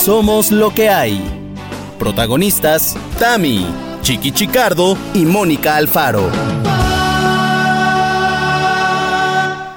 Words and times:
Somos 0.00 0.50
lo 0.50 0.72
que 0.72 0.88
hay. 0.88 1.20
Protagonistas, 1.98 2.96
Tami, 3.18 3.66
Chiqui 4.00 4.32
Chicardo 4.32 4.96
y 5.12 5.26
Mónica 5.26 5.76
Alfaro. 5.76 6.30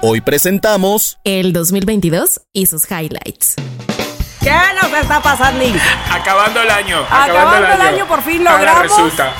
Hoy 0.00 0.22
presentamos 0.22 1.18
el 1.24 1.52
2022 1.52 2.40
y 2.54 2.64
sus 2.64 2.90
highlights. 2.90 3.56
¿Qué 4.40 4.54
nos 4.80 4.90
está 4.98 5.20
pasando? 5.20 5.62
Acabando 6.10 6.62
el 6.62 6.70
año. 6.70 7.00
Acabando, 7.10 7.74
el, 7.74 7.80
año. 7.82 8.08
por 8.08 8.22
fin 8.22 8.42
logramos. 8.44 8.82
Resulta. 8.82 9.30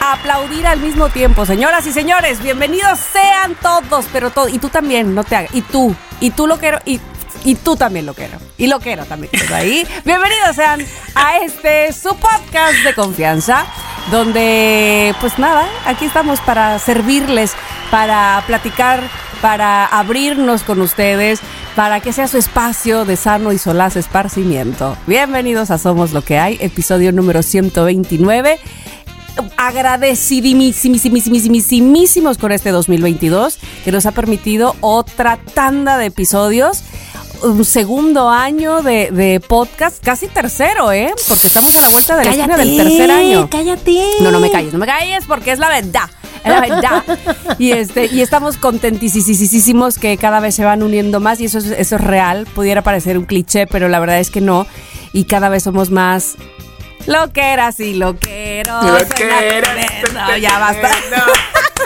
Aplaudir 0.00 0.68
al 0.68 0.78
mismo 0.78 1.08
tiempo, 1.08 1.46
señoras 1.46 1.84
y 1.88 1.92
señores, 1.92 2.40
bienvenidos 2.40 3.00
sean 3.12 3.56
todos, 3.60 4.06
pero 4.12 4.30
todos, 4.30 4.54
y 4.54 4.60
tú 4.60 4.68
también, 4.68 5.16
no 5.16 5.24
te 5.24 5.34
hagas, 5.34 5.52
y 5.52 5.62
tú, 5.62 5.96
y 6.20 6.30
tú 6.30 6.46
lo 6.46 6.58
quiero, 6.58 6.78
y 6.84 7.00
y 7.48 7.54
tú 7.54 7.76
también 7.76 8.04
lo 8.04 8.12
quiero. 8.12 8.36
Y 8.58 8.66
lo 8.66 8.78
quiero 8.78 9.06
también. 9.06 9.32
ahí. 9.54 9.86
Bienvenidos 10.04 10.54
sean 10.54 10.84
a 11.14 11.38
este 11.38 11.94
su 11.94 12.10
podcast 12.10 12.74
de 12.84 12.94
confianza. 12.94 13.64
Donde, 14.10 15.14
pues 15.18 15.38
nada, 15.38 15.66
aquí 15.86 16.04
estamos 16.04 16.40
para 16.40 16.78
servirles, 16.78 17.54
para 17.90 18.42
platicar, 18.46 19.02
para 19.40 19.86
abrirnos 19.86 20.62
con 20.62 20.82
ustedes, 20.82 21.40
para 21.74 22.00
que 22.00 22.12
sea 22.12 22.28
su 22.28 22.36
espacio 22.36 23.06
de 23.06 23.16
sano 23.16 23.52
y 23.52 23.58
solaz 23.58 23.96
esparcimiento. 23.96 24.98
Bienvenidos 25.06 25.70
a 25.70 25.78
Somos 25.78 26.12
lo 26.12 26.20
que 26.20 26.38
hay, 26.38 26.58
episodio 26.60 27.12
número 27.12 27.42
129 27.42 28.58
agradecidísimos 29.56 32.38
con 32.38 32.52
este 32.52 32.70
2022 32.70 33.58
que 33.84 33.92
nos 33.92 34.06
ha 34.06 34.12
permitido 34.12 34.74
otra 34.80 35.38
tanda 35.54 35.98
de 35.98 36.06
episodios 36.06 36.82
un 37.42 37.64
segundo 37.64 38.28
año 38.28 38.82
de, 38.82 39.42
podcast, 39.46 40.02
casi 40.02 40.28
tercero, 40.28 40.92
¿eh? 40.92 41.12
Porque 41.28 41.46
estamos 41.46 41.74
a 41.76 41.80
la 41.80 41.88
vuelta 41.88 42.16
de 42.16 42.24
la 42.24 42.30
esquina 42.30 42.56
del 42.56 42.76
tercer 42.76 43.10
año. 43.10 43.48
Cállate. 43.50 44.02
No, 44.20 44.30
no 44.30 44.40
me 44.40 44.50
calles, 44.50 44.72
no 44.72 44.78
me 44.78 44.86
calles 44.86 45.24
porque 45.26 45.52
es 45.52 45.58
la 45.58 45.68
verdad. 45.68 46.08
Es 46.44 46.50
la 46.50 46.60
verdad. 46.60 47.04
y 47.58 47.72
este, 47.72 48.06
y 48.06 48.20
estamos 48.20 48.56
contentísimos 48.56 49.98
que 49.98 50.16
cada 50.16 50.40
vez 50.40 50.54
se 50.54 50.64
van 50.64 50.82
uniendo 50.82 51.20
más, 51.20 51.40
y 51.40 51.46
eso 51.46 51.58
es, 51.58 51.66
eso 51.66 51.96
es 51.96 52.00
real. 52.00 52.46
Pudiera 52.54 52.82
parecer 52.82 53.18
un 53.18 53.24
cliché, 53.24 53.66
pero 53.66 53.88
la 53.88 54.00
verdad 54.00 54.18
es 54.18 54.30
que 54.30 54.40
no. 54.40 54.66
Y 55.12 55.24
cada 55.24 55.48
vez 55.48 55.62
somos 55.62 55.90
más 55.90 56.36
lo 57.08 57.32
que 57.32 57.40
era, 57.40 57.72
sí, 57.72 57.94
lo 57.94 58.18
que 58.18 58.60
era. 58.60 58.82
Lo 58.82 59.08
que 59.08 59.24
era. 59.24 60.38
ya 60.38 60.58
basta. 60.58 60.90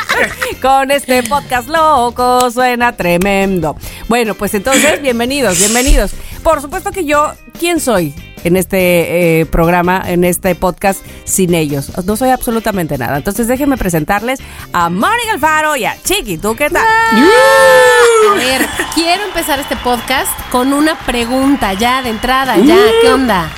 Con 0.62 0.90
este 0.90 1.22
podcast 1.22 1.68
loco 1.68 2.50
suena 2.50 2.92
tremendo. 2.92 3.76
Bueno, 4.08 4.34
pues 4.34 4.54
entonces, 4.54 5.00
bienvenidos, 5.02 5.58
bienvenidos. 5.58 6.12
Por 6.42 6.60
supuesto 6.60 6.90
que 6.90 7.04
yo, 7.04 7.32
¿quién 7.58 7.80
soy? 7.80 8.14
en 8.44 8.56
este 8.56 9.40
eh, 9.40 9.46
programa, 9.46 10.02
en 10.04 10.24
este 10.24 10.56
podcast, 10.56 11.00
sin 11.24 11.54
ellos. 11.54 11.92
No 12.04 12.16
soy 12.16 12.30
absolutamente 12.30 12.98
nada. 12.98 13.16
Entonces 13.16 13.46
déjenme 13.46 13.76
presentarles 13.76 14.40
a 14.72 14.90
Mónica 14.90 15.32
Alfaro 15.34 15.76
y 15.76 15.84
a 15.84 15.96
Chiqui. 16.02 16.38
¿Tú 16.38 16.56
qué 16.56 16.68
tal? 16.68 16.84
A 16.84 18.34
ver, 18.34 18.66
quiero 18.94 19.22
empezar 19.24 19.60
este 19.60 19.76
podcast 19.76 20.30
con 20.50 20.72
una 20.72 20.98
pregunta 21.06 21.74
ya 21.74 22.02
de 22.02 22.10
entrada, 22.10 22.56
ya, 22.56 22.76
¿qué 23.00 23.12
onda? 23.12 23.48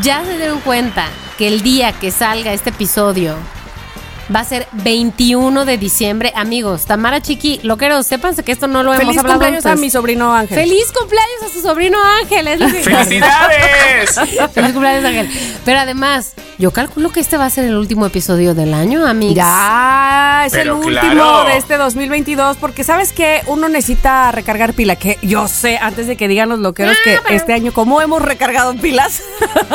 ¿Ya 0.00 0.24
se 0.24 0.36
dieron 0.36 0.60
cuenta 0.60 1.06
que 1.36 1.48
el 1.48 1.62
día 1.62 1.92
que 1.92 2.10
salga 2.10 2.52
este 2.52 2.70
episodio 2.70 3.36
Va 4.34 4.40
a 4.40 4.44
ser 4.44 4.66
21 4.72 5.64
de 5.64 5.76
diciembre. 5.76 6.32
Amigos, 6.34 6.86
Tamara 6.86 7.20
Chiqui, 7.20 7.60
lo 7.62 7.76
quiero, 7.76 8.02
sépanse 8.02 8.42
que 8.42 8.52
esto 8.52 8.66
no 8.66 8.82
lo 8.82 8.94
hemos 8.94 9.16
hablado 9.18 9.40
Feliz 9.40 9.62
cumpleaños 9.62 9.66
a 9.66 9.76
mi 9.76 9.90
sobrino 9.90 10.34
Ángel. 10.34 10.58
¡Feliz 10.58 10.92
cumpleaños 10.92 11.42
a 11.44 11.48
su 11.50 11.60
sobrino 11.60 11.98
Ángel! 12.02 12.48
¡Felicidades! 12.82 14.14
¡Feliz 14.54 14.72
cumpleaños 14.72 15.04
Ángel! 15.04 15.30
Pero 15.64 15.78
además, 15.78 16.32
yo 16.58 16.70
calculo 16.70 17.10
que 17.10 17.20
este 17.20 17.36
va 17.36 17.44
a 17.44 17.50
ser 17.50 17.66
el 17.66 17.76
último 17.76 18.06
episodio 18.06 18.54
del 18.54 18.72
año, 18.72 19.06
amigos. 19.06 19.36
Ya, 19.36 20.44
es 20.46 20.54
el 20.54 20.70
último 20.70 21.44
de 21.44 21.56
este 21.58 21.76
2022, 21.76 22.56
porque 22.56 22.82
¿sabes 22.82 23.12
que 23.12 23.42
Uno 23.46 23.68
necesita 23.68 24.32
recargar 24.32 24.72
pila, 24.72 24.96
que 24.96 25.18
yo 25.22 25.48
sé, 25.48 25.78
antes 25.78 26.06
de 26.06 26.16
que 26.16 26.28
digan 26.28 26.48
los 26.48 26.60
loqueros 26.60 26.96
que 27.04 27.16
ah, 27.16 27.22
este 27.30 27.52
año, 27.52 27.72
como 27.72 28.00
hemos 28.00 28.22
recargado 28.22 28.74
pilas, 28.74 29.22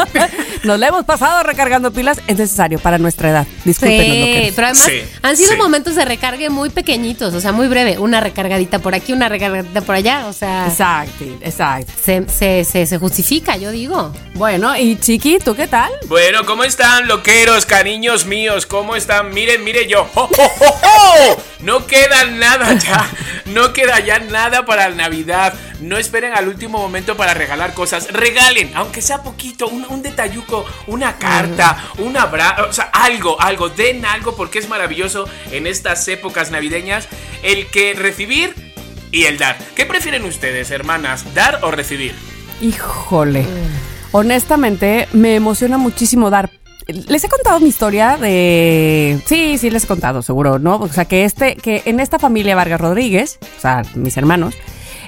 nos 0.64 0.80
la 0.80 0.88
hemos 0.88 1.06
pasado 1.06 1.44
recargando 1.44 1.92
pilas, 1.92 2.20
es 2.28 2.38
necesario 2.38 2.80
para 2.80 2.98
nuestra 2.98 3.30
edad. 3.30 3.48
Disculpen 3.64 4.39
pero 4.56 4.68
además 4.68 4.90
han 5.22 5.38
sido 5.38 5.58
momentos 5.58 5.96
de 5.96 6.06
recargue 6.06 6.50
muy 6.50 6.70
pequeñitos, 6.70 7.34
o 7.34 7.42
sea, 7.42 7.52
muy 7.52 7.68
breve. 7.68 7.98
Una 7.98 8.20
recargadita 8.20 8.80
por 8.80 8.96
aquí, 8.96 9.14
una 9.14 9.30
recargadita 9.30 9.82
por 9.82 9.96
allá, 9.96 10.28
o 10.28 10.34
sea. 10.34 10.68
Exacto, 10.68 11.26
exacto. 11.42 11.92
Se, 12.02 12.64
se, 12.64 12.98
justifica, 12.98 13.58
yo 13.58 13.72
digo. 13.72 14.14
Bueno, 14.34 14.76
y 14.76 14.98
Chiqui, 14.98 15.40
¿tú 15.40 15.56
qué 15.56 15.68
tal? 15.68 15.92
Bueno, 16.08 16.46
¿cómo 16.46 16.64
están, 16.64 17.08
loqueros, 17.08 17.66
cariños 17.66 18.26
míos? 18.26 18.66
¿Cómo 18.66 18.96
están? 18.96 19.34
Miren, 19.34 19.64
miren 19.64 19.88
yo. 19.88 20.10
No 21.62 21.86
queda 21.88 22.24
nada 22.26 22.74
ya. 22.76 23.10
No 23.48 23.74
queda 23.74 24.00
ya 24.00 24.20
nada 24.20 24.66
para 24.66 24.90
Navidad. 24.90 25.54
No 25.82 25.98
esperen 25.98 26.34
al 26.34 26.48
último 26.48 26.78
momento 26.78 27.18
para 27.18 27.34
regalar 27.34 27.74
cosas. 27.74 28.12
Regalen, 28.12 28.72
aunque 28.76 29.02
sea 29.02 29.24
poquito, 29.24 29.68
un, 29.68 30.02
detalluco, 30.02 30.66
una 30.88 31.18
carta, 31.18 31.92
un 31.98 32.16
abrazo, 32.18 32.68
o 32.70 32.74
sea, 32.74 32.86
algo, 32.94 33.40
algo. 33.42 33.70
Den 33.70 34.06
algo 34.06 34.28
porque 34.35 34.59
es 34.59 34.69
maravilloso 34.69 35.28
en 35.51 35.67
estas 35.67 36.07
épocas 36.07 36.51
navideñas 36.51 37.07
el 37.44 37.67
que 37.67 37.94
recibir 37.94 38.53
y 39.12 39.25
el 39.25 39.38
dar. 39.38 39.57
¿Qué 39.75 39.85
prefieren 39.85 40.23
ustedes, 40.25 40.72
hermanas? 40.72 41.34
¿Dar 41.34 41.59
o 41.63 41.72
recibir? 41.72 42.13
Híjole. 42.62 43.45
Honestamente, 44.12 45.07
me 45.13 45.35
emociona 45.35 45.78
muchísimo 45.78 46.29
dar, 46.29 46.50
les 46.88 47.23
he 47.23 47.29
contado 47.29 47.59
mi 47.59 47.69
historia 47.69 48.17
de. 48.17 49.19
Sí, 49.25 49.57
sí, 49.57 49.69
les 49.69 49.84
he 49.84 49.88
contado, 49.88 50.22
seguro, 50.22 50.57
¿no? 50.57 50.78
O 50.78 50.88
sea, 50.88 51.06
que 51.06 51.25
este, 51.25 51.56
que 51.56 51.84
en 51.85 52.00
esta 52.00 52.17
familia 52.17 52.56
Vargas 52.56 52.81
Rodríguez, 52.81 53.38
o 53.57 53.61
sea, 53.61 53.84
mis 53.96 54.17
hermanos, 54.17 54.56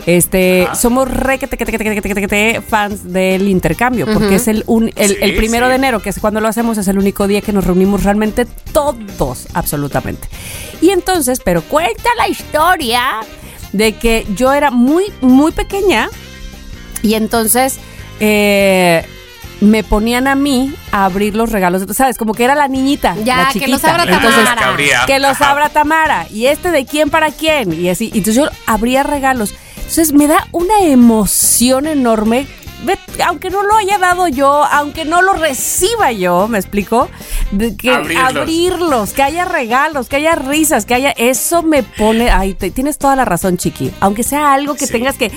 este, 0.05 0.67
somos 0.73 1.09
re 1.09 1.37
que 1.37 2.61
fans 2.67 3.11
del 3.11 3.47
intercambio, 3.47 4.07
porque 4.13 4.35
es 4.35 4.47
el, 4.47 4.63
un, 4.67 4.91
el, 4.95 5.35
primero 5.35 5.67
de 5.67 5.75
enero, 5.75 6.01
que 6.01 6.09
es 6.09 6.19
cuando 6.19 6.41
lo 6.41 6.47
hacemos, 6.47 6.77
es 6.77 6.87
el 6.87 6.97
único 6.97 7.27
día 7.27 7.41
que 7.41 7.53
nos 7.53 7.65
reunimos 7.65 8.03
realmente 8.03 8.45
todos, 8.45 9.47
absolutamente. 9.53 10.27
Y 10.81 10.89
entonces, 10.89 11.39
pero 11.43 11.61
cuenta 11.61 12.09
la 12.17 12.27
historia 12.27 13.01
de 13.73 13.93
que 13.93 14.25
yo 14.35 14.53
era 14.53 14.71
muy, 14.71 15.05
muy 15.21 15.51
pequeña 15.51 16.09
y 17.03 17.13
entonces 17.13 17.79
eh, 18.19 19.05
me 19.61 19.83
ponían 19.83 20.27
a 20.27 20.35
mí 20.35 20.73
a 20.91 21.05
abrir 21.05 21.35
los 21.35 21.51
regalos, 21.51 21.83
¿sabes? 21.95 22.17
Como 22.17 22.33
que 22.33 22.43
era 22.43 22.55
la 22.55 22.67
niñita, 22.67 23.15
ya, 23.23 23.37
la 23.37 23.47
chiquita. 23.47 23.65
que 23.65 23.71
los 23.71 23.83
abra 23.85 24.05
Tamara. 24.05 25.05
que 25.05 25.19
los 25.19 25.41
abra 25.41 25.69
Tamara. 25.69 26.27
Y 26.29 26.47
este 26.47 26.71
de 26.71 26.85
quién 26.85 27.09
para 27.09 27.31
quién. 27.31 27.71
Y 27.71 27.89
así. 27.89 28.07
Entonces 28.07 28.35
yo 28.35 28.49
abría 28.65 29.03
regalos. 29.03 29.53
Entonces 29.91 30.13
me 30.13 30.25
da 30.27 30.47
una 30.53 30.79
emoción 30.79 31.85
enorme 31.85 32.47
aunque 33.25 33.49
no 33.49 33.61
lo 33.61 33.75
haya 33.75 33.97
dado 33.97 34.27
yo, 34.29 34.63
aunque 34.63 35.03
no 35.05 35.21
lo 35.21 35.33
reciba 35.33 36.13
yo, 36.13 36.47
¿me 36.47 36.57
explico? 36.57 37.09
Que 37.77 37.91
abrirlos. 37.91 39.11
que 39.11 39.21
haya 39.21 39.43
regalos, 39.45 40.07
que 40.07 40.15
haya 40.15 40.35
risas, 40.35 40.85
que 40.85 40.93
haya. 40.93 41.11
Eso 41.11 41.61
me 41.61 41.83
pone. 41.83 42.31
Ay, 42.31 42.53
tienes 42.53 42.97
toda 42.97 43.15
la 43.17 43.25
razón, 43.25 43.57
Chiqui. 43.57 43.91
Aunque 43.99 44.23
sea 44.23 44.53
algo 44.53 44.75
que 44.75 44.87
tengas 44.87 45.17
que 45.17 45.31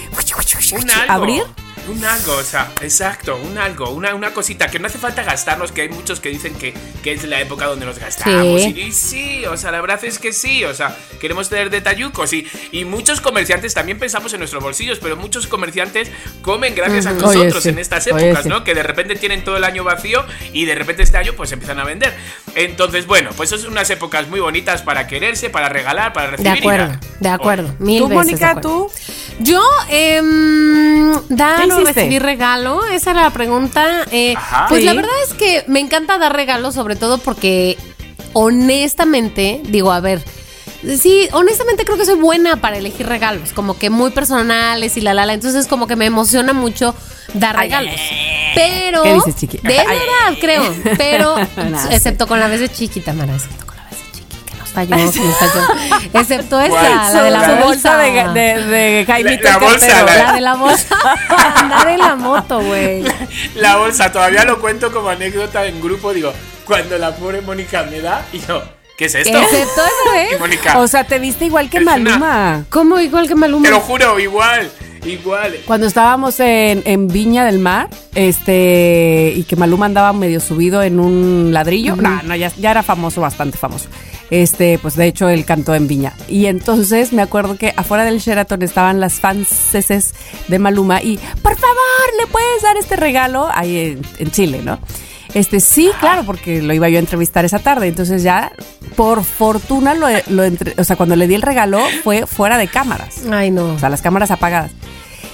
abrir. 1.09 1.43
Un 1.86 2.02
algo, 2.04 2.36
o 2.36 2.42
sea, 2.42 2.72
exacto, 2.80 3.36
un 3.36 3.58
algo, 3.58 3.90
una, 3.90 4.14
una 4.14 4.32
cosita 4.32 4.68
que 4.68 4.78
no 4.78 4.86
hace 4.86 4.98
falta 4.98 5.22
gastarnos, 5.22 5.70
que 5.70 5.82
hay 5.82 5.88
muchos 5.90 6.18
que 6.18 6.30
dicen 6.30 6.54
que, 6.54 6.72
que 7.02 7.12
es 7.12 7.24
la 7.24 7.40
época 7.40 7.66
donde 7.66 7.84
nos 7.84 7.98
gastamos. 7.98 8.62
Y, 8.62 8.92
sí, 8.92 9.44
o 9.44 9.56
sea, 9.56 9.70
la 9.70 9.80
verdad 9.80 10.02
es 10.02 10.18
que 10.18 10.32
sí, 10.32 10.64
o 10.64 10.74
sea, 10.74 10.96
queremos 11.20 11.50
tener 11.50 11.68
detallucos 11.68 12.32
y, 12.32 12.46
y 12.72 12.84
muchos 12.84 13.20
comerciantes 13.20 13.74
también 13.74 13.98
pensamos 13.98 14.32
en 14.32 14.38
nuestros 14.38 14.62
bolsillos, 14.62 14.98
pero 14.98 15.16
muchos 15.16 15.46
comerciantes 15.46 16.10
comen 16.42 16.74
gracias 16.74 17.06
a 17.06 17.12
nosotros 17.12 17.66
en 17.66 17.78
estas 17.78 18.06
épocas, 18.06 18.46
¿no? 18.46 18.64
Que 18.64 18.75
de 18.75 18.82
repente 18.82 19.14
tienen 19.16 19.44
todo 19.44 19.56
el 19.58 19.64
año 19.64 19.84
vacío 19.84 20.25
y 20.52 20.64
de 20.64 20.75
repente 20.75 21.02
este 21.02 21.19
año 21.19 21.34
pues 21.37 21.52
empiezan 21.52 21.78
a 21.80 21.84
vender. 21.84 22.14
Entonces, 22.54 23.06
bueno, 23.06 23.30
pues 23.37 23.50
son 23.50 23.66
unas 23.66 23.90
épocas 23.90 24.28
muy 24.28 24.40
bonitas 24.40 24.82
para 24.82 25.06
quererse, 25.06 25.50
para 25.50 25.69
regalar, 25.69 26.12
para 26.12 26.30
recibir. 26.30 26.52
De 26.52 26.58
acuerdo, 26.58 26.98
de 27.20 27.28
acuerdo. 27.28 27.75
Mil 27.78 28.00
¿Tú, 28.00 28.08
Mónica, 28.08 28.60
tú? 28.60 28.90
Yo, 29.40 29.62
eh, 29.90 30.20
dan 31.28 31.74
o 31.75 31.85
recibir 31.85 32.23
regalo, 32.23 32.85
esa 32.87 33.12
era 33.12 33.23
la 33.23 33.31
pregunta. 33.31 34.05
Eh, 34.11 34.35
pues 34.69 34.85
la 34.85 34.94
verdad 34.94 35.12
es 35.26 35.35
que 35.35 35.65
me 35.67 35.81
encanta 35.81 36.19
dar 36.19 36.35
regalos, 36.35 36.75
sobre 36.75 36.97
todo 36.97 37.19
porque 37.19 37.76
honestamente, 38.32 39.61
digo, 39.65 39.93
a 39.93 40.00
ver, 40.00 40.23
Sí, 41.00 41.29
honestamente 41.32 41.85
creo 41.85 41.97
que 41.97 42.05
soy 42.05 42.17
buena 42.17 42.56
para 42.56 42.76
elegir 42.76 43.06
regalos, 43.06 43.53
como 43.53 43.79
que 43.79 43.88
muy 43.88 44.11
personales 44.11 44.97
y 44.97 45.00
la 45.00 45.15
la 45.15 45.25
la. 45.25 45.32
Entonces 45.32 45.67
como 45.67 45.87
que 45.87 45.97
me 45.97 46.05
emociona 46.06 46.53
mucho 46.53 46.94
dar 47.32 47.56
regalos. 47.56 47.94
pero 48.55 49.03
¿Qué 49.03 49.15
dices, 49.15 49.37
chiquita? 49.37 49.67
De 49.67 49.76
verdad, 49.76 50.38
creo. 50.41 50.62
Pero 50.99 51.37
excepto 51.91 52.26
con 52.26 52.38
la 52.38 52.49
vez 52.49 52.61
de 52.61 52.69
chiquita, 52.69 53.12
Mara, 53.15 53.35
excepto 53.35 53.67
con 53.67 53.74
falló, 54.75 54.97
me 54.97 55.09
falló. 55.11 56.11
Excepto 56.12 56.61
esa, 56.61 57.12
la 57.12 57.23
de 57.23 57.31
la 57.31 57.55
bolsa. 57.65 57.97
de, 57.99 58.11
de, 58.35 58.65
de 58.67 59.05
Jaimito 59.06 59.44
La- 59.44 59.50
la 59.53 59.59
bolsa, 59.59 60.05
La, 60.05 60.17
la- 60.26 60.32
de 60.32 60.41
la 60.41 60.55
bolsa. 60.55 60.97
Andar 61.56 61.88
en 61.88 61.99
la 62.00 62.15
moto, 62.17 62.61
güey. 62.61 63.05
La 63.55 63.76
bolsa, 63.76 64.11
todavía 64.12 64.44
lo 64.44 64.61
cuento 64.61 64.93
como 64.93 65.09
anécdota 65.09 65.65
en 65.67 65.81
grupo. 65.81 66.12
Digo, 66.12 66.32
cuando 66.67 66.99
la 66.99 67.15
pobre 67.15 67.41
Mónica 67.41 67.85
me 67.85 68.00
da, 68.00 68.25
y 68.32 68.41
yo, 68.41 68.62
¿qué 68.99 69.06
es 69.06 69.15
esto? 69.15 69.38
Excepto 69.38 69.81
esa 69.82 70.17
Y 70.23 70.31
vez. 70.31 70.41
Mónica, 70.41 70.79
O 70.79 70.87
sea, 70.88 71.05
te 71.05 71.19
viste 71.19 71.44
igual 71.47 71.71
que 71.71 71.79
Es 71.79 71.82
una- 71.82 71.97
Maluma. 71.97 72.65
¿Cómo? 72.71 72.99
Igual 73.00 73.29
que 73.29 73.35
Maluma. 73.35 73.65
te 73.65 73.71
lo 73.71 73.81
juro, 73.81 74.19
igual, 74.19 74.71
igual. 75.05 75.56
Cuando 75.67 75.87
estábamos 75.87 76.41
en, 76.41 76.82
en 76.87 77.09
Viña 77.09 77.44
del 77.44 77.59
Mar, 77.59 77.88
este, 78.15 79.32
y 79.37 79.43
que 79.44 79.56
Maluma 79.56 79.87
andaba 79.87 80.12
medio 80.12 80.41
subido 80.41 80.82
en 80.82 80.99
un 81.00 81.50
ladrillo. 81.53 81.97
No, 81.97 82.23
no, 82.23 82.35
ya, 82.37 82.50
ya 82.56 82.71
era 82.71 82.82
famoso, 82.82 83.21
bastante 83.21 83.59
famoso. 83.59 83.88
Este, 84.31 84.79
pues 84.79 84.97
de 84.97 85.06
hecho 85.06 85.29
él 85.29 85.44
cantó 85.44 85.75
en 85.75 85.87
Viña. 85.87 86.12
Y 86.29 86.47
entonces 86.47 87.12
me 87.12 87.23
acuerdo 87.23 87.56
que 87.56 87.73
afuera 87.76 88.05
del 88.05 88.19
Sheraton 88.21 88.62
estaban 88.62 88.99
las 89.00 89.15
fanses 89.21 90.15
de 90.49 90.59
Maluma 90.59 91.03
y, 91.03 91.19
por 91.43 91.56
favor, 91.56 91.76
¿le 92.21 92.26
puedes 92.26 92.62
dar 92.62 92.76
este 92.76 92.97
regalo? 92.97 93.49
Ahí 93.53 93.76
en, 93.79 94.03
en 94.19 94.31
Chile, 94.31 94.61
¿no? 94.65 94.79
Este, 95.35 95.59
sí, 95.61 95.91
claro, 95.99 96.23
porque 96.25 96.62
lo 96.62 96.73
iba 96.75 96.88
yo 96.88 96.97
a 96.97 97.00
entrevistar 97.00 97.44
esa 97.44 97.59
tarde. 97.59 97.88
Entonces 97.88 98.23
ya, 98.23 98.53
por 98.97 99.25
fortuna, 99.25 99.94
lo, 99.94 100.06
lo 100.29 100.44
entre- 100.44 100.75
o 100.79 100.85
sea, 100.85 100.97
cuando 100.97 101.17
le 101.17 101.26
di 101.26 101.35
el 101.35 101.43
regalo 101.43 101.81
fue 102.05 102.26
fuera 102.26 102.56
de 102.56 102.69
cámaras. 102.69 103.23
Ay, 103.31 103.50
no. 103.50 103.75
O 103.75 103.79
sea, 103.79 103.88
las 103.88 104.00
cámaras 104.00 104.31
apagadas. 104.31 104.71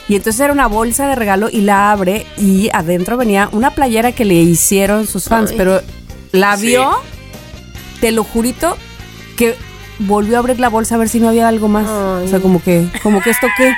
Y 0.08 0.16
entonces 0.16 0.40
era 0.40 0.52
una 0.52 0.66
bolsa 0.66 1.06
de 1.06 1.14
regalo 1.14 1.48
y 1.50 1.60
la 1.60 1.92
abre 1.92 2.26
y 2.38 2.70
adentro 2.72 3.16
venía 3.16 3.48
una 3.52 3.74
playera 3.74 4.10
que 4.12 4.24
le 4.24 4.34
hicieron 4.34 5.06
sus 5.06 5.24
fans, 5.28 5.50
Ay. 5.52 5.56
pero 5.58 5.80
la 6.32 6.56
Sí. 6.56 6.68
Te 8.00 8.12
lo 8.12 8.24
jurito, 8.24 8.76
que 9.36 9.56
volvió 10.02 10.36
a 10.36 10.38
abrir 10.38 10.58
la 10.58 10.70
bolsa 10.70 10.94
a 10.94 10.98
ver 10.98 11.10
si 11.10 11.20
no 11.20 11.28
había 11.28 11.46
algo 11.46 11.68
más. 11.68 11.86
Ay. 11.86 12.24
O 12.26 12.28
sea, 12.28 12.40
como 12.40 12.62
que, 12.62 12.86
como 13.02 13.20
que 13.20 13.30
esto 13.30 13.46
qué. 13.56 13.74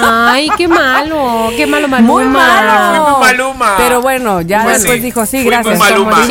Ay, 0.00 0.48
qué 0.56 0.68
malo. 0.68 1.48
Qué 1.56 1.66
malo, 1.66 1.88
Maluma. 1.88 2.12
Muy 2.12 2.24
malo. 2.24 3.04
Fui 3.04 3.12
muy 3.12 3.20
Maluma. 3.20 3.74
Pero 3.78 4.00
bueno, 4.00 4.40
ya 4.42 4.62
Pues 4.62 4.78
después 4.78 4.98
sí, 4.98 5.02
dijo, 5.04 5.26
sí, 5.26 5.30
fui 5.38 5.44
muy 5.46 5.50
gracias. 5.50 5.78
Maluma. 5.78 6.26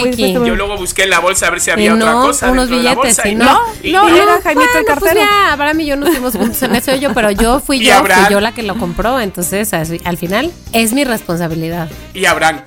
Yo 0.45 0.55
luego 0.55 0.77
busqué 0.77 1.03
en 1.03 1.09
la 1.09 1.19
bolsa 1.19 1.47
a 1.47 1.49
ver 1.49 1.59
si 1.59 1.69
Y 1.69 1.73
había 1.73 1.95
otra 1.95 2.13
cosa. 2.13 2.49
unos 2.51 2.69
dentro 2.69 2.77
de 2.77 2.83
la 2.83 2.95
billetes, 2.95 3.17
bolsa 3.17 3.27
y 3.27 3.31
y 3.31 3.35
no. 3.35 3.45
No, 3.45 3.59
y- 3.83 3.91
no, 3.91 4.09
y- 4.09 4.19
era 4.19 4.41
Jaimito 4.41 4.77
el 4.77 4.85
Bueno, 4.85 4.85
pues 4.85 4.85
cartero. 4.85 5.19
ya, 5.21 5.51
Abraham 5.53 5.79
y 5.81 5.85
yo 5.87 5.95
no 5.97 6.05
estuvimos 6.05 6.33
juntos 6.35 6.61
en 6.63 6.75
eso 6.75 6.95
yo, 6.95 7.13
pero 7.13 7.31
yo 7.31 7.59
fui 7.59 7.79
yo, 7.85 7.93
Abraham. 7.97 8.25
fui 8.25 8.33
yo 8.33 8.39
la 8.39 8.53
que 8.53 8.63
lo 8.63 8.77
compró, 8.77 9.19
entonces 9.19 9.73
así, 9.73 9.99
al 10.05 10.17
final 10.17 10.51
es 10.71 10.93
mi 10.93 11.03
responsabilidad. 11.03 11.89
Y 12.13 12.25
Abraham, 12.25 12.61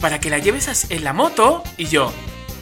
para 0.00 0.20
que 0.20 0.28
la 0.28 0.38
lleves 0.38 0.86
en 0.90 1.02
la 1.04 1.12
moto. 1.14 1.62
Y 1.78 1.86
yo, 1.86 2.12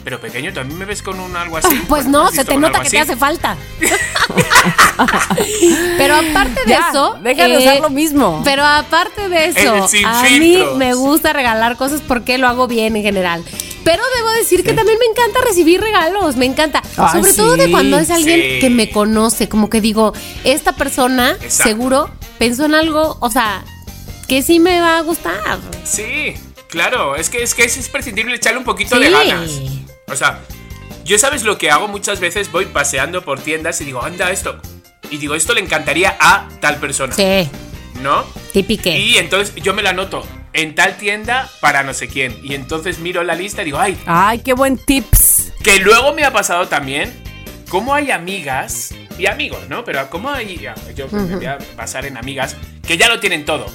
pero 0.03 0.19
pequeño, 0.19 0.53
¿tú 0.53 0.59
a 0.59 0.63
mí 0.63 0.73
me 0.73 0.85
ves 0.85 1.01
con 1.01 1.19
un 1.19 1.35
algo 1.35 1.57
así? 1.57 1.67
Pues 1.87 2.03
¿Cuándo 2.03 2.23
no, 2.23 2.31
se 2.31 2.45
te 2.45 2.57
nota 2.57 2.81
que 2.81 2.89
te 2.89 2.99
hace 2.99 3.15
falta. 3.15 3.55
pero 5.97 6.15
aparte 6.15 6.61
de 6.65 6.69
Ya, 6.69 6.87
eso, 6.89 7.17
deja 7.23 7.47
de 7.47 7.55
eh, 7.55 7.57
usar 7.57 7.79
lo 7.81 7.89
mismo. 7.89 8.41
Pero 8.43 8.65
aparte 8.65 9.29
de 9.29 9.45
eso, 9.47 9.87
a 10.05 10.23
mí 10.23 10.63
me 10.75 10.93
gusta 10.93 11.33
regalar 11.33 11.77
cosas 11.77 12.01
porque 12.01 12.37
lo 12.37 12.47
hago 12.47 12.67
bien 12.67 12.95
en 12.95 13.03
general. 13.03 13.43
Pero 13.83 14.03
debo 14.17 14.29
decir 14.31 14.63
que 14.63 14.73
también 14.73 14.97
me 14.99 15.05
encanta 15.05 15.39
recibir 15.47 15.81
regalos, 15.81 16.35
me 16.35 16.45
encanta. 16.45 16.81
Sobre 17.11 17.33
todo 17.33 17.57
de 17.57 17.71
cuando 17.71 17.97
es 17.97 18.09
alguien 18.09 18.39
sí. 18.41 18.59
que 18.59 18.69
me 18.69 18.91
conoce, 18.91 19.49
como 19.49 19.69
que 19.69 19.81
digo, 19.81 20.13
esta 20.43 20.73
persona 20.73 21.31
Exacto. 21.41 21.63
seguro 21.63 22.09
pensó 22.37 22.65
en 22.65 22.75
algo, 22.75 23.17
o 23.19 23.29
sea, 23.31 23.63
que 24.27 24.43
sí 24.43 24.59
me 24.59 24.79
va 24.81 24.97
a 24.97 25.01
gustar. 25.01 25.59
Sí, 25.85 26.35
claro, 26.67 27.15
es 27.15 27.29
que 27.29 27.41
es 27.41 27.55
que 27.55 27.63
es 27.63 27.77
imprescindible 27.77 28.35
echarle 28.35 28.59
un 28.59 28.65
poquito 28.65 28.95
Sí. 28.97 29.01
de 29.01 29.09
ganas. 29.09 29.51
O 30.11 30.15
sea, 30.15 30.39
yo 31.03 31.17
sabes 31.17 31.43
lo 31.43 31.57
que 31.57 31.71
hago 31.71 31.87
muchas 31.87 32.19
veces, 32.19 32.51
voy 32.51 32.65
paseando 32.65 33.21
por 33.23 33.39
tiendas 33.39 33.79
y 33.81 33.85
digo, 33.85 34.01
anda 34.03 34.31
esto. 34.31 34.59
Y 35.09 35.17
digo, 35.17 35.35
esto 35.35 35.53
le 35.53 35.61
encantaría 35.61 36.15
a 36.19 36.47
tal 36.61 36.77
persona. 36.77 37.13
Sí, 37.13 37.49
¿No? 38.01 38.23
típique. 38.53 38.97
Y 38.97 39.17
entonces 39.17 39.55
yo 39.55 39.73
me 39.73 39.81
la 39.81 39.89
anoto 39.91 40.25
en 40.53 40.75
tal 40.75 40.97
tienda 40.97 41.49
para 41.61 41.83
no 41.83 41.93
sé 41.93 42.07
quién. 42.07 42.37
Y 42.43 42.53
entonces 42.53 42.99
miro 42.99 43.23
la 43.23 43.35
lista 43.35 43.61
y 43.61 43.65
digo, 43.65 43.79
ay, 43.79 43.97
Ay, 44.05 44.39
qué 44.39 44.53
buen 44.53 44.77
tips. 44.77 45.51
que 45.63 45.79
luego 45.79 46.13
me 46.13 46.23
ha 46.25 46.31
pasado 46.31 46.67
también, 46.67 47.11
como 47.69 47.93
hay 47.93 48.11
amigas 48.11 48.93
y 49.17 49.25
amigos, 49.27 49.59
¿no? 49.67 49.83
Pero 49.83 50.09
como 50.09 50.29
hay, 50.29 50.59
yo 50.95 51.07
me 51.11 51.35
voy 51.35 51.45
a 51.45 51.57
basar 51.75 52.05
en 52.05 52.17
amigas 52.17 52.55
que 52.87 52.97
ya 52.97 53.09
lo 53.09 53.19
tienen 53.19 53.45
todo. 53.45 53.65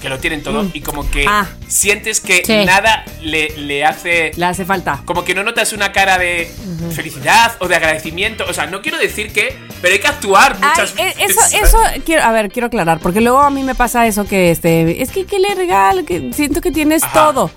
Que 0.00 0.08
lo 0.08 0.18
tienen 0.20 0.42
todo 0.44 0.64
y 0.72 0.80
como 0.80 1.10
que 1.10 1.24
Ah. 1.26 1.46
sientes 1.66 2.20
que 2.20 2.42
Sí. 2.44 2.64
nada 2.64 3.04
le, 3.20 3.50
le 3.58 3.84
hace... 3.84 4.30
Le 4.36 4.44
hace 4.44 4.64
falta. 4.64 5.02
Como 5.04 5.24
que 5.24 5.34
no 5.34 5.42
notas 5.42 5.72
una 5.72 5.90
cara 5.90 6.18
de 6.18 6.48
felicidad 6.94 7.56
o 7.58 7.66
de 7.66 7.74
agradecimiento. 7.76 8.44
O 8.48 8.52
sea, 8.52 8.66
no 8.66 8.80
quiero 8.80 8.96
decir 8.98 9.32
que, 9.32 9.56
pero 9.82 9.94
hay 9.94 10.00
que 10.00 10.06
actuar 10.06 10.54
muchas 10.54 10.94
Ay, 10.96 11.08
eh, 11.08 11.14
veces. 11.26 11.52
eso, 11.52 11.56
eso 11.64 11.78
quiero, 12.04 12.22
a 12.22 12.30
ver, 12.30 12.48
quiero 12.50 12.66
aclarar, 12.68 13.00
porque 13.00 13.20
luego 13.20 13.40
a 13.40 13.50
mí 13.50 13.64
me 13.64 13.74
pasa 13.74 14.06
eso 14.06 14.24
que 14.24 14.50
este, 14.52 15.02
es 15.02 15.10
que 15.10 15.26
¿qué 15.26 15.38
le 15.40 15.52
regalo? 15.56 16.04
Que 16.04 16.32
siento 16.32 16.60
que 16.60 16.70
tienes 16.70 17.02
Ajá. 17.02 17.12
todo. 17.14 17.50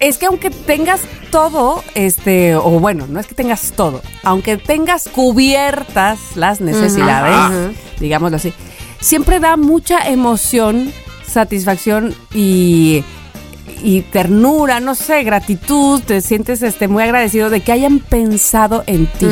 Es 0.00 0.16
que 0.16 0.26
aunque 0.26 0.48
tengas 0.50 1.00
todo, 1.30 1.82
este, 1.94 2.54
o 2.54 2.62
bueno, 2.78 3.06
no 3.08 3.18
es 3.20 3.26
que 3.26 3.34
tengas 3.34 3.72
todo, 3.72 4.00
aunque 4.22 4.56
tengas 4.56 5.08
cubiertas 5.08 6.18
las 6.36 6.60
necesidades, 6.60 7.76
digámoslo 7.98 8.36
así, 8.36 8.52
siempre 9.00 9.40
da 9.40 9.56
mucha 9.56 10.08
emoción, 10.08 10.92
satisfacción 11.28 12.14
y, 12.34 13.04
y 13.82 14.02
ternura, 14.02 14.80
no 14.80 14.94
sé, 14.94 15.22
gratitud, 15.22 16.02
te 16.02 16.20
sientes 16.20 16.62
este, 16.62 16.88
muy 16.88 17.02
agradecido 17.02 17.50
de 17.50 17.60
que 17.60 17.72
hayan 17.72 17.98
pensado 18.00 18.84
en 18.86 19.06
ti. 19.06 19.28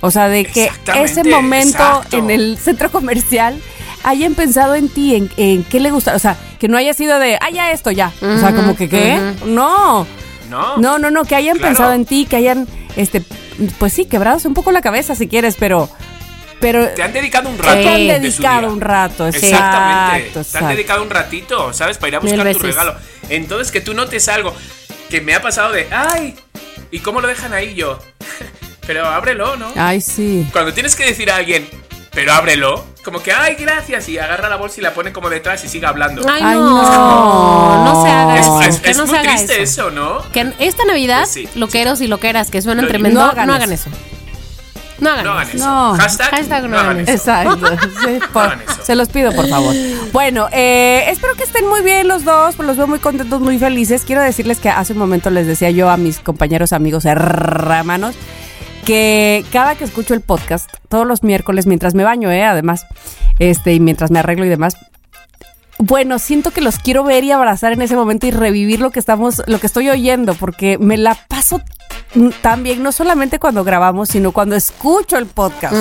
O 0.00 0.10
sea, 0.10 0.28
de 0.28 0.44
que 0.44 0.70
ese 0.96 1.24
momento 1.24 1.78
exacto. 1.78 2.16
en 2.18 2.30
el 2.30 2.56
centro 2.58 2.90
comercial 2.90 3.60
hayan 4.04 4.34
pensado 4.34 4.74
en 4.76 4.88
ti, 4.88 5.16
en, 5.16 5.28
en 5.36 5.64
qué 5.64 5.80
le 5.80 5.90
gusta. 5.90 6.14
O 6.14 6.18
sea, 6.20 6.36
que 6.60 6.68
no 6.68 6.76
haya 6.76 6.94
sido 6.94 7.18
de, 7.18 7.36
ah, 7.40 7.50
ya 7.52 7.72
esto, 7.72 7.90
ya. 7.90 8.12
o 8.22 8.38
sea, 8.38 8.54
como 8.54 8.76
que, 8.76 8.88
¿qué? 8.88 9.20
No. 9.46 10.06
No. 10.50 10.76
No, 10.78 10.98
no, 10.98 11.10
no, 11.10 11.24
que 11.24 11.34
hayan 11.34 11.56
Claro. 11.58 11.70
pensado 11.74 11.92
en 11.94 12.06
ti, 12.06 12.26
que 12.26 12.36
hayan, 12.36 12.66
este, 12.96 13.22
pues 13.78 13.92
sí, 13.92 14.06
quebrados 14.06 14.44
un 14.44 14.54
poco 14.54 14.70
la 14.72 14.80
cabeza 14.82 15.14
si 15.14 15.26
quieres, 15.28 15.56
pero, 15.58 15.90
pero 16.60 16.88
Te 16.90 17.02
han 17.02 17.12
dedicado 17.12 17.48
un 17.48 17.58
rato. 17.58 17.78
te 17.80 17.88
han 17.88 18.06
de 18.22 18.30
su 18.30 18.36
dedicado 18.42 18.60
día. 18.60 18.68
un 18.70 18.80
rato. 18.80 19.26
Exactamente. 19.28 20.28
Exacto, 20.28 20.32
Te 20.32 20.38
han 20.38 20.44
exacto. 20.44 20.68
dedicado 20.68 21.02
un 21.02 21.10
ratito, 21.10 21.72
¿sabes? 21.72 21.98
Para 21.98 22.08
ir 22.08 22.16
a 22.16 22.18
buscar 22.20 22.52
tu 22.52 22.58
regalo. 22.60 22.94
Entonces, 23.28 23.70
que 23.72 23.80
tú 23.80 23.94
notes 23.94 24.28
algo 24.28 24.54
que 25.10 25.20
me 25.20 25.34
ha 25.34 25.42
pasado 25.42 25.72
de, 25.72 25.88
ay, 25.90 26.34
¿y 26.90 26.98
cómo 27.00 27.20
lo 27.20 27.28
dejan 27.28 27.52
ahí 27.52 27.74
yo? 27.74 27.98
pero 28.86 29.06
ábrelo, 29.06 29.56
¿no? 29.56 29.72
Ay, 29.76 30.00
sí. 30.00 30.46
Cuando 30.52 30.72
tienes 30.72 30.94
que 30.96 31.04
decir 31.04 31.30
a 31.30 31.36
alguien, 31.36 31.68
pero 32.10 32.32
ábrelo, 32.32 32.84
como 33.04 33.22
que, 33.22 33.32
ay, 33.32 33.54
gracias, 33.58 34.08
y 34.08 34.18
agarra 34.18 34.48
la 34.48 34.56
bolsa 34.56 34.80
y 34.80 34.82
la 34.82 34.92
pone 34.94 35.12
como 35.12 35.30
detrás 35.30 35.62
y 35.64 35.68
sigue 35.68 35.86
hablando. 35.86 36.22
Ay, 36.28 36.42
no, 36.42 36.82
no. 36.82 37.84
no 37.84 38.02
se 38.04 38.10
haga 38.10 38.34
es 38.34 38.40
eso. 38.46 38.60
es- 38.62 38.80
que 38.80 38.90
es 38.90 38.96
no 38.96 39.06
muy 39.06 39.14
se 39.14 39.20
haga 39.20 39.30
triste 39.36 39.62
eso. 39.62 39.82
eso, 39.88 39.90
¿no? 39.90 40.22
Que 40.32 40.52
esta 40.58 40.84
Navidad, 40.84 41.20
Pues 41.20 41.30
sí. 41.30 41.48
loqueros 41.54 42.00
y 42.00 42.06
loqueras 42.08 42.50
que 42.50 42.60
suenan 42.62 42.84
Lo- 42.86 42.90
tremendo, 42.90 43.20
no 43.20 43.26
no 43.26 43.32
hagan 43.32 43.50
hagan, 43.50 43.72
eso. 43.72 43.88
No 45.00 45.10
hagan 45.10 45.24
No 45.24 45.32
hagan 45.32 45.48
eso. 45.48 45.56
eso. 45.56 45.66
No. 45.66 45.94
Hashtag, 45.94 46.30
Hashtag 46.30 46.62
no 46.64 46.68
no 46.68 46.78
hagan 46.78 47.00
eso. 47.00 47.10
Exacto. 47.12 47.66
sí, 48.04 48.18
por- 48.32 48.42
hagan 48.46 48.60
eso. 48.62 48.82
se 48.84 48.94
los 48.94 49.08
pido, 49.08 49.32
por 49.32 49.48
favor. 49.48 49.74
Bueno, 50.12 50.48
eh, 50.52 51.04
espero 51.08 51.34
que 51.34 51.44
estén 51.44 51.68
muy 51.68 51.82
bien 51.82 52.08
los 52.08 52.24
dos, 52.24 52.56
pues 52.56 52.66
los 52.66 52.76
veo 52.76 52.86
muy 52.86 52.98
contentos, 52.98 53.40
muy 53.40 53.58
felices. 53.58 54.02
Quiero 54.04 54.22
decirles 54.22 54.58
que 54.58 54.70
hace 54.70 54.92
un 54.94 54.98
momento 54.98 55.30
les 55.30 55.46
decía 55.46 55.70
yo 55.70 55.88
a 55.90 55.96
mis 55.96 56.18
compañeros, 56.18 56.72
amigos, 56.72 57.04
hermanos, 57.04 58.14
que 58.84 59.44
cada 59.52 59.74
que 59.74 59.84
escucho 59.84 60.14
el 60.14 60.20
podcast, 60.20 60.68
todos 60.88 61.06
los 61.06 61.22
miércoles, 61.22 61.66
mientras 61.66 61.94
me 61.94 62.04
baño, 62.04 62.30
eh, 62.30 62.44
además, 62.44 62.86
este, 63.38 63.74
y 63.74 63.80
mientras 63.80 64.10
me 64.10 64.18
arreglo 64.18 64.44
y 64.46 64.48
demás, 64.48 64.76
bueno, 65.78 66.18
siento 66.18 66.50
que 66.50 66.60
los 66.60 66.78
quiero 66.78 67.04
ver 67.04 67.22
y 67.22 67.30
abrazar 67.30 67.72
en 67.72 67.82
ese 67.82 67.94
momento 67.94 68.26
y 68.26 68.32
revivir 68.32 68.80
lo 68.80 68.90
que 68.90 68.98
estamos, 68.98 69.42
lo 69.46 69.60
que 69.60 69.66
estoy 69.68 69.88
oyendo, 69.90 70.34
porque 70.34 70.76
me 70.78 70.96
la 70.96 71.14
paso 71.28 71.60
tan 72.40 72.62
bien, 72.62 72.82
no 72.82 72.90
solamente 72.92 73.38
cuando 73.38 73.64
grabamos, 73.64 74.08
sino 74.08 74.32
cuando 74.32 74.56
escucho 74.56 75.18
el 75.18 75.26
podcast. 75.26 75.74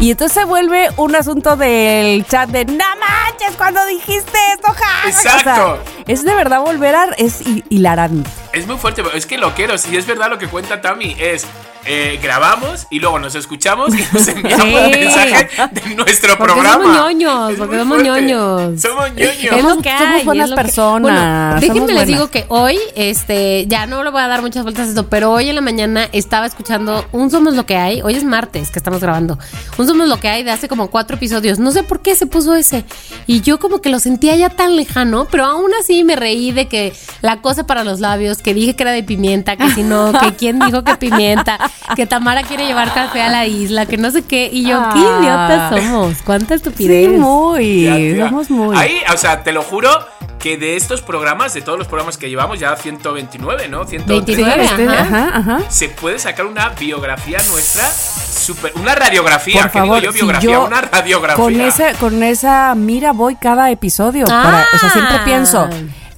Y 0.00 0.10
entonces 0.10 0.32
se 0.40 0.44
vuelve 0.44 0.88
un 0.96 1.14
asunto 1.14 1.56
del 1.56 2.26
chat 2.26 2.48
de 2.50 2.64
no 2.64 2.74
manches 2.74 3.56
cuando 3.56 3.84
dijiste 3.86 4.38
esto, 4.54 4.72
ja". 4.72 5.08
Exacto. 5.08 5.50
O 5.50 5.76
sea, 5.76 5.76
es 6.06 6.24
de 6.24 6.34
verdad 6.34 6.60
volver 6.60 6.94
a 6.94 7.04
es 7.18 7.40
hi- 7.46 7.64
hilarante. 7.68 8.28
Es 8.52 8.66
muy 8.66 8.76
fuerte, 8.78 9.02
pero 9.02 9.16
es 9.16 9.26
que 9.26 9.38
lo 9.38 9.54
quiero. 9.54 9.78
Si 9.78 9.96
es 9.96 10.06
verdad 10.06 10.28
lo 10.28 10.38
que 10.38 10.48
cuenta 10.48 10.80
Tami, 10.80 11.16
es 11.18 11.46
eh, 11.86 12.18
grabamos 12.22 12.86
y 12.90 13.00
luego 13.00 13.18
nos 13.18 13.34
escuchamos 13.34 13.94
y 13.94 14.04
nos 14.12 14.28
enviamos 14.28 14.66
Sí. 14.66 14.98
mensajes 14.98 15.46
de 15.72 15.94
nuestro 15.94 16.36
Porque 16.38 16.52
programa. 16.52 16.84
somos 16.84 16.96
ñoños, 16.96 17.50
Es 17.52 17.58
porque 17.58 17.78
somos 17.78 17.98
fuerte. 18.02 18.22
ñoños. 18.22 18.80
Somos 18.80 19.10
ñoños. 19.14 19.20
Es 19.20 19.50
Somos- 19.50 19.76
lo 19.76 19.82
que 19.82 19.90
somos 19.98 20.24
buenas 20.24 20.44
es 20.44 20.50
lo 20.50 20.56
que- 20.56 20.62
personas, 20.62 21.00
Bueno, 21.02 21.20
somos 21.20 21.60
déjenme 21.60 21.78
les 21.80 21.86
buenas. 21.94 22.06
digo 22.06 22.30
que 22.30 22.44
hoy, 22.48 22.78
este, 22.96 23.66
ya 23.66 23.86
no 23.86 24.04
le 24.04 24.10
voy 24.10 24.22
a 24.22 24.28
dar 24.28 24.42
muchas 24.42 24.62
vueltas 24.62 24.86
a 24.86 24.90
esto, 24.90 25.08
pero 25.08 25.30
hoy 25.32 25.48
en 25.48 25.54
la 25.54 25.60
mañana 25.62 26.08
estaba 26.12 26.46
escuchando 26.46 27.04
un 27.12 27.30
Somos 27.30 27.54
lo 27.54 27.64
que 27.66 27.76
hay. 27.76 28.02
Hoy 28.02 28.14
es 28.14 28.24
martes 28.24 28.70
que 28.70 28.78
estamos 28.78 29.00
grabando. 29.00 29.38
Un 29.78 29.86
Somos 29.86 30.08
lo 30.08 30.18
que 30.20 30.28
hay 30.28 30.42
de 30.42 30.50
hace 30.50 30.68
como 30.68 30.90
cuatro 30.90 31.16
episodios. 31.16 31.58
No 31.58 31.70
sé 31.72 31.82
por 31.82 32.00
qué 32.02 32.14
se 32.14 32.26
puso 32.26 32.54
ese. 32.54 32.84
Y 33.26 33.40
yo 33.40 33.58
como 33.58 33.80
que 33.80 33.88
lo 33.88 34.00
sentía 34.00 34.36
ya 34.36 34.50
tan 34.50 34.76
lejano, 34.76 35.26
pero 35.30 35.44
aún 35.46 35.70
así 35.80 36.04
me 36.04 36.16
reí 36.16 36.50
de 36.52 36.68
que 36.68 36.92
la 37.22 37.40
cosa 37.40 37.66
para 37.66 37.84
los 37.84 38.00
labios, 38.00 38.38
que 38.38 38.52
dije 38.54 38.74
que 38.76 38.82
era 38.82 38.92
de 38.92 39.02
pimienta, 39.02 39.56
que 39.56 39.70
si 39.70 39.82
no, 39.82 40.12
que 40.12 40.34
quién 40.38 40.58
dijo 40.58 40.82
que 40.84 40.96
pimienta. 40.96 41.58
que 41.96 42.06
Tamara 42.06 42.42
quiere 42.42 42.66
llevar 42.66 42.92
café 42.94 43.22
a 43.22 43.28
la 43.28 43.46
isla, 43.46 43.86
que 43.86 43.96
no 43.96 44.10
sé 44.10 44.22
qué. 44.24 44.48
Y 44.52 44.62
yo, 44.66 44.82
qué 44.92 44.98
idiotas 44.98 45.74
somos. 45.76 46.18
Cuánta 46.24 46.54
estupidez. 46.54 47.10
Sí, 47.10 47.16
muy. 47.16 48.16
Somos 48.18 48.50
muy. 48.50 48.76
Ahí, 48.76 49.00
o 49.12 49.16
sea, 49.16 49.42
te 49.42 49.52
lo 49.52 49.62
juro 49.62 49.90
que 50.38 50.56
de 50.56 50.74
estos 50.76 51.02
programas, 51.02 51.52
de 51.52 51.60
todos 51.60 51.78
los 51.78 51.86
programas 51.86 52.16
que 52.16 52.28
llevamos, 52.30 52.58
ya 52.58 52.74
129, 52.74 53.68
¿no? 53.68 53.84
129, 53.84 54.64
Este, 54.64 54.88
ajá, 54.88 55.30
ajá. 55.34 55.60
Se 55.68 55.90
puede 55.90 56.18
sacar 56.18 56.46
una 56.46 56.70
biografía 56.70 57.36
nuestra, 57.50 57.84
super, 57.90 58.72
una 58.76 58.94
radiografía, 58.94 59.60
Por 59.62 59.70
que 59.70 59.78
favor, 59.80 60.00
digo 60.00 60.06
yo, 60.06 60.12
si 60.12 60.18
biografía, 60.18 60.50
yo 60.52 60.64
una 60.64 60.80
radiografía. 60.80 61.44
Con, 61.44 61.60
ese, 61.60 61.92
con 62.00 62.22
esa 62.22 62.74
mira 62.74 63.12
voy 63.12 63.36
cada 63.36 63.70
episodio. 63.70 64.24
para- 64.26 64.66
o 64.74 64.78
sea, 64.78 64.88
siempre 64.90 65.16
Ah. 65.20 65.24
pienso, 65.26 65.68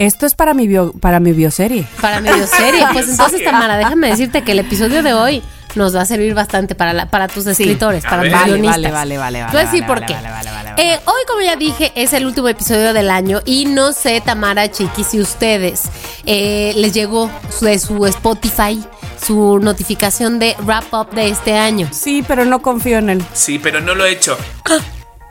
esto 0.07 0.27
es 0.27 0.35
para 0.35 0.55
mi, 0.55 0.67
bio, 0.69 0.93
para 0.93 1.21
mi 1.21 1.33
bioserie. 1.33 1.87
Para 2.01 2.21
medio 2.21 2.47
serie. 2.47 2.85
Pues 2.93 3.09
entonces, 3.11 3.45
Tamara, 3.45 3.77
déjame 3.77 4.09
decirte 4.09 4.43
que 4.43 4.53
el 4.53 4.59
episodio 4.61 5.03
de 5.03 5.13
hoy 5.15 5.43
nos 5.75 5.97
va 5.97 6.03
a 6.03 6.05
servir 6.05 6.35
bastante 6.35 6.75
para, 6.75 6.93
la, 6.93 7.07
para 7.07 7.29
tus 7.29 7.47
escritores, 7.47 8.05
para 8.05 8.23
tus 8.25 8.33
Vale, 8.33 8.45
guionistas. 8.53 8.77
vale, 8.77 8.91
vale, 8.91 9.17
vale, 9.19 9.43
vale, 9.43 9.59
a 9.59 9.63
decir 9.65 9.81
vale, 9.81 9.87
por 9.87 10.01
vale, 10.01 10.07
qué. 10.07 10.13
vale, 10.15 10.29
vale, 10.51 10.51
vale, 10.51 10.83
Eh, 10.95 11.01
hoy, 11.07 11.23
como 11.27 11.41
ya 11.41 11.57
dije, 11.57 11.93
es 11.95 12.13
el 12.13 12.27
último 12.27 12.49
episodio 12.49 12.93
del 12.93 13.11
año 13.11 13.41
y 13.47 13.65
no 13.65 13.93
sé, 13.95 14.21
Tamara, 14.21 14.71
Chiqui, 14.71 15.03
si 15.03 15.19
ustedes 15.21 15.85
eh, 16.27 16.73
les 16.77 16.93
llegó 16.93 17.31
su- 17.59 17.65
de 17.65 17.79
su 17.79 18.05
Spotify 18.07 18.83
su 19.25 19.61
notificación 19.61 20.39
de 20.41 20.57
wrap 20.65 20.93
up 20.93 21.11
de 21.13 21.29
este 21.29 21.57
año. 21.57 21.89
Sí, 21.93 22.23
pero 22.27 22.45
no 22.45 22.61
confío 22.61 22.99
en 22.99 23.09
él. 23.09 23.25
Sí, 23.33 23.59
pero 23.59 23.81
no 23.81 23.95
lo 23.95 24.05
he 24.05 24.11
hecho. 24.13 24.37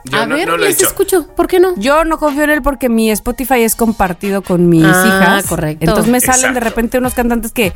Yo 0.06 0.20
a 0.20 0.26
no, 0.26 0.36
ver, 0.36 0.48
no 0.48 0.58
lo 0.58 0.64
he 0.64 0.70
les 0.70 0.78
hecho. 0.78 0.88
escucho. 0.88 1.28
¿Por 1.28 1.48
qué 1.48 1.60
no? 1.60 1.74
Yo 1.78 2.04
no 2.06 2.18
confío 2.18 2.44
en 2.44 2.50
él 2.50 2.62
porque 2.62 2.90
mi 2.90 3.12
Spotify 3.12 3.62
es 3.62 3.76
compartido 3.76 4.42
con 4.42 4.68
mis 4.70 4.84
Ah, 4.86 5.04
hijas. 5.08 5.46
correcto. 5.46 5.86
Entonces 5.86 6.12
me 6.12 6.20
salen 6.22 6.54
de 6.54 6.60
repente 6.60 6.98
unos 6.98 7.14
cantantes 7.14 7.52
que, 7.52 7.72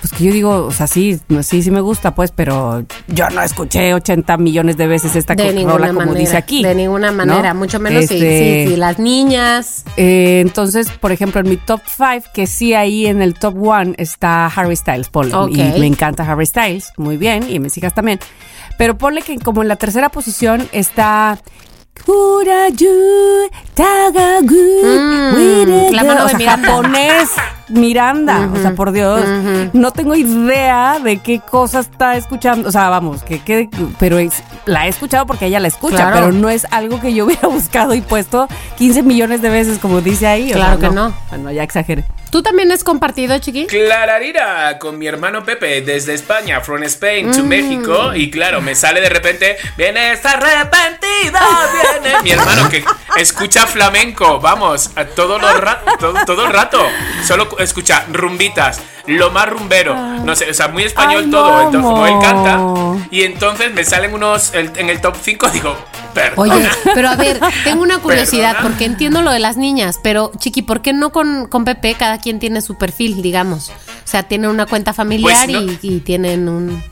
pues 0.00 0.12
que 0.12 0.24
yo 0.24 0.32
digo, 0.32 0.66
o 0.66 0.72
sea, 0.72 0.86
sí, 0.86 1.20
sí, 1.42 1.62
sí 1.62 1.70
me 1.70 1.80
gusta, 1.80 2.14
pues, 2.14 2.32
pero 2.32 2.84
yo 3.06 3.30
no 3.30 3.40
escuché 3.42 3.94
80 3.94 4.36
millones 4.38 4.76
de 4.76 4.86
veces 4.88 5.14
esta 5.14 5.34
de 5.34 5.46
co- 5.46 5.52
ninguna 5.52 5.72
rola 5.74 5.86
como 5.88 5.98
manera. 6.00 6.18
dice 6.20 6.36
aquí. 6.36 6.62
De 6.62 6.74
ninguna 6.74 7.10
¿no? 7.12 7.16
manera, 7.24 7.54
mucho 7.54 7.78
menos 7.78 8.06
si- 8.06 8.14
Este, 8.14 8.64
si, 8.64 8.70
si 8.72 8.76
las 8.76 8.98
niñas. 8.98 9.84
eh, 9.96 10.40
entonces, 10.40 10.90
por 10.90 11.12
ejemplo, 11.12 11.40
en 11.40 11.48
mi 11.48 11.56
top 11.56 11.80
5, 11.86 12.28
que 12.34 12.46
sí 12.48 12.74
ahí 12.74 13.06
en 13.06 13.22
el 13.22 13.34
top 13.34 13.54
1 13.56 13.94
está 13.96 14.46
Harry 14.46 14.74
Styles, 14.76 15.08
ponle. 15.08 15.34
Ok. 15.34 15.50
Y 15.52 15.78
me 15.80 15.86
encanta 15.86 16.24
Harry 16.30 16.46
Styles, 16.46 16.92
muy 16.96 17.16
bien, 17.16 17.46
y 17.48 17.58
mis 17.60 17.76
hijas 17.78 17.94
también. 17.94 18.18
Pero 18.80 18.96
ponle 18.96 19.20
que 19.20 19.38
como 19.38 19.60
en 19.60 19.68
la 19.68 19.76
tercera 19.76 20.08
posición 20.08 20.66
está... 20.72 21.38
Mm, 24.80 25.92
la 25.92 26.02
mano 26.02 26.22
o 26.22 26.24
de 26.24 26.30
sea, 26.30 26.38
Miranda. 26.38 26.66
japonés 26.66 27.28
Miranda, 27.70 28.48
o 28.52 28.56
sea, 28.58 28.72
por 28.74 28.92
Dios, 28.92 29.24
no 29.72 29.90
tengo 29.92 30.14
idea 30.14 30.98
de 31.02 31.18
qué 31.18 31.40
cosa 31.40 31.80
está 31.80 32.16
escuchando, 32.16 32.68
o 32.68 32.72
sea, 32.72 32.88
vamos, 32.88 33.22
que, 33.22 33.40
que- 33.42 33.68
pero 33.98 34.18
es- 34.18 34.42
la 34.66 34.86
he 34.86 34.88
escuchado 34.88 35.26
porque 35.26 35.46
ella 35.46 35.60
la 35.60 35.68
escucha, 35.68 35.96
Claro. 35.96 36.14
pero 36.14 36.32
no 36.32 36.48
es 36.50 36.66
algo 36.70 37.00
que 37.00 37.14
yo 37.14 37.24
hubiera 37.26 37.48
buscado 37.48 37.94
y 37.94 38.00
puesto 38.00 38.48
15 38.78 39.02
millones 39.02 39.40
de 39.42 39.48
veces, 39.50 39.78
como 39.78 40.00
dice 40.00 40.26
ahí. 40.26 40.50
o 40.50 40.54
Claro 40.56 40.78
sea, 40.78 40.88
que 40.88 40.94
no. 40.94 41.14
Bueno, 41.30 41.50
ya 41.52 41.62
exageré. 41.62 42.04
¿Tú 42.30 42.42
también 42.44 42.70
has 42.70 42.84
compartido, 42.84 43.36
Chiqui? 43.40 43.66
Clararira 43.66 44.78
con 44.78 44.96
mi 44.98 45.08
hermano 45.08 45.42
Pepe 45.44 45.80
desde 45.82 46.14
España, 46.14 46.60
from 46.60 46.80
Spain 46.84 47.28
Mm. 47.30 47.32
to 47.36 47.42
México. 47.44 48.14
Y 48.14 48.30
claro, 48.30 48.60
me 48.60 48.76
sale 48.76 49.00
de 49.00 49.08
repente, 49.08 49.56
vienes 49.76 50.24
arrepentido, 50.24 51.38
viene. 52.02 52.22
Mi 52.22 52.30
hermano 52.30 52.68
que 52.68 52.84
escucha 53.16 53.66
flamenco, 53.66 54.38
vamos, 54.40 54.90
a 54.94 55.06
todo, 55.06 55.38
los 55.40 55.60
ra- 55.60 55.82
todo, 55.98 56.14
todo 56.24 56.46
el 56.46 56.52
rato. 56.52 56.78
Solo 57.26 57.48
escucha 57.62 58.04
rumbitas, 58.12 58.80
lo 59.06 59.30
más 59.30 59.48
rumbero. 59.48 59.94
No 60.24 60.34
sé, 60.36 60.50
o 60.50 60.54
sea, 60.54 60.68
muy 60.68 60.82
español 60.84 61.24
Ay, 61.26 61.30
todo. 61.30 61.62
Entonces, 61.62 61.82
como 61.82 62.06
él 62.06 62.14
canta. 62.20 63.06
Y 63.10 63.22
entonces 63.22 63.72
me 63.72 63.84
salen 63.84 64.14
unos 64.14 64.54
el- 64.54 64.72
en 64.76 64.90
el 64.90 65.00
top 65.00 65.16
5, 65.20 65.48
digo, 65.50 65.76
perdón. 66.14 66.50
Oye, 66.50 66.68
pero 66.94 67.08
a 67.08 67.16
ver, 67.16 67.40
tengo 67.64 67.82
una 67.82 67.98
curiosidad, 67.98 68.52
Perdona. 68.52 68.68
porque 68.68 68.84
entiendo 68.84 69.22
lo 69.22 69.30
de 69.30 69.38
las 69.38 69.56
niñas, 69.56 69.98
pero 70.02 70.30
Chiqui, 70.38 70.62
¿por 70.62 70.82
qué 70.82 70.92
no 70.92 71.10
con, 71.10 71.46
con 71.48 71.64
Pepe 71.64 71.94
cada 71.94 72.18
quien 72.18 72.38
tiene 72.38 72.60
su 72.60 72.76
perfil, 72.78 73.22
digamos? 73.22 73.70
O 73.70 73.72
sea, 74.10 74.22
tienen 74.24 74.50
una 74.50 74.66
cuenta 74.66 74.92
familiar 74.92 75.46
Pues 75.46 75.48
no. 75.62 75.62
y, 75.62 75.78
y 75.82 76.00
tienen 76.00 76.48
un... 76.48 76.82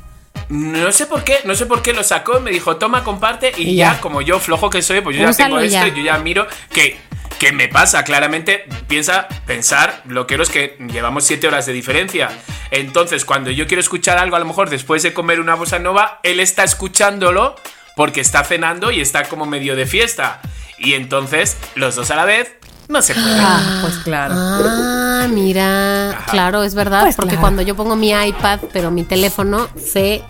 No 0.50 0.92
sé 0.92 1.04
por 1.06 1.24
qué, 1.24 1.34
no 1.44 1.54
sé 1.54 1.66
por 1.66 1.82
qué 1.82 1.92
lo 1.92 2.02
sacó, 2.02 2.40
me 2.40 2.50
dijo, 2.50 2.76
toma, 2.76 3.04
comparte, 3.04 3.52
y, 3.58 3.70
Y 3.70 3.76
ya. 3.76 3.94
ya. 3.94 4.00
como 4.00 4.22
yo 4.22 4.38
flojo 4.38 4.70
que 4.70 4.80
soy, 4.80 5.00
pues 5.02 5.16
yo 5.16 5.24
ya 5.24 5.32
tengo 5.32 5.58
esto, 5.58 5.72
ya. 5.80 5.88
y 5.88 5.90
yo 5.96 6.02
ya 6.04 6.18
miro 6.18 6.46
que, 6.72 6.98
que 7.38 7.52
me 7.52 7.68
pasa, 7.68 8.04
claramente, 8.04 8.64
piensa, 8.88 9.28
pensar, 9.46 10.02
bloqueros 10.04 10.50
que 10.50 10.76
llevamos 10.90 11.24
siete 11.24 11.46
horas 11.46 11.66
de 11.66 11.72
diferencia. 11.72 12.30
Entonces, 12.70 13.24
cuando 13.24 13.50
yo 13.50 13.66
quiero 13.66 13.80
escuchar 13.80 14.18
algo, 14.18 14.36
a 14.36 14.40
lo 14.40 14.44
mejor 14.44 14.70
después 14.70 15.02
de 15.02 15.14
comer 15.14 15.40
una 15.40 15.54
bossa 15.54 15.78
nova, 15.78 16.20
él 16.22 16.40
está 16.40 16.64
escuchándolo 16.64 17.54
porque 17.96 18.20
está 18.20 18.44
cenando 18.44 18.90
y 18.90 19.00
está 19.00 19.24
como 19.24 19.46
medio 19.46 19.76
de 19.76 19.86
fiesta. 19.86 20.40
Y 20.78 20.94
entonces, 20.94 21.56
los 21.74 21.96
dos 21.96 22.10
a 22.10 22.16
la 22.16 22.24
vez, 22.24 22.54
no 22.88 23.02
se 23.02 23.14
puede. 23.14 23.38
Ah, 23.40 23.78
pues 23.82 23.98
claro. 23.98 24.34
Ah, 24.36 25.26
mira, 25.30 26.10
Ajá. 26.10 26.30
claro, 26.30 26.62
es 26.62 26.74
verdad, 26.74 27.02
Pues 27.02 27.16
porque 27.16 27.30
claro. 27.30 27.40
cuando 27.42 27.62
yo 27.62 27.74
pongo 27.76 27.96
mi 27.96 28.10
iPad, 28.10 28.60
pero 28.72 28.90
mi 28.90 29.04
teléfono, 29.04 29.68
se 29.76 30.22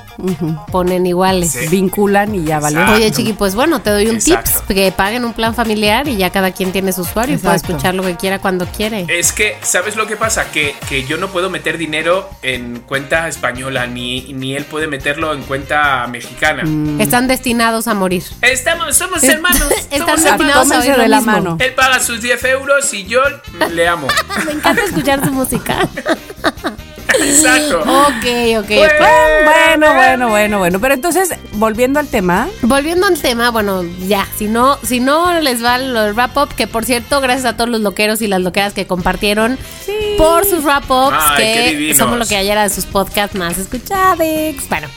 ponen 0.73 1.07
iguales. 1.07 1.53
Sí. 1.53 1.69
Vinculan 1.69 2.35
y 2.35 2.45
ya. 2.45 2.57
Exacto. 2.57 2.93
Oye, 2.95 3.13
Chiqui, 3.13 3.35
pues 3.35 3.55
bueno, 3.55 3.81
te 3.81 3.91
doy 3.91 4.09
un 4.09 4.17
Exacto. 4.17 4.51
tips, 4.51 4.75
que 4.75 4.91
paguen 4.91 5.25
un 5.25 5.33
plan 5.33 5.55
familiar 5.55 6.09
y 6.09 6.17
ya 6.17 6.31
cada 6.31 6.51
quien 6.51 6.73
tiene 6.73 6.93
su 6.93 7.03
usuario 7.03 7.37
y 7.37 7.39
puede 7.39 7.55
Exacto. 7.55 7.75
escuchar 7.77 7.95
lo 7.95 8.03
que 8.03 8.17
quiera 8.17 8.41
cuando 8.41 8.67
quiere. 8.67 9.07
Es 9.09 9.33
que, 9.33 9.57
¿sabes 9.63 9.95
lo 9.95 10.07
que 10.09 10.17
pasa? 10.17 10.51
Que, 10.51 10.75
que 10.89 11.05
yo 11.05 11.19
no 11.19 11.29
puedo 11.29 11.51
meter 11.51 11.79
dinero 11.79 12.29
en 12.43 12.81
cuenta 12.81 13.29
española, 13.29 13.87
ni, 13.87 14.33
ni 14.33 14.57
él 14.57 14.65
puede 14.65 14.89
meterlo 14.89 15.33
en 15.35 15.43
cuenta 15.43 16.05
mexicana. 16.09 16.65
Están 17.01 17.29
destinados 17.29 17.87
a 17.87 17.95
morir. 17.95 18.25
Estamos, 18.43 18.97
somos 18.97 19.23
hermanos. 19.23 19.63
Están 19.91 20.01
somos 20.01 20.23
destinados 20.25 20.67
hermanos. 20.71 20.89
a 20.89 20.97
lo 20.97 21.03
de 21.03 21.09
la 21.09 21.21
mano. 21.21 21.57
Él 21.61 21.75
paga 21.75 22.01
sus 22.01 22.21
10 22.21 22.43
euros 22.49 22.93
y 22.95 23.05
yo 23.05 23.21
le 23.71 23.87
amo. 23.89 24.07
Me 24.47 24.53
encanta 24.53 24.83
escuchar 24.85 25.25
su 25.25 25.33
música. 25.33 25.89
Exacto. 27.21 27.81
ok, 27.81 28.59
ok. 28.59 28.67
Pues- 28.67 28.93
Bueno, 29.45 29.95
bueno, 29.95 30.29
bueno, 30.29 30.59
bueno. 30.59 30.81
Pero 30.81 30.95
entonces, 30.95 31.31
volviendo 31.55 31.99
al 31.99 32.09
tema, 32.09 32.49
Volviendo 32.63 33.07
al 33.07 33.19
tema, 33.19 33.51
bueno, 33.51 33.83
ya, 34.07 34.27
si 34.37 34.47
no, 34.47 34.79
si 34.83 35.01
no 35.01 35.41
les 35.41 35.65
va 35.65 35.77
el 35.77 36.15
wrap 36.15 36.37
up, 36.37 36.55
que 36.55 36.67
por 36.67 36.85
cierto, 36.85 37.21
gracias 37.21 37.47
a 37.47 37.57
todos 37.57 37.71
los 37.71 37.81
loqueros 37.81 38.21
y 38.23 38.27
las 38.29 38.41
loqueras 38.41 38.73
que 38.73 38.87
compartieron 38.87 39.59
por 40.17 40.45
sus 40.45 40.63
wrap 40.65 40.85
ups, 40.91 41.17
Ay, 41.19 41.37
que 41.89 41.95
somos 41.97 42.19
lo 42.19 42.27
que 42.27 42.37
ayer 42.37 42.59
de 42.59 42.71
sus 42.71 42.85
podcasts 42.87 43.37
más 43.37 43.59
escuchados. 43.59 44.19
Bueno, 44.69 44.89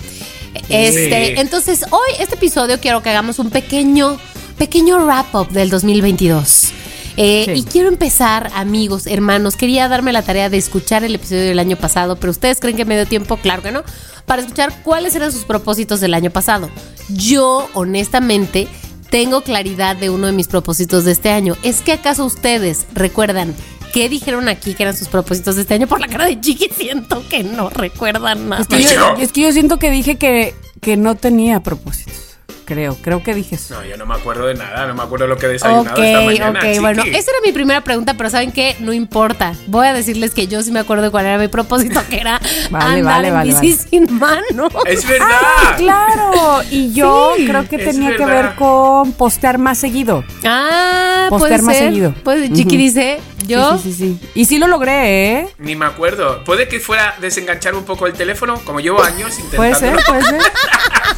este, 0.70 1.40
entonces 1.40 1.86
hoy, 1.92 2.10
este 2.20 2.36
episodio, 2.36 2.80
quiero 2.80 3.02
que 3.02 3.10
hagamos 3.10 3.40
un 3.40 3.50
pequeño, 3.50 4.20
pequeño 4.58 5.00
wrap 5.06 5.34
up 5.34 5.50
del 5.50 5.70
2022. 5.70 6.74
Eh, 7.18 7.44
Sí. 7.46 7.52
Y 7.60 7.64
quiero 7.64 7.88
empezar, 7.90 8.52
amigos, 8.56 9.08
hermanos. 9.08 9.56
Quería 9.56 9.88
darme 9.88 10.12
la 10.14 10.22
tarea 10.22 10.50
de 10.50 10.58
escuchar 10.58 11.04
el 11.04 11.16
episodio 11.16 11.42
del 11.44 11.60
año 11.60 11.78
pasado, 11.78 12.16
pero 12.18 12.32
ustedes 12.32 12.60
creen 12.60 12.78
que 12.78 12.86
me 12.86 12.96
dio 12.96 13.06
tiempo, 13.06 13.38
claro 13.38 13.62
que 13.62 13.72
no, 13.72 13.84
para 14.26 14.42
escuchar 14.42 14.82
cuáles 14.84 15.16
eran 15.16 15.32
sus 15.32 15.44
propósitos 15.46 16.00
del 16.00 16.14
año 16.14 16.32
pasado. 16.32 16.70
Yo, 17.10 17.68
honestamente, 17.74 18.68
tengo 19.10 19.42
claridad 19.42 19.96
de 19.98 20.10
uno 20.10 20.28
de 20.28 20.34
mis 20.34 20.48
propósitos 20.48 21.04
de 21.06 21.12
este 21.12 21.30
año. 21.32 21.58
¿Es 21.64 21.82
que 21.82 21.92
acaso 21.94 22.24
ustedes 22.26 22.86
recuerdan 22.94 23.54
qué 23.94 24.08
dijeron 24.08 24.48
aquí 24.48 24.74
que 24.74 24.84
eran 24.84 24.96
sus 24.96 25.10
propósitos 25.10 25.56
de 25.58 25.64
este 25.64 25.74
año? 25.74 25.88
Por 25.88 26.00
la 26.00 26.08
cara 26.08 26.26
de 26.26 26.40
Chiqui 26.40 26.70
siento 26.78 27.24
que 27.30 27.44
no 27.44 27.70
recuerdan 27.70 28.48
nada. 28.50 28.62
es 28.62 28.68
que, 28.70 28.82
yo, 28.84 28.90
Yo. 28.94 29.16
es 29.20 29.32
que 29.34 29.42
yo 29.42 29.52
siento 29.52 29.80
que 29.80 29.92
dije 29.92 30.16
que, 30.18 30.56
que 30.80 30.96
no 30.96 31.16
tenía 31.16 31.60
propósitos. 31.62 32.31
Creo, 32.72 32.96
creo 33.02 33.22
que 33.22 33.36
dije 33.36 33.56
eso. 33.56 33.74
No, 33.74 33.84
yo 33.86 33.98
no 33.98 34.06
me 34.06 34.16
acuerdo 34.16 34.46
de 34.48 34.54
nada, 34.54 34.88
no 34.88 34.94
me 34.96 35.04
acuerdo 35.04 35.28
lo 35.28 35.36
que 35.38 35.48
he 35.48 35.50
desayunado 35.50 35.98
Ok, 36.00 36.06
esta 36.06 36.22
mañana. 36.22 36.60
ok, 36.62 36.66
chiqui. 36.68 36.80
bueno, 36.80 37.04
esa 37.04 37.32
era 37.32 37.40
mi 37.46 37.52
primera 37.52 37.82
pregunta, 37.84 38.14
pero 38.16 38.30
¿saben 38.30 38.54
qué? 38.54 38.78
No 38.80 38.94
importa. 38.94 39.54
Voy 39.68 39.88
a 39.88 39.94
decirles 39.94 40.34
que 40.34 40.48
yo 40.48 40.64
sí 40.64 40.72
me 40.72 40.80
acuerdo 40.80 41.04
de 41.04 41.10
cuál 41.10 41.26
era 41.26 41.38
mi 41.38 41.50
propósito, 41.50 42.02
que 42.10 42.22
era 42.22 42.40
Vale, 42.72 43.00
andar 43.00 43.04
vale, 43.16 43.28
en 43.28 43.34
vale, 43.34 43.50
bici 43.54 43.74
vale. 43.76 43.90
sin 43.90 44.18
mano. 44.20 44.70
Es 44.86 45.06
verdad. 45.06 45.28
Ah, 45.32 45.76
claro. 45.78 46.62
Y 46.72 46.94
yo 46.94 47.34
Sí, 47.36 47.46
creo 47.46 47.68
que 47.68 47.78
tenía 47.78 48.12
que 48.16 48.26
verdad. 48.26 48.44
ver 48.50 48.56
con 48.56 49.12
postear 49.14 49.58
más 49.58 49.78
seguido. 49.78 50.24
Ah, 50.46 51.26
puede 51.28 51.42
Postear 51.42 51.62
más 51.64 51.76
ser. 51.76 51.88
seguido. 51.90 52.14
Pues 52.24 52.54
Chiqui 52.54 52.76
Ujú. 52.76 52.78
dice, 52.78 53.20
yo... 53.48 53.78
Sí, 53.80 53.92
sí, 53.92 53.94
sí, 53.94 54.20
sí. 54.22 54.30
Y 54.34 54.46
sí 54.46 54.60
lo 54.60 54.68
logré, 54.68 55.40
¿eh? 55.40 55.48
Ni 55.58 55.76
me 55.76 55.86
acuerdo. 55.88 56.44
Puede 56.46 56.70
que 56.70 56.80
fuera 56.80 57.16
desenganchar 57.20 57.76
un 57.76 57.84
poco 57.84 58.08
el 58.08 58.14
teléfono, 58.14 58.62
como 58.64 58.80
llevo 58.80 59.04
años 59.04 59.38
Puede 59.56 59.76
ser, 59.76 59.90
intentándolo. 59.96 60.06
puede 60.08 60.24
ser. 60.24 60.42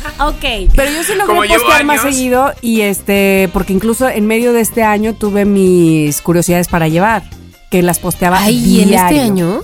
Ok. 0.20 0.70
Pero 0.76 0.92
yo 0.92 1.04
sí 1.04 1.14
logré 1.16 1.50
postear 1.58 1.84
más 1.86 2.02
seguido 2.02 2.54
y 2.62 2.82
este, 2.82 3.50
porque 3.54 3.74
incluso 3.74 4.08
en 4.10 4.26
medio 4.28 4.54
de 4.54 4.62
este 4.62 4.84
año 4.84 5.14
tuve 5.14 5.46
mis 5.46 6.22
curiosidades 6.22 6.68
para 6.68 6.88
llevar, 6.88 7.24
que 7.72 7.82
las 7.82 8.00
posteaba 8.00 8.40
Ay, 8.40 8.82
¿en 8.82 8.94
este 8.94 9.14
diario. 9.14 9.22
año? 9.22 9.62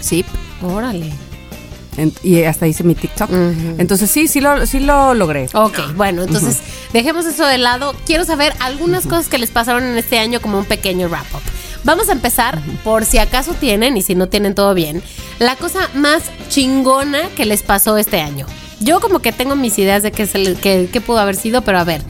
Sí. 0.00 0.24
Órale. 0.62 1.10
En- 1.96 2.12
y 2.22 2.42
hasta 2.44 2.66
hice 2.68 2.84
mi 2.84 2.94
TikTok. 2.94 3.28
Entonces 3.78 4.10
sí, 4.10 4.28
sí 4.28 4.40
lo, 4.40 4.66
sí 4.66 4.78
lo 4.80 5.14
logré. 5.14 5.46
Ok, 5.54 5.78
bueno, 5.96 6.22
entonces 6.22 6.58
dejemos 6.92 7.26
eso 7.26 7.44
de 7.46 7.58
lado. 7.58 7.94
Quiero 8.06 8.24
saber 8.24 8.52
algunas 8.60 9.04
cosas 9.04 9.28
que 9.28 9.38
les 9.38 9.50
pasaron 9.50 9.82
en 9.84 9.98
este 9.98 10.18
año 10.18 10.40
como 10.40 10.58
un 10.58 10.64
pequeño 10.64 11.08
wrap 11.08 11.26
up. 11.34 11.40
Vamos 11.84 12.08
a 12.08 12.12
empezar, 12.12 12.60
por 12.84 13.04
si 13.04 13.18
acaso 13.18 13.54
tienen, 13.54 13.96
y 13.96 14.02
si 14.02 14.14
no 14.14 14.28
tienen 14.28 14.54
todo 14.54 14.74
bien, 14.74 15.02
la 15.38 15.56
cosa 15.56 15.88
más 15.94 16.22
chingona 16.48 17.20
que 17.36 17.46
les 17.46 17.62
pasó 17.62 17.96
este 17.96 18.20
año. 18.20 18.46
Yo 18.80 19.00
como 19.00 19.20
que 19.20 19.32
tengo 19.32 19.56
mis 19.56 19.78
ideas 19.78 20.02
de 20.02 20.12
qué, 20.12 20.26
se 20.26 20.54
qué, 20.56 20.88
qué 20.92 21.00
pudo 21.00 21.18
haber 21.18 21.36
sido, 21.36 21.62
pero 21.62 21.78
a 21.78 21.84
ver, 21.84 22.02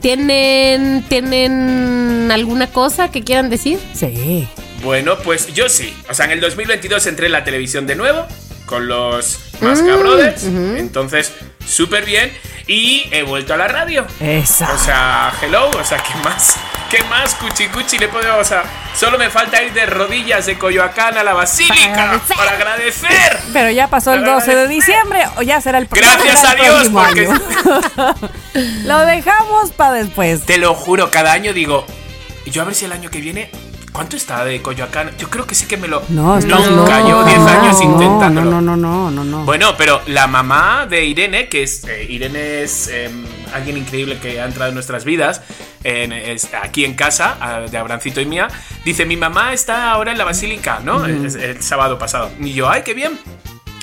¿tienen, 0.00 1.04
¿tienen 1.08 2.30
alguna 2.32 2.68
cosa 2.68 3.10
que 3.10 3.22
quieran 3.22 3.50
decir? 3.50 3.78
Sí. 3.94 4.48
Bueno, 4.82 5.18
pues 5.18 5.52
yo 5.54 5.68
sí. 5.68 5.94
O 6.10 6.14
sea, 6.14 6.26
en 6.26 6.32
el 6.32 6.40
2022 6.40 7.06
entré 7.06 7.26
en 7.26 7.32
la 7.32 7.44
televisión 7.44 7.86
de 7.86 7.96
nuevo 7.96 8.26
con 8.66 8.86
los 8.86 9.38
Masca 9.60 9.96
Brothers. 9.96 10.44
Entonces, 10.44 11.32
súper 11.66 12.04
bien. 12.04 12.30
Y 12.66 13.04
he 13.10 13.22
vuelto 13.22 13.54
a 13.54 13.56
la 13.56 13.66
radio. 13.66 14.06
Esa. 14.20 14.72
O 14.72 14.78
sea, 14.78 15.32
hello. 15.42 15.70
O 15.70 15.84
sea, 15.84 15.98
¿qué 15.98 16.14
más? 16.22 16.56
¿Qué 16.90 17.04
más, 17.04 17.34
cuchi 17.34 17.68
cuchi? 17.68 17.98
Le 17.98 18.06
o 18.06 18.44
sea, 18.44 18.64
solo 18.94 19.18
me 19.18 19.28
falta 19.28 19.62
ir 19.62 19.74
de 19.74 19.84
rodillas 19.84 20.46
de 20.46 20.56
Coyoacán 20.56 21.18
a 21.18 21.22
la 21.22 21.34
Basílica 21.34 22.18
para 22.34 22.52
agradecer. 22.52 23.38
Pero 23.52 23.70
ya 23.70 23.88
pasó 23.88 24.14
el 24.14 24.20
Para 24.20 24.34
12 24.34 24.46
de 24.46 24.52
agradecer. 24.62 24.86
diciembre 24.86 25.24
o 25.36 25.42
ya 25.42 25.60
será 25.60 25.78
el 25.78 25.86
Gracias 25.86 26.40
será 26.40 26.50
a 26.52 26.54
Dios, 26.54 26.88
próximo 26.88 27.02
porque. 27.04 28.28
Lo 28.84 29.00
dejamos 29.00 29.72
para 29.72 29.92
después. 29.92 30.44
te 30.46 30.56
lo 30.56 30.74
juro, 30.74 31.10
cada 31.10 31.32
año 31.32 31.52
digo, 31.52 31.84
yo 32.46 32.62
a 32.62 32.64
ver 32.64 32.74
si 32.74 32.86
el 32.86 32.92
año 32.92 33.10
que 33.10 33.20
viene. 33.20 33.50
¿Cuánto 33.98 34.16
está 34.16 34.44
de 34.44 34.62
Coyoacán? 34.62 35.10
Yo 35.18 35.28
creo 35.28 35.44
que 35.44 35.56
sí 35.56 35.66
que 35.66 35.76
me 35.76 35.88
lo. 35.88 36.04
No, 36.10 36.38
estás 36.38 36.70
Nunca, 36.70 37.00
loco. 37.00 37.08
yo 37.10 37.24
10 37.24 37.38
años 37.40 37.76
no, 37.80 37.82
intentándolo. 37.82 38.48
No, 38.52 38.60
no, 38.60 38.76
no, 38.76 39.10
no, 39.10 39.10
no, 39.10 39.24
no. 39.24 39.44
Bueno, 39.44 39.74
pero 39.76 40.00
la 40.06 40.28
mamá 40.28 40.86
de 40.88 41.04
Irene, 41.04 41.48
que 41.48 41.64
es 41.64 41.82
eh, 41.82 42.06
Irene 42.08 42.62
es 42.62 42.86
eh, 42.92 43.10
alguien 43.52 43.76
increíble 43.76 44.18
que 44.20 44.40
ha 44.40 44.44
entrado 44.44 44.68
en 44.68 44.74
nuestras 44.74 45.04
vidas, 45.04 45.42
en- 45.82 46.12
es 46.12 46.48
aquí 46.62 46.84
en 46.84 46.94
casa, 46.94 47.66
de 47.68 47.76
Abrancito 47.76 48.20
y 48.20 48.26
mía, 48.26 48.46
dice, 48.84 49.04
mi 49.04 49.16
mamá 49.16 49.52
está 49.52 49.90
ahora 49.90 50.12
en 50.12 50.18
la 50.18 50.24
basílica, 50.24 50.78
¿no? 50.84 51.04
Es- 51.04 51.34
el, 51.34 51.60
sábado 51.60 51.98
pasado. 51.98 52.30
Y 52.38 52.52
yo, 52.52 52.68
ay, 52.70 52.82
qué 52.84 52.94
bien. 52.94 53.18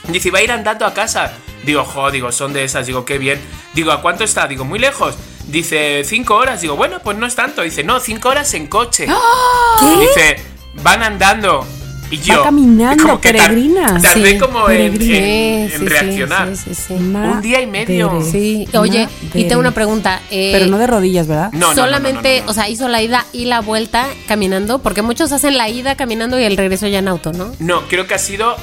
Dice, 0.08 0.32
va 0.32 0.40
a 0.40 0.44
ir 0.44 0.52
andando 0.54 0.86
a 0.86 0.94
casa. 0.94 1.34
Digo, 1.66 1.84
jo, 1.84 2.10
digo, 2.10 2.32
son 2.32 2.54
de 2.54 2.64
esas. 2.64 2.88
Digo, 2.88 3.04
qué 3.04 3.18
bien. 3.18 3.38
Digo, 3.74 3.92
¿a 3.92 4.02
cuánto 4.02 4.24
está? 4.24 4.48
Digo, 4.48 4.64
muy 4.64 4.80
lejos. 4.80 5.18
Dice, 5.48 6.04
cinco 6.06 6.36
horas. 6.36 6.62
Digo, 6.62 6.76
bueno, 6.76 7.00
pues 7.04 7.18
no 7.18 7.26
es 7.26 7.36
tanto. 7.36 7.62
Dice, 7.62 7.84
no, 7.84 8.00
cinco 8.00 8.30
horas 8.30 8.54
en 8.54 8.68
coche. 8.68 9.08
Dice, 10.00 10.38
van 10.84 11.04
andando. 11.04 11.66
Y 12.12 12.18
yo. 12.20 12.44
caminando, 12.44 13.04
como 13.04 13.20
que 13.20 13.34
tar- 13.34 13.48
peregrina. 13.50 14.00
Tardé 14.00 14.34
Sí, 14.34 14.38
como 14.38 14.70
en, 14.70 14.94
peregrina. 14.94 15.18
en- 15.18 15.70
Sí, 15.70 15.74
en 15.76 15.80
sí, 15.82 15.86
reaccionar. 15.88 16.56
sí, 16.56 16.76
sí, 16.76 16.84
sí. 16.88 16.94
Un 16.94 17.42
día 17.42 17.62
y 17.62 17.68
medio. 17.68 18.22
Sí, 18.32 18.68
oye, 18.76 19.10
y 19.34 19.46
tengo 19.46 19.60
una 19.60 19.72
pregunta. 19.72 20.22
eh, 20.30 20.52
Pero 20.54 20.68
no 20.68 20.78
de 20.78 20.86
rodillas, 20.86 21.26
¿verdad? 21.28 21.50
No, 21.52 21.60
no, 21.60 21.68
no, 21.68 21.74
no, 21.74 21.82
solamente, 21.82 22.36
no, 22.36 22.40
no, 22.42 22.46
no. 22.46 22.52
o 22.52 22.54
sea, 22.54 22.70
hizo 22.70 22.88
la 22.90 23.02
ida 23.02 23.26
y 23.34 23.46
la 23.46 23.62
vuelta 23.62 24.06
caminando, 24.28 24.80
porque 24.80 25.02
muchos 25.02 25.32
hacen 25.32 25.58
la 25.58 25.68
ida 25.68 25.96
caminando 25.96 26.40
y 26.40 26.44
el 26.44 26.58
regreso 26.58 26.86
ya 26.88 27.00
en 27.00 27.08
auto, 27.08 27.34
¿no? 27.34 27.52
No, 27.58 27.82
creo 27.88 28.06
que 28.06 28.14
ha 28.14 28.20
sido, 28.20 28.56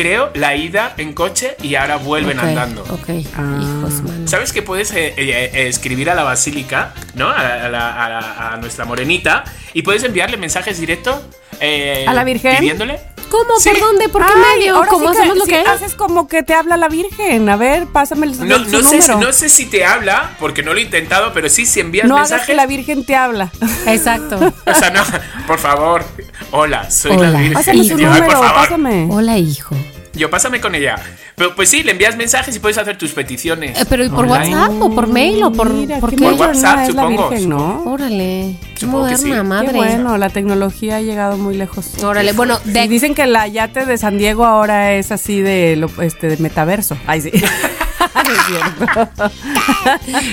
creo, 0.00 0.30
la 0.34 0.54
ida 0.56 0.94
en 0.96 1.12
coche 1.12 1.56
y 1.62 1.74
ahora 1.74 1.96
vuelven 1.96 2.38
andando. 2.40 2.82
Ok, 2.84 3.08
Ah. 3.36 3.58
hijos, 3.60 4.02
mano. 4.02 4.26
¿Sabes 4.26 4.52
que 4.52 4.62
puedes 4.62 4.90
eh, 4.92 5.14
eh, 5.16 5.50
eh, 5.52 5.68
escribir 5.68 6.08
a 6.10 6.14
la 6.14 6.22
basílica, 6.22 6.94
¿no? 7.14 7.28
A, 7.28 7.42
la- 7.42 7.64
a 7.64 7.68
la- 7.68 8.04
a 8.04 8.08
la- 8.08 8.52
a 8.52 8.56
nuestra 8.56 8.84
morenita 8.84 9.44
y 9.74 9.82
puedes 9.82 10.02
enviarle 10.04 10.36
mensajes 10.36 10.78
directos 10.80 11.16
eh, 11.62 12.06
¿A 12.08 12.14
la 12.14 12.24
Virgen? 12.24 12.56
Pidiéndole. 12.58 12.98
¿Cómo? 13.28 13.60
Sí. 13.60 13.68
¿Por 13.68 13.80
dónde? 13.80 14.08
¿Por 14.08 14.24
qué 14.26 14.32
Ay, 14.34 14.58
medio? 14.58 14.76
ahora 14.76 14.88
¿Cómo 14.88 15.06
sí 15.08 15.12
que- 15.12 15.18
hacemos 15.18 15.36
lo 15.38 15.44
sí, 15.44 15.50
que 15.52 15.60
es? 15.60 15.68
haces 15.68 15.94
como 15.94 16.26
que 16.26 16.42
te 16.42 16.54
habla 16.54 16.76
la 16.78 16.88
Virgen. 16.88 17.48
A 17.50 17.56
ver, 17.56 17.86
pásame 17.86 18.26
el, 18.26 18.48
No, 18.48 18.58
no, 18.58 18.82
sé, 18.82 18.96
número. 18.98 19.20
no 19.20 19.32
sé 19.32 19.48
si 19.50 19.66
te 19.66 19.84
habla, 19.84 20.30
porque 20.40 20.62
no 20.64 20.72
lo 20.72 20.78
he 20.80 20.82
intentado, 20.82 21.32
pero 21.34 21.48
sí, 21.50 21.66
si 21.66 21.78
envías 21.80 22.08
No 22.08 22.16
hagas 22.16 22.30
mensajes. 22.30 22.46
que 22.48 22.54
la 22.54 22.66
Virgen 22.66 23.04
te 23.04 23.14
habla. 23.14 23.50
Exacto. 23.86 24.36
O 24.66 24.74
sea, 24.74 24.90
no, 24.90 25.02
por 25.46 25.58
favor. 25.58 26.02
Hola, 26.50 26.90
soy 26.90 27.12
Hola. 27.12 27.30
la 27.30 27.38
Virgen. 27.38 27.52
Pásame 27.54 27.78
su 27.78 27.84
Y 27.84 27.88
yo, 27.88 27.94
"Ay, 27.96 28.04
número, 28.04 28.24
por 28.26 28.34
favor". 28.46 28.54
pásame. 28.62 29.08
Hola, 29.10 29.38
hijo. 29.38 29.76
Yo 30.20 30.28
pásame 30.28 30.60
con 30.60 30.74
ella. 30.74 30.96
Pero 31.34 31.54
pues 31.56 31.70
sí, 31.70 31.82
le 31.82 31.92
envías 31.92 32.14
mensajes 32.14 32.54
y 32.54 32.58
puedes 32.58 32.76
hacer 32.76 32.98
tus 32.98 33.12
peticiones. 33.12 33.80
Eh, 33.80 33.86
pero 33.88 34.04
¿y 34.04 34.10
por 34.10 34.26
online. 34.26 34.54
WhatsApp 34.54 34.82
o 34.82 34.94
por 34.94 35.06
mail 35.06 35.42
o 35.42 35.50
por, 35.50 35.72
Mira, 35.72 35.98
por 35.98 36.14
qué 36.14 36.24
WhatsApp, 36.26 36.86
supongo, 36.88 37.30
Virgen, 37.30 37.48
¿no? 37.48 37.84
Órale, 37.84 38.56
qué 38.74 38.80
Supongo 38.80 38.98
moderna 39.04 39.40
sí. 39.40 39.46
madre. 39.48 39.68
Qué 39.68 39.76
bueno, 39.76 40.18
la 40.18 40.28
tecnología 40.28 40.96
ha 40.96 41.00
llegado 41.00 41.38
muy 41.38 41.56
lejos. 41.56 42.04
Órale, 42.04 42.32
bueno, 42.32 42.58
de 42.66 42.86
dicen 42.86 43.14
que 43.14 43.26
la 43.26 43.48
yate 43.48 43.86
de 43.86 43.96
San 43.96 44.18
Diego 44.18 44.44
ahora 44.44 44.92
es 44.92 45.10
así 45.10 45.40
de, 45.40 45.76
lo- 45.76 46.02
este, 46.02 46.28
de 46.28 46.36
metaverso. 46.36 46.98
Ay, 47.06 47.22
sí. 47.22 47.30
No 47.32 47.40
es 48.32 48.46
cierto. 48.46 49.10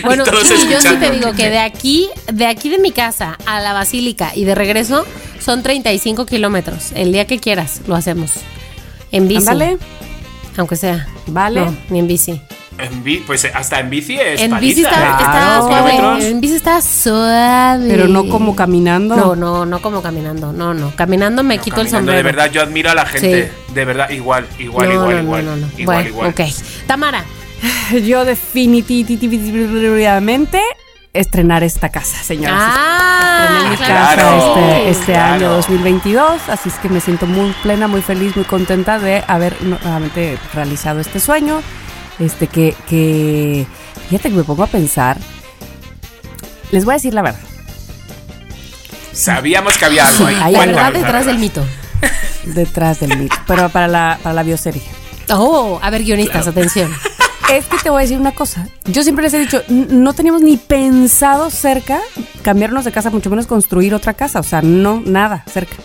Bueno, 0.04 0.24
Todos 0.26 0.50
yo 0.70 0.82
sí 0.82 0.96
te 1.00 1.12
digo 1.12 1.32
que 1.34 1.50
de 1.50 1.60
aquí, 1.60 2.10
de 2.32 2.46
aquí 2.46 2.68
de 2.70 2.80
mi 2.80 2.92
casa 2.92 3.38
a 3.46 3.62
la 3.62 3.72
basílica 3.72 4.32
y 4.36 4.44
de 4.44 4.54
regreso 4.54 5.06
son 5.40 5.64
35 5.64 6.26
kilómetros. 6.26 6.92
El 6.94 7.14
día 7.14 7.26
que 7.26 7.40
quieras 7.40 7.82
lo 7.88 7.96
hacemos. 7.96 8.32
En 9.12 9.28
bici. 9.28 9.48
Ándale. 9.48 9.78
Aunque 10.58 10.76
sea. 10.76 11.08
Vale. 11.28 11.62
No, 11.62 11.76
ni 11.90 12.00
en 12.00 12.08
bici. 12.08 12.42
En 12.80 13.04
bi- 13.04 13.24
pues 13.26 13.44
hasta 13.56 13.80
en 13.80 13.90
bici 13.90 14.20
es 14.20 14.40
En 14.42 14.52
paliza, 14.52 14.70
bici 14.76 14.82
está, 14.86 15.04
¿eh? 15.04 15.10
está 15.12 15.32
Claro. 15.32 15.68
suave. 15.68 16.28
En 16.30 16.42
bici 16.42 16.56
está 16.56 16.80
suave. 16.82 17.88
Pero 17.90 18.08
no 18.08 18.28
como 18.30 18.56
caminando. 18.56 19.16
No, 19.16 19.36
no, 19.36 19.66
no 19.66 19.82
como 19.82 20.02
caminando. 20.04 20.52
No, 20.54 20.74
no. 20.76 20.92
Caminando 20.96 21.42
me 21.44 21.58
No, 21.58 21.64
quito 21.64 21.82
el 21.82 21.88
caminando, 21.88 22.12
sombrero. 22.12 22.18
De 22.18 22.24
verdad, 22.24 22.52
yo 22.52 22.62
admiro 22.62 22.92
a 22.92 22.96
la 22.96 23.06
gente. 23.08 23.52
De 23.74 23.86
verdad, 23.86 24.10
igual, 24.12 24.46
igual, 24.60 24.90
no, 24.90 24.94
igual, 24.96 25.16
no, 25.16 25.22
igual. 25.24 25.46
no, 25.46 25.56
no, 25.56 25.66
no. 25.68 25.72
Igual, 25.78 26.04
bueno, 26.04 26.10
igual. 26.10 26.30
ok. 26.30 26.42
Tamara. 26.86 27.26
Yo 28.06 28.24
definitivamente 28.26 30.62
estrenar 31.20 31.64
esta 31.64 31.90
casa, 31.90 32.18
señoras. 32.24 32.60
Ah, 32.62 33.48
Estrené 33.48 33.70
mi 33.72 33.78
claro. 33.78 33.94
casa 33.94 34.16
Claro, 34.16 34.38
este, 34.60 34.90
este 34.90 35.14
claro. 35.14 35.34
año 35.34 35.50
2022, 35.58 36.42
así 36.50 36.70
es 36.70 36.76
que 36.76 36.90
me 36.90 37.00
siento 37.02 37.26
muy 37.26 37.52
plena, 37.64 37.88
muy 37.88 38.02
feliz, 38.02 38.36
muy 38.36 38.46
contenta 38.46 39.00
de 39.00 39.24
haber 39.28 39.62
nuevamente 39.64 40.38
realizado 40.54 41.00
este 41.00 41.20
sueño. 41.20 41.62
Este 42.20 42.48
que, 42.48 42.76
que 42.90 43.68
fíjate 44.10 44.30
que 44.30 44.36
me 44.36 44.44
pongo 44.44 44.64
a 44.64 44.68
pensar. 44.68 45.18
Les 46.72 46.84
voy 46.86 46.94
a 46.94 46.96
decir 46.98 47.14
la 47.14 47.22
verdad. 47.22 47.40
Sabíamos 49.14 49.78
que 49.78 49.86
había 49.86 50.08
algo 50.08 50.26
ahí. 50.28 50.36
Hay 50.42 50.54
La 50.54 50.62
algo. 50.64 50.76
verdad 50.76 50.94
detrás 50.94 51.26
del 51.26 51.38
mito. 51.40 51.66
detrás 52.44 53.00
del 53.00 53.18
mito, 53.18 53.36
pero 53.48 53.70
para 53.70 53.88
la, 53.88 54.20
para 54.22 54.34
la 54.34 54.44
bioserie. 54.44 54.82
Oh, 55.30 55.80
a 55.82 55.90
ver, 55.90 56.04
guionistas, 56.04 56.48
atención. 56.48 56.92
Es 57.52 57.66
que 57.66 57.78
te 57.82 57.90
voy 57.90 58.00
a 58.00 58.02
decir 58.02 58.20
una 58.20 58.34
cosa. 58.34 58.68
Yo 58.86 59.04
siempre 59.04 59.24
les 59.24 59.34
he 59.34 59.40
dicho, 59.40 59.64
no 59.70 60.14
teníamos 60.14 60.42
ni 60.42 60.58
pensado 60.58 61.50
cerca 61.50 62.00
cambiarnos 62.42 62.84
de 62.84 62.92
casa, 62.92 63.10
mucho 63.10 63.30
menos 63.30 63.48
construir 63.48 63.94
otra 63.94 64.14
casa. 64.14 64.42
O 64.42 64.44
sea, 64.44 64.62
no, 64.62 65.02
nada 65.06 65.44
cerca. 65.52 65.76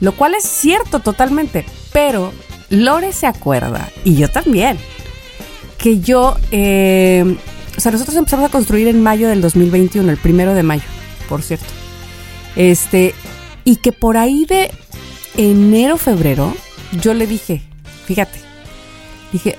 Lo 0.00 0.12
cual 0.12 0.34
es 0.34 0.44
cierto 0.44 1.00
totalmente. 1.00 1.64
Pero 1.92 2.32
Lore 2.70 3.12
se 3.12 3.26
acuerda, 3.26 3.88
y 4.04 4.14
yo 4.16 4.28
también, 4.28 4.78
que 5.78 6.00
yo, 6.00 6.36
eh, 6.50 7.36
o 7.76 7.80
sea, 7.80 7.90
nosotros 7.90 8.16
empezamos 8.16 8.46
a 8.46 8.52
construir 8.52 8.88
en 8.88 9.02
mayo 9.02 9.28
del 9.28 9.40
2021, 9.40 10.10
el 10.10 10.18
primero 10.18 10.54
de 10.54 10.62
mayo, 10.62 10.84
por 11.28 11.42
cierto. 11.42 11.66
Este, 12.56 13.14
y 13.64 13.76
que 13.76 13.92
por 13.92 14.16
ahí 14.16 14.44
de 14.44 14.70
enero, 15.36 15.96
febrero, 15.96 16.54
yo 17.00 17.14
le 17.14 17.26
dije, 17.26 17.62
fíjate, 18.06 18.38
dije, 19.32 19.56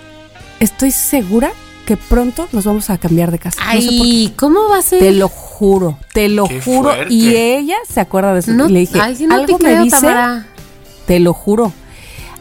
estoy 0.59 0.91
segura 0.91 1.51
que 1.85 1.97
pronto 1.97 2.47
nos 2.51 2.65
vamos 2.65 2.89
a 2.89 2.97
cambiar 2.97 3.31
de 3.31 3.39
casa. 3.39 3.59
No 3.73 3.81
sé 3.81 3.87
por 3.87 4.05
qué. 4.05 4.11
Ay, 4.11 4.33
¿cómo 4.35 4.69
va 4.69 4.77
a 4.77 4.81
ser? 4.81 4.99
Te 4.99 5.11
lo 5.11 5.27
juro, 5.27 5.97
te 6.13 6.29
lo 6.29 6.47
Qué 6.47 6.61
juro. 6.61 6.91
fuerte. 6.93 7.13
Y 7.13 7.35
ella 7.35 7.77
se 7.89 7.99
acuerda 7.99 8.33
de 8.33 8.39
eso. 8.41 8.51
no, 8.51 8.69
y 8.69 8.73
le 8.73 8.79
dije, 8.81 8.99
ay, 9.01 9.15
sí, 9.15 9.25
no 9.25 9.35
algo 9.35 9.57
te 9.57 9.63
me 9.63 9.69
creo, 9.71 9.83
dice, 9.83 9.95
Tamara. 9.97 10.45
te 11.07 11.19
lo 11.19 11.33
juro. 11.33 11.73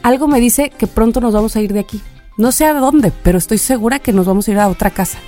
Algo 0.02 0.28
me 0.28 0.40
dice 0.40 0.70
que 0.70 0.86
pronto 0.86 1.20
nos 1.20 1.32
vamos 1.32 1.56
a 1.56 1.60
ir 1.60 1.72
de 1.72 1.80
aquí. 1.80 2.00
No 2.36 2.52
sé 2.52 2.66
a 2.66 2.74
dónde, 2.74 3.10
pero 3.22 3.38
estoy 3.38 3.58
segura 3.58 3.98
que 3.98 4.12
nos 4.12 4.26
vamos 4.26 4.46
a 4.46 4.50
ir 4.50 4.58
a 4.58 4.68
otra 4.68 4.90
casa. 4.90 5.18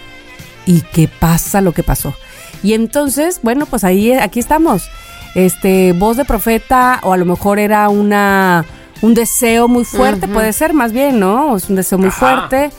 Y 0.67 0.83
que 0.83 1.09
pasa 1.09 1.61
lo 1.61 1.73
que 1.73 1.83
pasó. 1.83 2.15
Y 2.63 2.75
entonces, 2.75 3.41
bueno, 3.43 3.67
pues 3.67 3.85
ahí, 3.85 4.13
aquí 4.13 4.39
estamos. 4.39 4.85
Este, 5.35 5.93
voz 5.93 6.17
de 6.19 6.25
profeta, 6.25 7.01
o 7.03 7.13
a 7.13 7.17
lo 7.17 7.25
mejor 7.25 7.59
era 7.59 7.89
una 7.89 8.65
un 9.03 9.15
deseo 9.15 9.69
muy 9.69 9.85
fuerte, 9.85 10.29
puede 10.29 10.53
ser 10.53 10.73
más 10.75 10.93
bien, 10.93 11.21
¿no? 11.21 11.57
Es 11.57 11.69
un 11.69 11.77
deseo 11.77 11.99
muy 11.99 12.09
Ajá. 12.09 12.49
fuerte. 12.49 12.71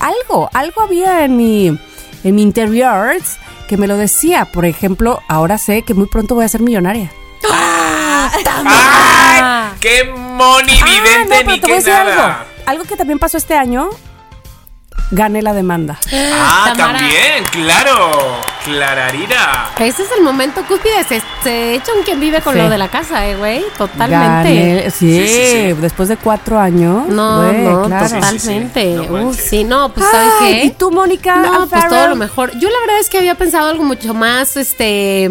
Algo, 0.00 0.48
algo 0.52 0.82
había 0.82 1.24
en 1.24 1.36
mi, 1.36 1.78
en 2.24 2.34
mi 2.34 2.42
interior 2.42 3.16
que 3.68 3.76
me 3.76 3.86
lo 3.86 3.96
decía. 3.96 4.46
Por 4.46 4.64
ejemplo, 4.64 5.20
ahora 5.28 5.58
sé 5.58 5.82
que 5.82 5.94
muy 5.94 6.06
pronto 6.06 6.34
voy 6.34 6.44
a 6.44 6.48
ser 6.48 6.62
millonaria. 6.62 7.10
¡Ay! 7.52 8.44
¡Qué 9.80 10.04
monividente 10.14 10.84
Ah, 10.84 11.24
no, 11.24 11.28
pero 11.28 11.50
ni 11.50 11.60
te 11.60 11.66
voy 11.66 11.76
a 11.76 11.80
qué 11.82 11.90
nada! 11.90 12.26
algo. 12.26 12.44
Algo 12.66 12.84
que 12.84 12.96
también 12.96 13.18
pasó 13.18 13.36
este 13.36 13.54
año, 13.56 13.90
gané 15.10 15.42
la 15.42 15.52
demanda. 15.52 15.98
Ah, 16.12 16.72
Tamara. 16.76 16.98
también, 16.98 17.44
claro. 17.52 18.40
Clararira. 18.64 19.70
Ese 19.78 20.02
es 20.02 20.08
el 20.16 20.22
momento 20.24 20.62
cúspide. 20.66 21.04
Se, 21.04 21.22
se 21.42 21.74
echa 21.74 21.92
un 21.94 22.02
quien 22.02 22.18
vive 22.18 22.40
con 22.40 22.54
Sí. 22.54 22.60
lo 22.60 22.68
de 22.70 22.78
la 22.78 22.88
casa, 22.88 23.26
eh, 23.26 23.36
güey. 23.36 23.64
Totalmente. 23.76 24.08
Gané, 24.54 24.90
sí, 24.90 25.20
Sí, 25.20 25.28
sí, 25.28 25.46
sí. 25.50 25.72
después 25.74 26.08
de 26.08 26.16
cuatro 26.16 26.58
años. 26.58 27.06
No, 27.08 27.52
no, 27.52 27.84
claro. 27.86 28.08
Sí, 28.08 28.14
sí, 28.14 28.20
sí. 28.20 28.20
totalmente. 28.20 28.94
No 28.96 29.14
Uh, 29.28 29.34
sí, 29.34 29.64
no, 29.64 29.92
pues 29.92 30.06
¿sabes 30.10 30.32
qué? 30.40 30.64
¿Y 30.64 30.70
tú, 30.70 30.90
Mónica? 30.90 31.36
No, 31.36 31.66
pues 31.68 31.88
todo 31.88 32.08
lo 32.08 32.16
mejor. 32.16 32.50
Yo 32.58 32.68
la 32.70 32.80
verdad 32.80 32.98
es 33.00 33.08
que 33.10 33.18
había 33.18 33.34
pensado 33.34 33.68
algo 33.68 33.84
mucho 33.84 34.14
más, 34.14 34.56
este, 34.56 35.30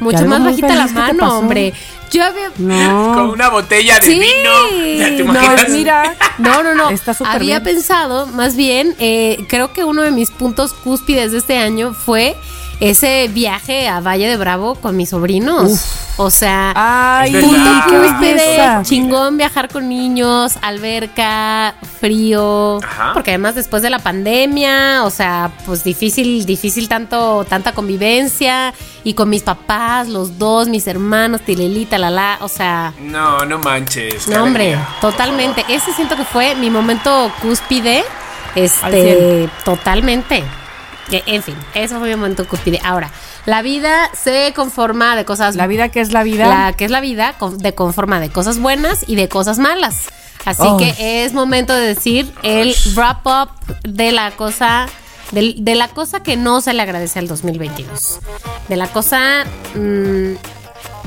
mucho 0.00 0.26
más 0.26 0.44
bajita 0.44 0.74
la 0.74 0.86
mano, 0.88 1.38
hombre. 1.38 1.72
Yo 2.10 2.22
había. 2.24 2.50
Con 3.14 3.30
una 3.30 3.48
botella 3.48 3.98
de 3.98 4.08
vino. 4.08 5.32
no, 5.32 5.68
mira. 5.68 6.14
No, 6.38 6.62
no, 6.62 6.74
no. 6.74 6.90
Está 6.90 7.16
había 7.24 7.62
pensado, 7.62 8.26
más 8.26 8.56
bien, 8.56 8.94
eh, 8.98 9.44
creo 9.48 9.72
que 9.72 9.84
uno 9.84 10.02
de 10.02 10.10
mis 10.10 10.30
puntos 10.30 10.72
cúspides 10.72 11.32
de 11.32 11.38
este 11.38 11.58
año 11.58 11.92
fue 11.92 12.36
ese 12.80 13.28
viaje 13.28 13.88
a 13.88 14.00
Valle 14.00 14.28
de 14.28 14.36
Bravo 14.36 14.74
con 14.74 14.96
mis 14.96 15.10
sobrinos. 15.10 15.84
O 16.16 16.30
sea, 16.30 16.72
Ay, 16.76 17.32
qué 17.32 18.80
chingón 18.82 19.36
viajar 19.36 19.68
con 19.68 19.88
niños, 19.88 20.54
alberca, 20.62 21.74
frío. 22.00 22.78
Porque 23.12 23.32
además 23.32 23.56
después 23.56 23.82
de 23.82 23.90
la 23.90 23.98
pandemia, 23.98 25.04
o 25.04 25.10
sea, 25.10 25.50
pues 25.66 25.82
difícil, 25.82 26.46
difícil 26.46 26.88
tanto, 26.88 27.44
tanta 27.48 27.72
convivencia. 27.72 28.72
Y 29.02 29.14
con 29.14 29.28
mis 29.28 29.42
papás, 29.42 30.08
los 30.08 30.38
dos, 30.38 30.68
mis 30.68 30.86
hermanos, 30.86 31.40
Tilelita, 31.42 31.98
la 31.98 32.10
la, 32.10 32.38
o 32.40 32.48
sea. 32.48 32.92
No, 33.00 33.44
no 33.44 33.58
manches. 33.58 34.28
No, 34.28 34.44
hombre, 34.44 34.78
totalmente. 35.00 35.64
Ese 35.68 35.92
siento 35.92 36.16
que 36.16 36.24
fue 36.24 36.54
mi 36.54 36.70
momento 36.70 37.30
cúspide. 37.42 38.04
Este, 38.54 39.48
totalmente 39.64 40.44
en 41.10 41.42
fin, 41.42 41.56
eso 41.74 41.98
fue 41.98 42.08
mi 42.08 42.16
momento 42.16 42.46
cúspide. 42.46 42.80
Ahora, 42.84 43.10
la 43.46 43.62
vida 43.62 44.10
se 44.14 44.52
conforma 44.54 45.16
de 45.16 45.24
cosas. 45.24 45.56
La 45.56 45.66
vida 45.66 45.88
que 45.88 46.00
es 46.00 46.12
la 46.12 46.22
vida. 46.22 46.48
La 46.48 46.72
que 46.72 46.84
es 46.84 46.90
la 46.90 47.00
vida, 47.00 47.34
de 47.58 47.74
conforma 47.74 48.20
de 48.20 48.30
cosas 48.30 48.58
buenas 48.58 49.04
y 49.06 49.16
de 49.16 49.28
cosas 49.28 49.58
malas. 49.58 50.08
Así 50.44 50.62
oh. 50.62 50.76
que 50.76 51.24
es 51.24 51.32
momento 51.32 51.74
de 51.74 51.86
decir 51.86 52.32
el 52.42 52.74
wrap 52.94 53.26
up 53.26 53.50
de 53.82 54.12
la 54.12 54.30
cosa. 54.32 54.86
De, 55.32 55.74
la 55.74 55.88
cosa 55.88 56.22
que 56.22 56.36
no 56.36 56.60
se 56.60 56.72
le 56.74 56.82
agradece 56.82 57.18
al 57.18 57.26
2022. 57.26 58.20
De 58.68 58.76
la 58.76 58.86
cosa 58.86 59.44
mm, 59.74 60.34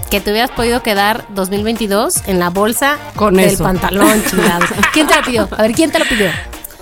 que 0.10 0.20
te 0.20 0.32
hubieras 0.32 0.52
podido 0.52 0.82
quedar 0.84 1.26
2022 1.30 2.28
en 2.28 2.40
la 2.40 2.50
bolsa 2.50 2.98
Con 3.16 3.36
del 3.36 3.58
pantalón 3.58 4.22
chingado. 4.26 4.66
¿Quién 4.94 5.08
te 5.08 5.16
lo 5.16 5.22
pidió? 5.22 5.48
A 5.56 5.62
ver, 5.62 5.72
¿quién 5.74 5.92
te 5.92 6.00
lo 6.00 6.06
pidió? 6.06 6.30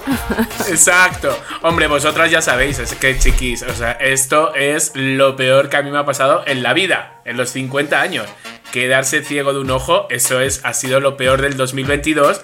Exacto. 0.70 1.38
Hombre, 1.62 1.88
vosotras 1.88 2.32
ya 2.32 2.41
sabéis, 2.41 2.80
es 2.80 2.94
que 2.96 3.18
chiquis, 3.18 3.63
o 3.63 3.74
sea, 3.74 3.91
esto 3.94 4.54
es 4.56 4.91
lo 4.96 5.36
peor 5.36 5.70
que 5.70 5.78
a 5.78 5.82
mí 5.82 5.91
me 5.91 5.98
ha 5.98 6.06
pasado 6.06 6.44
en 6.46 6.63
la 6.63 6.74
vida, 6.74 7.22
en 7.26 7.38
los 7.38 7.50
50 7.50 8.00
años. 8.02 8.28
Quedarse 8.72 9.24
ciego 9.24 9.54
de 9.54 9.60
un 9.60 9.72
ojo, 9.72 10.08
eso 10.10 10.39
es, 10.39 10.62
ha 10.63 10.74
sido 10.74 11.00
lo 11.00 11.18
peor 11.18 11.41
del 11.41 11.58
2022. 11.58 12.41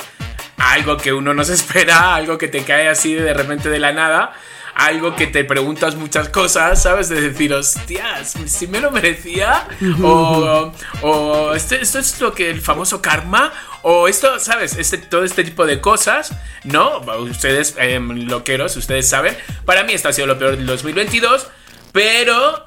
Algo 0.58 0.98
que 0.98 1.14
uno 1.14 1.34
no 1.34 1.44
se 1.44 1.54
espera, 1.56 2.16
algo 2.16 2.38
que 2.38 2.48
te 2.48 2.64
cae 2.64 2.88
así 2.88 3.14
de 3.14 3.34
repente 3.34 3.70
de 3.70 3.80
la 3.80 3.92
nada 3.92 4.34
algo 4.76 5.16
que 5.16 5.28
te 5.28 5.44
preguntas 5.44 5.96
muchas 5.96 6.30
cosas, 6.30 6.82
¿sabes? 6.82 7.10
De 7.10 7.20
decir, 7.22 7.54
hostias, 7.54 8.36
si 8.46 8.68
me 8.68 8.80
lo 8.80 8.92
merecía, 8.92 9.68
o, 10.04 10.72
o 11.02 11.54
esto, 11.54 11.76
esto, 11.76 12.00
es 12.00 12.20
lo 12.22 12.34
que 12.34 12.50
el 12.50 12.62
famoso 12.62 13.02
karma, 13.02 13.52
o 13.84 14.08
esto, 14.08 14.40
¿sabes? 14.40 14.76
Este, 14.78 14.98
todo 14.98 15.24
este 15.24 15.44
tipo 15.44 15.66
de 15.66 15.82
cosas, 15.82 16.34
¿no? 16.64 17.00
Ustedes, 17.20 17.76
em, 17.78 18.28
loqueros, 18.28 18.76
ustedes 18.78 19.08
saben, 19.08 19.36
para 19.66 19.84
mí 19.84 19.94
esto 19.94 20.10
ha 20.10 20.14
sido 20.14 20.28
lo 20.28 20.38
peor 20.38 20.58
del 20.58 20.66
2022, 20.66 21.48
pero 21.92 22.66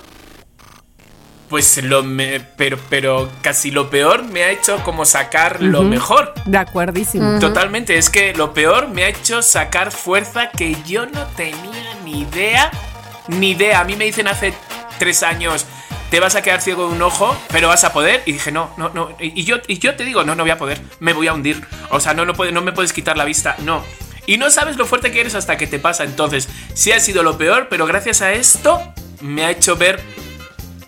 pues 1.48 1.82
lo 1.84 2.02
me, 2.02 2.40
pero 2.40 2.78
pero 2.88 3.30
casi 3.42 3.70
lo 3.70 3.90
peor 3.90 4.24
me 4.24 4.42
ha 4.42 4.50
hecho 4.50 4.82
como 4.82 5.04
sacar 5.04 5.62
lo 5.62 5.82
mejor. 5.82 6.34
De 6.46 6.58
acuerdísimo. 6.58 7.38
Totalmente, 7.38 7.96
es 7.96 8.10
que 8.10 8.34
lo 8.34 8.52
peor 8.54 8.88
me 8.88 9.04
ha 9.04 9.08
hecho 9.08 9.42
sacar 9.42 9.92
fuerza 9.92 10.50
que 10.50 10.76
yo 10.84 11.06
no 11.06 11.24
tenía 11.36 11.94
ni 12.04 12.22
idea, 12.22 12.70
ni 13.28 13.50
idea. 13.50 13.80
A 13.80 13.84
mí 13.84 13.94
me 13.94 14.04
dicen 14.04 14.26
hace 14.26 14.54
tres 14.98 15.22
años, 15.22 15.66
te 16.14 16.20
vas 16.20 16.36
a 16.36 16.42
quedar 16.42 16.60
ciego 16.60 16.86
de 16.86 16.94
un 16.94 17.02
ojo, 17.02 17.36
pero 17.50 17.66
vas 17.66 17.82
a 17.82 17.92
poder. 17.92 18.22
Y 18.24 18.34
dije, 18.34 18.52
no, 18.52 18.70
no, 18.76 18.88
no. 18.90 19.16
Y 19.18 19.42
yo, 19.42 19.56
y 19.66 19.80
yo 19.80 19.96
te 19.96 20.04
digo, 20.04 20.22
no, 20.22 20.36
no 20.36 20.44
voy 20.44 20.52
a 20.52 20.58
poder, 20.58 20.80
me 21.00 21.12
voy 21.12 21.26
a 21.26 21.34
hundir. 21.34 21.60
O 21.90 21.98
sea, 21.98 22.14
no, 22.14 22.24
no, 22.24 22.34
puede, 22.34 22.52
no 22.52 22.62
me 22.62 22.70
puedes 22.70 22.92
quitar 22.92 23.16
la 23.16 23.24
vista, 23.24 23.56
no. 23.64 23.82
Y 24.24 24.38
no 24.38 24.48
sabes 24.48 24.76
lo 24.76 24.86
fuerte 24.86 25.10
que 25.10 25.20
eres 25.20 25.34
hasta 25.34 25.56
que 25.56 25.66
te 25.66 25.80
pasa. 25.80 26.04
Entonces, 26.04 26.48
sí 26.72 26.92
ha 26.92 27.00
sido 27.00 27.24
lo 27.24 27.36
peor, 27.36 27.66
pero 27.68 27.84
gracias 27.84 28.22
a 28.22 28.32
esto 28.32 28.80
me 29.22 29.44
ha 29.44 29.50
hecho 29.50 29.74
ver 29.74 30.00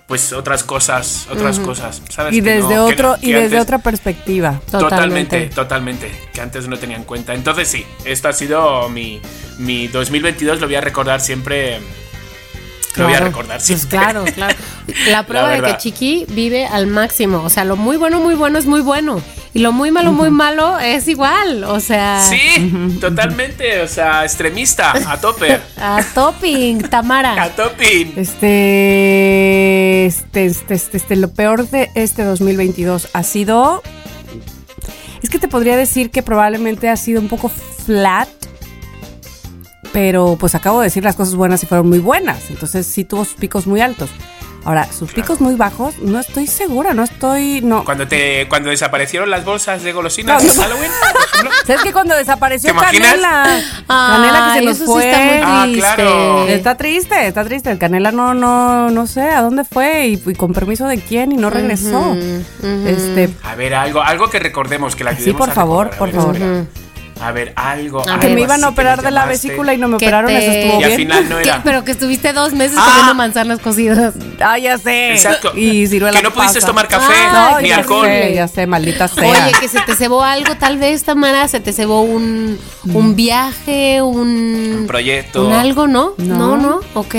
pues 0.06 0.32
otras 0.32 0.62
cosas, 0.62 1.26
otras 1.28 1.58
cosas, 1.58 2.00
¿sabes? 2.08 2.32
Y 2.32 2.40
desde 2.40 2.78
otro 2.78 3.16
y 3.20 3.32
desde 3.32 3.58
otra 3.58 3.78
perspectiva. 3.78 4.60
Totalmente. 4.70 5.46
totalmente, 5.46 6.08
que 6.32 6.40
antes 6.40 6.68
no 6.68 6.78
tenía 6.78 6.98
en 6.98 7.02
cuenta. 7.02 7.34
Entonces 7.34 7.66
sí, 7.66 7.84
esto 8.04 8.28
ha 8.28 8.32
sido 8.32 8.88
mi 8.88 9.20
mi 9.58 9.88
2022 9.88 10.60
lo 10.60 10.68
voy 10.68 10.76
a 10.76 10.80
recordar 10.80 11.20
siempre 11.20 11.80
lo 12.96 13.04
voy 13.04 13.14
a 13.14 13.20
recordar 13.20 13.58
pues 13.58 13.66
siempre. 13.66 13.98
claro, 13.98 14.24
claro. 14.34 14.56
La 15.10 15.26
prueba 15.26 15.50
de 15.50 15.62
que 15.62 15.76
Chiqui 15.76 16.26
vive 16.28 16.66
al 16.66 16.86
máximo. 16.86 17.42
O 17.42 17.50
sea, 17.50 17.64
lo 17.64 17.76
muy 17.76 17.96
bueno, 17.96 18.20
muy 18.20 18.34
bueno 18.34 18.58
es 18.58 18.66
muy 18.66 18.80
bueno. 18.80 19.20
Y 19.52 19.60
lo 19.60 19.72
muy 19.72 19.90
malo, 19.90 20.12
muy 20.12 20.30
malo 20.30 20.78
es 20.78 21.08
igual. 21.08 21.64
O 21.64 21.80
sea. 21.80 22.22
Sí, 22.28 22.98
totalmente. 23.00 23.80
O 23.80 23.88
sea, 23.88 24.22
extremista, 24.24 24.92
a 25.10 25.18
tope. 25.18 25.58
a 25.78 26.02
topping, 26.14 26.82
Tamara. 26.88 27.42
A 27.42 27.48
topping. 27.50 28.12
Este, 28.16 30.06
este, 30.06 30.46
este, 30.46 30.74
este, 30.74 30.96
este, 30.98 31.16
lo 31.16 31.30
peor 31.32 31.68
de 31.68 31.90
este 31.94 32.22
2022 32.22 33.08
ha 33.12 33.22
sido. 33.22 33.82
Es 35.22 35.30
que 35.30 35.38
te 35.38 35.48
podría 35.48 35.76
decir 35.76 36.10
que 36.10 36.22
probablemente 36.22 36.88
ha 36.90 36.96
sido 36.96 37.20
un 37.20 37.28
poco 37.28 37.48
flat 37.48 38.28
pero 39.96 40.36
pues 40.38 40.54
acabo 40.54 40.80
de 40.80 40.88
decir 40.88 41.02
las 41.02 41.16
cosas 41.16 41.36
buenas 41.36 41.62
y 41.62 41.66
fueron 41.66 41.88
muy 41.88 42.00
buenas, 42.00 42.50
entonces 42.50 42.86
sí 42.86 43.04
tuvo 43.04 43.24
sus 43.24 43.32
picos 43.32 43.66
muy 43.66 43.80
altos. 43.80 44.10
Ahora, 44.62 44.92
sus 44.92 45.10
picos 45.10 45.40
muy 45.40 45.54
bajos, 45.54 45.96
no 46.00 46.20
estoy 46.20 46.46
segura, 46.48 46.92
no 46.92 47.02
estoy. 47.02 47.62
No. 47.62 47.82
Cuando 47.82 48.06
te 48.06 48.46
cuando 48.46 48.68
desaparecieron 48.68 49.30
las 49.30 49.46
bolsas 49.46 49.82
de 49.82 49.94
golosinas 49.94 50.42
de 50.42 50.50
Halloween. 50.62 50.90
¿Sabes 51.66 51.82
que 51.82 51.94
cuando 51.94 52.14
desapareció 52.14 52.74
Canela? 52.76 53.58
Canela 53.86 54.50
que 54.52 54.58
se 54.58 54.64
nos 54.66 54.78
fue. 54.80 55.08
Está 55.08 55.62
ah, 55.62 55.66
claro. 55.72 56.46
Está 56.46 56.76
triste, 56.76 57.26
está 57.26 57.44
triste. 57.44 57.70
El 57.70 57.78
Canela 57.78 58.12
no, 58.12 58.34
no, 58.34 58.90
no 58.90 59.06
sé 59.06 59.22
a 59.22 59.40
dónde 59.40 59.64
fue 59.64 60.08
y, 60.08 60.34
con 60.34 60.52
permiso 60.52 60.86
de 60.86 61.00
quién 61.00 61.32
y 61.32 61.36
no 61.36 61.48
regresó. 61.48 62.14
Este. 62.84 63.30
A 63.44 63.54
ver, 63.54 63.72
algo, 63.72 64.02
algo 64.02 64.28
que 64.28 64.40
recordemos 64.40 64.94
que 64.94 65.04
la 65.04 65.16
Sí, 65.16 65.32
por 65.32 65.52
favor, 65.52 65.88
por 65.96 66.12
favor. 66.12 66.36
A 67.20 67.32
ver, 67.32 67.52
algo. 67.56 68.04
que 68.20 68.28
me 68.28 68.42
iban 68.42 68.62
a 68.62 68.68
operar 68.68 69.02
de 69.02 69.10
la 69.10 69.26
vesícula 69.26 69.74
y 69.74 69.78
no 69.78 69.88
me 69.88 69.96
operaron, 69.96 70.30
eso 70.30 70.50
estuvo 70.50 70.80
y 70.80 70.84
al 70.84 70.92
final 70.92 71.28
no 71.28 71.38
era. 71.38 71.62
pero 71.64 71.84
que 71.84 71.92
estuviste 71.92 72.32
dos 72.32 72.52
meses 72.52 72.76
ah. 72.78 72.84
comiendo 72.86 73.14
manzanas 73.14 73.60
cocidas. 73.60 74.14
Ah, 74.40 74.58
ya 74.58 74.78
sé. 74.78 75.12
Exacto. 75.12 75.56
Y 75.56 75.86
ciruelas. 75.86 76.20
Que 76.20 76.28
no 76.28 76.32
pudiste 76.32 76.60
tomar 76.60 76.88
café 76.88 77.14
ni 77.62 77.70
alcohol. 77.70 78.08
ya 78.34 78.48
sé, 78.48 78.66
maldita 78.66 79.08
sea. 79.08 79.28
Oye, 79.28 79.52
que 79.58 79.68
se 79.68 79.80
te 79.80 79.94
cebó 79.94 80.22
algo, 80.22 80.56
tal 80.56 80.78
vez, 80.78 81.04
Tamara, 81.04 81.48
se 81.48 81.60
te 81.60 81.72
cebó 81.72 82.02
un, 82.02 82.58
un 82.84 83.10
mm. 83.10 83.16
viaje, 83.16 84.02
un. 84.02 84.76
Un 84.80 84.86
proyecto. 84.86 85.46
Un 85.46 85.52
algo, 85.52 85.86
¿no? 85.86 86.12
No, 86.18 86.56
no, 86.56 86.56
no. 86.56 86.80
ok. 86.94 87.14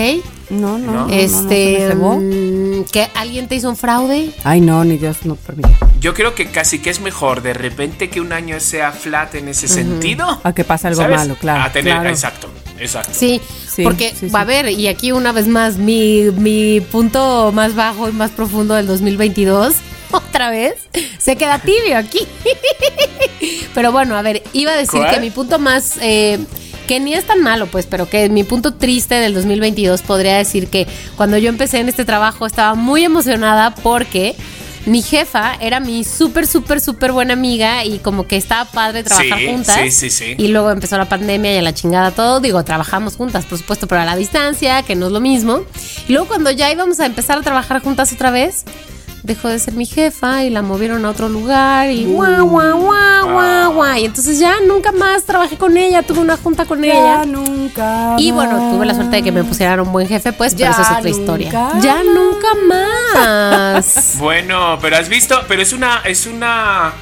No, 0.50 0.78
no. 0.78 1.10
Este. 1.10 1.94
Mm, 1.94 2.84
¿Que 2.92 3.08
alguien 3.16 3.48
te 3.48 3.56
hizo 3.56 3.70
un 3.70 3.76
fraude? 3.76 4.32
Ay, 4.44 4.62
no, 4.62 4.84
ni 4.84 4.98
Dios 4.98 5.26
no 5.26 5.36
permite. 5.36 5.70
Yo 6.00 6.14
creo 6.14 6.36
que 6.36 6.52
casi 6.52 6.80
que 6.80 6.90
es 6.90 7.02
mejor 7.02 7.42
de 7.42 7.54
repente 7.54 8.10
que 8.10 8.22
un 8.22 8.32
año 8.32 8.60
sea 8.60 8.92
flat 8.92 9.36
en 9.36 9.48
ese 9.50 9.68
sentido. 9.68 10.40
A 10.44 10.54
que 10.54 10.64
pase 10.64 10.88
algo 10.88 11.08
malo, 11.08 11.36
claro. 11.36 11.64
A 11.64 11.72
tener, 11.72 12.06
exacto, 12.08 12.50
exacto. 12.80 13.14
Sí, 13.14 13.42
porque 13.84 14.14
va 14.34 14.42
a 14.42 14.46
ver, 14.46 14.70
y 14.70 14.88
aquí 14.88 15.12
una 15.12 15.32
vez 15.32 15.48
más, 15.48 15.78
mi, 15.78 16.26
mi 16.38 16.82
punto 16.82 17.52
más 17.52 17.76
bajo 17.76 18.10
y 18.10 18.12
más 18.12 18.32
profundo 18.32 18.76
del 18.76 18.88
2022 18.88 19.76
otra 20.12 20.50
vez, 20.50 20.76
se 21.18 21.36
queda 21.36 21.60
tibio 21.60 21.98
aquí. 21.98 22.20
Pero 23.74 23.92
bueno, 23.92 24.16
a 24.16 24.22
ver, 24.22 24.44
iba 24.54 24.72
a 24.72 24.76
decir 24.76 25.02
que 25.12 25.20
mi 25.20 25.30
punto 25.30 25.60
más 25.60 25.98
eh, 26.02 26.40
que 26.88 27.00
ni 27.00 27.14
es 27.14 27.26
tan 27.26 27.42
malo, 27.42 27.68
pues, 27.68 27.86
pero 27.86 28.10
que 28.10 28.30
mi 28.30 28.44
punto 28.44 28.74
triste 28.74 29.16
del 29.16 29.34
2022 29.34 30.02
podría 30.02 30.38
decir 30.38 30.68
que 30.68 30.88
cuando 31.16 31.38
yo 31.38 31.50
empecé 31.50 31.80
en 31.80 31.90
este 31.90 32.06
trabajo 32.06 32.46
estaba 32.46 32.74
muy 32.74 33.04
emocionada 33.04 33.76
porque 33.76 34.36
mi 34.88 35.02
jefa 35.02 35.56
era 35.60 35.82
mi 35.82 36.06
súper, 36.06 36.48
súper, 36.48 36.80
súper 36.80 37.12
buena 37.12 37.34
amiga 37.34 37.84
y 37.84 38.00
como 38.00 38.26
que 38.26 38.38
estaba 38.38 38.64
padre 38.66 39.04
trabajar 39.04 39.46
juntas. 39.46 39.76
Sí, 39.76 39.92
sí, 39.92 40.10
sí. 40.10 40.36
Y 40.38 40.48
luego 40.48 40.72
empezó 40.72 40.98
la 40.98 41.10
pandemia 41.10 41.54
y 41.54 41.58
a 41.58 41.62
la 41.62 41.74
chingada 41.74 42.12
todo. 42.12 42.40
Digo, 42.40 42.64
trabajamos 42.64 43.18
juntas, 43.18 43.46
por 43.46 43.58
supuesto, 43.58 43.88
pero 43.88 44.02
a 44.02 44.06
la 44.06 44.16
distancia, 44.16 44.84
que 44.84 44.96
no 44.96 45.08
es 45.08 45.12
lo 45.12 45.20
mismo. 45.20 45.64
Y 46.08 46.14
luego 46.14 46.30
cuando 46.30 46.52
ya 46.52 46.72
íbamos 46.72 47.02
a 47.02 47.06
empezar 47.06 47.38
a 47.38 47.42
trabajar 47.42 47.82
juntas 47.82 48.14
otra 48.14 48.32
vez, 48.32 48.64
dejó 49.28 49.50
de 49.50 49.60
ser 49.60 49.74
mi 49.74 49.86
jefa 49.86 50.46
y 50.46 50.50
la 50.50 50.62
movieron 50.62 51.06
a 51.06 51.10
otro 51.10 51.28
lugar 51.28 51.92
y 51.92 52.06
guau, 52.06 52.48
guau, 52.48 52.80
guau, 52.80 53.30
guau, 53.30 53.74
guau. 53.74 53.98
Y 53.98 54.06
entonces 54.06 54.40
ya 54.40 54.56
nunca 54.66 54.94
más 54.94 55.26
trabajé 55.26 55.58
con 55.58 55.78
ella, 55.78 56.02
tuve 56.02 56.20
una 56.20 56.38
junta 56.38 56.66
con 56.66 56.84
ella. 56.84 57.26
nunca. 57.26 58.16
Y 58.18 58.32
bueno, 58.32 58.72
tuve 58.72 58.86
la 58.86 58.96
suerte 58.96 59.18
de 59.18 59.24
que 59.24 59.32
me 59.34 59.44
pusieran 59.44 59.82
un 59.82 59.92
buen 59.92 60.08
jefe, 60.08 60.32
pues, 60.32 60.56
pero 60.56 60.72
esa 60.72 60.82
es 60.82 60.92
otra 60.98 61.10
historia. 61.10 61.52
Ya 61.82 62.02
nunca 62.04 62.48
más. 62.68 64.16
bueno, 64.18 64.80
pero 64.82 64.96
has 64.96 65.10
visto, 65.10 65.44
pero 65.48 65.62
es 65.62 65.74
una, 65.74 66.02
es 66.06 66.26
una, 66.26 66.94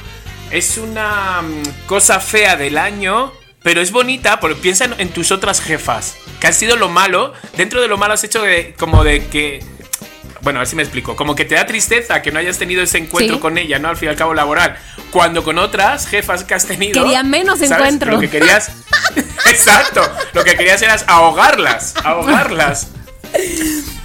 es 0.50 0.78
una 0.78 1.42
mm, 1.42 1.86
cosa 1.86 2.18
fea 2.20 2.56
del 2.56 2.76
año. 2.76 3.32
Pero 3.62 3.80
es 3.80 3.90
bonita 3.90 4.38
porque 4.38 4.54
piensa 4.54 4.84
en, 4.96 5.08
tus 5.08 5.32
otras 5.32 5.60
jefas. 5.60 6.16
Que 6.38 6.46
han 6.46 6.54
sido 6.54 6.76
lo 6.76 6.88
malo. 6.88 7.32
Dentro 7.56 7.80
de 7.80 7.88
lo 7.88 7.98
malo 7.98 8.14
has 8.14 8.22
hecho 8.22 8.44
como 8.78 9.02
de 9.02 9.26
que 9.26 9.58
bueno, 10.46 10.60
a 10.60 10.62
ver 10.62 10.68
si 10.68 10.76
me 10.76 10.82
explico, 10.82 11.16
como 11.16 11.34
que 11.34 11.44
te 11.44 11.56
da 11.56 11.66
tristeza 11.66 12.22
que 12.22 12.30
no 12.30 12.38
hayas 12.38 12.56
tenido 12.56 12.80
ese 12.80 12.98
encuentro 12.98 13.40
con 13.40 13.58
ella, 13.58 13.80
¿no? 13.80 13.88
Al 13.88 13.96
fin 13.96 14.06
y 14.06 14.10
al 14.10 14.16
cabo 14.16 14.32
laboral. 14.32 14.76
Cuando 15.10 15.42
con 15.42 15.58
otras 15.58 16.06
jefas 16.06 16.44
que 16.44 16.54
has 16.54 16.66
tenido... 16.66 17.02
Quería 17.02 17.24
menos 17.24 17.60
encuentro. 17.60 18.12
Lo 18.12 18.20
que 18.20 18.30
querías... 18.30 18.70
exacto, 19.50 20.02
lo 20.34 20.44
que 20.44 20.54
querías 20.54 20.80
era 20.82 20.94
ahogarlas, 21.08 21.94
ahogarlas. 22.04 22.90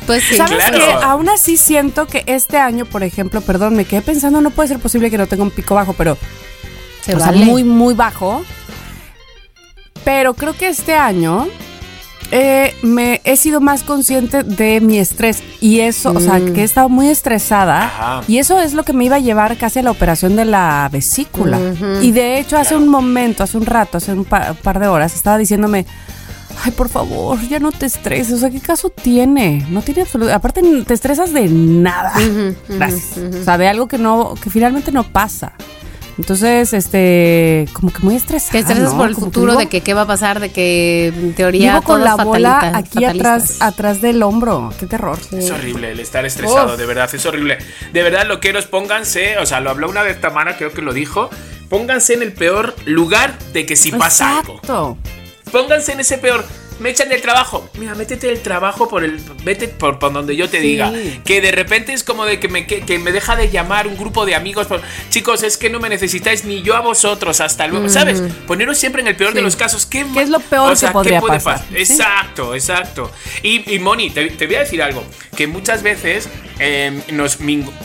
Pues 0.08 0.24
sí. 0.24 0.36
¿Sabes 0.36 0.58
claro. 0.58 0.80
que 0.80 1.06
aún 1.06 1.30
así 1.30 1.58
siento 1.58 2.08
que 2.08 2.24
este 2.26 2.58
año, 2.58 2.86
por 2.86 3.04
ejemplo, 3.04 3.42
perdón, 3.42 3.76
me 3.76 3.86
quedé 3.86 4.02
pensando, 4.02 4.42
no 4.42 4.50
puede 4.50 4.70
ser 4.70 4.80
posible 4.80 5.12
que 5.12 5.20
no 5.20 5.28
tenga 5.28 5.44
un 5.44 5.52
pico 5.52 5.76
bajo, 5.76 5.94
pero... 5.94 6.14
o 6.14 7.20
sea, 7.20 7.34
muy, 7.34 7.64
muy 7.64 7.94
bajo. 7.94 8.44
Pero 10.04 10.34
creo 10.34 10.58
que 10.58 10.70
este 10.70 10.96
año 10.96 11.48
eh, 12.32 12.74
me 12.82 13.22
he 13.26 13.36
sido 13.36 13.60
más 13.60 13.84
consciente 13.84 14.44
de 14.44 14.80
mi 14.80 14.98
estrés 14.98 15.44
y 15.60 15.82
eso, 15.82 16.12
o 16.12 16.20
sea, 16.20 16.40
mm. 16.40 16.54
que 16.54 16.62
he 16.62 16.64
estado 16.64 16.88
muy 16.88 17.10
estresada 17.10 18.24
y 18.28 18.38
eso 18.38 18.60
es 18.60 18.74
lo 18.74 18.84
que 18.84 18.94
me 18.94 19.06
iba 19.06 19.18
a 19.18 19.20
llevar 19.20 19.58
casi 19.58 19.80
a 19.80 19.84
la 19.84 19.92
operación 19.92 20.36
de 20.36 20.46
la 20.46 20.90
vesícula. 20.92 21.60
Y 22.02 22.12
de 22.12 22.40
hecho, 22.40 22.58
hace 22.58 22.76
un 22.76 22.88
momento, 22.88 23.44
hace 23.44 23.58
un 23.58 23.66
rato, 23.66 23.98
hace 23.98 24.14
un 24.14 24.26
par 24.26 24.80
de 24.80 24.88
horas, 24.88 25.14
estaba 25.14 25.38
diciéndome, 25.38 25.86
ay, 26.64 26.72
por 26.72 26.90
favor, 26.90 27.40
ya 27.48 27.60
no 27.60 27.72
te 27.72 27.86
estreses, 27.86 28.34
o 28.34 28.38
sea, 28.38 28.50
¿qué 28.50 28.60
caso 28.60 28.90
tiene? 28.90 29.66
No 29.70 29.82
tiene 29.82 30.02
absoluto, 30.02 30.34
aparte 30.34 30.62
te 30.86 30.94
estresas 30.94 31.34
de 31.34 31.48
nada. 31.50 32.14
Gracias. 32.70 33.18
O 33.18 33.44
sea, 33.44 33.58
de 33.58 33.68
algo 33.68 33.88
que 33.88 33.98
no, 33.98 34.36
que 34.42 34.50
finalmente 34.50 34.92
no 34.92 35.04
pasa. 35.04 35.54
Entonces, 36.22 36.72
este, 36.74 37.66
como 37.74 37.92
que 37.92 37.98
muy 38.02 38.16
estresada. 38.16 38.52
Que 38.52 38.60
estresas 38.60 38.94
por 38.94 39.10
el 39.10 39.16
futuro 39.16 39.56
de 39.56 39.68
que 39.68 39.82
qué 39.82 39.96
va 39.96 40.02
a 40.02 40.06
pasar, 40.06 40.40
de 40.40 40.52
que 40.52 41.08
en 41.08 41.34
teoría 41.34 41.80
vivo 41.80 41.84
con 41.84 42.04
la 42.04 42.16
bola 42.16 42.74
aquí 42.76 43.04
atrás, 43.06 43.58
atrás 43.60 44.02
del 44.02 44.22
hombro. 44.22 44.72
Qué 44.80 44.86
terror. 44.86 45.18
Es 45.32 45.50
horrible 45.50 45.94
el 45.94 46.00
estar 46.00 46.24
estresado, 46.24 46.78
de 46.78 46.86
verdad, 46.86 47.10
es 47.12 47.26
horrible. 47.26 47.58
De 47.92 48.04
verdad, 48.04 48.22
lo 48.28 48.36
loqueros, 48.36 48.68
pónganse, 48.68 49.40
o 49.40 49.48
sea, 49.48 49.62
lo 49.62 49.72
habló 49.72 49.90
una 49.90 50.04
vez 50.04 50.22
Tamara, 50.22 50.58
creo 50.58 50.72
que 50.72 50.84
lo 50.84 50.94
dijo. 50.94 51.32
Pónganse 51.70 52.14
en 52.14 52.22
el 52.22 52.34
peor 52.34 52.76
lugar 52.86 53.40
de 53.52 53.66
que 53.66 53.76
si 53.76 53.92
pasa 53.92 54.42
algo. 54.42 55.00
Pónganse 55.52 55.94
en 55.94 56.02
ese 56.02 56.20
peor 56.20 56.46
me 56.82 56.90
echan 56.90 57.10
del 57.10 57.22
trabajo. 57.22 57.70
Mira, 57.80 57.96
métete 57.96 58.28
del 58.28 58.42
trabajo 58.42 58.90
por 58.90 59.04
el. 59.04 59.22
Vete 59.44 59.68
por, 59.68 60.00
donde 60.00 60.36
yo 60.36 60.50
te 60.50 60.60
diga. 60.60 60.92
Que 61.24 61.40
de 61.40 61.52
repente 61.52 61.94
es 61.94 62.04
como 62.04 62.26
de 62.26 62.40
que 62.40 62.48
me, 62.48 62.66
que, 62.66 63.00
me 63.00 63.12
deja 63.12 63.36
de 63.36 63.50
llamar 63.50 63.88
un 63.88 63.98
grupo 63.98 64.26
de 64.26 64.36
amigos. 64.36 64.68
Chicos, 65.10 65.44
es 65.44 65.58
que 65.58 65.70
no 65.70 65.80
me 65.80 65.90
necesitáis 65.90 66.44
ni 66.44 66.62
yo 66.62 66.76
a 66.76 66.82
vosotros. 66.82 67.40
Hasta 67.40 67.68
luego. 67.68 67.88
¿Sabes? 67.88 68.22
Poneros 68.48 68.78
siempre 68.78 69.02
en 69.02 69.08
el 69.08 69.16
peor 69.16 69.34
de 69.34 69.42
los 69.42 69.56
casos. 69.56 69.86
¿Qué, 69.86 70.06
es 70.18 70.30
lo 70.30 70.40
peor 70.40 70.78
que 70.78 70.88
podría 70.88 71.22
pasar? 71.22 71.64
Exacto, 71.74 72.56
exacto. 72.56 73.12
Y, 73.44 73.80
Moni, 73.80 74.10
te, 74.10 74.46
voy 74.46 74.56
a 74.56 74.60
decir 74.60 74.82
algo. 74.82 75.04
Que 75.36 75.48
muchas 75.48 75.84
veces 75.84 76.30
em, 76.60 77.02
nos. 77.12 77.38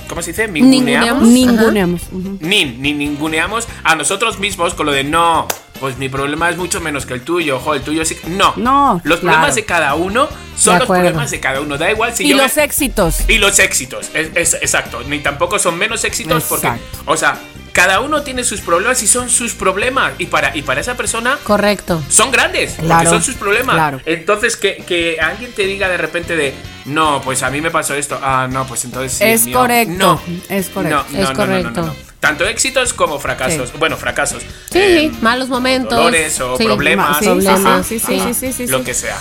¿Cómo 0.09 0.23
se 0.23 0.31
dice? 0.33 0.49
Ninguneamos. 0.49 1.29
Ninguneamos. 1.29 2.13
Nin, 2.41 2.81
ni 2.81 2.93
ninguneamos 2.93 3.69
a 3.85 3.95
nosotros 3.95 4.39
mismos 4.39 4.75
con 4.75 4.87
lo 4.87 4.93
de 4.93 5.05
no 5.05 5.47
pues 5.77 5.99
mi 5.99 6.09
problema 6.09 6.51
es 6.51 6.57
mucho 6.57 6.81
menos 6.81 7.07
que 7.07 7.15
el 7.15 7.23
tuyo, 7.23 7.57
ojo, 7.57 7.75
el 7.75 7.83
tuyo 7.83 8.05
sí. 8.05 8.17
No, 8.27 8.55
no. 8.57 9.01
Los 9.05 9.21
problemas 9.21 9.55
de 9.55 9.65
cada 9.65 9.95
uno 9.95 10.29
son 10.57 10.79
los 10.79 10.87
problemas 10.87 11.31
de 11.31 11.41
cada 11.41 11.61
uno. 11.61 11.79
Da 11.79 11.91
igual 11.91 12.15
si 12.15 12.27
y 12.27 12.35
los 12.35 12.57
éxitos. 12.57 13.21
Y 13.29 13.39
los 13.39 13.59
éxitos, 13.59 14.11
es, 14.15 14.55
exacto. 14.55 15.03
Ni 15.07 15.21
tampoco 15.21 15.59
son 15.59 15.79
menos 15.79 16.05
éxitos 16.05 16.45
porque, 16.45 16.71
o 17.05 17.17
sea, 17.17 17.39
cada 17.77 18.01
uno 18.01 18.23
tiene 18.23 18.43
sus 18.43 18.63
problemas 18.63 19.03
y 19.03 19.07
son 19.07 19.29
sus 19.29 19.53
problemas. 19.53 20.15
Y 20.19 20.27
para, 20.27 20.57
y 20.57 20.63
para 20.63 20.81
esa 20.81 20.97
persona. 20.97 21.39
Correcto. 21.45 22.03
Son 22.09 22.31
grandes. 22.31 22.77
porque 22.79 23.07
son 23.07 23.23
sus 23.23 23.35
problemas. 23.35 24.01
Entonces, 24.07 24.57
que, 24.57 24.77
que, 24.77 25.19
alguien 25.21 25.53
te 25.53 25.67
diga 25.67 25.89
de 25.89 25.99
repente 25.99 26.37
de. 26.37 26.55
No, 26.87 27.21
pues 27.21 27.43
a 27.43 27.51
mí 27.51 27.61
me 27.61 27.71
pasó 27.71 27.95
esto. 27.95 28.19
Ah, 28.23 28.49
no, 28.51 28.67
pues 28.67 28.85
entonces 28.87 29.13
sí. 29.13 29.25
Es 29.25 29.55
correcto. 29.55 29.95
No. 29.99 30.21
Es 30.49 30.71
correcto. 30.71 31.05
No, 31.13 31.19
es 31.19 31.31
correcto. 31.33 31.97
Tanto 32.21 32.47
éxitos 32.47 32.93
como 32.93 33.19
fracasos. 33.19 33.73
Bueno, 33.79 33.97
fracasos. 33.97 34.43
Sí, 34.71 34.79
eh, 34.79 35.13
malos 35.21 35.49
momentos. 35.49 35.97
Dolores 35.97 36.41
o 36.41 36.57
problemas. 36.57 37.19
Sí, 37.19 37.99
sí, 37.99 38.35
sí, 38.35 38.53
sí, 38.53 38.67
Lo 38.67 38.83
que 38.83 38.95
sea. 38.95 39.19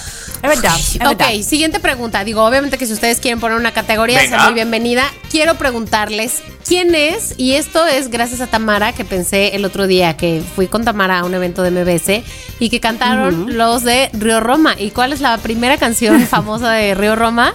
Es 0.52 0.62
verdad, 0.62 1.12
ok, 1.12 1.44
siguiente 1.44 1.80
pregunta. 1.80 2.24
Digo, 2.24 2.44
obviamente 2.44 2.78
que 2.78 2.86
si 2.86 2.94
ustedes 2.94 3.20
quieren 3.20 3.40
poner 3.40 3.58
una 3.58 3.72
categoría, 3.72 4.20
sea 4.28 4.44
muy 4.46 4.54
bienvenida. 4.54 5.04
Quiero 5.30 5.56
preguntarles 5.56 6.42
quién 6.68 6.96
es, 6.96 7.34
y 7.38 7.54
esto 7.54 7.86
es 7.86 8.10
gracias 8.10 8.42
a 8.42 8.48
Tamara, 8.48 8.94
que 8.94 9.06
pensé 9.06 9.56
el 9.56 9.66
otro 9.66 9.88
día 9.88 10.18
que 10.18 10.42
fui 10.56 10.68
con 10.68 10.84
Tamara 10.86 11.20
a 11.20 11.26
un 11.26 11.34
evento 11.34 11.62
de 11.64 11.72
MBS 11.72 12.24
y 12.60 12.70
que 12.70 12.80
cantaron 12.80 13.58
los 13.58 13.84
de 13.84 14.10
Río 14.14 14.40
Roma. 14.40 14.76
¿Y 14.78 14.92
cuál 14.92 15.14
es 15.14 15.22
la 15.22 15.38
primera 15.38 15.78
canción 15.78 16.22
famosa 16.28 16.72
de 16.72 16.96
Río 16.96 17.16
Roma? 17.16 17.54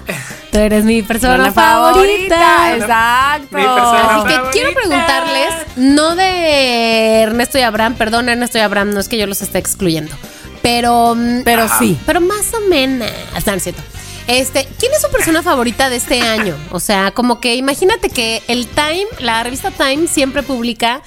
Tú 0.53 0.59
eres 0.59 0.85
mi 0.85 1.03
persona 1.03 1.53
favorita. 1.53 2.77
Exacto. 2.77 3.57
Así 3.57 4.29
que 4.29 4.41
quiero 4.53 4.75
preguntarles, 4.75 5.49
no 5.77 6.17
de 6.17 7.21
Ernesto 7.23 7.59
y 7.59 7.63
Abraham, 7.63 7.95
perdón, 7.95 8.29
Ernesto 8.29 8.59
y 8.59 8.61
Abraham, 8.61 8.93
no 8.93 9.01
es 9.01 9.09
que 9.09 9.17
yo 9.17 9.27
los 9.27 9.43
esté 9.43 9.59
excluyendo. 9.59 10.15
Pero. 10.63 11.15
Mm, 11.15 11.43
pero 11.45 11.69
sí. 11.79 11.99
Pero 12.07 12.21
más 12.21 12.53
o 12.55 12.61
menos. 12.69 13.09
Está 13.37 13.59
cierto. 13.59 13.83
Este, 14.27 14.69
¿quién 14.79 14.93
es 14.93 15.03
su 15.03 15.11
persona 15.11 15.43
favorita 15.43 15.91
de 15.91 15.97
este 15.97 16.21
año? 16.21 16.57
O 16.71 16.79
sea, 16.79 17.11
como 17.11 17.41
que 17.41 17.57
imagínate 17.57 18.11
que 18.11 18.43
el 18.47 18.69
Time, 18.69 19.07
la 19.19 19.43
revista 19.43 19.73
Time 19.73 20.07
siempre 20.07 20.45
publica 20.45 21.03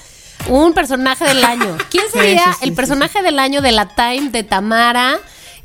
un 0.48 0.74
personaje 0.74 1.24
del 1.24 1.42
año. 1.42 1.78
¿Quién 1.90 2.04
sería 2.12 2.54
el 2.60 2.74
personaje 2.74 3.22
del 3.22 3.38
año 3.38 3.62
de 3.62 3.72
la 3.72 3.88
Time 3.88 4.28
de 4.30 4.42
Tamara? 4.42 5.18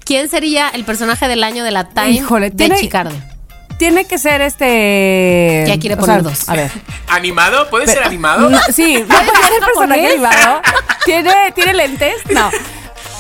¿Quién 0.06 0.30
sería 0.30 0.69
el 0.69 0.86
personaje 0.86 1.28
del 1.28 1.43
año 1.43 1.63
de 1.63 1.71
la 1.71 1.89
Time 1.89 2.23
de 2.54 2.75
Chicardo? 2.78 3.15
Tiene 3.78 4.06
que 4.06 4.17
ser 4.17 4.41
este. 4.41 5.63
Ya 5.67 5.80
quiere 5.80 5.95
poner 5.95 6.23
dos. 6.23 6.49
A 6.49 6.56
ver. 6.56 6.71
¿Animado? 7.08 7.69
¿Puede 7.69 7.88
ser 7.88 8.04
animado? 8.04 8.49
sí, 8.73 8.99
no 8.99 9.08
puede 9.08 9.25
ser 9.25 9.63
personaje 9.65 10.08
animado. 10.08 10.62
¿Tiene, 11.06 11.52
¿Tiene 11.56 11.73
lentes? 11.73 12.15
No. 12.30 12.49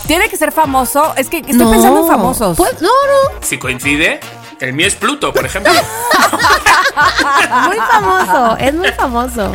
Tiene 0.09 0.27
que 0.27 0.37
ser 0.37 0.51
famoso. 0.51 1.13
Es 1.17 1.29
que 1.29 1.37
estoy 1.37 1.67
pensando 1.67 2.01
en 2.01 2.07
famosos. 2.07 2.57
Pues, 2.57 2.81
no, 2.81 2.87
no. 2.89 3.41
Si 3.41 3.59
coincide, 3.59 4.19
el 4.59 4.73
mío 4.73 4.87
es 4.87 4.95
Pluto, 4.95 5.31
por 5.31 5.45
ejemplo. 5.45 5.71
muy 7.67 7.77
famoso, 7.77 8.57
es 8.57 8.73
muy 8.73 8.91
famoso. 8.91 9.51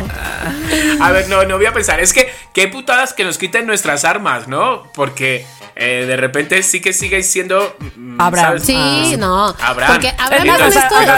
A 1.01 1.11
ver, 1.11 1.27
no, 1.27 1.43
no 1.43 1.57
voy 1.57 1.65
a 1.65 1.73
pensar. 1.73 1.99
Es 1.99 2.13
que 2.13 2.33
qué 2.53 2.69
putadas 2.69 3.11
que 3.11 3.25
nos 3.25 3.37
quiten 3.37 3.67
nuestras 3.67 4.05
armas, 4.05 4.47
¿no? 4.47 4.83
Porque 4.93 5.45
eh, 5.77 6.05
de 6.07 6.15
repente 6.15 6.63
sí 6.63 6.79
que 6.79 6.93
sigue 6.93 7.21
siendo. 7.21 7.75
Mm, 7.97 8.21
Abraham. 8.21 8.59
Sí, 8.59 8.75
ah. 8.77 9.17
no. 9.17 9.55
Abraham. 9.59 9.91
Porque 9.91 10.13
Abraham 10.17 10.71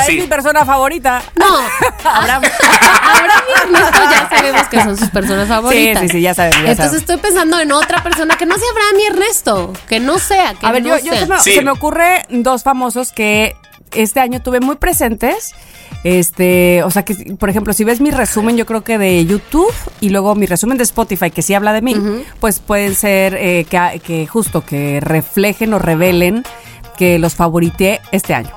es 0.08 0.16
mi 0.16 0.28
persona 0.28 0.66
favorita. 0.66 1.22
No. 1.36 1.46
Abraham. 2.04 2.44
Abraham 2.44 3.44
y 3.48 3.62
Ernesto 3.62 4.00
ya 4.10 4.30
sabemos 4.30 4.68
que 4.68 4.82
son 4.82 4.98
sus 4.98 5.10
personas 5.10 5.48
favoritas. 5.48 6.02
Sí, 6.02 6.08
sí, 6.08 6.14
sí, 6.14 6.22
ya 6.22 6.34
sabemos. 6.34 6.70
Entonces 6.70 7.02
estoy 7.02 7.18
pensando 7.18 7.60
en 7.60 7.72
otra 7.72 8.02
persona 8.02 8.36
que 8.36 8.48
no 8.48 8.56
sea 8.58 8.68
Abraham 8.72 9.00
y 9.00 9.06
Ernesto. 9.06 9.74
Que 9.88 10.00
no 10.00 10.18
sea. 10.18 10.56
Que 10.56 10.66
A 10.66 10.72
ver, 10.72 10.84
yo, 10.84 10.98
yo 10.98 11.14
se, 11.14 11.28
me, 11.28 11.40
se 11.40 11.62
me 11.62 11.72
ocurre 11.72 12.26
dos 12.30 12.64
famosos 12.64 13.12
que 13.12 13.56
este 13.94 14.20
año 14.20 14.42
tuve 14.42 14.60
muy 14.60 14.76
presentes. 14.76 15.54
Este, 16.04 16.84
o 16.84 16.92
sea 16.92 17.04
que, 17.04 17.36
por 17.36 17.50
ejemplo, 17.50 17.74
si 17.74 17.84
ves 17.84 18.02
mi 18.02 18.12
resumen, 18.12 18.56
yo 18.56 18.66
creo 18.66 18.84
que 18.84 18.98
de 18.98 19.26
YouTube 19.26 19.74
y 20.00 20.10
luego 20.10 20.36
mi 20.36 20.46
resumen 20.46 20.78
de 20.78 20.84
Spotify, 20.84 21.32
que 21.32 21.42
sí 21.42 21.54
habla 21.54 21.74
de 21.74 21.82
mí, 21.82 21.96
pues 22.40 22.60
pueden 22.60 22.96
ser 22.96 23.36
eh, 23.36 23.66
que, 23.70 24.02
que 24.04 24.28
justo 24.28 24.64
que 24.64 25.00
reflejen 25.00 25.74
o 25.74 25.80
revelen 25.80 26.44
que 26.98 27.20
los 27.20 27.36
favorité 27.36 28.00
este 28.12 28.34
año. 28.34 28.52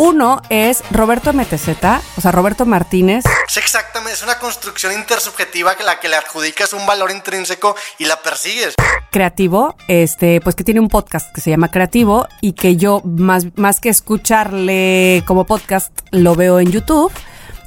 Uno 0.00 0.40
es 0.48 0.84
Roberto 0.92 1.32
MTZ, 1.32 1.70
o 2.16 2.20
sea, 2.20 2.30
Roberto 2.30 2.64
Martínez. 2.64 3.24
Sí, 3.48 3.58
exactamente, 3.58 4.12
es 4.12 4.22
una 4.22 4.38
construcción 4.38 4.92
intersubjetiva 4.92 5.74
que 5.74 5.82
la 5.82 5.98
que 5.98 6.08
le 6.08 6.14
adjudicas 6.14 6.72
un 6.72 6.86
valor 6.86 7.10
intrínseco 7.10 7.74
y 7.98 8.04
la 8.04 8.22
persigues. 8.22 8.74
Creativo, 9.10 9.74
este, 9.88 10.40
pues 10.40 10.54
que 10.54 10.62
tiene 10.62 10.78
un 10.78 10.88
podcast 10.88 11.34
que 11.34 11.40
se 11.40 11.50
llama 11.50 11.72
Creativo 11.72 12.28
y 12.40 12.52
que 12.52 12.76
yo 12.76 13.02
más, 13.04 13.46
más 13.56 13.80
que 13.80 13.88
escucharle 13.88 15.24
como 15.26 15.46
podcast 15.46 15.90
lo 16.12 16.36
veo 16.36 16.60
en 16.60 16.70
YouTube. 16.70 17.12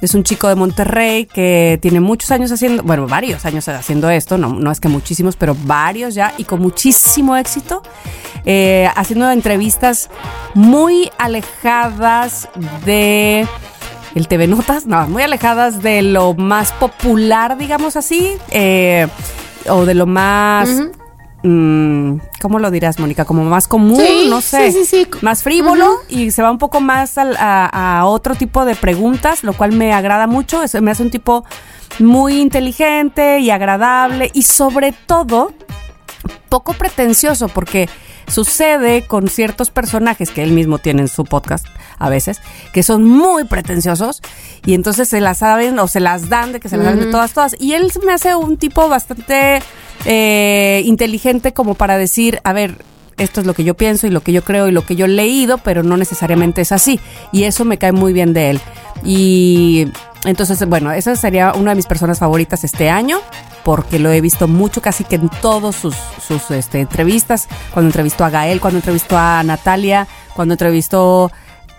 Es 0.00 0.14
un 0.14 0.24
chico 0.24 0.48
de 0.48 0.54
Monterrey 0.54 1.26
que 1.26 1.78
tiene 1.82 2.00
muchos 2.00 2.30
años 2.30 2.50
haciendo, 2.50 2.82
bueno, 2.82 3.06
varios 3.06 3.44
años 3.44 3.68
haciendo 3.68 4.08
esto, 4.08 4.38
no, 4.38 4.48
no 4.48 4.72
es 4.72 4.80
que 4.80 4.88
muchísimos, 4.88 5.36
pero 5.36 5.54
varios 5.54 6.14
ya 6.14 6.32
y 6.38 6.44
con 6.44 6.62
muchísimo 6.62 7.36
éxito, 7.36 7.82
eh, 8.44 8.88
haciendo 8.96 9.30
entrevistas 9.30 10.10
muy 10.54 11.10
alejadas 11.18 12.48
de 12.84 13.46
el 14.14 14.28
TV 14.28 14.46
Notas, 14.46 14.86
no, 14.86 15.08
muy 15.08 15.22
alejadas 15.22 15.82
de 15.82 16.02
lo 16.02 16.34
más 16.34 16.72
popular, 16.72 17.56
digamos 17.56 17.96
así, 17.96 18.32
eh, 18.50 19.08
o 19.68 19.84
de 19.84 19.94
lo 19.94 20.06
más 20.06 20.68
Mm, 21.44 22.18
¿cómo 22.40 22.60
lo 22.60 22.70
dirás, 22.70 23.00
Mónica? 23.00 23.24
Como 23.24 23.42
más 23.44 23.66
común, 23.66 24.00
no 24.28 24.40
sé, 24.40 24.72
más 25.22 25.42
frívolo 25.42 25.96
y 26.08 26.30
se 26.30 26.40
va 26.40 26.52
un 26.52 26.58
poco 26.58 26.80
más 26.80 27.14
a, 27.16 28.02
otro 28.04 28.34
tipo 28.36 28.64
de 28.64 28.76
preguntas, 28.76 29.42
lo 29.42 29.52
cual 29.52 29.72
me 29.72 29.92
agrada 29.92 30.26
mucho, 30.26 30.62
me 30.80 30.90
hace 30.92 31.02
un 31.02 31.10
tipo 31.10 31.44
muy 31.98 32.40
inteligente 32.40 33.40
y 33.40 33.50
agradable 33.50 34.30
y 34.32 34.42
sobre 34.42 34.92
todo 34.92 35.52
poco 36.48 36.74
pretencioso 36.74 37.48
porque 37.48 37.88
sucede 38.26 39.06
con 39.06 39.28
ciertos 39.28 39.70
personajes 39.70 40.30
que 40.30 40.42
él 40.42 40.52
mismo 40.52 40.78
tiene 40.78 41.02
en 41.02 41.08
su 41.08 41.24
podcast 41.24 41.66
a 41.98 42.08
veces, 42.08 42.40
que 42.72 42.82
son 42.82 43.04
muy 43.04 43.44
pretenciosos 43.44 44.22
y 44.64 44.74
entonces 44.74 45.08
se 45.08 45.20
las 45.20 45.38
saben 45.38 45.78
o 45.78 45.86
se 45.86 46.00
las 46.00 46.28
dan 46.28 46.52
de 46.52 46.60
que 46.60 46.68
se 46.68 46.76
las 46.76 46.86
dan 46.86 46.98
de 46.98 47.06
todas, 47.06 47.32
todas. 47.32 47.56
Y 47.58 47.74
él 47.74 47.90
me 48.04 48.12
hace 48.12 48.34
un 48.34 48.56
tipo 48.56 48.88
bastante 48.88 49.62
eh, 50.04 50.82
inteligente 50.84 51.52
como 51.52 51.74
para 51.74 51.96
decir, 51.98 52.40
a 52.44 52.52
ver, 52.52 52.76
esto 53.18 53.40
es 53.40 53.46
lo 53.46 53.54
que 53.54 53.64
yo 53.64 53.74
pienso 53.74 54.06
y 54.06 54.10
lo 54.10 54.20
que 54.20 54.32
yo 54.32 54.42
creo 54.42 54.68
y 54.68 54.72
lo 54.72 54.84
que 54.84 54.96
yo 54.96 55.06
he 55.06 55.08
leído, 55.08 55.58
pero 55.58 55.82
no 55.82 55.96
necesariamente 55.96 56.60
es 56.60 56.72
así. 56.72 57.00
Y 57.32 57.44
eso 57.44 57.64
me 57.64 57.78
cae 57.78 57.92
muy 57.92 58.12
bien 58.12 58.32
de 58.32 58.50
él. 58.50 58.60
Y 59.04 59.88
entonces, 60.24 60.64
bueno, 60.68 60.92
esa 60.92 61.16
sería 61.16 61.52
una 61.52 61.72
de 61.72 61.76
mis 61.76 61.86
personas 61.86 62.18
favoritas 62.18 62.62
este 62.64 62.90
año, 62.90 63.18
porque 63.64 63.98
lo 63.98 64.10
he 64.12 64.20
visto 64.20 64.46
mucho, 64.46 64.80
casi 64.80 65.04
que 65.04 65.16
en 65.16 65.28
todas 65.28 65.74
sus, 65.74 65.96
sus 66.26 66.50
este, 66.50 66.80
entrevistas, 66.80 67.48
cuando 67.72 67.88
entrevistó 67.88 68.24
a 68.24 68.30
Gael, 68.30 68.60
cuando 68.60 68.78
entrevistó 68.78 69.18
a 69.18 69.42
Natalia, 69.42 70.06
cuando 70.34 70.54
entrevistó 70.54 71.32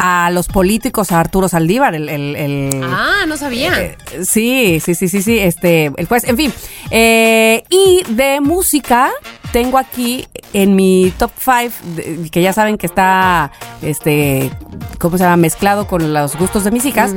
a 0.06 0.30
los 0.32 0.50
políticos, 0.50 1.14
a 1.14 1.22
Arturo 1.22 1.48
Saldívar, 1.48 1.96
el... 1.96 2.10
el, 2.10 2.82
ah, 2.84 3.24
no 3.26 3.38
sabía. 3.38 3.82
Eh, 3.82 3.98
sí, 4.26 4.82
sí, 4.84 4.96
sí, 4.96 5.08
sí, 5.08 5.22
sí, 5.22 5.40
este, 5.40 5.94
el 5.96 6.08
juez, 6.08 6.26
en 6.26 6.36
fin. 6.36 6.54
Eh, 6.92 7.64
y 7.70 8.04
de 8.10 8.42
música, 8.42 9.12
tengo 9.54 9.78
aquí 9.78 10.28
en 10.52 10.76
mi 10.76 11.14
top 11.18 11.32
5, 11.40 12.30
que 12.32 12.42
ya 12.42 12.52
saben 12.52 12.78
que 12.78 12.86
está, 12.86 13.54
este, 13.82 14.52
¿cómo 15.00 15.18
se 15.18 15.24
llama? 15.24 15.38
Mezclado 15.38 15.88
con 15.88 16.12
los 16.12 16.36
gustos 16.36 16.66
de 16.66 16.72
mis 16.72 16.84
hijas. 16.84 17.16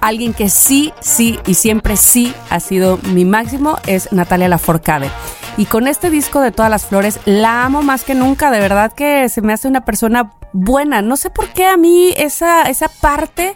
Alguien 0.00 0.32
que 0.32 0.50
sí, 0.50 0.92
sí 1.00 1.36
y 1.48 1.54
siempre 1.54 1.96
sí 1.96 2.32
ha 2.48 2.60
sido 2.60 3.00
mi 3.12 3.24
máximo 3.24 3.76
es 3.88 4.12
Natalia 4.12 4.46
Laforcade. 4.46 5.10
Y 5.56 5.66
con 5.66 5.88
este 5.88 6.10
disco 6.10 6.40
de 6.40 6.52
Todas 6.52 6.70
las 6.70 6.86
Flores 6.86 7.18
la 7.24 7.64
amo 7.64 7.82
más 7.82 8.04
que 8.04 8.14
nunca, 8.14 8.52
de 8.52 8.60
verdad 8.60 8.92
que 8.92 9.28
se 9.28 9.42
me 9.42 9.52
hace 9.52 9.66
una 9.66 9.84
persona 9.84 10.30
buena. 10.52 11.02
No 11.02 11.16
sé 11.16 11.30
por 11.30 11.48
qué 11.48 11.66
a 11.66 11.76
mí 11.76 12.12
esa, 12.16 12.62
esa 12.62 12.88
parte, 12.88 13.54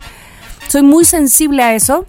soy 0.68 0.82
muy 0.82 1.04
sensible 1.04 1.62
a 1.62 1.74
eso. 1.74 2.06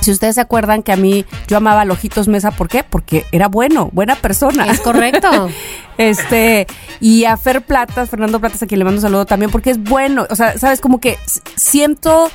Si 0.00 0.10
ustedes 0.10 0.34
se 0.34 0.40
acuerdan 0.40 0.82
que 0.82 0.92
a 0.92 0.96
mí 0.96 1.24
yo 1.48 1.56
amaba 1.56 1.80
a 1.80 1.84
Lojitos 1.84 2.28
Mesa, 2.28 2.50
¿por 2.50 2.68
qué? 2.68 2.84
Porque 2.84 3.24
era 3.32 3.48
bueno, 3.48 3.88
buena 3.92 4.14
persona. 4.14 4.66
Es 4.66 4.80
correcto. 4.80 5.48
este, 5.98 6.66
y 7.00 7.24
a 7.24 7.36
Fer 7.36 7.62
Platas, 7.62 8.10
Fernando 8.10 8.38
Platas, 8.38 8.62
a 8.62 8.66
quien 8.66 8.78
le 8.78 8.84
mando 8.84 8.98
un 8.98 9.02
saludo 9.02 9.26
también, 9.26 9.50
porque 9.50 9.70
es 9.70 9.82
bueno. 9.82 10.26
O 10.30 10.36
sea, 10.36 10.58
sabes, 10.58 10.80
como 10.80 11.00
que 11.00 11.18
siento 11.56 12.30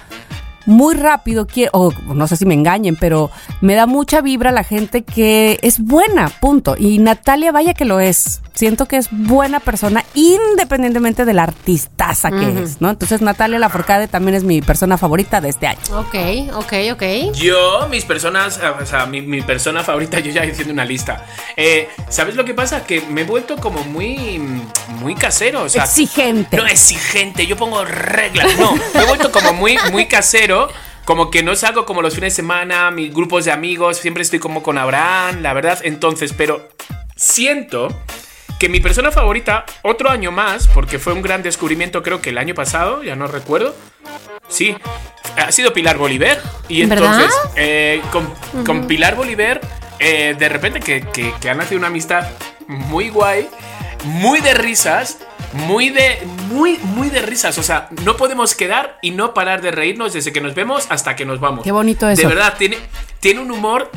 muy 0.65 0.95
rápido, 0.95 1.47
quiero, 1.47 1.71
o 1.73 1.91
no 2.13 2.27
sé 2.27 2.37
si 2.37 2.45
me 2.45 2.53
engañen, 2.53 2.95
pero 2.95 3.31
me 3.61 3.75
da 3.75 3.85
mucha 3.85 4.21
vibra 4.21 4.51
la 4.51 4.63
gente 4.63 5.03
que 5.03 5.59
es 5.61 5.79
buena, 5.79 6.29
punto. 6.29 6.75
Y 6.77 6.99
Natalia, 6.99 7.51
vaya 7.51 7.73
que 7.73 7.85
lo 7.85 7.99
es. 7.99 8.41
Siento 8.53 8.85
que 8.85 8.97
es 8.97 9.07
buena 9.11 9.59
persona 9.59 10.03
independientemente 10.13 11.25
de 11.25 11.33
la 11.33 11.43
artistaza 11.43 12.29
que 12.31 12.63
es, 12.63 12.81
¿no? 12.81 12.89
Entonces 12.89 13.21
Natalia 13.21 13.57
Laforcade 13.57 14.07
también 14.07 14.35
es 14.35 14.43
mi 14.43 14.61
persona 14.61 14.97
favorita 14.97 15.39
de 15.41 15.49
este 15.49 15.67
año. 15.67 15.79
Ok, 15.93 16.15
ok, 16.55 16.73
ok. 16.93 17.03
Yo, 17.33 17.87
mis 17.89 18.03
personas, 18.03 18.59
o 18.79 18.85
sea, 18.85 19.05
mi, 19.05 19.41
persona 19.41 19.83
favorita, 19.83 20.19
yo 20.21 20.31
ya 20.31 20.41
diciendo 20.43 20.73
una 20.73 20.85
lista. 20.85 21.25
Eh, 21.55 21.87
¿Sabes 22.09 22.35
lo 22.35 22.43
que 22.45 22.53
pasa? 22.53 22.83
Que 22.83 23.01
me 23.01 23.21
he 23.21 23.23
vuelto 23.23 23.55
como 23.55 23.83
muy, 23.85 24.39
muy 24.99 25.15
casero. 25.15 25.63
O 25.63 25.69
sea, 25.69 25.85
exigente. 25.85 26.57
No, 26.57 26.67
exigente, 26.67 27.47
yo 27.47 27.55
pongo 27.55 27.83
reglas. 27.85 28.57
No, 28.59 28.73
me 28.75 29.01
he 29.01 29.05
vuelto 29.05 29.31
como 29.31 29.53
muy, 29.53 29.77
muy 29.91 30.07
casero 30.07 30.50
como 31.05 31.31
que 31.31 31.43
no 31.43 31.55
salgo 31.55 31.85
como 31.85 32.01
los 32.01 32.15
fines 32.15 32.33
de 32.33 32.35
semana, 32.35 32.91
mis 32.91 33.13
grupos 33.13 33.45
de 33.45 33.51
amigos, 33.51 33.97
siempre 33.97 34.23
estoy 34.23 34.39
como 34.39 34.61
con 34.63 34.77
Abraham, 34.77 35.41
la 35.41 35.53
verdad. 35.53 35.79
Entonces, 35.83 36.33
pero 36.33 36.69
siento 37.15 37.87
que 38.59 38.69
mi 38.69 38.79
persona 38.79 39.11
favorita, 39.11 39.65
otro 39.81 40.09
año 40.09 40.31
más, 40.31 40.67
porque 40.67 40.99
fue 40.99 41.13
un 41.13 41.21
gran 41.21 41.41
descubrimiento 41.41 42.03
creo 42.03 42.21
que 42.21 42.29
el 42.29 42.37
año 42.37 42.53
pasado, 42.53 43.01
ya 43.03 43.15
no 43.15 43.27
recuerdo. 43.27 43.75
Sí, 44.47 44.75
ha 45.35 45.51
sido 45.51 45.73
Pilar 45.73 45.97
Bolívar. 45.97 46.39
Y 46.69 46.83
entonces, 46.83 47.33
eh, 47.55 48.01
con, 48.63 48.87
Pilar 48.87 49.15
Bolívar, 49.15 49.61
eh, 49.99 50.35
de 50.37 50.49
repente 50.49 50.79
que, 50.79 51.01
que, 51.01 51.33
que 51.41 51.49
ha 51.49 51.55
nacido 51.55 51.79
una 51.79 51.87
amistad 51.87 52.27
muy 52.67 53.09
guay, 53.09 53.49
muy 54.03 54.41
de 54.41 54.53
risas, 54.53 55.17
muy 55.53 55.89
de, 55.89 56.19
muy, 56.49 56.77
muy 56.79 57.09
de 57.09 57.21
risas. 57.21 57.57
O 57.57 57.63
sea, 57.63 57.89
no 58.03 58.17
podemos 58.17 58.55
quedar 58.55 58.97
y 59.01 59.11
no 59.11 59.33
parar 59.33 59.61
de 59.61 59.71
reírnos 59.71 60.13
desde 60.13 60.31
que 60.31 60.41
nos 60.41 60.55
vemos 60.55 60.87
hasta 60.89 61.15
que 61.15 61.25
nos 61.25 61.39
vamos. 61.39 61.63
Qué 61.63 61.71
bonito 61.71 62.09
eso. 62.09 62.21
De 62.21 62.27
verdad, 62.27 62.55
tiene, 62.57 62.77
tiene 63.19 63.39
un 63.39 63.51
humor 63.51 63.91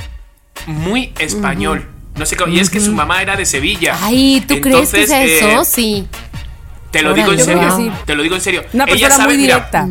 muy 0.67 1.13
español. 1.19 1.89
No 2.17 2.27
sé 2.27 2.37
cómo. 2.37 2.53
Y 2.53 2.61
es 2.61 2.71
que 2.71 2.81
su 2.81 2.93
mamá 2.93 3.23
era 3.23 3.37
de 3.37 3.45
Sevilla. 3.45 3.97
Ay, 4.01 4.45
¿tú 4.47 4.61
crees 4.61 4.91
que 4.91 5.03
es 5.03 5.11
eso? 5.11 5.63
Eh, 5.63 5.65
sí. 5.65 6.09
Te 6.91 7.03
lo 7.03 7.13
digo 7.13 7.33
en 7.33 7.41
serio. 7.41 7.93
Te 8.05 8.15
lo 8.15 8.23
digo 8.23 8.37
en 8.37 8.41
serio. 8.41 8.65
Una 8.73 8.87
persona 8.87 9.07
Ella 9.07 9.17
sabe, 9.17 9.35
muy 9.35 9.37
directa. 9.37 9.89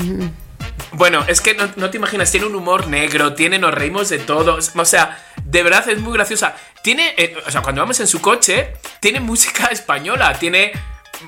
bueno, 0.93 1.25
es 1.27 1.41
que 1.41 1.53
no, 1.53 1.89
te 1.89 1.97
imaginas, 1.97 2.31
tiene 2.31 2.45
un 2.45 2.55
humor 2.55 2.87
negro, 2.87 3.33
tiene, 3.33 3.59
nos 3.59 3.73
reímos 3.73 4.07
de 4.07 4.19
todos. 4.19 4.71
O 4.73 4.85
sea, 4.85 5.21
de 5.43 5.63
verdad 5.63 5.89
es 5.89 5.99
muy 5.99 6.13
graciosa. 6.13 6.55
Tiene, 6.81 7.13
eh, 7.17 7.35
o 7.45 7.51
sea, 7.51 7.61
cuando 7.61 7.81
vamos 7.81 7.99
en 7.99 8.07
su 8.07 8.21
coche, 8.21 8.73
tiene 9.01 9.19
música 9.19 9.65
española, 9.71 10.33
tiene 10.39 10.71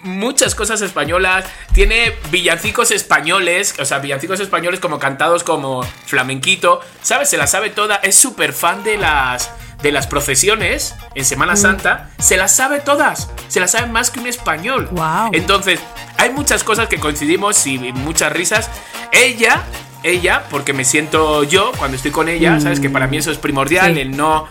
muchas 0.03 0.55
cosas 0.55 0.81
españolas, 0.81 1.45
tiene 1.73 2.13
villancicos 2.31 2.91
españoles, 2.91 3.75
o 3.79 3.85
sea, 3.85 3.99
villancicos 3.99 4.39
españoles 4.39 4.79
como 4.79 4.99
cantados 4.99 5.43
como 5.43 5.83
flamenquito, 6.05 6.81
¿sabes? 7.01 7.29
Se 7.29 7.37
la 7.37 7.47
sabe 7.47 7.69
toda, 7.69 7.95
es 7.97 8.15
súper 8.15 8.53
fan 8.53 8.83
de 8.83 8.97
las 8.97 9.51
de 9.81 9.91
las 9.91 10.07
procesiones 10.07 10.95
en 11.13 11.25
Semana 11.25 11.53
mm. 11.53 11.57
Santa, 11.57 12.09
se 12.17 12.37
las 12.37 12.55
sabe 12.55 12.79
todas, 12.79 13.29
se 13.49 13.59
las 13.59 13.71
sabe 13.71 13.87
más 13.87 14.09
que 14.09 14.19
un 14.19 14.27
español. 14.27 14.87
Wow. 14.91 15.29
Entonces, 15.33 15.79
hay 16.17 16.31
muchas 16.31 16.63
cosas 16.63 16.87
que 16.87 16.99
coincidimos 16.99 17.67
y 17.67 17.77
muchas 17.77 18.31
risas. 18.31 18.69
Ella, 19.11 19.63
ella, 20.01 20.43
porque 20.49 20.73
me 20.73 20.85
siento 20.85 21.43
yo 21.43 21.71
cuando 21.77 21.97
estoy 21.97 22.11
con 22.11 22.29
ella, 22.29 22.59
¿sabes? 22.59 22.79
Que 22.79 22.89
para 22.89 23.07
mí 23.07 23.17
eso 23.17 23.31
es 23.31 23.37
primordial, 23.37 23.97
el 23.97 24.15
no 24.15 24.47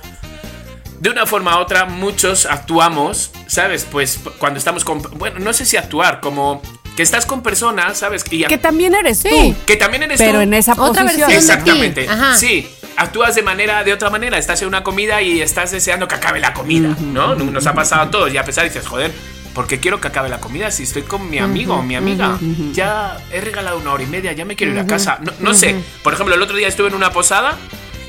de 1.05 1.11
una 1.11 1.27
forma 1.27 1.59
u 1.59 1.61
otra 1.61 1.85
muchos 1.85 2.47
actuamos, 2.47 3.31
¿sabes? 3.47 3.87
Pues 3.91 4.19
cuando 4.39 4.59
estamos 4.59 4.87
con... 4.87 5.03
Bueno, 5.03 5.39
no 5.39 5.53
sé 5.53 5.67
si 5.67 5.77
actuar, 5.77 6.19
como 6.21 6.63
que 6.97 7.03
estás 7.03 7.27
con 7.27 7.43
personas, 7.43 7.99
¿sabes? 7.99 8.25
que 8.25 8.57
también 8.57 8.95
eres 8.95 9.23
tú. 9.23 9.55
Que 9.67 9.77
también 9.77 10.05
eres 10.05 10.19
tú. 10.19 10.25
Pero 10.25 10.41
en 10.41 10.55
esa 10.55 10.73
otra 10.73 11.03
posición. 11.03 11.31
Exactamente. 11.31 12.09
Sí. 12.37 12.67
Actúas 12.97 13.35
de 13.35 13.43
manera, 13.43 13.85
de 13.85 13.93
otra 13.93 14.09
manera. 14.09 14.39
Estás 14.39 14.63
en 14.63 14.69
una 14.69 14.83
comida 14.83 15.21
y 15.21 15.43
estás 15.43 15.73
deseando 15.73 16.09
que 16.09 16.15
acabe 16.15 16.41
la 16.41 16.55
comida, 16.55 16.97
¿no? 16.99 17.35
Nos 17.35 17.67
ha 17.67 17.75
pasado 17.75 18.01
a 18.01 18.11
todos. 18.11 18.33
Y 18.33 18.39
a 18.39 18.45
pesar 18.47 18.65
dices, 18.65 18.87
joder, 18.87 19.13
¿por 19.53 19.67
qué 19.67 19.81
quiero 19.81 20.01
que 20.01 20.09
acabe 20.09 20.31
la 20.31 20.41
comida 20.41 20.71
si 20.71 20.85
estoy 20.85 21.03
con 21.03 21.29
mi 21.29 21.37
amigo 21.39 21.75
o 21.75 21.83
mi 21.83 21.97
amiga? 21.97 22.39
Ya 22.73 23.19
he 23.31 23.43
regalado 23.43 23.77
una 23.77 23.93
hora 23.93 24.03
y 24.03 24.07
media, 24.07 24.33
ya 24.33 24.47
me 24.47 24.57
quiero 24.57 24.73
ir 24.73 24.79
a 24.79 24.87
casa. 24.87 25.19
No, 25.21 25.33
no 25.41 25.53
sé. 25.53 25.77
Por 26.03 26.15
ejemplo, 26.15 26.35
el 26.35 26.41
otro 26.41 26.57
día 26.57 26.69
estuve 26.69 26.89
en 26.89 26.95
una 26.95 27.11
posada 27.11 27.59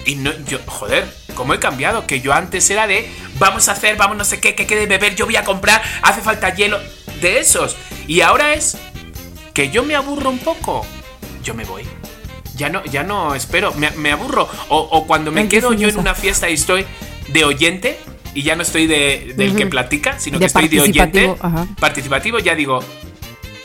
y 0.05 0.15
no, 0.15 0.31
yo, 0.47 0.59
joder, 0.65 1.24
¿cómo 1.35 1.53
he 1.53 1.59
cambiado? 1.59 2.07
Que 2.07 2.21
yo 2.21 2.33
antes 2.33 2.69
era 2.69 2.87
de, 2.87 3.09
vamos 3.37 3.69
a 3.69 3.73
hacer, 3.73 3.97
vamos 3.97 4.17
no 4.17 4.25
sé 4.25 4.39
qué, 4.39 4.55
que 4.55 4.65
quede 4.65 4.87
beber, 4.87 5.15
yo 5.15 5.25
voy 5.25 5.35
a 5.35 5.43
comprar, 5.43 5.81
hace 6.01 6.21
falta 6.21 6.53
hielo, 6.55 6.79
de 7.21 7.39
esos. 7.39 7.77
Y 8.07 8.21
ahora 8.21 8.53
es 8.53 8.77
que 9.53 9.69
yo 9.69 9.83
me 9.83 9.95
aburro 9.95 10.29
un 10.29 10.39
poco, 10.39 10.85
yo 11.43 11.53
me 11.53 11.65
voy. 11.65 11.83
Ya 12.55 12.69
no, 12.69 12.83
ya 12.85 13.03
no 13.03 13.35
espero, 13.35 13.73
me, 13.73 14.11
aburro. 14.11 14.49
O, 14.69 15.05
cuando 15.05 15.31
me 15.31 15.47
quedo 15.47 15.73
yo 15.73 15.89
en 15.89 15.97
una 15.97 16.15
fiesta 16.15 16.49
y 16.49 16.53
estoy 16.53 16.85
de 17.27 17.43
oyente, 17.43 17.99
y 18.33 18.43
ya 18.43 18.55
no 18.55 18.63
estoy 18.63 18.87
de, 18.87 19.33
del 19.35 19.55
que 19.55 19.65
platica, 19.67 20.19
sino 20.19 20.39
que 20.39 20.45
estoy 20.45 20.67
de 20.67 20.81
oyente 20.81 21.35
participativo, 21.79 22.39
ya 22.39 22.55
digo, 22.55 22.81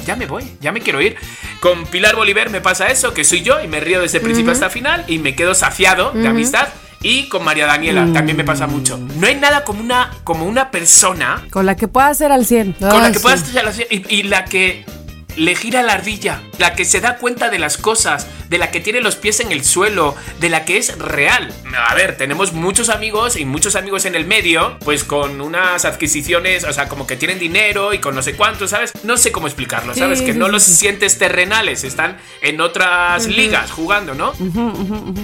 ya 0.07 0.17
me 0.17 0.27
voy, 0.27 0.45
ya 0.61 0.73
me 0.73 0.81
quiero 0.81 1.01
ir. 1.01 1.17
Con 1.61 1.87
Pilar 1.87 2.17
Bolívar 2.17 2.51
me 2.51 2.61
pasa 2.61 2.87
eso, 2.89 3.13
que 3.13 3.25
soy 3.25 3.43
yo 3.43 3.63
y 3.63 3.69
me 3.69 3.81
río 3.81 4.01
desde 4.01 4.19
el 4.19 4.25
principio 4.25 4.53
hasta 4.53 4.67
el 4.67 4.73
final 4.73 5.05
y 5.07 5.19
me 5.19 5.35
quedo 5.35 5.55
saciado 5.55 6.13
de 6.13 6.27
amistad. 6.27 6.69
Y 7.03 7.29
con 7.29 7.45
María 7.45 7.67
Daniela 7.67 8.13
también 8.13 8.37
me 8.37 8.45
pasa 8.45 8.67
mucho. 8.67 8.99
No 8.99 9.27
hay 9.27 9.35
nada 9.37 9.65
como 9.65 9.81
una, 9.81 10.11
como 10.23 10.45
una 10.45 10.71
persona. 10.71 11.43
Con 11.51 11.65
la 11.65 11.75
que 11.75 11.89
pueda 11.89 12.13
ser 12.13 12.31
al 12.31 12.45
100. 12.45 12.75
Con 12.75 13.03
la 13.03 13.11
que 13.11 13.21
pueda 13.21 13.39
ser 13.39 13.67
al 13.67 13.73
100. 13.73 13.89
y 14.09 14.23
la 14.25 14.45
que 14.45 14.85
le 15.37 15.55
gira 15.55 15.83
la 15.83 15.95
ardilla, 15.95 16.43
la 16.61 16.75
que 16.75 16.85
se 16.85 17.01
da 17.01 17.17
cuenta 17.17 17.49
de 17.49 17.59
las 17.59 17.79
cosas, 17.79 18.27
de 18.49 18.59
la 18.59 18.71
que 18.71 18.81
tiene 18.81 19.01
los 19.01 19.17
pies 19.17 19.41
en 19.41 19.51
el 19.51 19.65
suelo, 19.65 20.15
de 20.41 20.51
la 20.51 20.67
que 20.67 20.77
es 20.77 20.97
real. 20.99 21.53
A 21.89 21.95
ver, 21.95 22.19
tenemos 22.19 22.53
muchos 22.53 22.91
amigos 22.91 23.37
y 23.37 23.47
muchos 23.47 23.77
amigos 23.77 24.05
en 24.05 24.15
el 24.15 24.27
medio, 24.27 24.79
pues 24.85 25.03
con 25.03 25.41
unas 25.41 25.87
adquisiciones, 25.87 26.65
o 26.65 26.73
sea, 26.73 26.87
como 26.89 27.07
que 27.07 27.17
tienen 27.17 27.39
dinero 27.39 27.95
y 27.95 27.99
con 27.99 28.15
no 28.15 28.23
sé 28.23 28.35
cuánto, 28.35 28.69
¿sabes? 28.69 28.93
No 29.05 29.17
sé 29.17 29.33
cómo 29.33 29.47
explicarlo, 29.47 29.95
¿sabes? 29.95 30.21
que 30.21 30.35
no 30.35 30.49
los 30.49 30.63
sientes 30.63 31.17
terrenales, 31.17 31.83
están 31.83 32.19
en 32.43 32.61
otras 32.61 33.27
ligas 33.27 33.71
jugando, 33.71 34.15
¿no? 34.15 34.35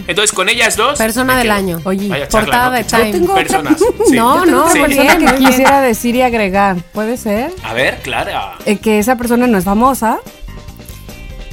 Entonces, 0.07 0.33
con 0.33 0.49
ellas 0.49 0.77
dos. 0.77 0.97
Persona 0.97 1.37
del 1.37 1.51
año. 1.51 1.83
Oye, 1.85 2.09
portada 2.31 2.71
de 2.71 2.85
Time. 2.85 3.13
tengo 3.13 3.35
Personas. 3.35 3.77
No, 4.11 4.47
no, 4.47 4.73
persona 4.73 5.19
que 5.19 5.35
quisiera 5.37 5.83
decir 5.83 6.17
y 6.17 6.23
agregar. 6.23 6.77
¿Puede 6.93 7.19
ser? 7.19 7.53
A 7.63 7.75
ver, 7.75 8.01
Clara. 8.03 8.55
Eh, 8.65 8.79
que 8.79 8.99
esa 8.99 9.17
persona 9.17 9.47
no 9.47 9.59
es 9.59 9.65
famosa 9.65 10.21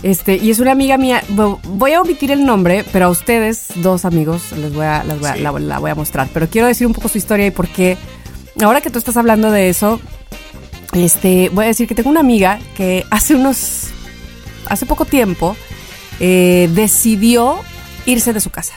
este, 0.04 0.36
y 0.36 0.52
es 0.52 0.60
una 0.60 0.72
amiga 0.72 0.98
mía, 0.98 1.24
voy 1.30 1.94
a 1.94 2.02
omitir 2.02 2.32
el 2.32 2.46
nombre, 2.46 2.84
pero 2.92 3.06
a 3.06 3.10
ustedes, 3.10 3.68
dos 3.76 4.04
amigos, 4.06 4.52
les 4.52 4.74
voy 4.74 4.86
a, 4.86 5.04
la, 5.04 5.80
voy 5.80 5.92
a 5.92 5.96
mostrar. 5.96 6.28
Pero 6.34 6.50
quiero 6.50 6.68
decir 6.68 6.86
un 6.86 6.94
poco 6.94 7.08
su 7.08 7.18
historia 7.18 7.48
y 7.48 7.52
por 7.52 7.70
qué, 7.70 7.98
ahora 8.62 8.82
que 8.82 8.90
tú 8.90 9.00
estás 9.00 9.18
hablando 9.18 9.50
de 9.50 9.70
eso, 9.70 10.00
Este, 10.94 11.50
voy 11.50 11.66
a 11.66 11.68
decir 11.70 11.88
que 11.88 11.96
tengo 11.96 12.10
una 12.10 12.20
amiga 12.20 12.60
que 12.76 13.04
hace 13.10 13.34
unos, 13.34 13.88
hace 14.68 14.86
poco 14.86 15.06
tiempo, 15.06 15.56
eh, 16.20 16.70
decidió 16.74 17.58
irse 18.06 18.32
de 18.32 18.40
su 18.40 18.52
casa. 18.52 18.74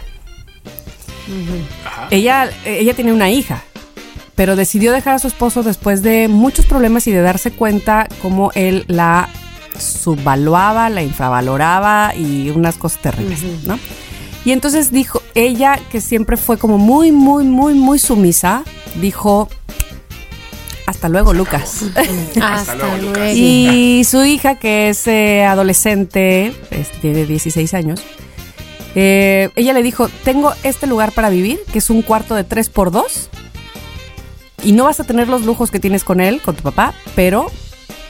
Ella, 2.10 2.48
ella 2.64 2.94
tiene 2.94 3.12
una 3.12 3.28
hija, 3.30 3.64
pero 4.34 4.56
decidió 4.56 4.92
dejar 4.92 5.14
a 5.14 5.18
su 5.18 5.26
esposo 5.26 5.62
después 5.62 6.02
de 6.02 6.28
muchos 6.28 6.66
problemas 6.66 7.06
y 7.06 7.10
de 7.10 7.20
darse 7.20 7.50
cuenta 7.50 8.08
cómo 8.22 8.50
él 8.54 8.84
la 8.86 9.28
subvaluaba, 9.78 10.90
la 10.90 11.02
infravaloraba 11.02 12.14
y 12.14 12.50
unas 12.50 12.76
cosas 12.76 13.00
terribles, 13.02 13.42
¿no? 13.64 13.78
Y 14.44 14.52
entonces 14.52 14.92
dijo, 14.92 15.22
ella 15.34 15.80
que 15.90 16.00
siempre 16.00 16.36
fue 16.36 16.56
como 16.56 16.78
muy, 16.78 17.10
muy, 17.10 17.44
muy, 17.44 17.74
muy 17.74 17.98
sumisa, 17.98 18.62
dijo, 19.00 19.48
hasta 20.86 21.08
luego, 21.08 21.32
Lucas. 21.32 21.82
Hasta, 22.40 22.76
luego, 22.76 23.32
Y 23.34 24.04
su 24.08 24.24
hija, 24.24 24.54
que 24.54 24.88
es 24.88 25.06
eh, 25.08 25.44
adolescente, 25.44 26.54
tiene 27.00 27.26
16 27.26 27.74
años, 27.74 28.00
eh, 28.94 29.50
ella 29.56 29.72
le 29.72 29.82
dijo, 29.82 30.08
tengo 30.24 30.52
este 30.62 30.86
lugar 30.86 31.12
para 31.12 31.28
vivir, 31.28 31.58
que 31.72 31.80
es 31.80 31.90
un 31.90 32.02
cuarto 32.02 32.34
de 32.34 32.44
3 32.44 32.68
por 32.70 32.90
2 32.92 33.30
y 34.64 34.72
no 34.72 34.84
vas 34.84 35.00
a 35.00 35.04
tener 35.04 35.28
los 35.28 35.44
lujos 35.44 35.70
que 35.70 35.80
tienes 35.80 36.02
con 36.02 36.20
él, 36.20 36.40
con 36.40 36.56
tu 36.56 36.62
papá, 36.62 36.94
pero, 37.14 37.46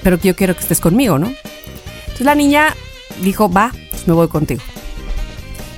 pero 0.03 0.19
yo 0.19 0.37
quiero 0.37 0.55
que 0.55 0.61
estés 0.61 0.81
conmigo, 0.81 1.19
¿no? 1.19 1.33
Entonces 2.17 2.27
la 2.27 2.35
niña 2.35 2.75
dijo, 3.23 3.51
va, 3.51 3.73
pues 3.91 4.09
me 4.09 4.15
voy 4.15 4.29
contigo. 4.29 4.63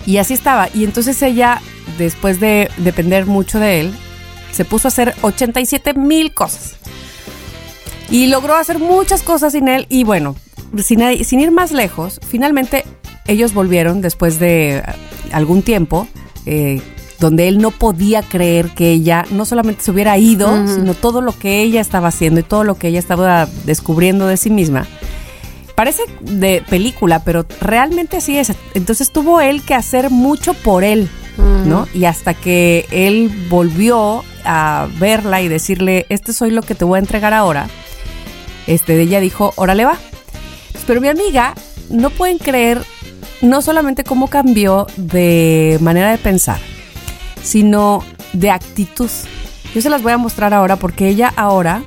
Y 0.06 0.18
así 0.18 0.34
estaba. 0.34 0.68
Y 0.72 0.84
entonces 0.84 1.20
ella, 1.20 1.60
después 1.98 2.38
de 2.38 2.70
depender 2.76 3.26
mucho 3.26 3.58
de 3.58 3.80
él, 3.80 3.94
se 4.52 4.64
puso 4.64 4.86
a 4.86 4.90
hacer 4.90 5.16
87 5.22 5.94
mil 5.94 6.32
cosas. 6.32 6.76
Y 8.08 8.28
logró 8.28 8.54
hacer 8.54 8.78
muchas 8.78 9.24
cosas 9.24 9.52
sin 9.52 9.66
él. 9.66 9.86
Y 9.88 10.04
bueno, 10.04 10.36
sin, 10.80 11.24
sin 11.24 11.40
ir 11.40 11.50
más 11.50 11.72
lejos, 11.72 12.20
finalmente 12.24 12.84
ellos 13.26 13.52
volvieron 13.52 14.00
después 14.00 14.38
de 14.38 14.84
algún 15.32 15.62
tiempo. 15.62 16.06
Eh, 16.46 16.80
donde 17.18 17.48
él 17.48 17.58
no 17.58 17.72
podía 17.72 18.22
creer 18.22 18.70
que 18.70 18.92
ella 18.92 19.24
no 19.32 19.44
solamente 19.44 19.82
se 19.82 19.90
hubiera 19.90 20.16
ido, 20.18 20.68
sino 20.68 20.94
todo 20.94 21.20
lo 21.20 21.36
que 21.36 21.62
ella 21.62 21.80
estaba 21.80 22.08
haciendo 22.08 22.38
y 22.38 22.44
todo 22.44 22.62
lo 22.62 22.78
que 22.78 22.86
ella 22.86 23.00
estaba 23.00 23.48
descubriendo 23.64 24.28
de 24.28 24.36
sí 24.36 24.50
misma. 24.50 24.86
Parece 25.78 26.02
de 26.22 26.60
película, 26.68 27.22
pero 27.22 27.46
realmente 27.60 28.16
así 28.16 28.36
es. 28.36 28.52
Entonces 28.74 29.12
tuvo 29.12 29.40
él 29.40 29.62
que 29.62 29.74
hacer 29.74 30.10
mucho 30.10 30.54
por 30.54 30.82
él, 30.82 31.08
¿no? 31.66 31.86
Y 31.94 32.06
hasta 32.06 32.34
que 32.34 32.88
él 32.90 33.30
volvió 33.48 34.24
a 34.44 34.88
verla 34.98 35.40
y 35.40 35.46
decirle, 35.46 36.04
este 36.08 36.32
soy 36.32 36.50
lo 36.50 36.62
que 36.62 36.74
te 36.74 36.84
voy 36.84 36.96
a 36.96 36.98
entregar 36.98 37.32
ahora, 37.32 37.68
este, 38.66 39.00
ella 39.00 39.20
dijo, 39.20 39.52
órale 39.54 39.84
va. 39.84 39.96
Pero 40.84 41.00
mi 41.00 41.06
amiga 41.06 41.54
no 41.90 42.10
pueden 42.10 42.38
creer 42.38 42.82
no 43.40 43.62
solamente 43.62 44.02
cómo 44.02 44.26
cambió 44.26 44.88
de 44.96 45.78
manera 45.80 46.10
de 46.10 46.18
pensar, 46.18 46.58
sino 47.40 48.02
de 48.32 48.50
actitud. 48.50 49.10
Yo 49.72 49.80
se 49.80 49.90
las 49.90 50.02
voy 50.02 50.10
a 50.10 50.18
mostrar 50.18 50.54
ahora 50.54 50.74
porque 50.74 51.06
ella 51.06 51.32
ahora 51.36 51.84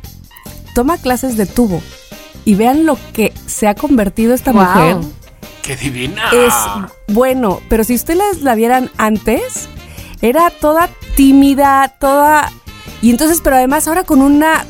toma 0.76 0.98
clases 0.98 1.36
de 1.36 1.46
tubo 1.46 1.82
y 2.52 2.56
vean 2.56 2.86
lo 2.86 2.98
que 3.14 3.32
se 3.46 3.66
ha 3.70 3.76
convertido 3.76 4.34
esta 4.34 4.52
mujer. 4.52 4.98
¡Qué 5.62 5.78
divina! 5.78 6.32
Es 6.34 6.54
bueno, 7.08 7.62
pero 7.70 7.86
si 7.86 7.96
ustedes 7.96 8.42
la 8.42 8.56
vieran 8.56 8.92
antes, 8.98 9.70
era 10.22 10.50
toda 10.50 10.90
tímida, 11.16 11.96
toda... 11.98 12.52
Y 13.02 13.10
entonces, 13.10 13.40
pero 13.42 13.56
además 13.56 13.88
ahora 13.88 14.04
con 14.04 14.22
una 14.22 14.66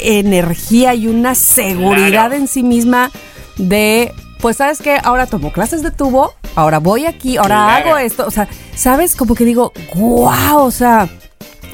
energía 0.00 0.92
y 0.96 1.06
una 1.06 1.36
seguridad 1.36 2.32
en 2.32 2.48
sí 2.48 2.64
misma 2.64 3.12
de 3.58 4.12
pues 4.40 4.56
sabes 4.56 4.80
que 4.80 4.98
ahora 5.00 5.26
tomo 5.26 5.52
clases 5.52 5.84
de 5.84 5.92
tubo, 5.92 6.34
ahora 6.56 6.78
voy 6.78 7.06
aquí, 7.06 7.36
ahora 7.36 7.76
hago 7.76 7.96
esto, 7.96 8.24
o 8.26 8.30
sea, 8.32 8.48
sabes 8.74 9.14
como 9.14 9.36
que 9.36 9.44
digo, 9.44 9.72
wow, 9.94 10.58
o 10.58 10.70
sea, 10.72 11.08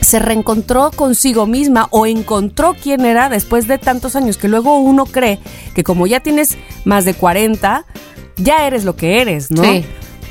se 0.04 0.18
reencontró 0.18 0.90
consigo 0.90 1.46
misma 1.46 1.88
o 1.90 2.06
encontró 2.06 2.76
quién 2.80 3.04
era 3.04 3.28
después 3.28 3.66
de 3.66 3.78
tantos 3.78 4.16
años 4.16 4.36
que 4.36 4.48
luego 4.48 4.78
uno 4.78 5.06
cree 5.06 5.38
que 5.74 5.82
como 5.82 6.06
ya 6.06 6.20
tienes 6.20 6.56
más 6.84 7.04
de 7.04 7.14
40, 7.14 7.84
ya 8.36 8.66
eres 8.66 8.84
lo 8.84 8.96
que 8.96 9.20
eres, 9.20 9.50
¿no? 9.50 9.64
Sí. 9.64 9.84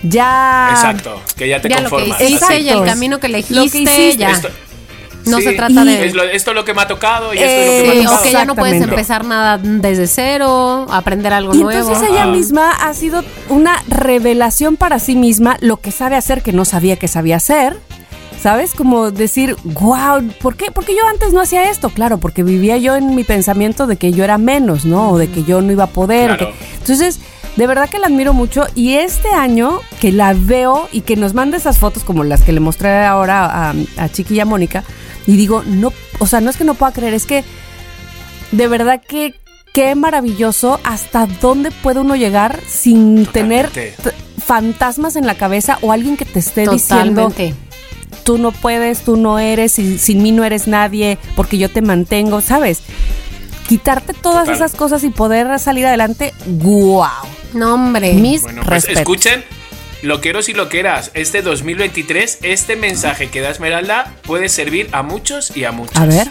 Ya. 0.04 0.70
Exacto, 0.72 1.22
que 1.36 1.48
ya 1.48 1.62
te 1.62 1.70
conformas. 1.70 2.22
Lo 2.22 2.48
que 2.48 2.60
y 2.60 2.70
el 2.70 2.84
camino 2.84 3.20
que 3.20 3.28
elegiste, 3.28 4.18
ya. 4.18 4.40
No 5.26 5.40
se 5.40 5.54
trata 5.54 5.86
de. 5.86 6.06
esto 6.06 6.52
es 6.52 6.56
lo 6.56 6.66
que 6.66 6.74
me 6.74 6.82
ha 6.82 6.88
tocado 6.88 7.34
y 7.34 7.38
esto 7.38 7.50
es 7.50 7.88
lo 7.88 7.94
que 7.94 8.00
me 8.00 8.02
ha 8.02 8.04
tocado. 8.04 8.20
O 8.20 8.24
que 8.24 8.32
ya 8.32 8.46
no 8.46 8.56
puedes 8.56 8.82
empezar 8.82 9.26
nada 9.26 9.58
desde 9.58 10.08
cero, 10.08 10.86
aprender 10.90 11.34
algo 11.34 11.54
nuevo. 11.54 11.90
Entonces 11.90 12.10
ella 12.10 12.26
misma 12.26 12.72
ha 12.72 12.94
sido 12.94 13.24
una 13.50 13.82
revelación 13.88 14.76
para 14.76 15.00
sí 15.00 15.16
misma 15.16 15.58
lo 15.62 15.78
que 15.78 15.92
sabe 15.92 16.16
hacer 16.16 16.42
que 16.42 16.52
no 16.52 16.66
sabía 16.66 16.98
que 16.98 17.08
sabía 17.08 17.38
hacer. 17.38 17.78
¿Sabes? 18.44 18.74
Como 18.74 19.10
decir, 19.10 19.56
wow, 19.64 20.22
¿por 20.42 20.58
qué? 20.58 20.70
Porque 20.70 20.94
yo 20.94 21.08
antes 21.10 21.32
no 21.32 21.40
hacía 21.40 21.70
esto. 21.70 21.90
Claro, 21.90 22.18
porque 22.18 22.44
vivía 22.44 22.76
yo 22.76 22.98
en 22.98 23.16
mi 23.16 23.24
pensamiento 23.24 23.88
de 23.88 23.96
que 23.96 24.12
yo 24.12 24.26
era 24.26 24.38
menos, 24.38 24.84
¿no? 24.84 25.12
O 25.12 25.18
de 25.18 25.30
que 25.30 25.46
yo 25.46 25.62
no 25.62 25.72
iba 25.72 25.86
a 25.86 25.88
poder. 25.88 26.54
Entonces, 26.78 27.22
de 27.56 27.68
verdad 27.68 27.90
que 27.90 28.00
la 28.00 28.08
admiro 28.08 28.34
mucho. 28.34 28.66
Y 28.76 28.96
este 28.96 29.30
año 29.30 29.80
que 30.02 30.12
la 30.12 30.34
veo 30.34 30.90
y 30.92 31.02
que 31.02 31.16
nos 31.16 31.34
manda 31.34 31.56
esas 31.56 31.78
fotos 31.78 32.04
como 32.04 32.26
las 32.26 32.42
que 32.42 32.52
le 32.52 32.60
mostré 32.60 33.06
ahora 33.06 33.46
a, 33.46 33.74
a 33.96 34.10
Chiqui 34.10 34.36
y 34.36 34.40
a 34.42 34.46
Mónica, 34.46 34.84
y 35.26 35.38
digo, 35.38 35.64
no, 35.66 35.94
o 36.20 36.28
sea, 36.28 36.42
no 36.42 36.50
es 36.50 36.58
que 36.58 36.66
no 36.66 36.74
pueda 36.74 36.92
creer, 36.92 37.14
es 37.14 37.26
que 37.26 37.46
de 38.52 38.68
verdad 38.68 39.02
que 39.02 39.36
qué 39.74 39.96
maravilloso 39.96 40.82
hasta 40.84 41.28
dónde 41.28 41.72
puede 41.72 42.02
uno 42.02 42.18
llegar 42.18 42.60
sin 42.68 43.26
tener 43.26 43.70
fantasmas 44.38 45.16
en 45.16 45.26
la 45.26 45.36
cabeza 45.36 45.80
o 45.82 45.94
alguien 45.94 46.18
que 46.18 46.26
te 46.26 46.40
esté 46.40 46.68
diciendo 46.68 47.32
tú 48.24 48.38
no 48.38 48.52
puedes, 48.52 49.02
tú 49.02 49.18
no 49.18 49.40
eres, 49.40 49.74
sin, 49.74 50.00
sin, 50.00 50.22
mí 50.22 50.32
no 50.32 50.44
eres 50.44 50.68
nadie, 50.68 51.18
porque 51.36 51.58
yo 51.58 51.70
te 51.70 51.82
mantengo, 51.82 52.42
¿sabes? 52.42 52.82
Quitarte 53.68 54.14
todas 54.14 54.50
esas 54.50 54.74
cosas 54.74 55.04
y 55.04 55.10
poder 55.10 55.58
salir 55.60 55.86
adelante, 55.86 56.34
¡guau! 56.46 57.28
No, 57.54 57.76
hombre. 57.76 58.14
Mis 58.14 58.42
bueno, 58.42 58.64
pues 58.66 58.86
escuchen 58.88 59.44
Loqueros 60.04 60.50
y 60.50 60.54
loqueras, 60.54 61.12
este 61.14 61.42
2023, 61.42 62.40
este 62.42 62.76
mensaje 62.76 63.30
que 63.30 63.40
da 63.40 63.50
Esmeralda 63.52 64.14
puede 64.24 64.50
servir 64.50 64.90
a 64.92 65.02
muchos 65.02 65.56
y 65.56 65.64
a 65.64 65.72
muchos. 65.72 65.96
A 65.96 66.06
ver. 66.06 66.28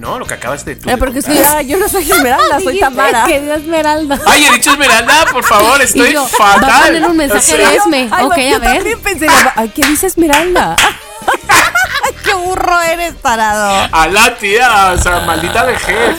No, 0.00 0.18
lo 0.18 0.24
que 0.24 0.32
acabas 0.32 0.64
de 0.64 0.76
tú. 0.76 0.88
Eh, 0.88 0.96
porque 0.96 1.20
yo 1.66 1.76
no 1.76 1.86
soy 1.86 2.10
Esmeralda, 2.10 2.58
soy 2.60 2.80
Tamara. 2.80 3.24
que 3.26 3.38
dio 3.38 3.54
Esmeralda. 3.54 4.18
Ay, 4.26 4.46
he 4.46 4.52
dicho 4.52 4.70
Esmeralda, 4.70 5.26
por 5.30 5.44
favor, 5.44 5.82
estoy 5.82 6.14
fatal. 6.14 6.70
Va 6.70 6.78
a 6.78 6.86
poner 6.86 7.04
un 7.04 7.16
mensaje 7.18 7.58
de 7.58 7.76
Esme. 7.76 8.08
Ay, 8.10 8.24
ok, 8.24 8.38
a 8.54 8.58
ver. 8.60 8.98
Pensé, 9.02 9.26
¿Qué 9.74 9.86
dice 9.86 10.06
Esmeralda? 10.06 10.76
¡Qué 12.24 12.32
burro 12.32 12.80
eres, 12.80 13.20
tarado! 13.20 13.88
A 13.92 14.06
la 14.06 14.34
tía, 14.36 14.92
o 14.94 14.98
sea, 14.98 15.20
maldita 15.20 15.64
vejez. 15.64 16.16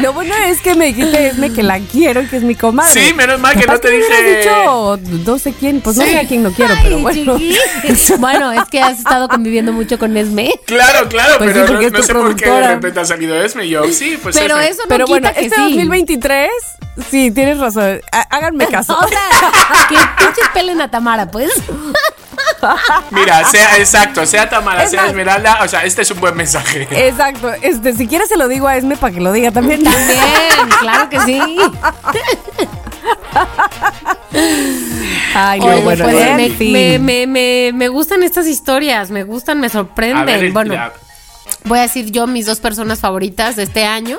Lo 0.00 0.12
bueno 0.12 0.34
es 0.34 0.60
que 0.60 0.74
me 0.74 0.86
dijiste 0.86 1.26
Esme 1.28 1.52
que 1.52 1.62
la 1.62 1.78
quiero 1.80 2.22
y 2.22 2.26
que 2.26 2.36
es 2.36 2.42
mi 2.42 2.54
comadre. 2.54 2.92
Sí, 2.92 3.14
menos 3.14 3.40
mal 3.40 3.58
que 3.58 3.66
no 3.66 3.78
te 3.78 3.90
dije. 3.90 4.38
dicho 4.38 4.98
no 5.26 5.38
sé 5.38 5.52
quién, 5.52 5.80
pues 5.80 5.96
no 5.96 6.04
sé 6.04 6.18
a 6.18 6.26
quién 6.26 6.42
no 6.42 6.52
quiero, 6.52 6.74
pero 6.82 6.98
bueno. 6.98 7.38
bueno, 8.18 8.52
es 8.52 8.64
que 8.70 8.80
has 8.80 8.98
estado 8.98 9.28
conviviendo 9.28 9.72
mucho 9.72 9.98
con 9.98 10.16
Esme. 10.16 10.52
Claro, 10.66 11.08
claro, 11.08 11.38
pues 11.38 11.52
pero 11.52 11.60
no, 11.66 12.02
sé 12.02 12.14
por 12.14 12.36
qué 12.36 12.50
de 12.50 12.68
repente 12.68 13.00
ha 13.00 13.04
salido 13.04 13.34
Esme. 13.40 13.68
Yo, 13.68 13.84
sí, 13.90 14.18
pues 14.22 14.36
Pero 14.36 14.58
eso 14.58 14.82
no 14.82 14.88
Pero 14.88 15.06
quita 15.06 15.18
bueno, 15.18 15.34
que 15.34 15.46
este 15.46 15.60
2023, 15.60 16.50
sí, 17.10 17.30
tienes 17.30 17.58
razón. 17.58 18.00
Háganme 18.30 18.66
caso. 18.70 18.98
o 18.98 19.08
sea, 19.08 19.28
que 19.88 19.96
pinches 20.18 20.48
pelen 20.52 20.80
a 20.80 20.90
Tamara, 20.90 21.30
pues. 21.30 21.50
Mira, 23.10 23.44
sea 23.44 23.76
exacto, 23.76 24.26
sea 24.26 24.48
Tamara, 24.48 24.86
sea 24.86 25.06
Esmeralda, 25.06 25.58
o 25.62 25.68
sea, 25.68 25.84
este 25.84 26.02
es 26.02 26.10
un 26.10 26.20
buen 26.20 26.36
mensaje. 26.36 26.88
Exacto, 26.90 27.52
este, 27.62 27.94
si 27.94 28.06
quieres 28.06 28.28
se 28.28 28.36
lo 28.36 28.48
digo 28.48 28.68
a 28.68 28.76
Esme 28.76 28.96
para 28.96 29.14
que 29.14 29.20
lo 29.20 29.32
diga 29.32 29.50
también. 29.50 29.82
También, 29.84 30.20
claro 30.80 31.08
que 31.08 31.20
sí. 31.20 31.40
Ay, 35.34 35.60
no, 35.60 35.80
bueno, 35.82 36.04
pues, 36.04 36.58
me, 36.58 36.98
me, 36.98 37.26
me, 37.26 37.72
me, 37.72 37.88
gustan 37.88 38.22
estas 38.22 38.46
historias, 38.46 39.10
me 39.10 39.24
gustan, 39.24 39.60
me 39.60 39.68
sorprenden. 39.68 40.52
bueno, 40.52 40.74
voy 41.64 41.78
a 41.78 41.82
decir 41.82 42.10
yo 42.10 42.26
mis 42.26 42.46
dos 42.46 42.60
personas 42.60 43.00
favoritas 43.00 43.56
de 43.56 43.64
este 43.64 43.84
año. 43.84 44.18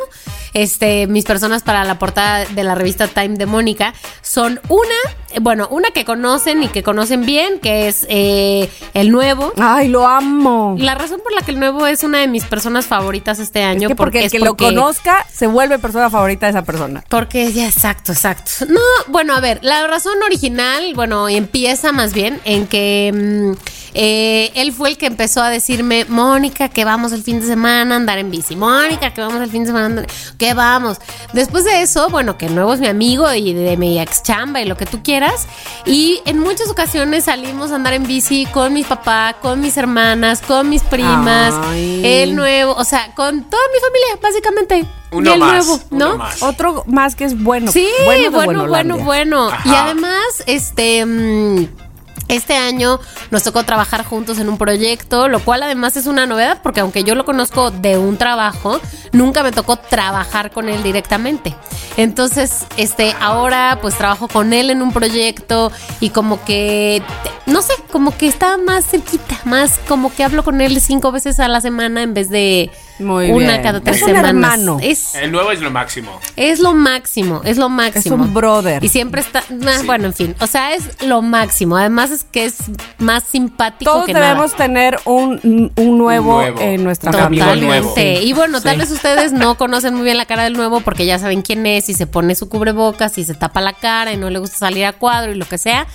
Este, 0.57 1.05
mis 1.05 1.23
personas 1.23 1.61
para 1.61 1.83
la 1.83 1.99
portada 1.99 2.45
de 2.45 2.63
la 2.63 2.73
revista 2.73 3.07
Time 3.07 3.35
de 3.35 3.45
Mónica 3.45 3.93
son 4.23 4.59
una, 4.69 5.39
bueno, 5.41 5.67
una 5.69 5.91
que 5.91 6.03
conocen 6.03 6.63
y 6.63 6.67
que 6.69 6.81
conocen 6.81 7.27
bien, 7.27 7.59
que 7.59 7.87
es 7.87 8.07
eh, 8.09 8.67
el 8.95 9.11
nuevo. 9.11 9.53
Ay, 9.57 9.87
lo 9.87 10.07
amo. 10.07 10.75
La 10.79 10.95
razón 10.95 11.19
por 11.23 11.31
la 11.33 11.41
que 11.41 11.51
el 11.51 11.59
nuevo 11.59 11.85
es 11.85 12.03
una 12.03 12.19
de 12.19 12.27
mis 12.27 12.43
personas 12.45 12.87
favoritas 12.87 13.37
este 13.37 13.61
año. 13.61 13.83
Es 13.83 13.87
que 13.89 13.95
porque, 13.95 14.25
el 14.25 14.31
que 14.31 14.39
lo 14.39 14.57
conozca 14.57 15.27
se 15.31 15.45
vuelve 15.45 15.77
persona 15.77 16.09
favorita 16.09 16.47
de 16.47 16.51
esa 16.51 16.63
persona. 16.63 17.03
Porque, 17.07 17.51
ya, 17.53 17.67
exacto, 17.67 18.11
exacto. 18.11 18.51
No, 18.67 18.81
bueno, 19.09 19.35
a 19.35 19.39
ver, 19.39 19.59
la 19.61 19.85
razón 19.85 20.15
original, 20.25 20.93
bueno, 20.95 21.29
empieza 21.29 21.91
más 21.91 22.13
bien 22.13 22.41
en 22.45 22.65
que 22.65 23.11
mm, 23.13 23.77
eh, 23.93 24.51
él 24.55 24.73
fue 24.73 24.89
el 24.89 24.97
que 24.97 25.07
empezó 25.07 25.41
a 25.41 25.49
decirme, 25.49 26.05
Mónica, 26.05 26.69
que 26.69 26.85
vamos 26.85 27.11
el 27.13 27.23
fin 27.23 27.39
de 27.39 27.47
semana 27.47 27.95
a 27.95 27.97
andar 27.97 28.17
en 28.17 28.29
bici. 28.29 28.55
Mónica, 28.55 29.13
que 29.13 29.21
vamos 29.21 29.41
el 29.41 29.49
fin 29.49 29.63
de 29.63 29.67
semana 29.67 29.85
a 29.85 29.87
andar, 29.87 30.07
que 30.37 30.46
vamos. 30.53 30.97
Después 31.33 31.65
de 31.65 31.81
eso, 31.81 32.09
bueno, 32.09 32.37
que 32.37 32.47
el 32.47 32.55
nuevo 32.55 32.73
es 32.73 32.79
mi 32.79 32.87
amigo 32.87 33.31
y 33.33 33.53
de 33.53 33.77
mi 33.77 33.99
ex 33.99 34.23
chamba 34.23 34.61
y 34.61 34.65
lo 34.65 34.77
que 34.77 34.85
tú 34.85 35.01
quieras. 35.03 35.47
Y 35.85 36.21
en 36.25 36.39
muchas 36.39 36.69
ocasiones 36.69 37.25
salimos 37.25 37.71
a 37.71 37.75
andar 37.75 37.93
en 37.93 38.05
bici 38.05 38.45
con 38.47 38.73
mis 38.73 38.87
papás, 38.87 39.35
con 39.41 39.59
mis 39.59 39.77
hermanas, 39.77 40.41
con 40.41 40.69
mis 40.69 40.83
primas, 40.83 41.53
el 41.75 42.35
nuevo, 42.35 42.73
o 42.73 42.83
sea, 42.83 43.13
con 43.15 43.43
toda 43.43 43.63
mi 43.73 43.79
familia, 43.79 44.19
básicamente. 44.21 44.85
Uno 45.11 45.35
y 45.35 45.37
más, 45.39 45.65
nuevo, 45.65 45.81
uno 45.91 46.09
¿no? 46.09 46.17
más. 46.17 46.43
Otro 46.43 46.83
más 46.85 47.15
que 47.15 47.23
es 47.23 47.41
bueno. 47.41 47.71
Sí, 47.71 47.87
bueno, 48.05 48.31
bueno, 48.31 48.67
bueno, 48.67 48.97
bueno. 48.97 49.49
Y 49.65 49.69
además, 49.69 50.43
este. 50.45 51.05
mm, 51.05 51.86
Este 52.27 52.55
año 52.55 52.99
nos 53.31 53.43
tocó 53.43 53.63
trabajar 53.63 54.03
juntos 54.03 54.37
en 54.39 54.49
un 54.49 54.57
proyecto, 54.57 55.29
lo 55.29 55.39
cual 55.39 55.63
además 55.63 55.95
es 55.95 56.07
una 56.07 56.25
novedad 56.25 56.59
porque 56.61 56.81
aunque 56.81 57.03
yo 57.03 57.15
lo 57.15 57.23
conozco 57.23 57.71
de 57.71 57.97
un 57.97 58.17
trabajo, 58.17 58.81
nunca 59.13 59.43
me 59.43 59.51
tocó 59.51 59.77
trabajar 59.77 60.51
con 60.51 60.67
él 60.67 60.83
directamente. 60.83 61.55
Entonces, 61.95 62.65
este, 62.75 63.15
ahora 63.19 63.79
pues 63.81 63.97
trabajo 63.97 64.27
con 64.27 64.51
él 64.51 64.69
en 64.69 64.81
un 64.81 64.91
proyecto 64.91 65.71
y 66.01 66.09
como 66.09 66.43
que, 66.43 67.01
no 67.45 67.61
sé, 67.61 67.73
como 67.91 68.15
que 68.15 68.27
está 68.27 68.57
más 68.57 68.85
cerquita, 68.85 69.39
más 69.45 69.79
como 69.87 70.13
que 70.13 70.23
hablo 70.23 70.43
con 70.43 70.59
él 70.59 70.79
cinco 70.81 71.11
veces 71.11 71.39
a 71.39 71.47
la 71.47 71.61
semana 71.61 72.03
en 72.03 72.13
vez 72.13 72.29
de 72.29 72.69
Muy 72.99 73.29
una 73.31 73.49
bien. 73.53 73.61
cada 73.61 73.79
tres 73.81 73.97
Es 73.97 74.01
un 74.03 74.07
semanas. 74.09 74.29
hermano. 74.29 74.77
Es, 74.81 75.13
El 75.15 75.31
nuevo 75.31 75.51
es 75.51 75.61
lo 75.61 75.69
máximo. 75.71 76.19
es 76.35 76.59
lo 76.59 76.73
máximo, 76.73 77.41
es 77.43 77.57
lo 77.57 77.69
máximo. 77.69 78.15
un 78.15 78.33
brother. 78.33 78.83
Y 78.83 78.89
siempre 78.89 79.21
está, 79.21 79.43
nah, 79.49 79.79
Sí. 79.79 79.85
bueno, 79.85 80.05
en 80.07 80.13
fin, 80.13 80.35
o 80.39 80.47
sea, 80.47 80.73
es 80.73 81.03
lo 81.05 81.21
máximo. 81.21 81.77
Además 81.77 82.11
es 82.11 82.23
que 82.23 82.45
es 82.45 82.55
más 82.97 83.23
simpático 83.23 83.91
Todos 83.91 84.05
que 84.05 84.13
debemos 84.13 84.51
nada. 84.53 84.57
tener 84.65 84.99
un, 85.05 85.71
un 85.75 85.97
nuevo, 85.97 86.35
Un 86.37 86.41
nuevo. 86.41 86.59
en 86.61 86.83
nuestra 86.83 87.13
familia. 87.13 87.55
nuevo. 87.55 87.93
Y 87.97 88.33
bueno, 88.33 88.61
tal 88.61 88.77
vez 88.77 88.89
ustedes 88.91 89.31
no 89.31 89.55
conocen 89.57 89.93
muy 89.93 90.03
bien 90.03 90.17
la 90.17 90.25
cara 90.25 90.43
del 90.43 90.53
nuevo 90.53 90.79
porque 90.81 91.05
ya 91.05 91.19
saben 91.19 91.41
quién 91.43 91.65
es 91.65 91.89
y 91.89 91.93
se 91.93 92.07
pone 92.07 92.33
su 92.35 92.49
cubrebocas 92.49 93.17
y 93.17 93.25
se 93.25 93.33
tapa 93.35 93.61
la 93.61 93.73
cara 93.73 94.11
y 94.13 94.17
no 94.17 94.29
le 94.29 94.39
gusta 94.39 94.57
salir 94.57 94.85
a 94.85 94.93
cuadro 94.93 95.31
y 95.31 95.35
lo 95.35 95.45
que 95.47 95.57
sea. 95.57 95.85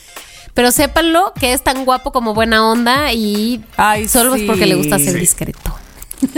Pero 0.55 0.71
sépanlo 0.71 1.33
que 1.41 1.53
es 1.55 1.65
tan 1.65 1.85
guapo 1.85 2.13
como 2.13 2.35
buena 2.35 2.69
onda 2.71 3.13
y 3.13 3.65
Ay, 3.77 4.07
solo 4.07 4.35
sí. 4.35 4.43
es 4.43 4.47
porque 4.47 4.67
le 4.67 4.75
gusta 4.75 4.99
ser 4.99 5.15
Sí. 5.15 5.19
discreto. 5.19 5.61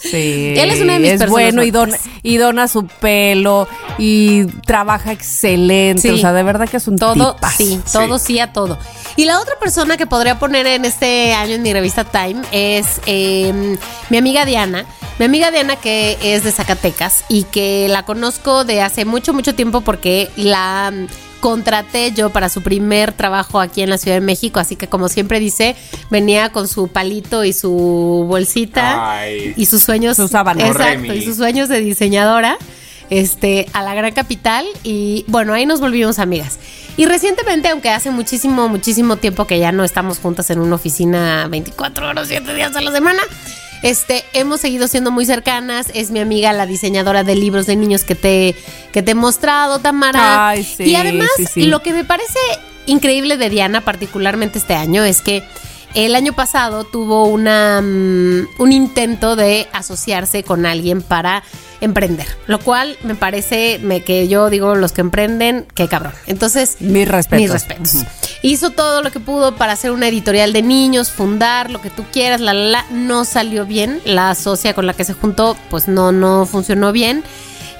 Sí. 0.00 0.54
Él 0.56 0.70
es 0.70 0.80
una 0.80 0.94
de 0.94 0.98
mis 1.00 1.10
personas 1.10 1.30
bueno 1.30 1.62
y 1.62 1.70
dona, 1.70 1.96
y 2.22 2.36
dona 2.38 2.68
su 2.68 2.86
pelo 2.86 3.68
y 3.98 4.44
trabaja 4.66 5.12
excelente. 5.12 6.02
Sí. 6.02 6.08
O 6.10 6.16
sea, 6.18 6.32
de 6.32 6.42
verdad 6.42 6.68
que 6.68 6.78
es 6.78 6.88
un 6.88 6.96
Todo, 6.96 7.34
tipazo. 7.34 7.56
sí, 7.56 7.80
todo 7.92 8.18
sí 8.18 8.38
a 8.38 8.52
todo. 8.52 8.78
Y 9.16 9.24
la 9.26 9.40
otra 9.40 9.54
persona 9.60 9.96
que 9.96 10.06
podría 10.06 10.38
poner 10.38 10.66
en 10.66 10.84
este 10.84 11.34
año 11.34 11.54
en 11.54 11.62
mi 11.62 11.72
revista 11.72 12.04
Time 12.04 12.40
es 12.52 13.00
eh, 13.06 13.76
mi 14.08 14.16
amiga 14.16 14.44
Diana. 14.46 14.86
Mi 15.18 15.26
amiga 15.26 15.50
Diana 15.50 15.76
que 15.76 16.16
es 16.22 16.44
de 16.44 16.52
Zacatecas 16.52 17.24
y 17.28 17.42
que 17.44 17.88
la 17.88 18.04
conozco 18.04 18.64
de 18.64 18.80
hace 18.80 19.04
mucho, 19.04 19.34
mucho 19.34 19.54
tiempo 19.54 19.82
porque 19.82 20.30
la 20.36 20.92
contraté 21.40 22.12
yo 22.12 22.30
para 22.30 22.48
su 22.48 22.62
primer 22.62 23.12
trabajo 23.12 23.60
aquí 23.60 23.82
en 23.82 23.90
la 23.90 23.98
Ciudad 23.98 24.16
de 24.16 24.20
México. 24.20 24.60
Así 24.60 24.76
que 24.76 24.88
como 24.88 25.08
siempre 25.08 25.40
dice, 25.40 25.74
venía 26.10 26.50
con 26.50 26.68
su 26.68 26.88
palito 26.88 27.44
y 27.44 27.52
su 27.52 28.24
bolsita 28.28 29.18
Ay. 29.18 29.54
y 29.56 29.66
sus 29.66 29.82
sueños. 29.82 30.16
Su 30.16 30.28
sábana. 30.28 30.66
Exacto, 30.66 30.84
Remy. 30.84 31.08
y 31.10 31.24
sus 31.24 31.36
sueños 31.36 31.68
de 31.68 31.80
diseñadora 31.80 32.58
este, 33.10 33.66
a 33.72 33.82
la 33.82 33.94
gran 33.94 34.12
capital 34.12 34.64
y 34.84 35.24
bueno, 35.26 35.52
ahí 35.52 35.66
nos 35.66 35.80
volvimos 35.80 36.18
amigas. 36.18 36.58
Y 36.96 37.06
recientemente, 37.06 37.68
aunque 37.68 37.90
hace 37.90 38.10
muchísimo, 38.10 38.68
muchísimo 38.68 39.16
tiempo 39.16 39.46
que 39.46 39.58
ya 39.58 39.72
no 39.72 39.84
estamos 39.84 40.18
juntas 40.18 40.50
en 40.50 40.60
una 40.60 40.76
oficina 40.76 41.46
24 41.48 42.08
horas, 42.08 42.28
7 42.28 42.54
días 42.54 42.74
a 42.76 42.80
la 42.80 42.92
semana, 42.92 43.22
este, 43.82 44.24
hemos 44.32 44.60
seguido 44.60 44.88
siendo 44.88 45.10
muy 45.10 45.26
cercanas. 45.26 45.88
Es 45.94 46.10
mi 46.10 46.20
amiga, 46.20 46.52
la 46.52 46.66
diseñadora 46.66 47.24
de 47.24 47.34
libros 47.34 47.66
de 47.66 47.76
niños 47.76 48.04
que 48.04 48.14
te, 48.14 48.54
que 48.92 49.02
te 49.02 49.12
he 49.12 49.14
mostrado, 49.14 49.78
Tamara. 49.78 50.48
Ay, 50.48 50.64
sí, 50.64 50.84
y 50.84 50.96
además, 50.96 51.28
sí, 51.36 51.46
sí. 51.46 51.62
lo 51.66 51.82
que 51.82 51.92
me 51.92 52.04
parece 52.04 52.38
increíble 52.86 53.36
de 53.36 53.50
Diana, 53.50 53.80
particularmente 53.82 54.58
este 54.58 54.74
año, 54.74 55.04
es 55.04 55.22
que 55.22 55.44
el 55.94 56.14
año 56.14 56.32
pasado 56.32 56.84
tuvo 56.84 57.24
una, 57.26 57.80
mm, 57.80 58.48
un 58.58 58.72
intento 58.72 59.36
de 59.36 59.68
asociarse 59.72 60.42
con 60.42 60.66
alguien 60.66 61.02
para 61.02 61.42
emprender, 61.80 62.26
lo 62.46 62.60
cual 62.60 62.96
me 63.02 63.14
parece 63.14 63.78
me, 63.82 64.02
que 64.02 64.28
yo 64.28 64.50
digo 64.50 64.74
los 64.74 64.92
que 64.92 65.00
emprenden, 65.00 65.66
qué 65.74 65.88
cabrón. 65.88 66.12
Entonces, 66.26 66.76
Mis 66.80 67.08
respetos. 67.08 67.40
mis 67.40 67.50
respetos. 67.50 67.94
Hizo 68.42 68.70
todo 68.70 69.02
lo 69.02 69.10
que 69.10 69.20
pudo 69.20 69.56
para 69.56 69.72
hacer 69.72 69.90
una 69.90 70.08
editorial 70.08 70.52
de 70.52 70.62
niños, 70.62 71.10
fundar 71.10 71.70
lo 71.70 71.80
que 71.80 71.90
tú 71.90 72.04
quieras, 72.12 72.40
la, 72.40 72.54
la, 72.54 72.64
la. 72.64 72.86
No 72.90 73.24
salió 73.24 73.66
bien. 73.66 74.00
La 74.04 74.34
socia 74.34 74.74
con 74.74 74.86
la 74.86 74.94
que 74.94 75.04
se 75.04 75.14
juntó, 75.14 75.56
pues 75.70 75.88
no, 75.88 76.12
no 76.12 76.46
funcionó 76.46 76.92
bien. 76.92 77.22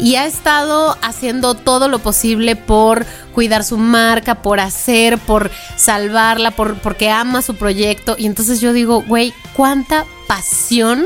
Y 0.01 0.17
ha 0.17 0.27
estado 0.27 0.97
haciendo 1.03 1.55
todo 1.55 1.89
lo 1.89 1.99
posible 1.99 2.57
por 2.57 3.05
cuidar 3.35 3.65
su 3.65 3.77
marca, 3.77 4.43
por 4.43 4.59
hacer, 4.59 5.19
por 5.19 5.51
salvarla, 5.77 6.51
por, 6.53 6.79
porque 6.79 7.11
ama 7.11 7.43
su 7.43 7.55
proyecto. 7.55 8.17
Y 8.19 8.27
entonces 8.27 8.61
yo 8.61 8.73
digo, 8.73 9.03
güey, 9.03 9.35
cuánta 9.55 10.07
pasión 10.27 11.05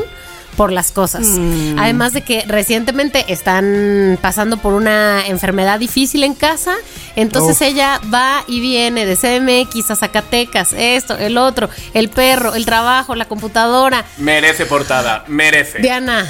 por 0.56 0.72
las 0.72 0.92
cosas. 0.92 1.26
Mm. 1.26 1.78
Además 1.78 2.12
de 2.12 2.22
que 2.22 2.44
recientemente 2.46 3.24
están 3.28 4.18
pasando 4.20 4.56
por 4.56 4.72
una 4.72 5.26
enfermedad 5.26 5.78
difícil 5.78 6.22
en 6.24 6.34
casa, 6.34 6.74
entonces 7.16 7.56
Uf. 7.56 7.62
ella 7.62 8.00
va 8.12 8.44
y 8.46 8.60
viene 8.60 9.06
de 9.06 9.16
CMX 9.16 9.90
a 9.90 9.96
Zacatecas, 9.96 10.72
esto, 10.72 11.16
el 11.16 11.36
otro, 11.36 11.68
el 11.92 12.08
perro, 12.08 12.54
el 12.54 12.64
trabajo, 12.64 13.14
la 13.14 13.26
computadora. 13.26 14.04
Merece 14.18 14.66
portada, 14.66 15.24
merece. 15.26 15.80
Diana, 15.80 16.26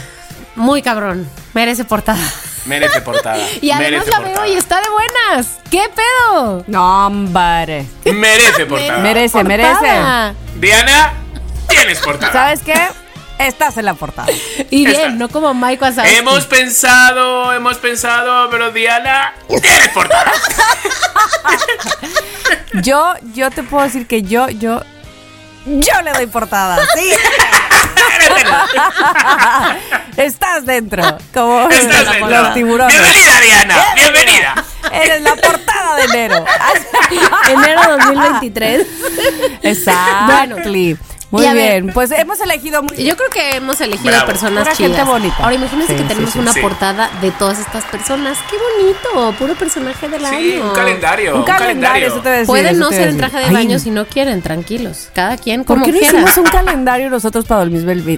muy 0.57 0.83
cabrón, 0.83 1.29
merece 1.53 1.85
portada. 1.85 2.23
Merece 2.67 3.01
portada. 3.01 3.39
Y 3.61 3.71
además 3.71 3.91
merece 3.91 4.11
la 4.11 4.19
veo 4.19 4.29
portada. 4.29 4.49
y 4.49 4.57
está 4.57 4.81
de 4.81 4.89
buenas. 4.91 5.59
¿Qué 5.71 5.83
pedo? 5.95 6.65
No, 6.67 7.07
hombre. 7.07 7.87
Merece 8.05 8.67
portada. 8.67 8.99
Merece, 8.99 9.45
merece. 9.45 10.35
Diana, 10.57 11.15
tienes 11.69 11.99
portada. 12.01 12.33
¿Sabes 12.33 12.61
qué? 12.63 12.75
Estás 13.39 13.77
en 13.79 13.87
la 13.87 13.95
portada. 13.95 14.29
Y 14.71 14.87
bien, 14.87 15.19
no 15.19 15.29
como 15.29 15.55
Mike 15.55 15.83
Wazowski. 15.83 16.15
Hemos 16.15 16.47
pensado, 16.47 17.53
hemos 17.53 17.79
pensado, 17.79 18.49
pero 18.49 18.71
Diana, 18.71 19.35
tienes 19.49 19.89
portada. 19.89 20.33
Yo, 22.83 23.15
yo 23.35 23.51
te 23.51 23.63
puedo 23.63 23.85
decir 23.85 24.07
que 24.07 24.23
yo, 24.23 24.49
yo, 24.49 24.83
yo 25.67 26.03
le 26.03 26.13
doy 26.13 26.27
portada. 26.27 26.79
Sí. 26.95 27.11
Estás 30.17 30.65
dentro. 30.65 31.03
Como 31.33 31.69
Estás 31.69 32.21
los 32.21 32.55
tiburones. 32.55 32.95
Bienvenida, 32.97 33.41
Diana. 33.41 33.77
Bienvenida. 33.95 34.65
Eres 34.93 35.23
la 35.23 35.35
portada 35.37 35.97
de 35.97 36.05
enero. 36.05 36.45
Enero 37.51 37.83
2023. 37.99 38.87
Exacto. 39.63 40.63
Muy 41.43 41.55
ver, 41.55 41.83
bien. 41.83 41.95
Pues 41.95 42.11
hemos 42.13 42.41
elegido 42.41 42.83
muy 42.83 42.97
Yo 43.05 43.17
creo 43.17 43.31
que 43.31 43.57
hemos 43.57 43.81
elegido 43.81 44.11
Bravo. 44.11 44.27
personas 44.27 44.61
Pura 44.65 44.75
gente 44.75 44.93
chidas. 44.95 45.07
bonita. 45.09 45.37
Ahora 45.41 45.55
imagínense 45.55 45.93
Sí, 45.93 45.97
que 45.97 46.03
sí, 46.03 46.09
tenemos 46.09 46.33
sí, 46.33 46.39
una 46.39 46.53
sí. 46.53 46.61
portada 46.61 47.11
de 47.21 47.31
todas 47.33 47.59
estas 47.59 47.85
personas. 47.85 48.39
¡Qué 48.51 48.57
bonito! 48.57 49.37
Puro 49.39 49.55
personaje 49.55 50.09
del 50.09 50.21
Sí, 50.27 50.55
año. 50.55 50.65
un 50.69 50.75
calendario. 50.75 51.33
Un 51.35 51.41
Un 51.41 51.45
calendario, 51.47 52.07
eso 52.09 52.17
te 52.17 52.23
voy 52.23 52.29
a 52.29 52.33
decir, 52.33 52.47
Pueden 52.47 52.67
eso 52.67 52.79
no 52.81 52.89
ser 52.91 53.09
en 53.09 53.17
traje 53.19 53.39
de 53.39 53.45
Ay, 53.45 53.53
baño 53.53 53.79
si 53.79 53.91
no 53.91 54.07
quieren, 54.07 54.43
tranquilos. 54.43 55.09
Cada 55.15 55.37
quien 55.37 55.65
¿Por 55.65 55.77
como 55.77 55.87
qué 55.87 55.93
no 55.93 55.99
quiera. 55.99 56.19
hicimos 56.19 56.37
un 56.39 56.45
calendario 56.51 57.11
nosotros 57.11 57.45
para 57.45 57.63
el 57.63 57.71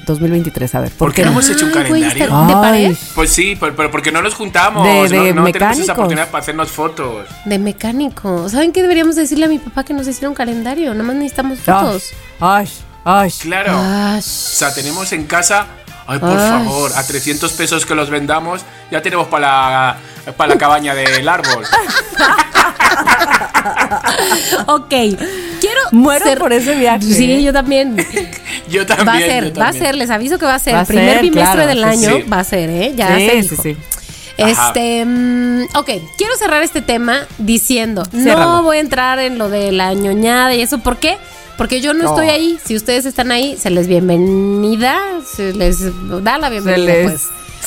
2023? 0.05 0.75
A 0.75 0.81
ver, 0.81 0.91
¿por, 0.91 0.99
¿Por 1.09 1.15
qué 1.15 1.25
no 1.25 1.31
hemos 1.33 1.49
hecho 1.49 1.65
un 1.67 1.73
Ay, 1.77 1.85
calendario? 1.85 2.25
está- 2.25 2.47
¿De 2.47 2.55
Ay. 2.55 2.61
pared? 2.61 2.97
Pues 3.15 3.31
sí, 3.33 3.57
pero, 3.59 3.75
pero 3.77 3.91
porque 3.91 4.13
no 4.13 4.23
nos 4.23 4.35
juntamos. 4.35 4.83
De- 4.85 4.95
no 5.17 5.25
de 5.25 5.33
no 5.35 5.45
tenemos 5.53 5.79
esa 5.79 5.93
oportunidad 5.93 6.29
para 6.31 6.43
hacernos 6.43 6.71
fotos. 6.71 7.27
De 7.45 7.59
mecánico. 7.59 8.49
¿Saben 8.49 8.73
qué 8.73 8.83
deberíamos 8.83 9.17
decirle 9.17 9.47
a 9.47 9.49
mi 9.49 9.59
papá 9.59 9.85
que 9.85 9.95
nos 9.95 10.07
hiciera 10.07 10.29
un 10.29 10.35
calendario? 10.35 10.93
Nada 10.93 11.05
más 11.05 11.17
necesitamos 11.17 11.59
fotos. 11.61 12.13
Ay, 12.41 12.69
ay. 13.05 13.31
Claro. 13.41 13.79
O 14.19 14.23
sea, 14.23 14.73
tenemos 14.75 15.13
en 15.13 15.27
casa. 15.27 15.67
Ay, 16.09 16.21
por 16.21 16.31
Ay. 16.31 16.37
favor, 16.39 16.93
a 16.95 17.05
300 17.05 17.53
pesos 17.55 17.85
que 17.85 17.97
los 17.97 18.11
vendamos, 18.11 18.61
ya 18.93 19.03
tenemos 19.03 19.27
para 19.27 19.97
la, 20.25 20.33
para 20.37 20.55
la 20.55 20.59
cabaña 20.59 20.95
del 20.95 21.29
árbol. 21.29 21.65
ok. 24.67 24.89
Quiero. 24.89 25.81
Muero 25.93 26.25
ser- 26.25 26.39
por 26.39 26.53
ese 26.53 26.75
viaje. 26.77 27.03
Sí, 27.03 27.43
yo 27.43 27.53
también. 27.53 27.97
Yo 28.69 28.85
también. 28.85 29.09
Va 29.09 29.15
a 29.15 29.19
ser, 29.21 29.61
va 29.61 29.69
a 29.69 29.73
ser. 29.73 29.95
Les 29.95 30.11
aviso 30.11 30.39
que 30.39 30.45
va 30.45 30.57
a 30.57 30.59
ser. 30.59 30.75
Va 30.75 30.85
primer 30.85 31.15
ser, 31.15 31.23
bimestre 31.23 31.53
claro, 31.55 31.69
del 31.69 31.85
año 31.85 32.17
sí. 32.17 32.23
va 32.23 32.41
a 32.41 32.45
ser, 32.45 32.69
¿eh? 32.69 32.93
Ya 32.97 33.15
sí, 33.17 33.29
se 33.29 33.43
sí, 33.43 33.49
dijo. 33.49 33.63
sí. 33.63 33.77
Este, 34.39 35.05
mm, 35.05 35.63
ok, 35.77 35.91
quiero 36.19 36.35
cerrar 36.37 36.63
este 36.65 36.83
tema 36.83 37.21
diciendo, 37.39 38.03
no 38.13 38.65
voy 38.65 38.79
a 38.79 38.81
entrar 38.81 39.21
en 39.21 39.39
lo 39.39 39.49
de 39.49 39.71
la 39.71 39.95
ñoñada 39.95 40.53
y 40.55 40.63
eso, 40.63 40.79
¿por 40.79 40.97
qué? 40.97 41.17
Porque 41.17 41.46
yo 41.81 41.95
no, 41.95 42.09
estoy 42.09 42.29
ahí. 42.29 42.59
Si 42.65 42.77
ustedes 42.77 43.07
están 43.07 43.31
ahí, 43.31 43.57
se 43.57 43.71
les 43.71 43.87
bienvenida, 43.87 44.99
se 45.35 45.53
les 45.53 45.79
da 46.23 46.39
la 46.39 46.49
bienvenida, 46.49 46.95
pues. 47.05 47.23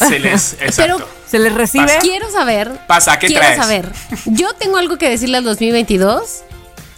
Se 0.08 0.20
les, 0.20 0.54
exacto. 0.62 1.08
se 1.28 1.40
les 1.40 1.54
recibe. 1.54 1.98
Quiero 2.02 2.32
saber. 2.32 2.80
Pasa, 2.88 3.20
¿qué 3.20 3.28
quiero 3.28 3.56
saber. 3.56 3.92
Yo 4.26 4.54
tengo 4.54 4.78
algo 4.78 4.98
que 4.98 5.10
decirle 5.10 5.38
al 5.38 5.44
2022. 5.44 6.44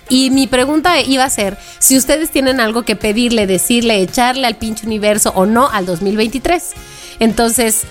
Y 0.10 0.30
mi 0.30 0.46
pregunta 0.46 1.00
iba 1.00 1.24
a 1.24 1.30
ser 1.30 1.58
si 1.80 1.98
ustedes 1.98 2.32
tienen 2.32 2.60
algo 2.60 2.84
que 2.84 2.98
pedirle, 2.98 3.48
decirle, 3.48 4.02
echarle 4.02 4.46
al 4.46 4.58
pinche 4.58 4.86
universo 4.86 5.32
o 5.36 5.46
no 5.46 5.70
al 5.70 5.86
2023. 5.86 6.72
Entonces, 7.20 7.84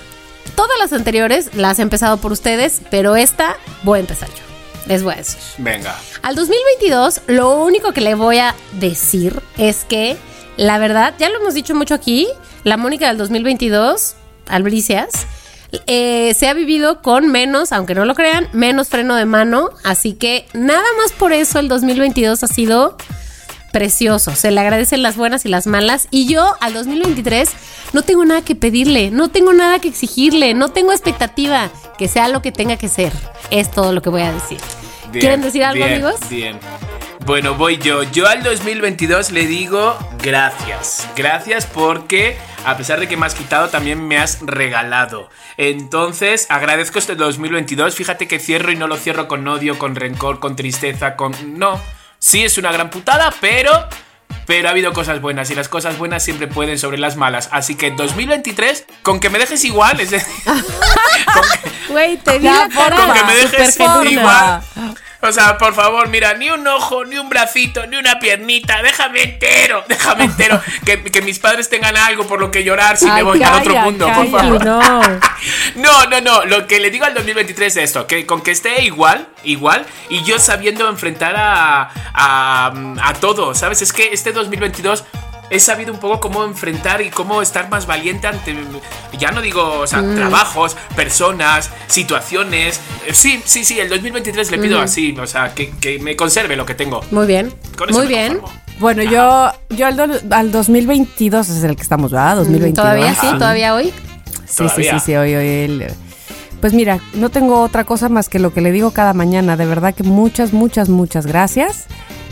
todas 0.55 0.79
las 0.79 0.93
anteriores 0.93 1.55
las 1.55 1.79
he 1.79 1.83
empezado 1.83 2.19
por 2.19 2.33
ustedes, 2.33 2.83
pero 2.91 3.17
esta 3.17 3.57
voy 3.85 3.99
a 3.99 4.01
empezar 4.01 4.29
yo. 4.29 4.50
Les 4.87 5.03
voy 5.03 5.15
a 5.15 5.17
decir. 5.19 5.39
Venga. 5.59 5.97
Al 6.23 6.35
2022, 6.35 7.23
lo 7.27 7.63
único 7.63 7.93
que 7.93 8.01
le 8.01 8.15
voy 8.15 8.39
a 8.39 8.55
decir 8.73 9.41
es 9.59 9.85
que, 9.85 10.17
la 10.57 10.79
verdad, 10.79 11.15
ya 11.19 11.29
lo 11.29 11.39
hemos 11.41 11.55
dicho 11.55 11.75
mucho 11.75 11.95
aquí, 11.95 12.29
la 12.65 12.77
Mónica 12.77 13.09
del 13.09 13.19
2022, 13.19 14.15
Albricias, 14.49 15.27
eh, 15.87 16.35
se 16.35 16.49
ha 16.49 16.55
vivido 16.55 17.01
con 17.03 17.29
menos, 17.29 17.73
aunque 17.73 17.95
no 17.95 18.05
lo 18.05 18.15
crean, 18.15 18.49
menos 18.53 18.89
freno 18.89 19.15
de 19.15 19.25
mano. 19.25 19.71
Así 19.85 20.15
que 20.15 20.47
nada 20.53 20.87
más 20.99 21.13
por 21.13 21.33
eso 21.33 21.59
el 21.59 21.69
2022 21.69 22.43
ha 22.43 22.47
sido 22.49 22.97
precioso. 23.71 24.35
Se 24.35 24.51
le 24.51 24.61
agradecen 24.61 25.03
las 25.03 25.17
buenas 25.17 25.45
y 25.45 25.49
las 25.49 25.67
malas. 25.67 26.09
Y 26.11 26.27
yo 26.27 26.57
al 26.61 26.75
2023 26.75 27.51
no 27.93 28.03
tengo 28.03 28.25
nada 28.25 28.43
que 28.43 28.55
pedirle, 28.55 29.11
no 29.11 29.29
tengo 29.29 29.53
nada 29.53 29.79
que 29.79 29.89
exigirle, 29.89 30.55
no 30.55 30.69
tengo 30.69 30.93
expectativa 30.93 31.71
que 31.99 32.09
sea 32.09 32.29
lo 32.29 32.43
que 32.43 32.53
tenga 32.53 32.77
que 32.77 32.89
ser. 32.89 33.13
Es 33.51 33.71
todo 33.71 33.93
lo 33.93 34.03
que 34.03 34.11
voy 34.11 34.23
a 34.23 34.33
decir. 34.33 34.59
¿Quieren 35.13 35.43
decir 35.43 35.65
algo, 35.65 35.85
amigos? 35.85 36.17
Bien. 36.29 36.59
Bueno, 37.27 37.55
voy 37.55 37.79
yo. 37.79 38.03
Yo 38.05 38.29
al 38.29 38.43
2022 38.43 39.33
le 39.33 39.47
digo 39.47 39.97
gracias. 40.23 41.09
Gracias 41.17 41.67
porque 41.67 42.37
a 42.65 42.77
pesar 42.77 43.01
de 43.01 43.09
que 43.09 43.17
me 43.17 43.27
has 43.27 43.35
quitado, 43.35 43.69
también 43.69 44.07
me 44.07 44.19
has 44.19 44.39
regalado. 44.43 45.31
Entonces, 45.57 46.47
agradezco 46.51 46.99
este 46.99 47.15
2022. 47.15 47.95
Fíjate 47.95 48.29
que 48.29 48.39
cierro 48.39 48.71
y 48.73 48.77
no 48.77 48.87
lo 48.87 48.97
cierro 48.97 49.29
con 49.29 49.47
odio, 49.49 49.79
con 49.79 49.97
rencor, 49.97 50.41
con 50.41 50.57
tristeza, 50.57 51.17
con... 51.17 51.35
No. 51.59 51.81
Sí 52.21 52.45
es 52.45 52.59
una 52.59 52.71
gran 52.71 52.91
putada, 52.91 53.33
pero 53.41 53.89
pero 54.47 54.69
ha 54.69 54.73
habido 54.73 54.93
cosas 54.93 55.21
buenas 55.21 55.51
y 55.51 55.55
las 55.55 55.69
cosas 55.69 55.97
buenas 55.97 56.23
siempre 56.25 56.49
pueden 56.49 56.79
sobre 56.79 56.99
las 56.99 57.17
malas. 57.17 57.49
Así 57.53 57.77
que 57.77 57.93
2023, 57.93 58.85
con 59.03 59.21
que 59.21 59.31
me 59.31 59.39
dejes 59.39 59.65
igual, 59.65 60.01
es 60.01 60.11
decir, 60.11 60.33
Güey, 61.89 62.17
te 62.19 62.39
di 62.39 62.45
la 62.47 62.69
Con 62.69 63.13
que 63.15 63.25
me 63.25 63.37
dejes 63.37 63.79
igual. 63.79 64.63
O 65.31 65.33
sea, 65.33 65.59
por 65.59 65.75
favor, 65.75 66.09
mira, 66.09 66.35
ni 66.35 66.49
un 66.51 66.67
ojo, 66.67 67.05
ni 67.05 67.19
un 67.19 67.29
bracito, 67.29 67.87
ni 67.87 67.97
una 67.97 68.19
piernita, 68.19 68.83
déjame 68.83 69.23
entero, 69.23 69.85
déjame 69.89 70.25
entero. 70.25 70.61
que, 70.85 71.23
mis 71.23 71.39
padres 71.39 71.69
tengan 71.69 71.97
algo 71.97 72.27
por 72.27 72.41
lo 72.41 72.51
que 72.51 72.65
llorar 72.65 72.97
si 72.97 73.11
me 73.11 73.23
voy 73.23 73.43
a 73.43 73.59
otro 73.59 73.75
mundo, 73.77 74.11
por 74.15 74.31
favor. 74.31 74.65
No. 74.65 75.01
no, 75.77 76.07
no, 76.07 76.21
no. 76.23 76.45
Lo 76.47 76.67
que 76.67 76.81
le 76.81 76.91
digo 76.91 77.05
al 77.05 77.15
2023 77.15 77.77
es 77.77 77.85
esto: 77.85 78.07
que 78.07 78.25
con 78.25 78.41
que 78.43 78.51
esté 78.51 78.83
igual, 78.83 79.29
igual, 79.45 79.85
y 80.09 80.23
yo 80.25 80.39
sabiendo 80.39 80.89
enfrentar 80.89 81.35
a, 81.37 81.91
a, 82.15 82.73
a 83.03 83.15
todo, 83.15 83.55
¿sabes? 83.55 83.83
Es 83.83 83.93
que 83.93 84.11
este 84.13 84.33
2022 84.33 85.05
he 85.51 85.59
sabido 85.59 85.93
un 85.93 85.99
poco 85.99 86.21
cómo 86.21 86.45
enfrentar 86.45 87.03
y 87.03 87.11
cómo 87.11 87.43
estar 87.43 87.69
más 87.69 87.87
valiente 87.87 88.29
ante, 88.29 88.55
ya 89.19 89.33
no 89.33 89.43
digo, 89.43 89.81
o 89.81 89.87
sea, 89.87 90.01
mm. 90.01 90.15
trabajos, 90.15 90.77
personas, 90.95 91.71
situaciones. 91.89 92.81
Eh, 93.07 93.13
sí, 93.13 93.43
sí, 93.45 93.65
sí, 93.65 93.81
el 93.81 93.89
2023 93.89 94.51
le 94.53 94.59
pido 94.59 94.81
así, 94.81 95.15
o 95.21 95.27
sea, 95.27 95.53
que, 95.55 95.99
me 96.01 96.17
conserve 96.17 96.57
lo 96.57 96.65
que 96.65 96.75
tengo. 96.75 97.03
Muy 97.11 97.27
bien. 97.27 97.53
Muy 97.91 98.07
bien. 98.07 98.41
Bueno, 98.79 99.03
yo, 99.03 99.53
yo 99.71 99.87
al, 99.87 100.53
2022 100.53 101.49
es 101.51 101.65
el 101.65 101.77
que 101.77 101.83
estamos, 101.83 102.13
¿verdad? 102.13 102.37
2022. 102.37 102.75
¿Todavía 102.75 103.15
sí? 103.15 103.27
¿Todavía 103.33 103.75
hoy? 103.75 103.93
Sí, 104.47 104.65
sí, 104.75 104.85
sí, 104.85 105.01
sí, 105.05 105.15
hoy, 105.17 105.35
hoy. 105.35 105.87
Pues 106.61 106.73
mira, 106.75 107.01
no 107.15 107.31
tengo 107.31 107.63
otra 107.63 107.85
cosa 107.85 108.09
más 108.09 108.29
que 108.29 108.39
lo 108.39 108.53
que 108.53 108.61
le 108.61 108.71
digo 108.73 108.93
cada 108.93 109.15
mañana. 109.15 109.57
De 109.57 109.67
verdad 109.67 109.95
que 109.95 110.03
muchas, 110.03 110.53
muchas, 110.53 110.89
muchas 110.89 111.27
gracias. 111.27 111.87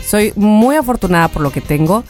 Soy 0.05 0.33
muy 0.35 0.75
afortunada 0.75 1.27
por 1.27 1.41
lo 1.41 1.51
que 1.51 1.61
tengo. 1.61 2.03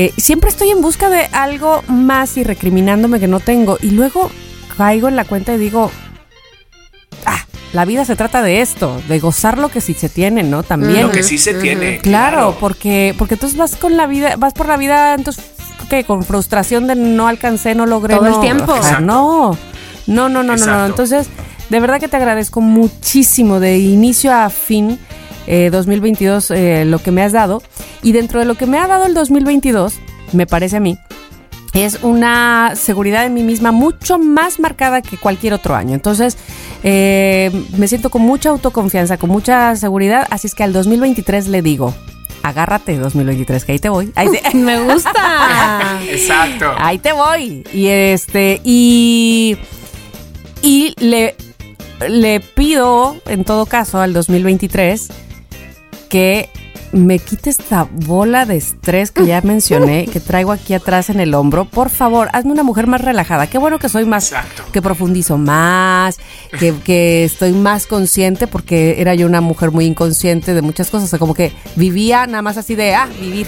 Eh, 0.00 0.12
siempre 0.16 0.48
estoy 0.48 0.70
en 0.70 0.80
busca 0.80 1.10
de 1.10 1.28
algo 1.32 1.82
más 1.88 2.36
y 2.36 2.44
recriminándome 2.44 3.18
que 3.18 3.26
no 3.26 3.40
tengo. 3.40 3.78
Y 3.82 3.90
luego 3.90 4.30
caigo 4.76 5.08
en 5.08 5.16
la 5.16 5.24
cuenta 5.24 5.52
y 5.52 5.58
digo, 5.58 5.90
ah, 7.26 7.44
la 7.72 7.84
vida 7.84 8.04
se 8.04 8.14
trata 8.14 8.40
de 8.40 8.60
esto, 8.60 9.02
de 9.08 9.18
gozar 9.18 9.58
lo 9.58 9.70
que 9.70 9.80
sí 9.80 9.94
se 9.94 10.08
tiene, 10.08 10.44
¿no? 10.44 10.62
También. 10.62 11.08
Lo 11.08 11.10
que 11.10 11.24
sí 11.24 11.36
se 11.36 11.54
tiene. 11.54 11.98
Claro, 11.98 12.56
porque 12.60 13.12
porque 13.18 13.34
entonces 13.34 13.58
vas 13.58 13.74
con 13.74 13.96
la 13.96 14.06
vida, 14.06 14.36
vas 14.36 14.52
por 14.52 14.68
la 14.68 14.76
vida, 14.76 15.14
entonces 15.14 15.44
¿qué? 15.90 16.04
Con 16.04 16.22
frustración 16.22 16.86
de 16.86 16.94
no 16.94 17.26
alcancé, 17.26 17.74
no 17.74 17.84
logré. 17.84 18.14
Todo 18.14 18.28
el 18.28 18.40
tiempo. 18.40 18.76
no, 19.00 19.58
no, 20.06 20.28
no, 20.28 20.44
no, 20.44 20.56
no, 20.56 20.64
no. 20.64 20.86
Entonces, 20.86 21.26
de 21.70 21.80
verdad 21.80 21.98
que 21.98 22.06
te 22.06 22.16
agradezco 22.16 22.60
muchísimo 22.60 23.58
de 23.58 23.78
inicio 23.78 24.32
a 24.32 24.48
fin 24.48 25.00
2022 25.70 26.50
eh, 26.50 26.82
eh, 26.82 26.84
lo 26.84 26.98
que 26.98 27.10
me 27.10 27.22
has 27.22 27.32
dado. 27.32 27.62
Y 28.02 28.12
dentro 28.12 28.40
de 28.40 28.46
lo 28.46 28.54
que 28.54 28.66
me 28.66 28.78
ha 28.78 28.86
dado 28.86 29.06
el 29.06 29.14
2022, 29.14 29.94
me 30.32 30.46
parece 30.46 30.76
a 30.76 30.80
mí, 30.80 30.98
es 31.74 32.00
una 32.02 32.74
seguridad 32.74 33.24
en 33.26 33.34
mí 33.34 33.42
misma 33.42 33.72
mucho 33.72 34.18
más 34.18 34.58
marcada 34.58 35.02
que 35.02 35.16
cualquier 35.16 35.54
otro 35.54 35.74
año. 35.74 35.94
Entonces, 35.94 36.36
eh, 36.82 37.50
me 37.76 37.88
siento 37.88 38.10
con 38.10 38.22
mucha 38.22 38.50
autoconfianza, 38.50 39.16
con 39.16 39.30
mucha 39.30 39.74
seguridad, 39.76 40.26
así 40.30 40.46
es 40.46 40.54
que 40.54 40.64
al 40.64 40.72
2023 40.72 41.48
le 41.48 41.62
digo, 41.62 41.94
agárrate 42.42 42.96
2023, 42.96 43.64
que 43.64 43.72
ahí 43.72 43.78
te 43.78 43.88
voy. 43.88 44.12
me 44.54 44.80
gusta. 44.80 46.00
Exacto. 46.10 46.72
Ahí 46.78 46.98
te 46.98 47.12
voy. 47.12 47.64
Y 47.72 47.86
este, 47.86 48.60
y, 48.64 49.56
y 50.62 50.94
le, 50.98 51.34
le 52.08 52.40
pido, 52.40 53.16
en 53.26 53.44
todo 53.44 53.66
caso, 53.66 54.00
al 54.00 54.12
2023, 54.12 55.08
que 56.08 56.50
me 56.92 57.18
quite 57.18 57.50
esta 57.50 57.86
bola 57.90 58.46
de 58.46 58.56
estrés 58.56 59.10
que 59.10 59.26
ya 59.26 59.40
mencioné, 59.42 60.06
que 60.12 60.20
traigo 60.20 60.52
aquí 60.52 60.74
atrás 60.74 61.10
en 61.10 61.20
el 61.20 61.34
hombro. 61.34 61.64
Por 61.66 61.90
favor, 61.90 62.28
hazme 62.32 62.52
una 62.52 62.62
mujer 62.62 62.86
más 62.86 63.00
relajada. 63.00 63.46
Qué 63.46 63.58
bueno 63.58 63.78
que 63.78 63.88
soy 63.88 64.04
más, 64.04 64.32
que 64.72 64.80
profundizo 64.80 65.36
más, 65.36 66.18
que, 66.58 66.74
que, 66.84 67.24
estoy 67.24 67.52
más 67.52 67.86
consciente, 67.86 68.46
porque 68.46 69.00
era 69.00 69.14
yo 69.14 69.26
una 69.26 69.40
mujer 69.40 69.70
muy 69.70 69.84
inconsciente 69.84 70.54
de 70.54 70.62
muchas 70.62 70.90
cosas. 70.90 71.08
O 71.08 71.10
sea, 71.10 71.18
como 71.18 71.34
que 71.34 71.52
vivía 71.76 72.26
nada 72.26 72.42
más 72.42 72.56
así 72.56 72.74
de, 72.74 72.94
ah, 72.94 73.08
vivir. 73.20 73.46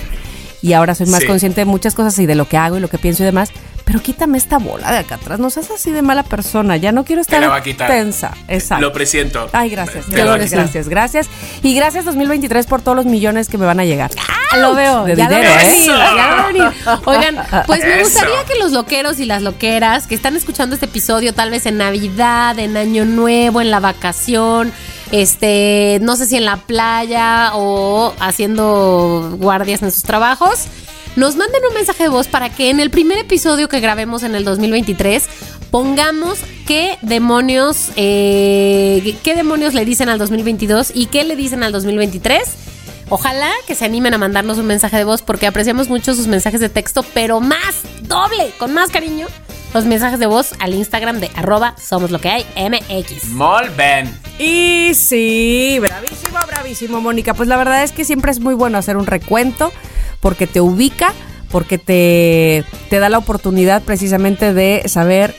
Y 0.63 0.75
ahora 0.75 0.95
soy 0.95 1.07
más 1.07 1.25
consciente 1.25 1.63
de 1.63 1.65
muchas 1.65 1.95
cosas 1.95 2.19
y 2.19 2.27
de 2.27 2.35
lo 2.35 2.47
que 2.47 2.59
hago 2.59 2.77
y 2.77 2.81
lo 2.81 2.89
que 2.89 2.99
pienso 2.99 3.23
y 3.23 3.27
demás 3.27 3.51
pero 3.91 4.05
quítame 4.05 4.39
esta 4.39 4.59
bola 4.59 4.93
de 4.93 4.99
acá 4.99 5.17
atrás, 5.17 5.41
no 5.41 5.51
seas 5.51 5.69
así 5.73 5.91
de 5.91 6.01
mala 6.01 6.23
persona, 6.23 6.77
ya 6.77 6.93
no 6.93 7.05
quiero 7.05 7.23
estar 7.23 7.43
tensa. 7.89 8.37
Exacto. 8.47 8.83
Lo 8.87 8.93
presiento. 8.93 9.49
Ay, 9.53 9.69
gracias. 9.69 10.09
Gracias, 10.09 10.53
gracias, 10.53 10.89
gracias. 10.89 11.27
Y 11.65 11.75
gracias 11.75 12.05
2023 12.05 12.67
por 12.67 12.83
todos 12.83 12.95
los 12.95 13.07
millones 13.07 13.49
que 13.49 13.59
me 13.59 13.67
van 13.67 13.81
a 13.81 13.85
llegar. 13.85 14.13
Lo 14.57 14.77
veo. 14.77 15.03
De 15.07 15.17
dinero, 15.17 15.51
¿eh? 15.61 15.89
Oigan, 17.05 17.37
pues 17.67 17.85
me 17.85 18.05
gustaría 18.05 18.45
que 18.47 18.61
los 18.61 18.71
loqueros 18.71 19.19
y 19.19 19.25
las 19.25 19.43
loqueras 19.43 20.07
que 20.07 20.15
están 20.15 20.37
escuchando 20.37 20.75
este 20.75 20.87
episodio, 20.87 21.35
tal 21.35 21.51
vez 21.51 21.67
en 21.67 21.79
Navidad, 21.79 22.57
en 22.61 22.77
Año 22.77 23.05
Nuevo, 23.05 23.61
en 23.61 23.73
la 23.73 23.81
vacación, 23.81 24.73
este, 25.11 25.99
no 26.01 26.15
sé 26.15 26.27
si 26.27 26.37
en 26.37 26.45
la 26.45 26.59
playa 26.59 27.51
o 27.55 28.15
haciendo 28.21 29.37
guardias 29.37 29.83
en 29.83 29.91
sus 29.91 30.05
trabajos, 30.05 30.69
nos 31.17 31.37
manden 31.37 31.63
un 31.69 31.75
mensaje 31.75 32.05
de 32.05 32.09
voz 32.09 32.29
para 32.29 32.51
que 32.51 32.71
en 32.71 32.81
el 32.81 32.91
primer 32.91 33.19
episodio 33.19 33.69
que 33.69 33.81
grabemos 33.81 34.23
en 34.23 34.35
el 34.35 34.45
2023 34.45 35.29
pongamos 35.71 36.39
qué 36.67 36.99
demonios, 37.03 37.91
eh, 37.97 39.17
qué 39.23 39.35
demonios 39.35 39.75
le 39.75 39.85
dicen 39.85 40.09
al 40.09 40.19
2022 40.19 40.93
y 40.95 41.07
qué 41.07 41.25
le 41.25 41.37
dicen 41.37 41.63
al 41.63 41.73
2023. 41.73 42.43
Ojalá 43.09 43.51
que 43.67 43.75
se 43.75 43.85
animen 43.85 44.15
a 44.15 44.19
mandarnos 44.19 44.59
un 44.59 44.67
mensaje 44.67 44.97
de 44.97 45.05
voz 45.05 45.23
porque 45.23 45.49
apreciamos 45.49 45.89
mucho 45.89 46.15
sus 46.15 46.29
mensajes 46.29 46.61
de 46.61 46.69
texto, 46.69 47.05
pero 47.13 47.41
más, 47.41 47.83
doble, 48.03 48.53
con 48.57 48.73
más 48.73 48.91
cariño, 48.91 49.27
los 49.75 49.85
mensajes 49.85 50.21
de 50.21 50.27
voz 50.27 50.53
al 50.61 50.75
Instagram 50.75 51.19
de 51.19 51.29
arroba 51.35 51.75
somos 51.77 52.13
lo 52.13 52.21
que 52.21 52.29
hay 52.29 52.47
MX. 52.57 53.31
Y 54.39 54.93
sí, 54.95 55.79
bravísimo, 55.81 56.39
bravísimo, 56.47 57.01
Mónica. 57.01 57.35
Pues 57.35 57.49
la 57.49 57.57
verdad 57.57 57.83
es 57.83 57.91
que 57.91 58.05
siempre 58.05 58.31
es 58.31 58.39
muy 58.39 58.55
bueno 58.55 58.79
hacer 58.79 58.97
un 58.97 59.07
recuento 59.07 59.73
porque 60.21 60.47
te 60.47 60.61
ubica, 60.61 61.13
porque 61.51 61.79
te, 61.79 62.65
te 62.89 62.99
da 62.99 63.09
la 63.09 63.19
oportunidad 63.19 63.83
precisamente 63.83 64.55
de 64.55 64.83
saber 64.87 65.35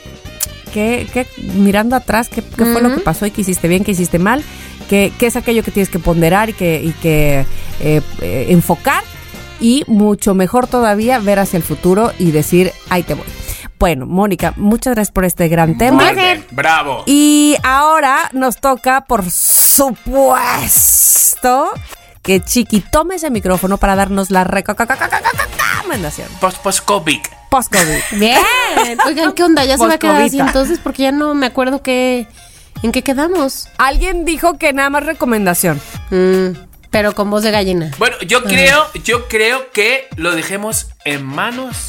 qué, 0.72 1.06
qué 1.12 1.26
mirando 1.54 1.96
atrás, 1.96 2.28
qué, 2.28 2.42
fue 2.42 2.82
lo 2.82 2.94
que 2.94 3.00
pasó 3.00 3.26
y 3.26 3.30
qué 3.30 3.40
hiciste 3.42 3.68
bien, 3.68 3.84
qué 3.84 3.92
hiciste 3.92 4.18
mal, 4.18 4.42
qué, 4.88 5.12
qué 5.18 5.26
es 5.26 5.36
aquello 5.36 5.62
que 5.62 5.70
tienes 5.70 5.88
que 5.88 5.98
ponderar 5.98 6.50
y 6.50 6.52
que, 6.52 6.82
y 6.82 6.92
que 6.92 7.46
eh, 7.80 8.00
eh, 8.20 8.46
enfocar 8.50 9.02
y 9.60 9.84
mucho 9.86 10.34
mejor 10.34 10.66
todavía 10.66 11.20
ver 11.20 11.38
hacia 11.38 11.56
el 11.56 11.62
futuro 11.62 12.12
y 12.18 12.32
decir, 12.32 12.72
ahí 12.90 13.04
te 13.04 13.14
voy. 13.14 13.26
Bueno, 13.78 14.06
Mónica, 14.06 14.54
muchas 14.56 14.94
gracias 14.94 15.12
por 15.12 15.24
este 15.24 15.48
gran 15.48 15.76
tema. 15.78 16.12
Bravo. 16.50 17.02
Y 17.06 17.56
ahora 17.64 18.30
nos 18.32 18.58
toca, 18.58 19.04
por 19.06 19.28
supuesto, 19.28 20.40
que 22.22 22.40
Chiqui 22.40 22.80
tome 22.80 23.16
ese 23.16 23.30
micrófono 23.30 23.78
para 23.78 23.96
darnos 23.96 24.30
la 24.30 24.44
recomendación. 24.44 26.28
Post-COVID. 26.40 27.20
Post-COVID. 27.50 28.00
Bien. 28.18 28.38
Oigan, 29.06 29.32
¿qué 29.32 29.42
onda? 29.42 29.64
Ya 29.64 29.76
se 29.76 29.86
va 29.86 29.94
a 29.94 29.98
quedar 29.98 30.22
así 30.22 30.38
entonces 30.38 30.78
porque 30.78 31.02
ya 31.02 31.12
no 31.12 31.34
me 31.34 31.46
acuerdo 31.46 31.82
que, 31.82 32.26
en 32.82 32.92
qué 32.92 33.02
quedamos. 33.02 33.68
Alguien 33.76 34.24
dijo 34.24 34.56
que 34.56 34.72
nada 34.72 34.88
más 34.88 35.04
recomendación. 35.04 35.80
Mm, 36.10 36.56
pero 36.90 37.14
con 37.14 37.30
voz 37.30 37.42
de 37.42 37.50
gallina. 37.50 37.90
Bueno, 37.98 38.16
yo 38.20 38.44
creo, 38.44 38.86
yo 39.04 39.26
creo 39.28 39.70
que 39.72 40.08
lo 40.16 40.32
dejemos 40.32 40.88
en 41.04 41.24
manos 41.24 41.88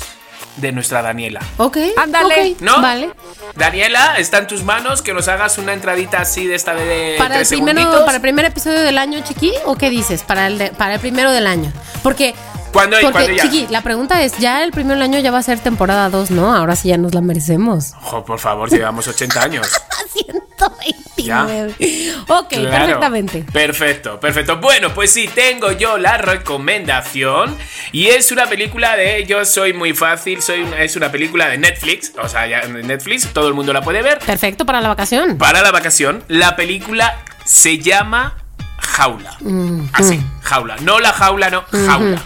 de 0.58 0.72
nuestra 0.72 1.02
Daniela. 1.02 1.42
Ok. 1.58 1.78
Ándale. 1.98 2.56
¿No? 2.60 2.82
Vale. 2.82 3.12
Daniela, 3.56 4.18
está 4.18 4.38
en 4.40 4.48
tus 4.48 4.64
manos 4.64 5.02
que 5.02 5.14
nos 5.14 5.28
hagas 5.28 5.58
una 5.58 5.74
entradita 5.74 6.20
así 6.22 6.46
de 6.48 6.56
esta 6.56 6.74
de 6.76 7.16
Para 7.18 7.40
el, 7.40 7.48
primero, 7.48 8.06
para 8.06 8.16
el 8.16 8.22
primer 8.22 8.46
episodio 8.46 8.82
del 8.82 8.98
año, 8.98 9.20
Chiqui, 9.24 9.54
¿o 9.66 9.76
qué 9.76 9.90
dices? 9.90 10.24
Para 10.24 10.48
el, 10.48 10.58
de- 10.58 10.70
para 10.72 10.96
el 10.96 11.00
primero 11.00 11.32
del 11.32 11.48
año. 11.48 11.72
Porque, 12.02 12.34
¿Cuándo, 12.72 12.98
porque 13.02 13.12
cuándo 13.12 13.32
ya? 13.34 13.44
Chiqui, 13.44 13.68
la 13.72 13.82
pregunta 13.82 14.22
es, 14.24 14.38
ya 14.38 14.64
el 14.64 14.72
primero 14.72 14.96
del 14.96 15.04
año 15.04 15.20
ya 15.20 15.32
va 15.32 15.40
a 15.40 15.44
ser 15.44 15.60
temporada 15.60 16.10
2, 16.10 16.32
¿no? 16.32 16.56
Ahora 16.56 16.76
sí 16.76 16.90
ya 16.90 16.98
nos 16.98 17.14
la 17.14 17.22
merecemos. 17.22 17.94
Ojo, 18.02 18.24
por 18.26 18.40
favor, 18.40 18.70
llevamos 18.70 19.08
80 19.08 19.42
años. 19.42 19.68
129. 21.16 21.76
Ok, 22.28 22.50
Claro. 22.50 22.70
perfectamente. 22.70 23.46
Perfecto, 23.52 24.20
perfecto. 24.20 24.58
Bueno, 24.58 24.94
pues 24.94 25.12
sí, 25.12 25.30
tengo 25.34 25.72
yo 25.72 25.98
la 25.98 26.18
recomendación. 26.18 27.56
Y 27.92 28.08
es 28.08 28.32
una 28.32 28.48
película 28.48 28.96
de 28.96 29.26
Yo 29.26 29.46
soy 29.46 29.74
muy 29.74 29.94
fácil. 29.94 30.42
Soy 30.42 30.66
es 30.80 30.96
una 30.96 31.12
película 31.12 31.48
de 31.50 31.58
Netflix. 31.58 32.14
O 32.22 32.28
sea, 32.28 32.48
ya 32.48 32.62
Netflix, 32.68 33.28
todo 33.34 33.48
el 33.48 33.54
mundo 33.54 33.74
la 33.74 33.82
puede 33.82 34.02
ver. 34.02 34.20
Perfecto 34.20 34.66
para 34.66 34.82
la 34.82 34.90
vacación. 34.90 35.38
Para 35.38 35.62
la 35.62 35.72
vacación, 35.72 36.24
la 36.28 36.56
película 36.56 37.18
se 37.46 37.80
llama 37.80 38.38
Jaula. 38.80 39.38
Así, 39.94 40.20
jaula. 40.42 40.76
No 40.82 41.00
la 41.00 41.14
jaula, 41.14 41.50
no, 41.50 41.64
jaula. 41.72 42.22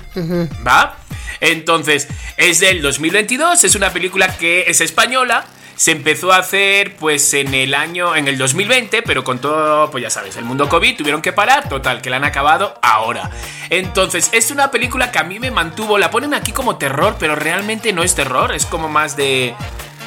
¿Va? 0.65 0.97
Entonces, 1.39 2.07
es 2.37 2.59
del 2.59 2.81
2022, 2.81 3.63
es 3.63 3.75
una 3.75 3.91
película 3.91 4.27
que 4.37 4.65
es 4.67 4.81
española. 4.81 5.45
Se 5.77 5.91
empezó 5.91 6.33
a 6.33 6.37
hacer 6.39 6.95
pues 6.97 7.33
en 7.35 7.53
el 7.53 7.73
año, 7.75 8.15
en 8.15 8.27
el 8.27 8.37
2020, 8.37 9.03
pero 9.03 9.23
con 9.23 9.39
todo, 9.39 9.89
pues 9.91 10.01
ya 10.01 10.09
sabes, 10.09 10.35
el 10.35 10.43
mundo 10.43 10.67
COVID 10.67 10.97
tuvieron 10.97 11.21
que 11.21 11.31
parar, 11.31 11.69
total, 11.69 12.01
que 12.01 12.09
la 12.09 12.17
han 12.17 12.25
acabado 12.25 12.77
ahora. 12.81 13.29
Entonces, 13.69 14.29
es 14.33 14.51
una 14.51 14.71
película 14.71 15.11
que 15.11 15.19
a 15.19 15.23
mí 15.23 15.39
me 15.39 15.51
mantuvo, 15.51 15.97
la 15.97 16.09
ponen 16.11 16.33
aquí 16.33 16.51
como 16.51 16.77
terror, 16.77 17.15
pero 17.19 17.35
realmente 17.35 17.93
no 17.93 18.01
es 18.03 18.15
terror, 18.15 18.53
es 18.53 18.65
como 18.65 18.89
más 18.89 19.15
de, 19.15 19.53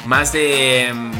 más 0.05 0.33
de, 0.33 0.91
mm, 0.93 1.11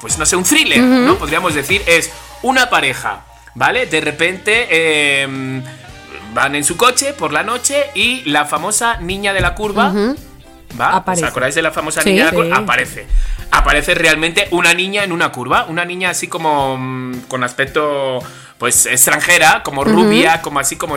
pues 0.00 0.18
no 0.18 0.24
sé, 0.26 0.36
un 0.36 0.44
thriller, 0.44 0.80
¿no? 0.80 1.16
Podríamos 1.16 1.54
decir, 1.54 1.82
es 1.86 2.10
una 2.42 2.70
pareja, 2.70 3.26
¿vale? 3.54 3.86
De 3.86 4.00
repente... 4.00 5.22
em, 5.22 5.62
Van 6.34 6.54
en 6.54 6.62
su 6.62 6.76
coche 6.76 7.14
por 7.14 7.32
la 7.32 7.42
noche 7.42 7.86
y 7.94 8.20
la 8.30 8.44
famosa 8.44 8.98
niña 9.00 9.32
de 9.32 9.40
la 9.40 9.54
curva 9.54 9.90
¿Va? 10.78 10.96
Aparece. 10.96 11.24
¿Os 11.24 11.30
acordáis 11.30 11.54
de 11.54 11.62
la 11.62 11.70
famosa 11.72 12.02
Sí. 12.02 12.10
niña 12.10 12.26
de 12.26 12.30
la 12.32 12.36
curva? 12.36 12.56
Sí. 12.56 12.62
Aparece. 12.62 13.06
Aparece 13.50 13.94
realmente 13.94 14.48
una 14.50 14.74
niña 14.74 15.04
en 15.04 15.12
una 15.12 15.32
curva. 15.32 15.64
Una 15.68 15.84
niña 15.84 16.10
así 16.10 16.28
como 16.28 16.76
mm, 16.78 17.20
con 17.28 17.42
aspecto 17.44 18.20
pues 18.58 18.86
extranjera, 18.86 19.62
como 19.62 19.84
rubia, 19.84 20.42
como 20.42 20.58
así 20.58 20.76
como... 20.76 20.96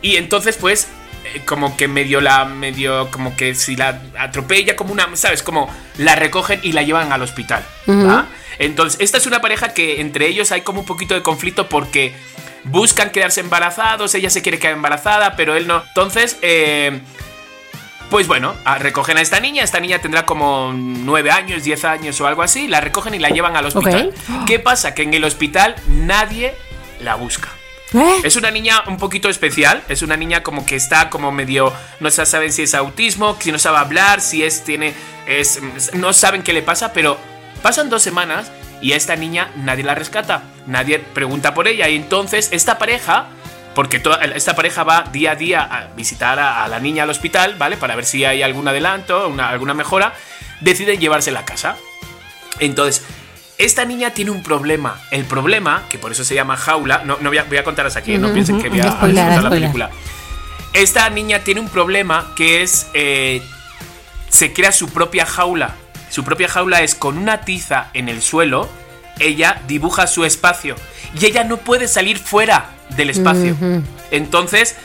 Y 0.00 0.16
entonces 0.16 0.56
pues 0.58 0.86
eh, 1.34 1.42
como 1.44 1.76
que 1.76 1.88
medio 1.88 2.20
la... 2.20 2.44
medio 2.44 3.10
como 3.10 3.34
que 3.36 3.54
si 3.54 3.74
la 3.74 4.00
atropella 4.18 4.76
como 4.76 4.92
una... 4.92 5.08
¿Sabes? 5.16 5.42
Como 5.42 5.68
la 5.96 6.14
recogen 6.14 6.60
y 6.62 6.72
la 6.72 6.82
llevan 6.82 7.12
al 7.12 7.22
hospital. 7.22 7.64
¿va? 7.88 8.26
Entonces 8.58 9.00
esta 9.00 9.18
es 9.18 9.26
una 9.26 9.40
pareja 9.40 9.74
que 9.74 10.00
entre 10.00 10.28
ellos 10.28 10.52
hay 10.52 10.60
como 10.60 10.80
un 10.80 10.86
poquito 10.86 11.14
de 11.14 11.22
conflicto 11.22 11.68
porque 11.68 12.14
buscan 12.64 13.10
quedarse 13.10 13.40
embarazados, 13.40 14.14
ella 14.14 14.30
se 14.30 14.42
quiere 14.42 14.58
quedar 14.58 14.74
embarazada, 14.74 15.34
pero 15.36 15.56
él 15.56 15.66
no. 15.66 15.82
Entonces... 15.88 16.38
eh, 16.42 17.00
pues 18.10 18.26
bueno, 18.26 18.54
a- 18.64 18.78
recogen 18.78 19.16
a 19.18 19.20
esta 19.20 19.40
niña. 19.40 19.62
Esta 19.62 19.80
niña 19.80 19.98
tendrá 20.00 20.24
como 20.26 20.72
9 20.74 21.30
años, 21.30 21.62
10 21.64 21.84
años 21.84 22.20
o 22.20 22.26
algo 22.26 22.42
así. 22.42 22.68
La 22.68 22.80
recogen 22.80 23.14
y 23.14 23.18
la 23.18 23.28
llevan 23.28 23.56
al 23.56 23.66
hospital. 23.66 24.12
¿Qué 24.46 24.58
pasa? 24.58 24.94
Que 24.94 25.02
en 25.02 25.14
el 25.14 25.24
hospital 25.24 25.74
nadie 25.88 26.54
la 27.00 27.14
busca. 27.16 27.48
¿Eh? 27.94 28.20
Es 28.22 28.36
una 28.36 28.50
niña 28.50 28.82
un 28.86 28.98
poquito 28.98 29.28
especial. 29.28 29.82
Es 29.88 30.02
una 30.02 30.16
niña 30.16 30.42
como 30.42 30.66
que 30.66 30.76
está 30.76 31.08
como 31.10 31.32
medio. 31.32 31.72
No 32.00 32.10
se 32.10 32.24
saben 32.26 32.52
si 32.52 32.62
es 32.62 32.74
autismo, 32.74 33.36
si 33.40 33.50
no 33.52 33.58
sabe 33.58 33.78
hablar, 33.78 34.20
si 34.20 34.42
es. 34.44 34.64
tiene. 34.64 34.94
Es, 35.26 35.60
no 35.94 36.12
saben 36.12 36.42
qué 36.42 36.52
le 36.52 36.62
pasa, 36.62 36.92
pero 36.92 37.18
pasan 37.62 37.90
dos 37.90 38.02
semanas 38.02 38.50
y 38.80 38.92
a 38.92 38.96
esta 38.96 39.16
niña 39.16 39.50
nadie 39.56 39.84
la 39.84 39.94
rescata. 39.94 40.42
Nadie 40.66 40.98
pregunta 40.98 41.54
por 41.54 41.66
ella. 41.68 41.88
Y 41.88 41.96
entonces 41.96 42.48
esta 42.52 42.78
pareja. 42.78 43.28
Porque 43.78 44.00
toda, 44.00 44.16
esta 44.24 44.56
pareja 44.56 44.82
va 44.82 45.04
día 45.12 45.30
a 45.30 45.34
día 45.36 45.62
a 45.62 45.94
visitar 45.94 46.40
a, 46.40 46.64
a 46.64 46.68
la 46.68 46.80
niña 46.80 47.04
al 47.04 47.10
hospital, 47.10 47.54
¿vale? 47.58 47.76
Para 47.76 47.94
ver 47.94 48.06
si 48.06 48.24
hay 48.24 48.42
algún 48.42 48.66
adelanto, 48.66 49.28
una- 49.28 49.50
alguna 49.50 49.72
mejora. 49.72 50.14
Deciden 50.60 50.98
llevársela 50.98 51.40
a 51.40 51.44
casa. 51.44 51.76
Entonces, 52.58 53.04
esta 53.56 53.84
niña 53.84 54.10
tiene 54.10 54.32
un 54.32 54.42
problema. 54.42 55.00
El 55.12 55.26
problema, 55.26 55.84
que 55.88 55.96
por 55.96 56.10
eso 56.10 56.24
se 56.24 56.34
llama 56.34 56.56
jaula, 56.56 57.02
no, 57.04 57.18
no 57.20 57.30
voy, 57.30 57.38
a, 57.38 57.44
voy 57.44 57.56
a 57.58 57.62
contaros 57.62 57.94
aquí, 57.94 58.18
no 58.18 58.32
piensen 58.32 58.60
que 58.60 58.68
voy 58.68 58.80
a, 58.80 58.88
a 58.88 58.90
Spoiler, 58.96 59.14
desglosar 59.14 59.44
la 59.44 59.50
película. 59.50 59.90
Esta 60.72 61.08
niña 61.08 61.44
tiene 61.44 61.60
un 61.60 61.68
problema 61.68 62.32
que 62.34 62.62
es. 62.62 62.88
eh, 62.94 63.40
se 64.28 64.52
crea 64.52 64.72
su 64.72 64.88
propia 64.88 65.24
jaula. 65.24 65.76
Su 66.10 66.24
propia 66.24 66.48
jaula 66.48 66.82
es 66.82 66.96
con 66.96 67.16
una 67.16 67.42
tiza 67.42 67.90
en 67.94 68.08
el 68.08 68.22
suelo. 68.22 68.68
Ella 69.20 69.62
dibuja 69.68 70.08
su 70.08 70.24
espacio. 70.24 70.74
Y 71.20 71.26
ella 71.26 71.44
no 71.44 71.58
puede 71.58 71.86
salir 71.86 72.18
fuera 72.18 72.70
del 72.96 73.10
espacio. 73.10 73.56
Entonces, 74.10 74.76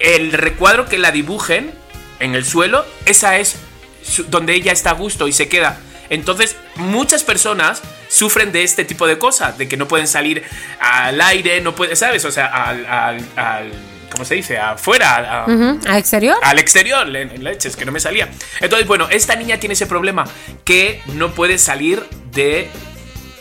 el 0.00 0.32
recuadro 0.32 0.86
que 0.86 0.98
la 0.98 1.10
dibujen 1.12 1.72
en 2.20 2.34
el 2.34 2.44
suelo, 2.44 2.84
esa 3.06 3.38
es 3.38 3.56
su- 4.02 4.24
donde 4.24 4.54
ella 4.54 4.72
está 4.72 4.90
a 4.90 4.94
gusto 4.94 5.28
y 5.28 5.32
se 5.32 5.48
queda. 5.48 5.78
Entonces, 6.10 6.56
muchas 6.76 7.22
personas 7.24 7.80
sufren 8.08 8.52
de 8.52 8.62
este 8.64 8.84
tipo 8.84 9.06
de 9.06 9.16
cosas, 9.18 9.56
de 9.56 9.68
que 9.68 9.76
no 9.76 9.88
pueden 9.88 10.06
salir 10.06 10.42
al 10.80 11.20
aire, 11.20 11.60
no 11.62 11.74
pueden, 11.74 11.96
¿sabes? 11.96 12.24
O 12.24 12.30
sea, 12.30 12.46
al, 12.46 12.84
al- 12.84 13.24
al- 13.36 13.72
¿cómo 14.10 14.24
se 14.26 14.34
dice? 14.34 14.58
Afuera, 14.58 15.16
a-. 15.16 15.44
¿Al 15.86 15.96
exterior? 15.96 16.36
al 16.42 16.58
exterior, 16.58 17.06
le- 17.08 17.38
leches, 17.38 17.76
que 17.76 17.86
no 17.86 17.92
me 17.92 18.00
salía. 18.00 18.28
Entonces, 18.60 18.86
bueno, 18.86 19.08
esta 19.10 19.36
niña 19.36 19.58
tiene 19.58 19.72
ese 19.72 19.86
problema, 19.86 20.24
que 20.64 21.00
no 21.14 21.30
puede 21.32 21.56
salir 21.56 22.04
de 22.32 22.68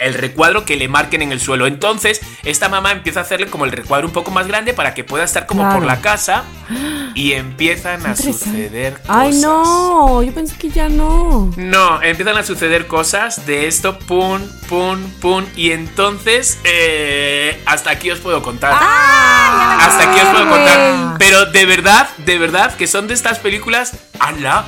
el 0.01 0.13
recuadro 0.15 0.65
que 0.65 0.75
le 0.75 0.87
marquen 0.87 1.21
en 1.21 1.31
el 1.31 1.39
suelo. 1.39 1.67
Entonces, 1.67 2.21
esta 2.43 2.69
mamá 2.69 2.91
empieza 2.91 3.19
a 3.19 3.23
hacerle 3.23 3.47
como 3.47 3.65
el 3.65 3.71
recuadro 3.71 4.07
un 4.07 4.13
poco 4.13 4.31
más 4.31 4.47
grande 4.47 4.73
para 4.73 4.93
que 4.93 5.03
pueda 5.03 5.23
estar 5.23 5.45
como 5.45 5.61
Claro. 5.61 5.77
por 5.79 5.85
la 5.85 6.01
casa 6.01 6.43
y 7.13 7.33
empiezan 7.33 8.05
a 8.05 8.15
suceder 8.15 8.93
cosas. 9.01 9.07
Ay, 9.09 9.33
no, 9.41 10.23
yo 10.23 10.33
pensé 10.33 10.55
que 10.57 10.69
ya 10.69 10.89
no. 10.89 11.51
No, 11.57 12.01
empiezan 12.01 12.37
a 12.37 12.43
suceder 12.43 12.87
cosas 12.87 13.45
de 13.45 13.67
esto, 13.67 13.99
pum, 13.99 14.41
pum, 14.69 14.99
pum. 15.19 15.45
Y 15.55 15.71
entonces, 15.71 16.57
eh, 16.63 17.61
hasta 17.65 17.91
aquí 17.91 18.09
os 18.11 18.19
puedo 18.19 18.41
contar. 18.41 18.73
hasta 18.73 20.09
aquí 20.11 20.19
os 20.21 20.29
puedo 20.29 20.49
contar. 20.49 21.15
Pero 21.17 21.45
de 21.47 21.65
verdad, 21.65 22.09
de 22.17 22.37
verdad, 22.37 22.75
que 22.75 22.87
son 22.87 23.07
de 23.07 23.13
estas 23.13 23.39
películas, 23.39 23.93
ala, 24.19 24.65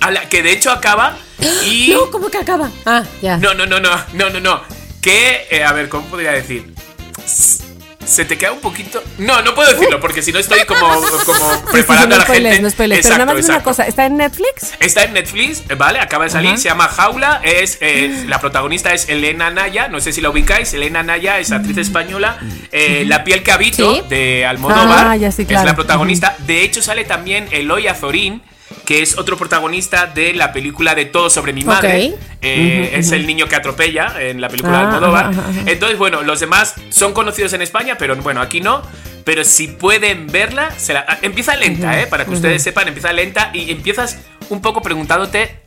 ala, 0.00 0.28
que 0.28 0.42
de 0.42 0.52
hecho 0.52 0.70
acaba 0.70 1.16
y... 1.64 1.88
No, 1.94 2.10
¿cómo 2.10 2.28
que 2.28 2.38
acaba? 2.38 2.70
Ah, 2.86 3.04
ya. 3.22 3.36
No, 3.38 3.54
no, 3.54 3.66
no, 3.66 3.80
no, 3.80 3.90
no, 4.12 4.30
no, 4.30 4.40
no. 4.40 4.62
Que, 5.00 5.46
eh, 5.50 5.64
a 5.64 5.72
ver, 5.72 5.88
¿cómo 5.88 6.06
podría 6.08 6.32
decir? 6.32 6.74
Se 8.04 8.24
te 8.24 8.38
queda 8.38 8.52
un 8.52 8.60
poquito. 8.60 9.02
No, 9.18 9.42
no 9.42 9.54
puedo 9.54 9.70
decirlo 9.70 10.00
porque 10.00 10.22
si 10.22 10.32
no 10.32 10.38
estoy 10.38 10.60
como, 10.64 10.80
como 11.26 11.64
preparando 11.70 12.08
no 12.08 12.14
a 12.16 12.18
la 12.18 12.24
spoilers, 12.24 12.54
gente. 12.54 12.62
no 12.62 12.70
spoilers. 12.70 13.02
Pero 13.02 13.14
Exacto, 13.14 13.26
nada 13.26 13.38
más 13.38 13.48
una 13.48 13.62
cosa, 13.62 13.86
¿está 13.86 14.06
en 14.06 14.16
Netflix? 14.16 14.72
Está 14.80 15.04
en 15.04 15.12
Netflix, 15.12 15.62
¿vale? 15.76 16.00
Acaba 16.00 16.24
de 16.24 16.30
salir, 16.30 16.48
Ajá. 16.52 16.56
se 16.58 16.64
llama 16.70 16.88
Jaula, 16.88 17.40
es 17.44 17.76
eh, 17.82 18.24
la 18.26 18.40
protagonista 18.40 18.94
es 18.94 19.10
Elena 19.10 19.50
Naya, 19.50 19.88
no 19.88 20.00
sé 20.00 20.12
si 20.14 20.22
la 20.22 20.30
ubicáis, 20.30 20.72
Elena 20.72 21.02
Naya 21.02 21.38
es 21.38 21.52
actriz 21.52 21.76
española, 21.76 22.38
eh, 22.72 23.04
La 23.06 23.24
piel 23.24 23.42
que 23.42 23.52
habito 23.52 23.94
Sí. 23.96 24.02
de 24.08 24.46
Almodóvar, 24.46 25.08
Ah, 25.08 25.16
ya 25.16 25.30
sí, 25.30 25.42
es 25.42 25.48
claro. 25.48 25.66
la 25.66 25.74
protagonista, 25.74 26.34
de 26.46 26.62
hecho 26.62 26.80
sale 26.80 27.04
también 27.04 27.46
Eloy 27.50 27.88
Azorín, 27.88 28.42
que 28.88 29.02
es 29.02 29.18
otro 29.18 29.36
protagonista 29.36 30.06
de 30.06 30.32
la 30.32 30.50
película 30.50 30.94
de 30.94 31.04
Todo 31.04 31.28
sobre 31.28 31.52
mi 31.52 31.62
madre, 31.62 32.14
Ok. 32.14 32.20
Eh, 32.40 32.92
es 32.94 33.12
el 33.12 33.26
niño 33.26 33.46
que 33.46 33.54
atropella 33.54 34.14
en 34.18 34.40
la 34.40 34.48
película 34.48 34.78
de 34.78 34.84
Ah, 34.84 34.88
Almodóvar, 34.94 35.30
entonces 35.66 35.98
bueno, 35.98 36.22
los 36.22 36.40
demás 36.40 36.72
son 36.88 37.12
conocidos 37.12 37.52
en 37.52 37.60
España, 37.60 37.96
pero 37.98 38.16
bueno, 38.16 38.40
aquí 38.40 38.62
no. 38.62 38.80
Pero 39.24 39.44
si 39.44 39.68
pueden 39.68 40.26
verla, 40.28 40.70
se 40.78 40.94
la- 40.94 41.04
ah, 41.06 41.18
empieza 41.20 41.54
lenta, 41.54 42.00
¿eh? 42.00 42.06
Para 42.06 42.24
que 42.24 42.30
ustedes 42.30 42.62
sepan, 42.62 42.88
empieza 42.88 43.12
lenta 43.12 43.50
y 43.52 43.70
empiezas 43.70 44.20
un 44.48 44.62
poco 44.62 44.80
preguntándote, 44.80 45.60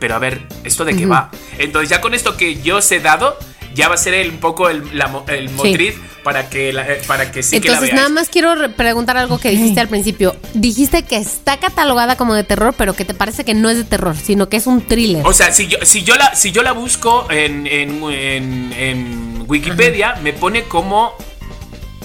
pero 0.00 0.14
a 0.14 0.18
ver, 0.18 0.40
¿esto 0.64 0.86
de 0.86 0.96
qué 0.96 1.04
va? 1.04 1.30
Entonces 1.58 1.90
ya 1.90 2.00
con 2.00 2.14
esto 2.14 2.38
que 2.38 2.62
yo 2.62 2.78
os 2.78 2.90
he 2.92 3.00
dado, 3.00 3.38
ya 3.78 3.88
va 3.88 3.94
a 3.94 3.98
ser 3.98 4.12
el- 4.14 4.30
un 4.30 4.38
poco 4.38 4.68
el, 4.68 4.82
la 4.98 5.08
el 5.28 5.50
motriz 5.50 5.94
para 6.24 6.50
que, 6.50 6.70
eh, 6.70 7.00
para 7.06 7.30
que 7.30 7.44
sí 7.44 7.60
que 7.60 7.68
Entonces, 7.68 7.94
nada 7.94 8.08
más 8.08 8.28
quiero 8.28 8.52
preguntar 8.76 9.16
algo 9.16 9.38
que 9.38 9.50
dijiste 9.50 9.80
al 9.80 9.88
principio. 9.88 10.34
Dijiste 10.52 11.04
que 11.04 11.16
está 11.16 11.58
catalogada 11.58 12.16
como 12.16 12.34
de 12.34 12.42
terror, 12.42 12.74
pero 12.76 12.94
que 12.94 13.04
te 13.04 13.14
parece 13.14 13.44
que 13.44 13.54
no 13.54 13.70
es 13.70 13.76
de 13.76 13.84
terror, 13.84 14.16
sino 14.16 14.48
que 14.48 14.56
es 14.56 14.66
un 14.66 14.82
thriller. 14.82 15.24
O 15.24 15.32
sea, 15.32 15.52
si 15.52 15.68
yo, 15.68 15.78
si 15.82 16.02
yo, 16.02 16.16
la, 16.16 16.34
si 16.34 16.50
yo 16.50 16.62
la 16.62 16.72
busco 16.72 17.30
en, 17.30 17.66
en, 17.68 19.44
Wikipedia, 19.46 20.16
me 20.22 20.32
pone 20.32 20.64
como 20.64 21.14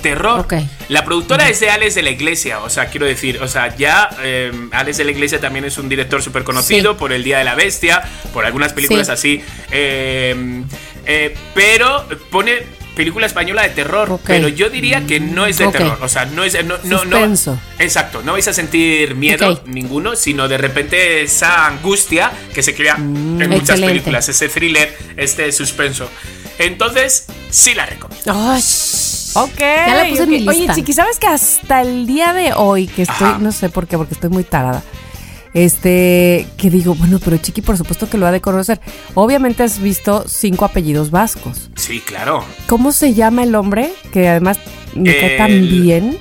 terror. 0.04 0.46
La 0.90 1.04
productora 1.04 1.50
es 1.50 1.60
de 1.60 1.72
Alex 1.72 1.96
de 1.96 2.04
la 2.04 2.12
Iglesia, 2.12 2.60
o 2.60 2.70
sea, 2.70 2.86
quiero 2.88 3.08
decir, 3.08 3.42
o 3.42 3.48
sea, 3.48 3.76
ya 3.76 4.10
eh, 4.22 4.52
Alex 4.72 4.98
de 4.98 5.06
la 5.06 5.12
Iglesia 5.12 5.40
también 5.40 5.66
es 5.66 5.80
un 5.80 5.90
director 5.90 6.22
súper 6.22 6.44
conocido 6.44 6.96
por 6.96 7.12
El 7.12 7.24
Día 7.24 7.40
de 7.40 7.44
la 7.44 7.56
Bestia, 7.56 8.04
por 8.32 8.46
algunas 8.46 8.74
películas 8.74 9.10
así. 9.10 9.42
Eh, 9.72 10.64
eh, 11.06 11.36
pero 11.56 12.06
pone 12.30 12.84
película 12.96 13.26
española 13.26 13.64
de 13.64 13.70
terror, 13.70 14.20
pero 14.24 14.48
yo 14.48 14.70
diría 14.70 15.06
que 15.08 15.20
no 15.20 15.48
es 15.48 15.58
de 15.58 15.68
terror, 15.68 15.98
o 16.02 16.08
sea, 16.08 16.26
no 16.26 16.44
es 16.44 16.64
no 16.64 16.78
no, 16.84 17.06
no 17.06 17.36
exacto, 17.80 18.22
no 18.24 18.34
vais 18.34 18.48
a 18.48 18.54
sentir 18.54 19.16
miedo 19.16 19.64
ninguno, 19.66 20.16
sino 20.16 20.48
de 20.48 20.58
repente 20.58 21.24
esa 21.24 21.66
angustia 21.66 22.32
que 22.54 22.62
se 22.62 22.76
crea 22.76 22.98
mm, 22.98 23.42
en 23.42 23.50
muchas 23.50 23.80
películas, 23.80 24.30
ese 24.30 24.48
thriller, 24.50 24.96
este 25.18 25.52
suspenso. 25.52 26.08
Entonces, 26.60 27.26
sí 27.50 27.74
la 27.74 27.86
recomiendo. 27.86 28.32
Ok. 29.36 29.60
Ya 29.60 29.96
la 29.96 30.10
puse 30.10 30.24
en 30.24 30.48
Oye, 30.48 30.68
Chiqui, 30.74 30.94
¿sabes 30.94 31.20
que 31.20 31.28
hasta 31.28 31.82
el 31.82 32.06
día 32.08 32.34
de 32.34 32.54
hoy, 32.54 32.88
que 32.88 33.04
estoy, 33.04 33.34
no 33.40 33.52
sé 33.52 33.70
por 33.70 33.88
qué, 33.88 33.98
porque 33.98 34.14
estoy 34.14 34.30
muy 34.30 34.44
tarada, 34.44 34.84
este, 35.54 36.48
que 36.58 36.70
digo, 36.70 36.96
bueno, 36.96 37.20
pero 37.24 37.38
Chiqui, 37.38 37.62
por 37.62 37.78
supuesto 37.78 38.10
que 38.10 38.18
lo 38.18 38.26
ha 38.26 38.32
de 38.32 38.42
conocer. 38.42 38.80
Obviamente 39.14 39.64
has 39.64 39.80
visto 39.80 40.26
cinco 40.28 40.66
apellidos 40.66 41.12
vascos. 41.12 41.70
Sí, 41.76 42.00
claro. 42.00 42.44
¿Cómo 42.68 42.92
se 42.92 43.14
llama 43.14 43.44
el 43.44 43.56
hombre? 43.56 43.94
Que 44.12 44.28
además 44.28 44.60
me 44.96 45.16
cae 45.16 45.38
tan 45.38 45.52
bien. 45.62 46.18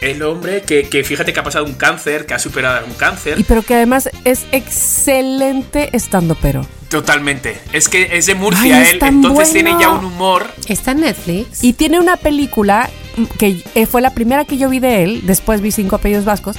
El 0.00 0.22
hombre 0.22 0.62
que, 0.62 0.88
que, 0.88 1.04
fíjate 1.04 1.32
que 1.32 1.40
ha 1.40 1.44
pasado 1.44 1.64
un 1.64 1.74
cáncer, 1.74 2.24
que 2.24 2.34
ha 2.34 2.38
superado 2.38 2.86
un 2.86 2.94
cáncer. 2.94 3.38
Y 3.38 3.44
pero 3.44 3.62
que 3.62 3.74
además 3.74 4.08
es 4.24 4.46
excelente 4.50 5.90
estando 5.92 6.34
pero. 6.36 6.66
Totalmente. 6.88 7.60
Es 7.72 7.88
que 7.88 8.16
es 8.16 8.26
de 8.26 8.34
Murcia 8.34 8.90
él, 8.90 8.98
entonces 9.00 9.52
tiene 9.52 9.76
ya 9.78 9.90
un 9.90 10.06
humor. 10.06 10.50
Está 10.66 10.92
en 10.92 11.00
Netflix. 11.02 11.62
Y 11.62 11.74
tiene 11.74 12.00
una 12.00 12.16
película 12.16 12.90
que 13.38 13.62
eh, 13.74 13.86
fue 13.86 14.00
la 14.00 14.14
primera 14.14 14.44
que 14.44 14.58
yo 14.58 14.68
vi 14.68 14.80
de 14.80 15.04
él, 15.04 15.20
después 15.24 15.60
vi 15.60 15.70
cinco 15.70 15.96
apellidos 15.96 16.24
vascos, 16.24 16.56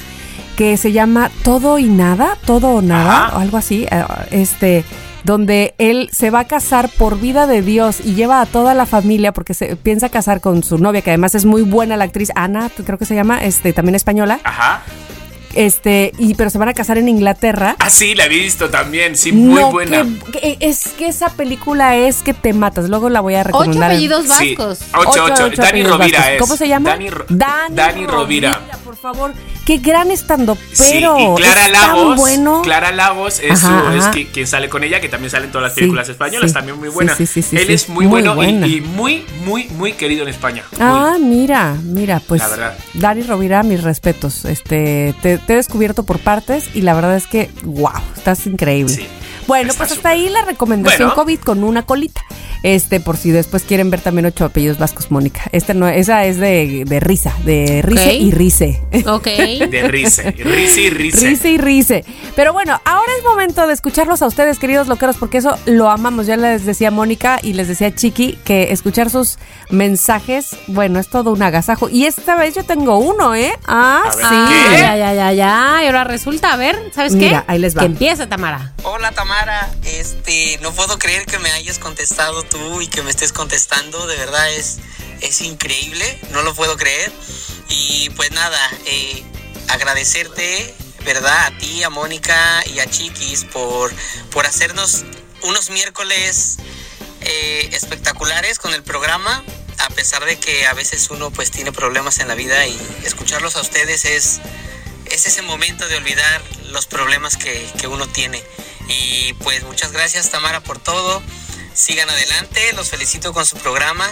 que 0.55 0.77
se 0.77 0.91
llama 0.91 1.31
Todo 1.43 1.79
y 1.79 1.85
Nada, 1.85 2.37
Todo 2.45 2.69
o 2.69 2.81
Nada, 2.81 3.35
o 3.35 3.39
algo 3.39 3.57
así, 3.57 3.87
eh, 3.89 4.03
este 4.31 4.85
donde 5.23 5.75
él 5.77 6.09
se 6.11 6.29
va 6.29 6.41
a 6.41 6.47
casar 6.47 6.89
por 6.89 7.19
vida 7.19 7.47
de 7.47 7.61
Dios 7.61 7.99
y 8.03 8.15
lleva 8.15 8.41
a 8.41 8.45
toda 8.45 8.73
la 8.73 8.85
familia 8.85 9.31
porque 9.31 9.53
se 9.53 9.75
piensa 9.75 10.09
casar 10.09 10.41
con 10.41 10.63
su 10.63 10.77
novia, 10.77 11.01
que 11.01 11.11
además 11.11 11.35
es 11.35 11.45
muy 11.45 11.61
buena 11.61 11.97
la 11.97 12.05
actriz 12.05 12.31
Ana, 12.35 12.69
creo 12.85 12.97
que 12.97 13.05
se 13.05 13.15
llama, 13.15 13.43
este 13.43 13.73
también 13.73 13.95
española. 13.95 14.39
Ajá. 14.43 14.83
Este, 15.53 16.13
y 16.17 16.35
pero 16.35 16.49
se 16.49 16.57
van 16.57 16.69
a 16.69 16.73
casar 16.73 16.97
en 16.97 17.09
Inglaterra. 17.09 17.75
Ah, 17.79 17.89
sí, 17.89 18.15
la 18.15 18.25
he 18.25 18.29
visto 18.29 18.69
también, 18.69 19.17
sí, 19.17 19.31
muy 19.31 19.63
buena. 19.63 20.05
es 20.59 20.83
que 20.97 21.07
esa 21.07 21.29
película 21.29 21.97
es 21.97 22.21
que 22.21 22.33
te 22.33 22.53
matas, 22.53 22.89
luego 22.89 23.09
la 23.09 23.21
voy 23.21 23.35
a 23.35 23.43
recomendar. 23.43 23.91
Ocho 23.91 23.95
apellidos 23.95 24.27
vascos. 24.27 24.77
Sí, 24.77 24.85
ocho, 24.95 25.25
ocho, 25.25 25.49
Dani 25.49 25.83
Rovira 25.83 26.33
es. 26.33 26.39
¿Cómo 26.39 26.55
se 26.55 26.67
llama? 26.67 26.91
Dani, 26.91 27.09
Dani, 27.29 27.75
Dani 27.75 28.07
Rovira. 28.07 28.61
Por 28.83 28.95
favor, 28.95 29.33
qué 29.71 29.77
gran 29.77 30.11
estando, 30.11 30.57
pero 30.77 31.15
sí, 31.17 31.23
y 31.23 31.35
Clara 31.35 31.69
Lagos, 31.69 32.17
bueno. 32.17 32.61
Clara 32.61 32.91
Lagos 32.91 33.39
es, 33.39 33.59
su, 33.59 33.71
es 33.95 34.27
quien 34.33 34.45
sale 34.45 34.67
con 34.67 34.83
ella, 34.83 34.99
que 34.99 35.07
también 35.07 35.31
sale 35.31 35.45
en 35.45 35.51
todas 35.53 35.69
las 35.69 35.73
películas 35.73 36.09
españolas, 36.09 36.51
también 36.51 36.77
muy 36.77 36.89
buena. 36.89 37.15
Él 37.17 37.69
es 37.69 37.87
muy, 37.87 38.05
bueno 38.05 38.35
y, 38.43 38.81
muy, 38.81 39.25
muy, 39.45 39.69
muy 39.69 39.93
querido 39.93 40.23
en 40.23 40.29
España. 40.29 40.65
Ah, 40.77 41.15
mira, 41.21 41.77
mira, 41.83 42.21
pues 42.27 42.41
la 42.41 42.49
verdad. 42.49 42.77
Dani 42.95 43.21
Rovira, 43.23 43.63
mis 43.63 43.81
respetos. 43.81 44.43
Este, 44.43 45.15
te, 45.21 45.37
te 45.37 45.53
he 45.53 45.55
descubierto 45.55 46.03
por 46.03 46.19
partes 46.19 46.69
y 46.73 46.81
la 46.81 46.93
verdad 46.93 47.15
es 47.15 47.27
que, 47.27 47.49
wow, 47.63 47.93
estás 48.17 48.45
increíble. 48.47 49.07
Bueno, 49.47 49.73
pues 49.75 49.91
hasta 49.91 50.09
ahí 50.09 50.29
la 50.29 50.43
recomendación 50.43 51.11
COVID 51.11 51.39
con 51.39 51.63
una 51.63 51.83
colita. 51.83 52.21
Este, 52.63 52.99
por 52.99 53.17
si 53.17 53.31
después 53.31 53.63
quieren 53.63 53.89
ver 53.89 54.01
también 54.01 54.25
ocho 54.27 54.45
apellidos 54.45 54.77
vascos, 54.77 55.09
Mónica. 55.09 55.43
Este 55.51 55.73
no, 55.73 55.87
esa 55.87 56.25
es 56.25 56.37
de, 56.37 56.83
de 56.85 56.99
risa, 56.99 57.33
de 57.43 57.81
rice 57.81 58.13
y 58.15 58.31
rice. 58.31 58.81
Ok. 59.07 59.25
De 59.25 59.87
rice, 59.87 60.31
rice 60.31 60.81
y 60.81 60.89
rice. 60.89 61.27
Rice 61.27 61.49
y 61.49 61.57
rice. 61.57 62.05
Pero 62.35 62.53
bueno, 62.53 62.79
ahora 62.85 63.11
es 63.17 63.23
momento 63.23 63.65
de 63.65 63.73
escucharlos 63.73 64.21
a 64.21 64.27
ustedes, 64.27 64.59
queridos 64.59 64.87
loqueros, 64.87 65.17
porque 65.17 65.39
eso 65.39 65.57
lo 65.65 65.89
amamos. 65.89 66.27
Ya 66.27 66.37
les 66.37 66.65
decía 66.65 66.91
Mónica 66.91 67.39
y 67.41 67.53
les 67.53 67.67
decía 67.67 67.93
Chiqui 67.95 68.37
que 68.43 68.71
escuchar 68.71 69.09
sus 69.09 69.37
mensajes, 69.69 70.55
bueno, 70.67 70.99
es 70.99 71.07
todo 71.07 71.31
un 71.31 71.41
agasajo. 71.41 71.89
Y 71.89 72.05
esta 72.05 72.35
vez 72.35 72.55
yo 72.55 72.63
tengo 72.63 72.97
uno, 72.97 73.33
¿eh? 73.35 73.53
Ah, 73.67 74.03
sí. 74.13 74.19
Ya, 74.77 74.95
ya, 74.95 75.13
ya, 75.13 75.33
ya. 75.33 75.79
Y 75.83 75.85
ahora 75.87 76.03
resulta, 76.03 76.53
a 76.53 76.57
ver, 76.57 76.91
¿sabes 76.93 77.13
Mira, 77.13 77.43
qué? 77.47 77.51
ahí 77.53 77.59
les 77.59 77.75
va. 77.75 77.81
Que 77.81 77.85
empieza, 77.87 78.27
Tamara. 78.27 78.73
Hola, 78.83 79.11
Tamara. 79.11 79.69
Este, 79.83 80.59
no 80.61 80.71
puedo 80.73 80.99
creer 80.99 81.25
que 81.25 81.39
me 81.39 81.49
hayas 81.51 81.79
contestado 81.79 82.43
tú 82.51 82.81
y 82.81 82.87
que 82.87 83.01
me 83.01 83.09
estés 83.09 83.33
contestando. 83.33 84.05
De 84.05 84.15
verdad 84.17 84.51
es, 84.51 84.77
es 85.21 85.41
increíble, 85.41 86.19
no 86.31 86.43
lo 86.43 86.53
puedo 86.53 86.77
creer. 86.77 87.11
Y 87.69 88.09
pues 88.11 88.31
nada, 88.31 88.59
eh, 88.85 89.23
agradecerte, 89.69 90.75
¿verdad? 91.03 91.47
A 91.47 91.57
ti, 91.57 91.83
a 91.83 91.89
Mónica 91.89 92.63
y 92.67 92.79
a 92.79 92.87
Chiquis 92.87 93.45
por, 93.45 93.91
por 94.29 94.45
hacernos 94.45 95.05
unos 95.43 95.71
miércoles 95.71 96.57
eh, 97.21 97.69
espectaculares 97.71 98.59
con 98.59 98.73
el 98.73 98.83
programa. 98.83 99.43
A 99.79 99.89
pesar 99.89 100.23
de 100.25 100.37
que 100.37 100.67
a 100.67 100.73
veces 100.73 101.09
uno 101.09 101.31
pues 101.31 101.49
tiene 101.49 101.71
problemas 101.71 102.19
en 102.19 102.27
la 102.27 102.35
vida 102.35 102.67
y 102.67 102.77
escucharlos 103.03 103.55
a 103.55 103.61
ustedes 103.61 104.05
es, 104.05 104.39
es 105.05 105.25
ese 105.25 105.41
momento 105.41 105.87
de 105.87 105.95
olvidar 105.95 106.41
los 106.69 106.85
problemas 106.85 107.35
que, 107.37 107.67
que 107.79 107.87
uno 107.87 108.07
tiene. 108.07 108.43
Y 108.87 109.33
pues 109.33 109.63
muchas 109.63 109.91
gracias 109.91 110.29
Tamara 110.29 110.61
por 110.61 110.77
todo 110.77 111.23
sigan 111.73 112.09
adelante, 112.09 112.73
los 112.73 112.89
felicito 112.89 113.33
con 113.33 113.45
su 113.45 113.57
programa. 113.57 114.07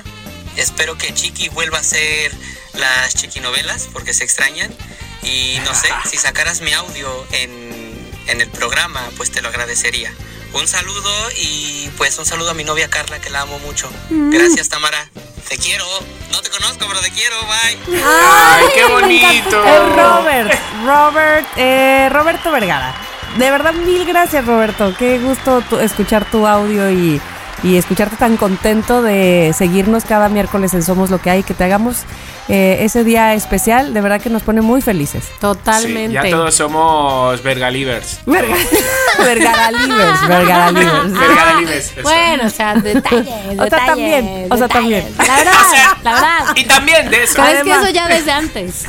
Espero 0.55 0.97
que 0.97 1.13
Chiqui 1.13 1.49
vuelva 1.49 1.77
a 1.77 1.81
hacer 1.81 2.31
las 2.73 3.15
chiquinovelas 3.15 3.87
porque 3.91 4.13
se 4.13 4.23
extrañan. 4.23 4.73
Y 5.23 5.59
no 5.65 5.73
sé, 5.75 5.89
si 6.09 6.17
sacaras 6.17 6.61
mi 6.61 6.73
audio 6.73 7.25
en, 7.31 8.11
en, 8.27 8.41
el 8.41 8.49
programa, 8.49 9.01
pues 9.17 9.31
te 9.31 9.41
lo 9.41 9.49
agradecería. 9.49 10.13
Un 10.53 10.67
saludo 10.67 11.11
y 11.37 11.89
pues 11.97 12.17
un 12.17 12.25
saludo 12.25 12.51
a 12.51 12.53
mi 12.55 12.63
novia 12.63 12.89
Carla 12.89 13.19
que 13.19 13.29
la 13.29 13.41
amo 13.41 13.59
mucho. 13.59 13.89
Mm. 14.09 14.31
Gracias 14.31 14.69
Tamara. 14.69 15.09
Te 15.47 15.57
quiero. 15.57 15.85
No 16.31 16.41
te 16.41 16.49
conozco, 16.49 16.85
pero 16.87 17.01
te 17.01 17.11
quiero. 17.11 17.35
Bye. 17.41 18.01
Ay, 18.05 18.65
qué 18.73 18.85
bonito. 18.85 19.63
Robert, 19.95 20.59
Robert, 20.85 21.47
eh, 21.57 22.09
Roberto 22.11 22.51
Vergara. 22.51 22.95
De 23.37 23.49
verdad, 23.51 23.73
mil 23.73 24.05
gracias, 24.05 24.45
Roberto. 24.45 24.95
Qué 24.97 25.19
gusto 25.19 25.63
escuchar 25.79 26.29
tu 26.29 26.47
audio 26.47 26.89
y 26.91 27.21
y 27.63 27.77
escucharte 27.77 28.15
tan 28.15 28.37
contento 28.37 29.01
de 29.01 29.51
seguirnos 29.55 30.05
cada 30.05 30.29
miércoles 30.29 30.73
en 30.73 30.83
Somos 30.83 31.09
Lo 31.09 31.19
que 31.19 31.29
hay, 31.29 31.43
que 31.43 31.53
te 31.53 31.63
hagamos 31.63 32.03
eh, 32.49 32.83
ese 32.83 33.03
día 33.03 33.35
especial, 33.35 33.93
de 33.93 34.01
verdad 34.01 34.19
que 34.19 34.31
nos 34.31 34.41
pone 34.41 34.61
muy 34.61 34.81
felices. 34.81 35.25
Totalmente. 35.39 36.13
ya 36.15 36.29
todos 36.29 36.55
somos 36.55 37.43
vergalivers. 37.43 38.19
Verga 38.25 38.55
vergalivers, 39.19 40.27
vergalivers. 40.27 41.93
Bueno, 42.03 42.47
o 42.47 42.49
sea, 42.49 42.73
detalles, 42.73 43.27
O 43.59 43.67
sea, 43.67 43.85
también, 43.85 44.47
o 44.49 44.57
sea, 44.57 44.67
también. 44.67 45.05
La 45.17 45.35
verdad, 45.37 45.53
la 46.03 46.13
verdad. 46.13 46.39
Y 46.55 46.65
también 46.65 47.09
de 47.11 47.23
eso. 47.23 47.35
Sabes 47.35 47.63
que 47.63 47.71
eso 47.71 47.89
ya 47.89 48.07
desde 48.07 48.31
antes. 48.31 48.85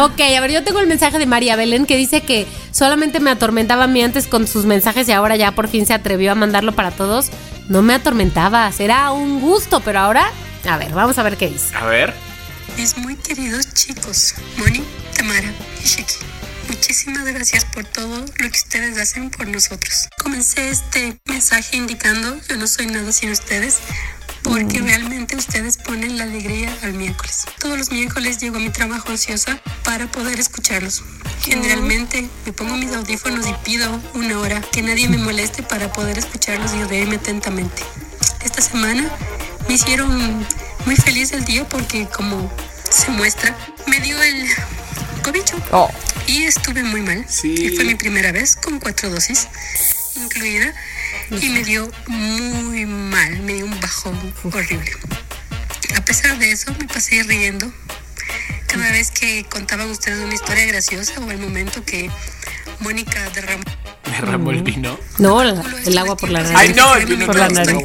ok, 0.00 0.20
a 0.36 0.40
ver, 0.40 0.50
yo 0.50 0.64
tengo 0.64 0.80
el 0.80 0.88
mensaje 0.88 1.20
de 1.20 1.26
María 1.26 1.54
Belén 1.54 1.86
que 1.86 1.96
dice 1.96 2.22
que 2.22 2.48
solamente 2.72 3.20
me 3.20 3.30
atormentaba 3.30 3.84
a 3.84 3.86
mí 3.86 4.02
antes 4.02 4.26
con 4.26 4.48
sus 4.48 4.64
mensajes 4.64 5.08
y 5.08 5.12
ahora 5.12 5.36
ya 5.36 5.52
por 5.52 5.68
fin 5.68 5.86
se 5.86 5.94
atrevió 5.94 6.32
a 6.32 6.34
mandarlo 6.34 6.72
para 6.72 6.90
todos. 6.90 7.30
No 7.68 7.82
me 7.82 7.94
atormentaba, 7.94 8.70
será 8.72 9.12
un 9.12 9.40
gusto, 9.40 9.80
pero 9.80 10.00
ahora, 10.00 10.24
a 10.64 10.76
ver, 10.76 10.92
vamos 10.92 11.18
a 11.18 11.22
ver 11.22 11.36
qué 11.36 11.48
dice. 11.48 11.74
A 11.74 11.84
ver. 11.86 12.14
Mis 12.76 12.96
muy 12.96 13.16
queridos 13.16 13.72
chicos, 13.74 14.34
Moni, 14.56 14.84
Tamara 15.16 15.52
y 15.82 15.86
Shiki. 15.86 16.14
Muchísimas 16.68 17.24
gracias 17.24 17.64
por 17.66 17.84
todo 17.84 18.20
lo 18.20 18.50
que 18.50 18.58
ustedes 18.58 18.96
hacen 18.98 19.30
por 19.30 19.46
nosotros. 19.48 20.08
Comencé 20.22 20.70
este 20.70 21.18
mensaje 21.26 21.76
indicando, 21.76 22.40
yo 22.48 22.56
no 22.56 22.66
soy 22.66 22.86
nada 22.86 23.12
sin 23.12 23.30
ustedes, 23.30 23.78
porque 24.42 24.80
realmente 24.80 25.36
ustedes 25.36 25.76
ponen 25.76 26.18
la 26.18 26.24
alegría 26.24 26.74
al 26.82 26.94
miércoles. 26.94 27.44
Todos 27.58 27.78
los 27.78 27.90
miércoles 27.90 28.38
llego 28.38 28.56
a 28.56 28.60
mi 28.60 28.70
trabajo 28.70 29.10
ansiosa 29.10 29.60
para 29.84 30.10
poder 30.10 30.40
escucharlos. 30.40 31.02
Generalmente 31.42 32.28
me 32.46 32.52
pongo 32.52 32.76
mis 32.76 32.92
audífonos 32.92 33.46
y 33.46 33.54
pido 33.64 34.00
una 34.14 34.38
hora 34.38 34.60
que 34.60 34.82
nadie 34.82 35.08
me 35.08 35.18
moleste 35.18 35.62
para 35.62 35.92
poder 35.92 36.18
escucharlos 36.18 36.72
y 36.74 36.82
reírme 36.84 37.16
atentamente. 37.16 37.82
Esta 38.44 38.62
semana 38.62 39.10
me 39.68 39.74
hicieron 39.74 40.46
muy 40.84 40.96
feliz 40.96 41.32
el 41.32 41.44
día 41.44 41.68
porque 41.68 42.06
como 42.06 42.50
se 42.90 43.10
muestra, 43.10 43.56
me 43.86 44.00
dio 44.00 44.20
el 44.22 44.46
cobicho 45.22 45.56
oh. 45.70 45.90
y 46.26 46.44
estuve 46.44 46.82
muy 46.82 47.00
mal. 47.02 47.24
Y 47.42 47.68
fue 47.70 47.84
mi 47.84 47.94
primera 47.94 48.32
vez 48.32 48.56
con 48.56 48.78
cuatro 48.78 49.10
dosis 49.10 49.48
incluida 50.16 50.74
y 51.30 51.48
me 51.48 51.64
dio 51.64 51.90
muy 52.06 52.86
mal, 52.86 53.40
me 53.40 53.54
dio 53.54 53.64
un 53.64 53.80
bajón 53.80 54.34
horrible. 54.44 54.92
a 55.96 56.04
pesar 56.04 56.38
de 56.38 56.52
eso, 56.52 56.74
me 56.78 56.86
pasé 56.86 57.22
riendo 57.22 57.72
cada 58.66 58.90
vez 58.90 59.10
que 59.10 59.44
contaban 59.44 59.90
ustedes 59.90 60.18
una 60.24 60.34
historia 60.34 60.64
graciosa 60.66 61.12
o 61.20 61.30
el 61.30 61.38
momento 61.38 61.84
que 61.84 62.10
Mónica 62.80 63.28
derramó. 63.34 63.64
¿Derramó 64.04 64.50
el 64.50 64.62
vino? 64.62 64.98
No, 65.18 65.42
el 65.42 65.98
agua 65.98 66.16
por 66.16 66.30
la 66.30 66.42
nariz. 66.42 66.56
Ay, 66.58 66.74
no, 66.74 66.94
el 66.96 67.06
vino 67.06 67.26
por 67.26 67.36
la 67.36 67.48
nariz. 67.48 67.76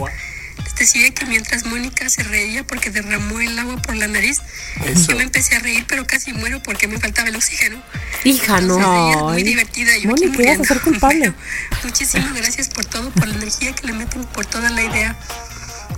Decía 0.80 1.10
que 1.12 1.26
mientras 1.26 1.66
Mónica 1.66 2.08
se 2.10 2.24
reía 2.24 2.66
porque 2.66 2.92
derramó 2.92 3.40
el 3.40 3.58
agua 3.58 3.78
por 3.82 3.96
la 3.96 4.08
nariz, 4.08 4.42
Eso. 4.86 5.12
yo 5.12 5.18
me 5.18 5.24
empecé 5.24 5.56
a 5.56 5.60
reír, 5.60 5.86
pero 5.88 6.06
casi 6.06 6.34
muero 6.34 6.62
porque 6.62 6.88
me 6.88 7.00
faltaba 7.00 7.30
el 7.30 7.36
oxígeno. 7.36 7.82
Hija, 8.24 8.62
no. 8.62 8.76
Entonces, 8.78 8.88
ella 8.88 9.18
es 9.18 9.34
muy 9.34 9.44
divertida. 9.44 9.98
Yo 9.98 10.10
Mónica, 10.10 10.44
ibas 10.44 10.60
a 10.60 10.64
ser 10.64 10.82
culpable. 10.82 11.18
Bueno, 11.18 11.36
muchísimas 11.84 12.34
gracias 12.34 12.70
por 12.70 12.86
todo, 12.86 13.10
por 13.12 13.28
la 13.28 13.36
energía 13.36 13.74
que 13.74 13.88
le 13.88 13.94
meten, 13.94 14.24
por 14.26 14.46
toda 14.46 14.70
la 14.70 14.84
idea. 14.84 15.18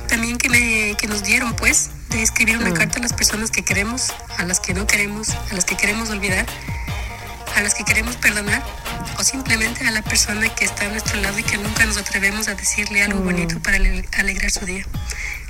También 0.07 0.37
que, 0.37 0.49
me, 0.49 0.95
que 0.97 1.07
nos 1.07 1.23
dieron, 1.23 1.55
pues, 1.55 1.89
de 2.09 2.21
escribir 2.23 2.57
Mm. 2.57 2.61
una 2.61 2.73
carta 2.73 2.99
a 2.99 3.01
las 3.01 3.13
personas 3.13 3.51
que 3.51 3.63
queremos, 3.63 4.13
a 4.37 4.45
las 4.45 4.59
que 4.59 4.73
no 4.73 4.87
queremos, 4.87 5.29
a 5.29 5.53
las 5.53 5.65
que 5.65 5.75
queremos 5.75 6.09
olvidar, 6.09 6.45
a 7.55 7.61
las 7.61 7.73
que 7.73 7.83
queremos 7.83 8.15
perdonar, 8.17 8.63
o 9.17 9.23
simplemente 9.23 9.85
a 9.87 9.91
la 9.91 10.01
persona 10.01 10.47
que 10.49 10.65
está 10.65 10.85
a 10.85 10.89
nuestro 10.89 11.19
lado 11.21 11.37
y 11.37 11.43
que 11.43 11.57
nunca 11.57 11.85
nos 11.85 11.97
atrevemos 11.97 12.47
a 12.47 12.55
decirle 12.55 13.03
algo 13.03 13.19
bonito 13.21 13.59
para 13.61 13.77
ale- 13.77 14.07
alegrar 14.17 14.51
su 14.51 14.65
día. 14.65 14.85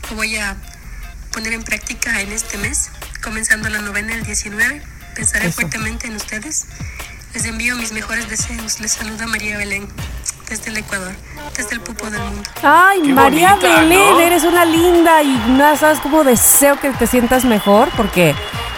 Lo 0.09 0.15
voy 0.15 0.37
a 0.37 0.55
poner 1.31 1.53
en 1.53 1.63
práctica 1.63 2.19
en 2.21 2.31
este 2.31 2.57
mes, 2.57 2.89
comenzando 3.23 3.69
la 3.69 3.79
novena 3.79 4.13
el 4.15 4.23
19. 4.23 4.81
Pensaré 5.15 5.51
fuertemente 5.51 6.07
en 6.07 6.15
ustedes. 6.15 6.65
Les 7.33 7.45
envío 7.45 7.75
mis 7.75 7.91
mejores 7.91 8.27
deseos. 8.29 8.79
Les 8.79 8.91
saluda 8.93 9.27
María 9.27 9.57
Belén 9.57 9.87
desde 10.49 10.69
el 10.71 10.77
Ecuador, 10.77 11.13
desde 11.55 11.73
el 11.75 11.81
pupo 11.81 12.09
del 12.09 12.21
mundo. 12.21 12.49
Ay, 12.63 13.01
Qué 13.03 13.13
María 13.13 13.51
bonita, 13.53 13.81
Belén, 13.81 13.99
¿no? 13.99 14.19
eres 14.19 14.43
una 14.43 14.65
linda 14.65 15.21
y 15.21 15.27
no 15.49 15.77
sabes 15.77 15.99
cómo 15.99 16.23
deseo 16.23 16.79
que 16.79 16.89
te 16.89 17.05
sientas 17.05 17.45
mejor 17.45 17.89
porque 17.95 18.33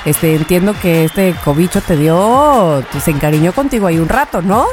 este 0.05 0.35
entiendo 0.35 0.73
que 0.81 1.05
este 1.05 1.35
cobicho 1.43 1.81
te 1.81 1.95
dio, 1.97 2.83
te- 2.91 2.99
se 2.99 3.11
encariñó 3.11 3.53
contigo 3.53 3.87
ahí 3.87 3.97
un 3.99 4.09
rato, 4.09 4.41
¿no? 4.41 4.65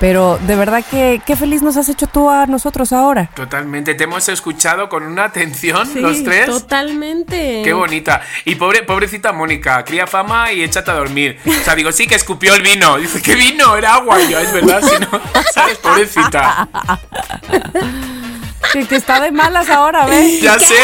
Pero 0.00 0.36
de 0.48 0.56
verdad 0.56 0.84
que 0.90 1.22
qué 1.24 1.36
feliz 1.36 1.62
nos 1.62 1.76
has 1.76 1.88
hecho 1.88 2.08
tú 2.08 2.28
a 2.28 2.46
nosotros 2.46 2.92
ahora. 2.92 3.30
Totalmente, 3.36 3.94
te 3.94 4.02
hemos 4.02 4.28
escuchado 4.28 4.88
con 4.88 5.04
una 5.04 5.22
atención 5.26 5.86
Sí, 5.86 6.00
los 6.00 6.24
tres. 6.24 6.46
Totalmente. 6.46 7.62
Qué 7.64 7.72
bonita. 7.72 8.20
Y 8.44 8.56
pobre, 8.56 8.82
pobrecita 8.82 9.32
Mónica, 9.32 9.84
cría 9.84 10.08
fama 10.08 10.50
y 10.52 10.64
échate 10.64 10.90
a 10.90 10.94
dormir. 10.94 11.38
O 11.46 11.64
sea, 11.64 11.76
digo, 11.76 11.92
sí 11.92 12.08
que 12.08 12.16
escupió 12.16 12.52
el 12.56 12.62
vino. 12.62 12.96
Dice, 12.96 13.22
¿qué 13.22 13.36
vino? 13.36 13.76
Era 13.76 13.94
agua. 13.94 14.20
Y 14.20 14.32
yo, 14.32 14.40
es 14.40 14.52
verdad, 14.52 14.82
si 14.82 14.98
no, 14.98 15.20
¿sabes? 15.54 15.78
Pobrecita. 15.78 16.68
Que, 18.72 18.86
que 18.86 18.96
está 18.96 19.20
de 19.20 19.30
malas 19.30 19.68
ahora, 19.68 20.06
¿ves? 20.06 20.40
Ya 20.40 20.58
sé, 20.58 20.74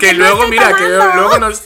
que, 0.00 0.12
luego, 0.14 0.46
mira, 0.48 0.74
que 0.74 0.88
luego 0.88 1.38
nos 1.38 1.62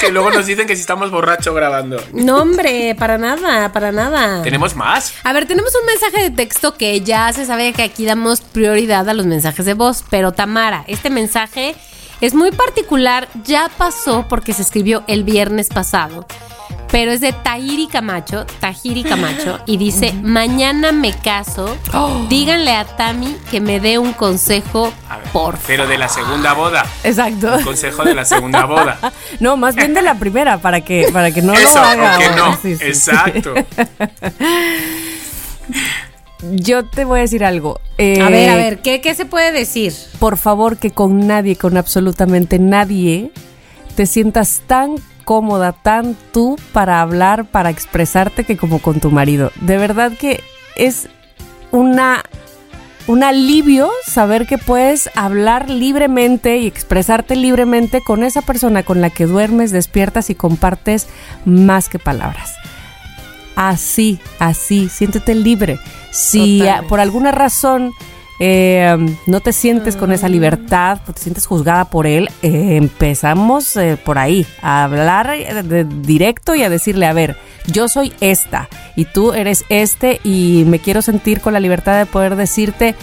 que 0.00 0.10
luego 0.10 0.30
nos 0.30 0.46
dicen 0.46 0.66
que 0.66 0.74
si 0.74 0.80
estamos 0.80 1.10
borrachos 1.10 1.54
grabando. 1.54 2.02
No, 2.12 2.38
hombre, 2.38 2.94
para 2.98 3.18
nada, 3.18 3.72
para 3.72 3.92
nada. 3.92 4.42
¿Tenemos 4.42 4.74
más? 4.74 5.14
A 5.22 5.32
ver, 5.32 5.46
tenemos 5.46 5.72
un 5.80 5.86
mensaje 5.86 6.22
de 6.22 6.30
texto 6.30 6.74
que 6.74 7.00
ya 7.00 7.32
se 7.32 7.46
sabe 7.46 7.72
que 7.72 7.82
aquí 7.82 8.04
damos 8.04 8.40
prioridad 8.40 9.08
a 9.08 9.14
los 9.14 9.26
mensajes 9.26 9.64
de 9.64 9.74
voz, 9.74 10.04
pero 10.10 10.32
Tamara, 10.32 10.84
este 10.88 11.08
mensaje 11.08 11.76
es 12.20 12.34
muy 12.34 12.52
particular, 12.52 13.28
ya 13.44 13.70
pasó 13.76 14.26
porque 14.28 14.52
se 14.52 14.62
escribió 14.62 15.02
el 15.06 15.24
viernes 15.24 15.68
pasado, 15.68 16.26
pero 16.92 17.10
es 17.10 17.20
de 17.20 17.32
Tahiri 17.32 17.88
Camacho, 17.88 18.44
Tahiri 18.60 19.02
Camacho, 19.02 19.58
y 19.66 19.78
dice, 19.78 20.12
mañana 20.22 20.92
me 20.92 21.12
caso, 21.14 21.76
díganle 22.28 22.72
a 22.72 22.84
Tami 22.84 23.34
que 23.50 23.60
me 23.60 23.80
dé 23.80 23.98
un 23.98 24.12
consejo, 24.12 24.92
ver, 25.08 25.24
por 25.32 25.58
pero 25.66 25.86
de 25.88 25.96
la 25.98 26.08
segunda 26.08 26.52
boda. 26.52 26.84
Exacto. 27.02 27.54
Un 27.56 27.64
consejo 27.64 28.04
de 28.04 28.14
la 28.14 28.24
segunda 28.24 28.66
boda. 28.66 28.98
No, 29.40 29.56
más 29.56 29.74
bien 29.74 29.94
de 29.94 30.02
la 30.02 30.14
primera 30.16 30.58
para 30.58 30.82
que 30.82 31.08
para 31.12 31.30
que 31.32 31.40
no 31.42 31.54
Eso, 31.54 31.78
lo 31.80 31.80
haga. 31.84 32.18
que 32.18 32.28
no. 32.36 32.52
Sí, 32.62 32.76
sí, 32.76 32.76
sí. 32.76 32.84
Exacto. 32.84 33.54
Yo 36.50 36.84
te 36.84 37.04
voy 37.04 37.20
a 37.20 37.22
decir 37.22 37.44
algo. 37.44 37.80
Eh, 37.98 38.20
A 38.20 38.28
ver, 38.28 38.50
a 38.50 38.56
ver, 38.56 38.82
¿qué, 38.82 39.00
¿qué 39.00 39.14
se 39.14 39.24
puede 39.24 39.52
decir? 39.52 39.92
por 40.18 40.36
favor 40.36 40.76
que 40.76 40.90
con 40.90 41.26
nadie, 41.26 41.56
con 41.56 41.76
absolutamente 41.76 42.58
nadie, 42.58 43.30
te 43.96 44.06
sientas 44.06 44.62
tan 44.66 44.96
cómoda, 45.22 45.72
tan 45.72 46.16
tú 46.32 46.56
para 46.72 47.00
hablar, 47.00 47.46
para 47.46 47.70
expresarte 47.70 48.44
que 48.44 48.56
como 48.56 48.80
con 48.80 49.00
tu 49.00 49.10
marido. 49.10 49.50
De 49.60 49.78
verdad 49.78 50.12
que 50.18 50.40
es 50.76 51.08
una 51.70 52.22
un 53.08 53.24
alivio 53.24 53.90
saber 54.06 54.46
que 54.46 54.58
puedes 54.58 55.10
hablar 55.16 55.68
libremente 55.68 56.58
y 56.58 56.66
expresarte 56.66 57.34
libremente 57.34 58.00
con 58.00 58.22
esa 58.22 58.42
persona 58.42 58.84
con 58.84 59.00
la 59.00 59.10
que 59.10 59.26
duermes, 59.26 59.72
despiertas 59.72 60.30
y 60.30 60.34
compartes 60.34 61.08
más 61.44 61.88
que 61.88 61.98
palabras. 61.98 62.54
Así, 63.56 64.20
así, 64.38 64.88
siéntete 64.88 65.34
libre. 65.34 65.78
Si 66.10 66.58
Totalmente. 66.58 66.88
por 66.88 67.00
alguna 67.00 67.32
razón 67.32 67.92
eh, 68.44 68.96
no 69.28 69.38
te 69.40 69.52
sientes 69.52 69.94
con 69.94 70.10
esa 70.10 70.28
libertad, 70.28 70.98
te 71.14 71.20
sientes 71.20 71.46
juzgada 71.46 71.84
por 71.84 72.08
él, 72.08 72.28
eh, 72.42 72.74
empezamos 72.76 73.76
eh, 73.76 73.96
por 74.04 74.18
ahí, 74.18 74.44
a 74.62 74.82
hablar 74.82 75.30
eh, 75.32 75.62
de- 75.62 75.84
directo 75.84 76.56
y 76.56 76.64
a 76.64 76.68
decirle, 76.68 77.06
a 77.06 77.12
ver, 77.12 77.36
yo 77.68 77.88
soy 77.88 78.12
esta 78.20 78.68
y 78.96 79.04
tú 79.04 79.32
eres 79.32 79.64
este 79.68 80.20
y 80.24 80.64
me 80.66 80.80
quiero 80.80 81.02
sentir 81.02 81.40
con 81.40 81.52
la 81.52 81.60
libertad 81.60 81.96
de 81.98 82.06
poder 82.06 82.34
decirte 82.34 82.96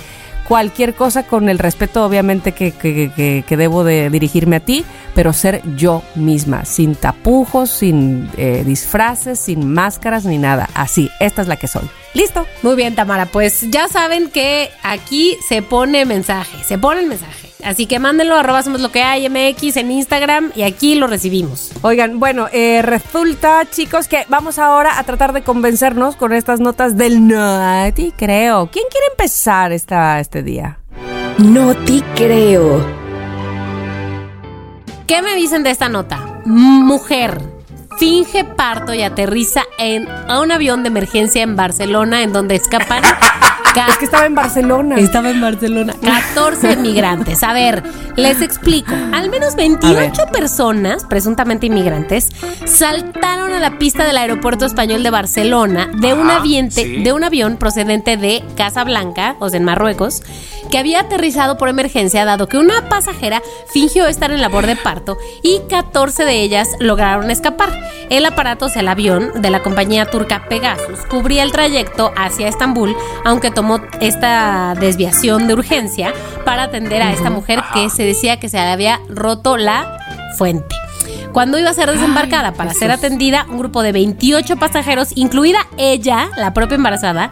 cualquier 0.49 0.95
cosa 0.95 1.23
con 1.23 1.47
el 1.47 1.59
respeto 1.59 2.03
obviamente 2.03 2.51
que, 2.51 2.71
que- 2.71 3.43
que- 3.47 3.57
debo 3.57 3.83
de 3.85 4.09
dirigirme 4.09 4.57
a 4.57 4.59
ti, 4.59 4.83
pero 5.15 5.31
ser 5.31 5.61
yo 5.77 6.01
misma, 6.15 6.65
sin 6.65 6.95
tapujos, 6.95 7.69
sin 7.69 8.29
eh, 8.35 8.63
disfraces, 8.65 9.39
sin 9.39 9.71
máscaras 9.71 10.25
ni 10.25 10.37
nada. 10.37 10.67
Así, 10.73 11.09
esta 11.21 11.41
es 11.43 11.47
la 11.47 11.55
que 11.55 11.67
soy. 11.67 11.83
¿Listo? 12.13 12.45
Muy 12.63 12.75
bien, 12.75 12.95
Tamara. 12.95 13.27
Pues 13.27 13.69
ya 13.69 13.87
saben 13.87 14.29
que 14.29 14.69
aquí 14.83 15.37
se 15.47 15.61
pone 15.61 16.05
mensaje, 16.05 16.57
se 16.63 16.77
pone 16.77 17.01
el 17.01 17.07
mensaje. 17.07 17.48
Así 17.63 17.87
que 17.87 17.99
mándenlo, 17.99 18.35
arroba 18.35 18.63
somos 18.63 18.79
lo 18.79 18.91
que 18.91 19.03
hay, 19.03 19.29
MX 19.29 19.77
en 19.77 19.91
Instagram 19.91 20.51
y 20.55 20.61
aquí 20.63 20.95
lo 20.95 21.07
recibimos. 21.07 21.71
Oigan, 21.81 22.19
bueno, 22.19 22.47
eh, 22.53 22.81
resulta, 22.81 23.69
chicos, 23.69 24.07
que 24.07 24.25
vamos 24.29 24.59
ahora 24.59 24.97
a 24.97 25.03
tratar 25.03 25.33
de 25.33 25.43
convencernos 25.43 26.15
con 26.15 26.31
estas 26.31 26.59
notas 26.59 26.95
del 26.97 27.27
no 27.27 27.59
te 27.93 28.13
creo. 28.15 28.69
¿Quién 28.71 28.85
quiere 28.89 29.07
empezar 29.11 29.73
esta, 29.73 30.19
este 30.19 30.41
día? 30.41 30.79
No 31.37 31.75
te 31.75 32.01
creo. 32.15 32.85
¿Qué 35.05 35.21
me 35.21 35.35
dicen 35.35 35.63
de 35.63 35.71
esta 35.71 35.89
nota? 35.89 36.41
Mujer 36.45 37.58
finge 37.99 38.43
parto 38.45 38.93
y 38.93 39.01
aterriza 39.03 39.63
en 39.77 40.07
a 40.09 40.39
un 40.39 40.51
avión 40.51 40.83
de 40.83 40.87
emergencia 40.87 41.43
en 41.43 41.55
Barcelona 41.55 42.23
en 42.23 42.31
donde 42.33 42.55
escapan 42.55 43.01
ca- 43.73 43.87
Es 43.89 43.97
que 43.97 44.05
estaba 44.05 44.25
en 44.25 44.35
Barcelona. 44.35 44.95
Estaba 44.97 45.29
en 45.29 45.41
Barcelona. 45.41 45.93
14 46.01 46.73
inmigrantes. 46.73 47.43
A 47.49 47.53
ver, 47.53 47.83
les 48.15 48.41
explico. 48.41 48.93
Al 49.13 49.29
menos 49.29 49.55
28 49.55 50.27
personas, 50.31 51.05
presuntamente 51.05 51.65
inmigrantes, 51.67 52.29
saltaron 52.65 53.53
a 53.53 53.59
la 53.59 53.77
pista 53.77 54.05
del 54.05 54.17
aeropuerto 54.17 54.65
español 54.65 55.03
de 55.03 55.09
Barcelona 55.09 55.89
de 55.99 56.13
un, 56.13 56.29
aviente, 56.29 56.83
sí. 56.83 57.03
de 57.03 57.13
un 57.13 57.23
avión 57.23 57.57
procedente 57.57 58.17
de 58.17 58.43
Casablanca, 58.55 59.35
o 59.39 59.49
sea, 59.49 59.57
en 59.57 59.65
Marruecos, 59.65 60.23
que 60.71 60.77
había 60.77 61.01
aterrizado 61.01 61.57
por 61.57 61.67
emergencia 61.69 62.25
dado 62.25 62.47
que 62.47 62.57
una 62.57 62.87
pasajera 62.89 63.41
fingió 63.71 64.07
estar 64.07 64.31
en 64.31 64.41
labor 64.41 64.65
de 64.67 64.75
parto 64.75 65.17
y 65.43 65.59
14 65.69 66.25
de 66.25 66.41
ellas 66.41 66.67
lograron 66.79 67.29
escapar. 67.31 67.69
El 68.09 68.25
aparato, 68.25 68.65
o 68.65 68.69
sea, 68.69 68.81
el 68.81 68.87
avión 68.87 69.41
de 69.41 69.49
la 69.49 69.61
compañía 69.61 70.05
turca 70.05 70.45
Pegasus, 70.49 70.99
cubría 71.09 71.43
el 71.43 71.51
trayecto 71.51 72.11
hacia 72.17 72.47
Estambul, 72.47 72.95
aunque 73.23 73.51
tomó 73.51 73.79
esta 74.01 74.75
desviación 74.79 75.47
de 75.47 75.53
urgencia 75.53 76.13
para 76.45 76.63
atender 76.63 77.01
a 77.01 77.11
esta 77.11 77.29
mujer 77.29 77.61
que 77.73 77.89
se 77.89 78.03
decía 78.03 78.39
que 78.39 78.49
se 78.49 78.57
le 78.57 78.63
había 78.63 78.99
roto 79.09 79.57
la 79.57 79.99
fuente. 80.37 80.75
Cuando 81.31 81.59
iba 81.59 81.69
a 81.69 81.73
ser 81.73 81.91
desembarcada 81.91 82.53
para 82.53 82.73
ser 82.73 82.91
atendida, 82.91 83.45
un 83.49 83.59
grupo 83.59 83.83
de 83.83 83.91
28 83.91 84.57
pasajeros, 84.57 85.09
incluida 85.15 85.59
ella, 85.77 86.29
la 86.37 86.53
propia 86.53 86.75
embarazada, 86.75 87.29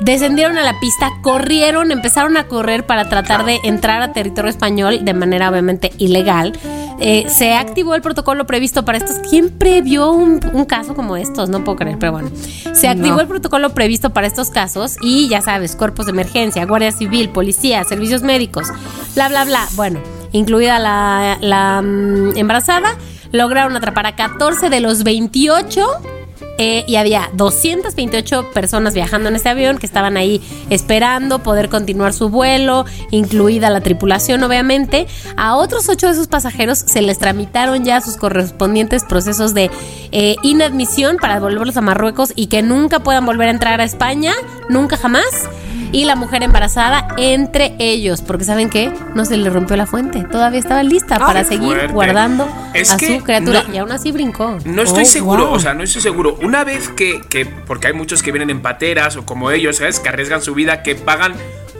descendieron 0.00 0.58
a 0.58 0.62
la 0.62 0.78
pista, 0.78 1.10
corrieron, 1.22 1.90
empezaron 1.90 2.36
a 2.36 2.48
correr 2.48 2.84
para 2.86 3.08
tratar 3.08 3.44
de 3.44 3.58
entrar 3.64 4.02
a 4.02 4.12
territorio 4.12 4.50
español 4.50 5.04
de 5.04 5.14
manera 5.14 5.48
obviamente 5.48 5.92
ilegal. 5.98 6.52
Eh, 7.00 7.26
se 7.30 7.54
activó 7.54 7.94
el 7.94 8.02
protocolo 8.02 8.46
previsto 8.46 8.84
para 8.84 8.98
estos. 8.98 9.16
¿Quién 9.28 9.48
previó 9.50 10.10
un, 10.12 10.40
un 10.52 10.64
caso 10.66 10.94
como 10.94 11.16
estos? 11.16 11.48
No 11.48 11.64
puedo 11.64 11.78
creer, 11.78 11.98
pero 11.98 12.12
bueno. 12.12 12.30
Se 12.74 12.88
activó 12.88 13.16
No. 13.16 13.20
el 13.22 13.26
protocolo 13.26 13.70
previsto 13.70 14.10
para 14.10 14.26
estos 14.26 14.50
casos 14.50 14.96
y 15.02 15.28
ya 15.28 15.40
sabes, 15.40 15.76
cuerpos 15.76 16.06
de 16.06 16.12
emergencia, 16.12 16.64
guardia 16.66 16.92
civil, 16.92 17.30
policía, 17.30 17.82
servicios 17.84 18.22
médicos, 18.22 18.68
bla, 19.14 19.28
bla, 19.28 19.44
bla. 19.44 19.66
Bueno, 19.76 19.98
incluida 20.32 20.78
la, 20.78 21.38
la, 21.40 21.80
mm, 21.82 22.36
embarazada, 22.36 22.96
lograron 23.32 23.74
atrapar 23.76 24.06
a 24.06 24.14
14 24.16 24.68
de 24.68 24.80
los 24.80 25.02
28 25.02 25.86
eh, 26.62 26.84
y 26.86 26.96
había 26.96 27.30
228 27.32 28.50
personas 28.52 28.92
viajando 28.92 29.30
en 29.30 29.36
este 29.36 29.48
avión 29.48 29.78
que 29.78 29.86
estaban 29.86 30.18
ahí 30.18 30.42
esperando 30.68 31.42
poder 31.42 31.70
continuar 31.70 32.12
su 32.12 32.28
vuelo, 32.28 32.84
incluida 33.10 33.70
la 33.70 33.80
tripulación 33.80 34.42
obviamente. 34.42 35.06
A 35.38 35.56
otros 35.56 35.88
ocho 35.88 36.08
de 36.08 36.12
esos 36.12 36.28
pasajeros 36.28 36.78
se 36.78 37.00
les 37.00 37.18
tramitaron 37.18 37.82
ya 37.82 38.02
sus 38.02 38.18
correspondientes 38.18 39.04
procesos 39.04 39.54
de 39.54 39.70
eh, 40.12 40.36
inadmisión 40.42 41.16
para 41.16 41.36
devolverlos 41.36 41.78
a 41.78 41.80
Marruecos 41.80 42.34
y 42.36 42.48
que 42.48 42.60
nunca 42.60 42.98
puedan 42.98 43.24
volver 43.24 43.48
a 43.48 43.52
entrar 43.52 43.80
a 43.80 43.84
España, 43.84 44.34
nunca 44.68 44.98
jamás 44.98 45.48
y 45.92 46.04
la 46.04 46.16
mujer 46.16 46.42
embarazada 46.42 47.08
entre 47.16 47.74
ellos, 47.78 48.22
porque 48.22 48.44
saben 48.44 48.70
que 48.70 48.92
no 49.14 49.24
se 49.24 49.36
le 49.36 49.50
rompió 49.50 49.76
la 49.76 49.86
fuente, 49.86 50.24
todavía 50.24 50.60
estaba 50.60 50.82
lista 50.82 51.18
para 51.18 51.44
seguir 51.44 51.88
guardando 51.92 52.48
a 52.74 52.98
su 52.98 53.22
criatura 53.22 53.64
y 53.72 53.78
aún 53.78 53.92
así 53.92 54.12
brincó. 54.12 54.58
No 54.64 54.82
estoy 54.82 55.04
oh, 55.04 55.06
seguro, 55.06 55.52
o 55.52 55.58
sea, 55.58 55.74
no 55.74 55.82
estoy 55.82 56.02
seguro. 56.02 56.36
Una 56.42 56.64
vez 56.64 56.88
que, 56.88 57.20
que, 57.28 57.46
porque 57.46 57.88
hay 57.88 57.92
muchos 57.92 58.22
que 58.22 58.32
vienen 58.32 58.50
en 58.50 58.62
pateras 58.62 59.16
o 59.16 59.24
como 59.24 59.50
ellos, 59.50 59.76
¿sabes? 59.76 60.00
Que 60.00 60.08
arriesgan 60.08 60.42
su 60.42 60.54
vida, 60.54 60.82
que 60.82 60.94
pagan 60.94 61.34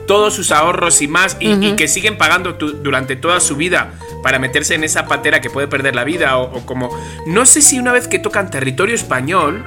todos 0.07 0.33
sus 0.33 0.51
ahorros 0.51 1.01
y 1.01 1.07
más 1.07 1.37
y, 1.39 1.73
que 1.75 1.87
siguen 1.87 2.17
pagando 2.17 2.53
durante 2.53 3.15
toda 3.15 3.39
su 3.39 3.55
vida 3.55 3.93
para 4.23 4.39
meterse 4.39 4.75
en 4.75 4.83
esa 4.83 5.05
patera 5.05 5.41
que 5.41 5.49
puede 5.49 5.67
perder 5.67 5.95
la 5.95 6.03
vida 6.03 6.37
o, 6.37 6.57
o 6.57 6.65
como 6.65 6.89
no 7.25 7.45
sé 7.45 7.61
si 7.61 7.79
una 7.79 7.91
vez 7.91 8.07
que 8.07 8.19
tocan 8.19 8.49
territorio 8.49 8.95
español, 8.95 9.63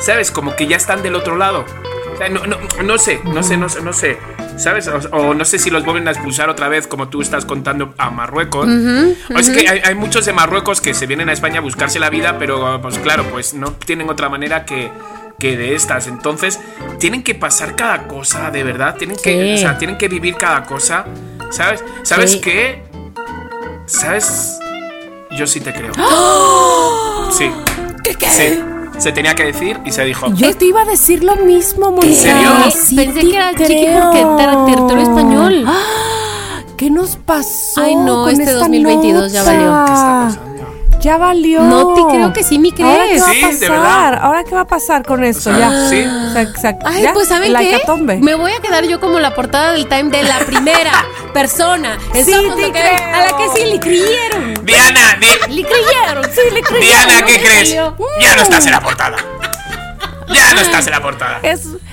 sabes, 0.00 0.30
como 0.30 0.54
que 0.54 0.66
ya 0.66 0.76
están 0.76 1.02
del 1.02 1.16
otro 1.16 1.36
lado. 1.36 1.64
No, 2.28 2.46
no, 2.46 2.58
no, 2.82 2.98
sé, 2.98 3.20
no 3.24 3.42
sé, 3.42 3.56
no 3.56 3.68
sé, 3.68 3.80
no 3.80 3.92
sé. 3.92 4.18
¿Sabes? 4.56 4.88
O, 4.88 5.32
no 5.32 5.44
sé 5.44 5.58
si 5.58 5.70
los 5.70 5.84
vuelven 5.84 6.06
a 6.06 6.10
expulsar 6.10 6.50
otra 6.50 6.68
vez, 6.68 6.86
como 6.86 7.08
tú 7.08 7.22
estás 7.22 7.46
contando 7.46 7.94
a 7.96 8.10
Marruecos. 8.10 8.66
o 8.68 9.38
es 9.38 9.48
que 9.48 9.66
hay, 9.68 9.94
muchos 9.94 10.26
de 10.26 10.32
Marruecos 10.32 10.80
que 10.80 10.92
se 10.92 11.06
vienen 11.06 11.28
a 11.30 11.32
España 11.32 11.58
a 11.58 11.62
buscarse 11.62 11.98
la 11.98 12.10
vida, 12.10 12.36
pero 12.38 12.80
pues 12.82 12.98
claro, 12.98 13.24
pues 13.30 13.54
no 13.54 13.72
tienen 13.72 14.10
otra 14.10 14.28
manera 14.28 14.66
que, 14.66 14.90
que 15.38 15.56
de 15.56 15.74
estas. 15.74 16.08
Entonces, 16.08 16.60
tienen 16.98 17.22
que 17.22 17.34
pasar 17.34 17.74
cada 17.74 18.06
cosa, 18.06 18.50
de 18.50 18.64
verdad. 18.64 18.96
Tienen 18.96 19.16
que, 19.16 19.54
o 19.54 19.58
sea, 19.58 19.78
tienen 19.78 19.96
que 19.96 20.08
vivir 20.08 20.36
cada 20.36 20.64
cosa. 20.64 21.06
¿Sabes? 21.50 21.82
¿Sabes 22.02 22.36
qué? 22.36 22.82
¿Sabes? 23.86 24.58
Yo 25.30 25.46
sí 25.46 25.60
te 25.60 25.72
creo. 25.72 25.92
¡Oh! 25.98 27.30
Sí. 27.32 27.50
¿Qué 28.04 28.14
qué? 28.14 28.28
Sí 28.28 28.60
se 29.00 29.12
tenía 29.12 29.34
que 29.34 29.44
decir 29.44 29.80
y 29.84 29.90
se 29.90 30.04
dijo. 30.04 30.32
Yo 30.34 30.54
te 30.56 30.66
iba 30.66 30.82
a 30.82 30.84
decir 30.84 31.24
lo 31.24 31.36
mismo, 31.36 31.90
Mónica. 31.90 32.06
¿En 32.06 32.14
serio? 32.14 32.50
Pensé 32.96 33.20
que 33.20 33.36
era 33.36 33.50
chiqui 33.54 33.86
porque 34.00 34.26
territorio 34.66 35.02
español. 35.02 35.64
¿Qué 36.76 36.90
nos 36.90 37.16
pasó? 37.16 37.80
Ay, 37.82 37.96
no, 37.96 38.28
este 38.28 38.52
2022 38.52 39.32
ya 39.32 39.42
valió. 39.42 39.84
¿Qué 39.86 39.92
está 39.92 40.26
pasando? 40.26 40.49
Ya 41.00 41.16
valió. 41.16 41.62
No 41.62 41.94
te 41.94 42.02
creo 42.14 42.32
que 42.32 42.42
sí 42.44 42.58
me 42.58 42.72
crees. 42.72 42.86
¿Ahora 42.86 43.06
qué 43.08 43.20
va 43.20 43.30
a 43.30 43.50
pasar? 43.50 44.18
¿Ahora 44.22 44.44
qué 44.44 44.54
va 44.54 44.60
a 44.60 44.66
pasar 44.66 45.04
con 45.04 45.24
esto? 45.24 45.50
ya. 45.50 45.88
Sí. 45.88 46.04
Exacto. 46.36 46.86
Ay, 46.86 47.08
pues 47.14 47.28
¿saben 47.28 47.54
qué? 47.54 47.80
Me 48.20 48.34
voy 48.34 48.52
a 48.52 48.60
quedar 48.60 48.84
yo 48.84 49.00
como 49.00 49.18
la 49.18 49.34
portada 49.34 49.72
del 49.72 49.86
Time 49.86 50.10
de 50.10 50.22
la 50.22 50.38
primera 50.40 50.92
persona. 51.34 51.98
sí, 52.12 52.32
a 52.32 52.40
la 52.40 53.36
que 53.36 53.48
sí 53.58 53.64
le 53.66 53.80
creyeron. 53.80 54.54
Diana, 54.64 55.16
le 55.48 55.62
creyeron, 55.64 56.24
sí, 56.32 56.40
le 56.52 56.62
creyeron. 56.62 57.08
Diana, 57.08 57.26
¿qué 57.26 57.38
crees? 57.40 57.74
Ya 57.74 58.36
no 58.36 58.42
estás 58.42 58.66
en 58.66 58.72
la 58.72 58.80
portada. 58.80 59.16
Ya 60.28 60.54
no 60.54 60.60
estás 60.60 60.86
en 60.86 60.92
la 60.92 61.02
portada. 61.02 61.40
Es. 61.42 61.66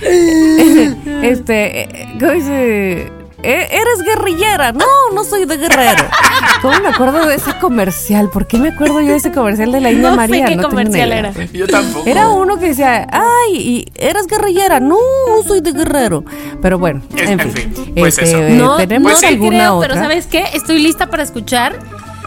este. 1.22 1.80
Eh, 1.80 2.16
¿Cómo 2.20 2.32
dice? 2.32 3.17
E-, 3.42 3.68
eres 3.70 4.02
guerrillera. 4.04 4.72
No, 4.72 4.86
no 5.14 5.24
soy 5.24 5.44
de 5.44 5.56
guerrero. 5.56 6.04
¿Cómo 6.62 6.78
me 6.80 6.88
acuerdo 6.88 7.26
de 7.26 7.36
ese 7.36 7.56
comercial? 7.58 8.30
¿Por 8.30 8.46
qué 8.46 8.58
me 8.58 8.70
acuerdo 8.70 9.00
yo 9.00 9.08
de 9.08 9.16
ese 9.16 9.32
comercial 9.32 9.72
de 9.72 9.80
la 9.80 9.92
India 9.92 10.12
María? 10.12 10.48
Sé 10.48 10.56
qué 10.56 10.62
comercial 10.62 11.12
era. 11.12 11.32
Yo 11.52 11.66
tampoco. 11.66 12.08
Era 12.08 12.28
uno 12.28 12.58
que 12.58 12.68
decía, 12.68 13.06
ay, 13.12 13.56
y 13.56 13.92
eres 13.94 14.26
guerrillera. 14.26 14.80
No, 14.80 14.98
no 15.28 15.42
soy 15.46 15.60
de 15.60 15.72
guerrero. 15.72 16.24
Pero 16.60 16.78
bueno, 16.78 17.02
en, 17.16 17.38
fin. 17.52 17.94
Pues 17.96 18.18
este, 18.18 18.54
eso. 18.56 18.76
¿Tenemos 18.76 19.12
pues 19.12 19.24
alguna 19.24 19.58
creo, 19.58 19.76
otra? 19.76 19.88
Pero 19.88 20.00
¿sabes 20.00 20.26
qué? 20.26 20.44
Estoy 20.54 20.78
lista 20.78 21.06
para 21.06 21.22
escuchar 21.22 21.78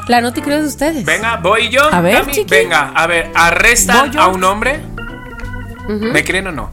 la 0.08 0.22
noti 0.22 0.42
creo 0.42 0.62
de 0.62 0.68
ustedes. 0.68 1.06
Venga, 1.06 1.38
voy 1.38 1.70
yo. 1.70 1.82
A 1.92 2.02
ver, 2.02 2.26
Cami? 2.26 2.46
Venga, 2.50 2.92
a 2.96 3.08
ver, 3.08 3.32
arrestan 3.34 4.08
¿Voy 4.08 4.10
yo? 4.12 4.22
a 4.22 4.28
un 4.28 4.44
hombre. 4.44 4.82
¿Me 5.88 6.24
creen 6.24 6.48
o 6.48 6.52
no? 6.52 6.70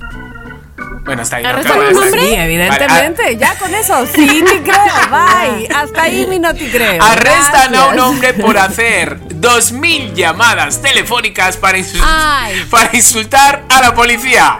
Bueno, 1.09 1.23
está 1.23 1.37
ahí. 1.37 1.43
no 1.43 1.49
¿Arrestan 1.49 1.73
creo, 1.79 1.83
a 1.83 1.91
un 1.91 1.95
está 1.95 2.05
hombre? 2.07 2.21
ahí. 2.21 2.29
Sí, 2.29 2.35
evidentemente. 2.35 3.37
Ya 3.39 3.55
con 3.57 3.75
eso, 3.75 4.07
sí 4.15 4.45
te 4.47 4.63
creo. 4.63 4.77
Bye. 5.11 5.69
Hasta 5.75 6.03
ahí 6.03 6.27
mi 6.29 6.39
no 6.39 6.55
te 6.55 6.71
creo. 6.71 7.03
Arrestan 7.03 7.75
a 7.75 7.87
un 7.87 7.93
Gracias. 7.95 8.03
hombre 8.05 8.35
por 8.35 8.59
hacer 8.59 9.19
2.000 9.21 10.13
llamadas 10.15 10.83
telefónicas 10.83 11.57
para, 11.57 11.79
insul- 11.79 12.03
Ay. 12.05 12.65
para 12.71 12.91
insultar 12.95 13.65
a 13.69 13.81
la 13.81 13.95
policía. 13.95 14.59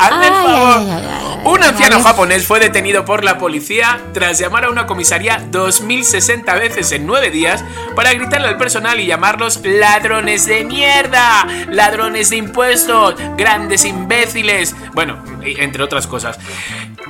Hazme 0.00 0.26
el 0.26 0.32
Ay, 0.32 0.46
favor. 0.46 0.76
ay, 0.78 0.90
ay, 0.90 1.06
ay, 1.08 1.08
ay. 1.20 1.40
Un 1.44 1.62
anciano 1.62 2.02
japonés 2.02 2.46
fue 2.46 2.60
detenido 2.60 3.04
por 3.04 3.24
la 3.24 3.38
policía 3.38 4.00
tras 4.12 4.38
llamar 4.38 4.66
a 4.66 4.70
una 4.70 4.86
comisaría 4.86 5.42
2060 5.50 6.54
veces 6.54 6.92
en 6.92 7.06
9 7.06 7.30
días 7.30 7.64
para 7.96 8.12
gritarle 8.12 8.48
al 8.48 8.58
personal 8.58 9.00
y 9.00 9.06
llamarlos 9.06 9.60
ladrones 9.64 10.46
de 10.46 10.64
mierda, 10.64 11.46
ladrones 11.70 12.30
de 12.30 12.36
impuestos, 12.36 13.14
grandes 13.38 13.84
imbéciles. 13.86 14.74
Bueno, 14.92 15.22
entre 15.42 15.82
otras 15.82 16.06
cosas. 16.06 16.38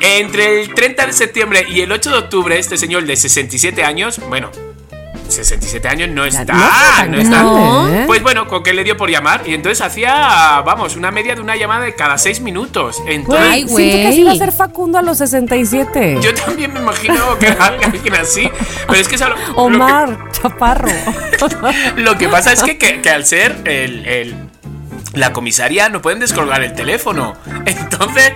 Entre 0.01 0.61
el 0.63 0.75
30 0.75 1.07
de 1.07 1.13
septiembre 1.13 1.67
y 1.69 1.81
el 1.81 1.91
8 1.93 2.11
de 2.11 2.19
octubre, 2.19 2.59
este 2.59 2.77
señor 2.77 3.05
de 3.05 3.17
67 3.17 3.83
años, 3.85 4.21
bueno, 4.29 4.51
67 5.31 5.89
años 5.89 6.09
no 6.11 6.25
está, 6.25 6.45
no 6.45 6.61
está 6.65 7.07
no 7.07 7.19
está. 7.19 8.03
¿eh? 8.03 8.05
Pues 8.07 8.23
bueno, 8.23 8.47
con 8.49 8.63
que 8.63 8.73
le 8.75 8.85
dio 8.85 8.97
por 8.97 9.11
llamar 9.11 9.43
y 9.47 9.55
entonces 9.55 9.81
hacía, 9.85 10.63
vamos, 10.65 10.97
una 10.97 11.11
media 11.11 11.35
de 11.35 11.41
una 11.41 11.57
llamada 11.57 11.85
de 11.85 11.95
cada 11.95 12.19
6 12.19 12.41
minutos. 12.41 13.03
Entonces, 13.07 13.47
Ay, 13.51 13.61
Siento 13.69 13.77
que 13.77 14.07
así 14.09 14.23
güey. 14.23 14.25
va 14.25 14.33
a 14.33 14.47
ser 14.47 14.53
Facundo 14.53 14.99
a 14.99 15.03
los 15.03 15.19
67. 15.19 16.19
yo 16.23 16.35
también 16.35 16.73
me 16.73 16.81
imagino 16.81 17.39
que 17.39 17.47
alguien 17.59 18.15
así. 18.15 18.51
Pero 18.87 19.01
es 19.01 19.09
que, 19.09 19.15
es 19.17 19.23
a 19.23 19.29
lo, 19.29 19.37
lo 19.37 19.45
que- 19.45 19.53
Omar 19.57 20.19
Chaparro. 20.33 20.89
Lo 21.97 22.17
que 22.19 22.29
pasa 22.29 22.53
es 22.53 22.63
que, 22.63 22.77
que- 22.79 23.01
que 23.01 23.11
al 23.11 23.25
ser 23.25 23.57
el, 23.65 24.07
el- 24.07 24.35
la 25.15 25.33
comisaría 25.33 25.89
no 25.89 26.01
pueden 26.03 26.21
descolgar 26.21 26.63
el 26.63 26.73
teléfono. 26.75 27.35
Entonces, 27.67 28.33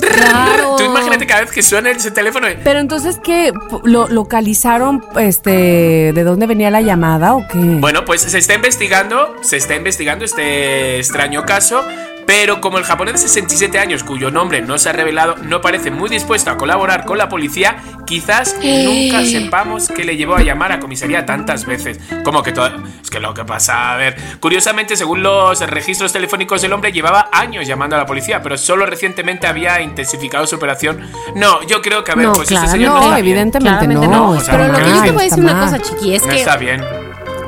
Claro. 0.00 0.76
tú 0.76 0.84
imagínate 0.84 1.26
cada 1.26 1.42
vez 1.42 1.50
que 1.50 1.62
suena 1.62 1.90
ese 1.90 2.10
teléfono. 2.10 2.46
Pero 2.64 2.78
entonces, 2.78 3.20
¿qué? 3.22 3.52
¿Lo 3.84 4.08
localizaron 4.08 5.04
este, 5.18 6.12
de 6.12 6.24
dónde 6.24 6.46
venía 6.46 6.70
la 6.70 6.80
llamada 6.80 7.34
o 7.34 7.46
qué? 7.48 7.58
Bueno, 7.58 8.04
pues 8.04 8.22
se 8.22 8.38
está 8.38 8.54
investigando, 8.54 9.36
se 9.42 9.56
está 9.56 9.74
investigando 9.76 10.24
este 10.24 10.98
extraño 10.98 11.44
caso. 11.44 11.82
Pero 12.30 12.60
como 12.60 12.78
el 12.78 12.84
japonés 12.84 13.14
de 13.14 13.18
67 13.26 13.76
años, 13.80 14.04
cuyo 14.04 14.30
nombre 14.30 14.62
no 14.62 14.78
se 14.78 14.88
ha 14.88 14.92
revelado, 14.92 15.34
no 15.42 15.60
parece 15.60 15.90
muy 15.90 16.08
dispuesto 16.08 16.52
a 16.52 16.56
colaborar 16.56 17.04
con 17.04 17.18
la 17.18 17.28
policía, 17.28 17.78
quizás 18.06 18.54
nunca 18.62 19.24
sepamos 19.24 19.88
qué 19.88 20.04
le 20.04 20.16
llevó 20.16 20.36
a 20.36 20.42
llamar 20.42 20.70
a 20.70 20.78
comisaría 20.78 21.26
tantas 21.26 21.66
veces. 21.66 21.98
Como 22.22 22.44
que 22.44 22.52
todo. 22.52 22.70
Es 23.02 23.10
que 23.10 23.18
lo 23.18 23.34
que 23.34 23.44
pasa, 23.44 23.92
a 23.92 23.96
ver. 23.96 24.14
Curiosamente, 24.38 24.94
según 24.96 25.24
los 25.24 25.58
registros 25.58 26.12
telefónicos 26.12 26.62
del 26.62 26.72
hombre, 26.72 26.92
llevaba 26.92 27.30
años 27.32 27.66
llamando 27.66 27.96
a 27.96 27.98
la 27.98 28.06
policía, 28.06 28.40
pero 28.40 28.56
solo 28.56 28.86
recientemente 28.86 29.48
había 29.48 29.80
intensificado 29.80 30.46
su 30.46 30.54
operación. 30.54 31.00
No, 31.34 31.60
yo 31.66 31.82
creo 31.82 32.04
que, 32.04 32.12
a 32.12 32.14
ver, 32.14 32.26
No, 32.26 32.34
pues 32.34 32.46
claro, 32.48 32.66
este 32.66 32.76
señor 32.78 32.90
no, 32.90 32.94
no, 32.94 33.02
está 33.06 33.14
bien. 33.16 33.26
evidentemente 33.26 33.86
Claramente 33.86 34.06
no. 34.06 34.26
no, 34.26 34.30
o 34.38 34.40
sea, 34.40 34.56
Pero 34.56 34.68
lo 34.68 34.78
que 34.78 34.84
yo 34.84 35.02
te 35.02 35.10
voy 35.10 35.22
a 35.22 35.24
decir 35.24 35.24
está 35.24 35.36
una 35.40 35.52
mal. 35.54 35.64
cosa, 35.64 35.82
chiqui, 35.82 36.14
es 36.14 36.22
No 36.24 36.28
que 36.28 36.38
está 36.38 36.56
bien. 36.56 36.84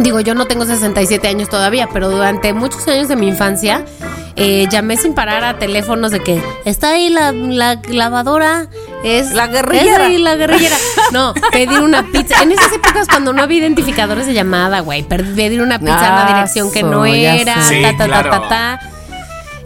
Digo, 0.01 0.19
yo 0.19 0.35
no 0.35 0.47
tengo 0.47 0.65
67 0.65 1.29
años 1.29 1.49
todavía, 1.49 1.89
pero 1.93 2.11
durante 2.11 2.53
muchos 2.53 2.89
años 2.89 3.07
de 3.07 3.15
mi 3.15 3.29
infancia 3.29 3.85
eh, 4.37 4.67
llamé 4.71 4.97
sin 4.97 5.15
parar 5.15 5.45
a 5.45 5.59
teléfonos 5.59 6.11
de 6.11 6.21
que 6.23 6.43
está 6.65 6.91
ahí 6.91 7.09
la, 7.11 7.33
la 7.33 7.81
lavadora, 7.89 8.67
es 9.05 9.33
La 9.33 9.47
guerrillera. 9.49 10.05
es 10.05 10.11
ahí 10.11 10.19
la 10.19 10.37
guerrillera. 10.37 10.77
No, 11.13 11.35
pedir 11.53 11.81
una 11.81 12.05
pizza. 12.11 12.43
En 12.43 12.53
esas 12.53 12.73
épocas 12.73 13.07
cuando 13.09 13.33
no 13.33 13.43
había 13.43 13.59
identificadores 13.59 14.27
de 14.27 14.33
llamada, 14.35 14.81
güey, 14.81 15.03
pedir 15.03 15.61
una 15.61 15.79
pizza 15.79 15.95
en 16.09 16.15
la 16.15 16.25
Ah, 16.25 16.35
dirección 16.35 16.71
que 16.73 16.83
no 16.83 17.05
era. 17.05 17.63
Sí, 17.63 17.83
ta, 17.83 17.97
ta, 17.97 18.05
claro. 18.07 18.31
ta, 18.31 18.41
ta, 18.41 18.49
ta. 18.49 18.81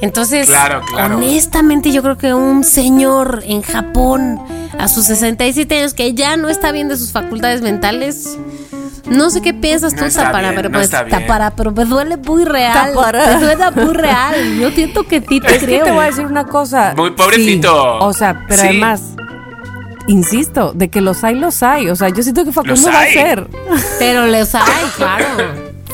Entonces, 0.01 0.47
Claro, 0.47 0.83
claro. 0.91 1.17
honestamente 1.17 1.91
yo 1.91 2.03
creo 2.03 2.19
que 2.19 2.35
un 2.35 2.65
señor 2.65 3.43
en 3.47 3.63
Japón 3.63 4.39
a 4.79 4.89
sus 4.89 5.07
67 5.07 5.79
años 5.79 5.95
que 5.95 6.13
ya 6.13 6.37
no 6.37 6.49
está 6.51 6.71
bien 6.71 6.89
de 6.89 6.97
sus 6.99 7.13
facultades 7.13 7.63
mentales, 7.63 8.37
no 9.09 9.31
sé 9.31 9.41
qué 9.43 9.55
piensas 9.55 9.95
No 9.95 10.07
tú, 10.07 10.15
Tapara, 10.15 10.51
bien, 10.51 10.55
pero 10.57 10.69
no 10.69 10.79
pues. 10.79 10.91
Tapara, 10.91 11.51
pero 11.57 11.73
me 11.73 11.85
duele 11.85 12.17
muy 12.17 12.45
real. 12.45 12.93
Tapara. 12.95 13.27
Me 13.27 13.41
duele 13.45 13.71
muy 13.73 13.95
real. 13.95 14.35
Yo 14.59 14.71
siento 14.71 15.05
que 15.05 15.21
sí 15.21 15.41
te 15.41 15.47
Es 15.55 15.59
que 15.61 15.67
creo. 15.67 15.85
te 15.85 15.91
voy 15.93 16.05
a 16.05 16.07
decir 16.07 16.27
una 16.27 16.45
cosa. 16.45 16.95
Muy 16.97 17.11
pobrecito. 17.13 17.69
Sí, 17.69 17.99
o 18.01 18.13
sea, 18.13 18.45
pero 18.49 18.63
Sí. 18.63 18.69
además, 18.69 19.03
insisto, 20.09 20.73
de 20.75 20.89
que 20.89 21.01
los 21.01 21.25
hay, 21.25 21.35
los 21.35 21.63
hay. 21.63 21.89
O 21.91 21.97
sea, 21.97 22.09
yo 22.09 22.23
siento 22.23 22.45
que 22.45 22.53
Facundo 22.53 22.77
Los 22.81 22.87
va 22.87 23.01
a 23.03 23.07
ser. 23.07 23.49
Pero 23.99 24.27
les 24.27 24.55
hay, 24.55 24.63
claro. 24.97 25.27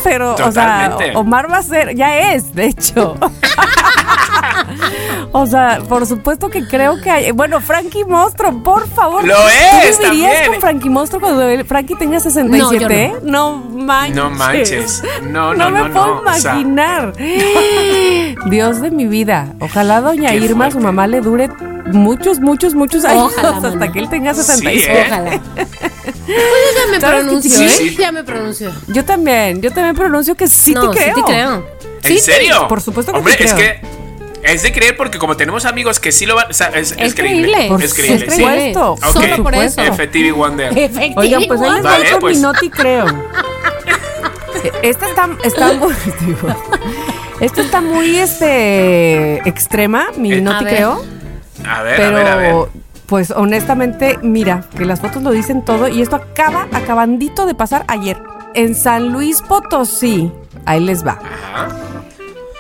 Pero, 0.05 0.35
o 0.35 0.53
sea. 0.53 0.97
Omar 1.15 1.51
va 1.51 1.59
a 1.59 1.63
ser, 1.63 1.95
ya 1.95 2.33
es, 2.33 2.55
de 2.55 2.67
hecho. 2.67 3.17
O 5.35 5.47
sea, 5.47 5.79
por 5.89 6.07
supuesto 6.07 6.51
que 6.51 6.67
creo 6.67 7.01
que 7.01 7.11
hay. 7.11 7.31
Bueno, 7.31 7.61
Frankie 7.61 8.05
Monstruo, 8.05 8.63
por 8.63 8.87
favor. 8.89 9.25
Lo 9.25 9.35
es, 9.49 9.97
¿Tú 9.99 10.05
vivirías 10.05 10.33
también. 10.33 10.47
con 10.53 10.61
Frankie 10.61 10.91
Monstruo 10.91 11.21
cuando 11.23 11.43
él- 11.49 11.65
Frankie 11.65 11.95
tenga 11.95 12.21
67? 12.21 13.15
No, 13.23 13.57
manches. 13.57 14.15
No 14.17 14.31
manches. 14.31 15.03
No, 15.23 15.55
no, 15.55 15.65
No 15.65 15.71
me 15.71 15.89
no, 15.89 15.93
puedo 15.95 16.07
no, 16.07 16.31
o 16.31 16.35
sea- 16.35 16.53
imaginar. 16.61 17.13
Dios 18.51 18.81
de 18.81 18.91
mi 18.91 19.07
vida. 19.07 19.55
Ojalá 19.61 20.01
doña 20.01 20.31
Qué 20.31 20.37
Irma, 20.39 20.71
su 20.71 20.81
mamá, 20.81 21.07
le 21.07 21.21
dure 21.21 21.49
muchos, 21.93 22.41
muchos, 22.41 22.75
muchos 22.75 23.05
años 23.05 23.33
Ojalá, 23.37 23.57
hasta 23.69 23.91
que 23.93 23.99
él 24.01 24.09
tenga 24.09 24.35
Sí, 24.35 24.43
66. 24.43 24.87
¿eh? 24.89 25.05
Ojalá. 25.07 25.41
Pues 25.55 25.67
yo 26.27 26.35
ya 26.35 26.91
me 26.91 27.01
¿Sabes 27.01 27.17
qué 27.21 27.25
pronuncio, 27.25 27.51
sí, 27.51 27.65
¿eh? 27.65 27.69
sí. 27.69 27.97
Ya 27.99 28.13
me 28.13 28.25
pronuncio. 28.25 28.71
Yo 28.89 29.05
también, 29.05 29.61
yo 29.63 29.71
también 29.73 29.95
pronuncio 29.97 30.35
que 30.35 30.47
sí 30.49 30.75
no, 30.75 30.91
te 30.91 30.99
creo. 30.99 31.15
sí 31.15 31.23
te 31.23 31.27
creo. 31.33 31.67
¿En 32.05 32.19
serio? 32.21 32.69
por 32.69 32.81
supuesto 32.81 33.13
que 33.13 33.19
Hombre, 33.19 33.35
te 33.37 33.45
es 33.45 33.55
que 33.55 33.81
es 34.43 34.63
de 34.63 34.73
creer 34.73 34.97
porque 34.97 35.19
como 35.19 35.37
tenemos 35.37 35.65
amigos 35.67 36.01
que 36.01 36.13
sí 36.13 36.27
lo 36.27 36.35
van, 36.35 36.51
o 36.51 36.53
sea, 36.53 36.69
es, 36.69 36.93
es 36.93 36.99
Es 36.99 37.15
creíble. 37.15 37.53
creíble. 37.53 37.69
Por 37.69 37.83
Es 37.83 37.95
creíble, 37.95 38.31
sí. 38.31 38.37
supuesto. 38.43 38.93
Ok. 38.93 39.01
Solo 39.13 39.43
por 39.43 39.55
eso. 39.55 39.81
Effective 39.83 40.33
Wonder. 40.33 40.71
Oigan, 41.17 41.45
pues 41.47 41.61
ahí 41.61 41.81
Vale, 41.83 42.11
con 42.11 42.21
pues. 42.21 42.37
mi 42.37 42.43
noti 42.43 42.71
creo. 42.71 43.07
Esta 44.83 45.07
está, 45.09 45.29
está 45.45 45.73
muy, 45.79 45.93
digo, 46.21 46.49
esta 47.41 47.63
está 47.63 47.81
muy 47.81 48.17
este 48.19 49.49
extrema, 49.49 50.07
mi 50.17 50.33
Eh, 50.35 50.41
noti 50.41 50.57
a 50.57 50.63
ver. 50.65 50.75
creo. 50.77 51.05
A 51.69 51.83
ver, 51.83 51.97
Pero, 51.97 52.17
a 52.17 52.21
ver, 52.21 52.27
a 52.29 52.37
ver. 52.37 52.55
pues 53.07 53.31
honestamente, 53.33 54.19
mira, 54.23 54.65
que 54.77 54.85
las 54.85 55.01
fotos 55.01 55.23
lo 55.23 55.31
dicen 55.31 55.65
todo 55.65 55.89
y 55.89 56.03
esto 56.03 56.17
acaba 56.17 56.67
acabandito 56.73 57.47
de 57.47 57.55
pasar 57.55 57.85
ayer. 57.89 58.21
En 58.55 58.75
San 58.75 59.09
Luis 59.13 59.41
Potosí, 59.43 60.31
ahí 60.67 60.81
les 60.81 61.07
va. 61.07 61.19
Ajá. 61.23 61.69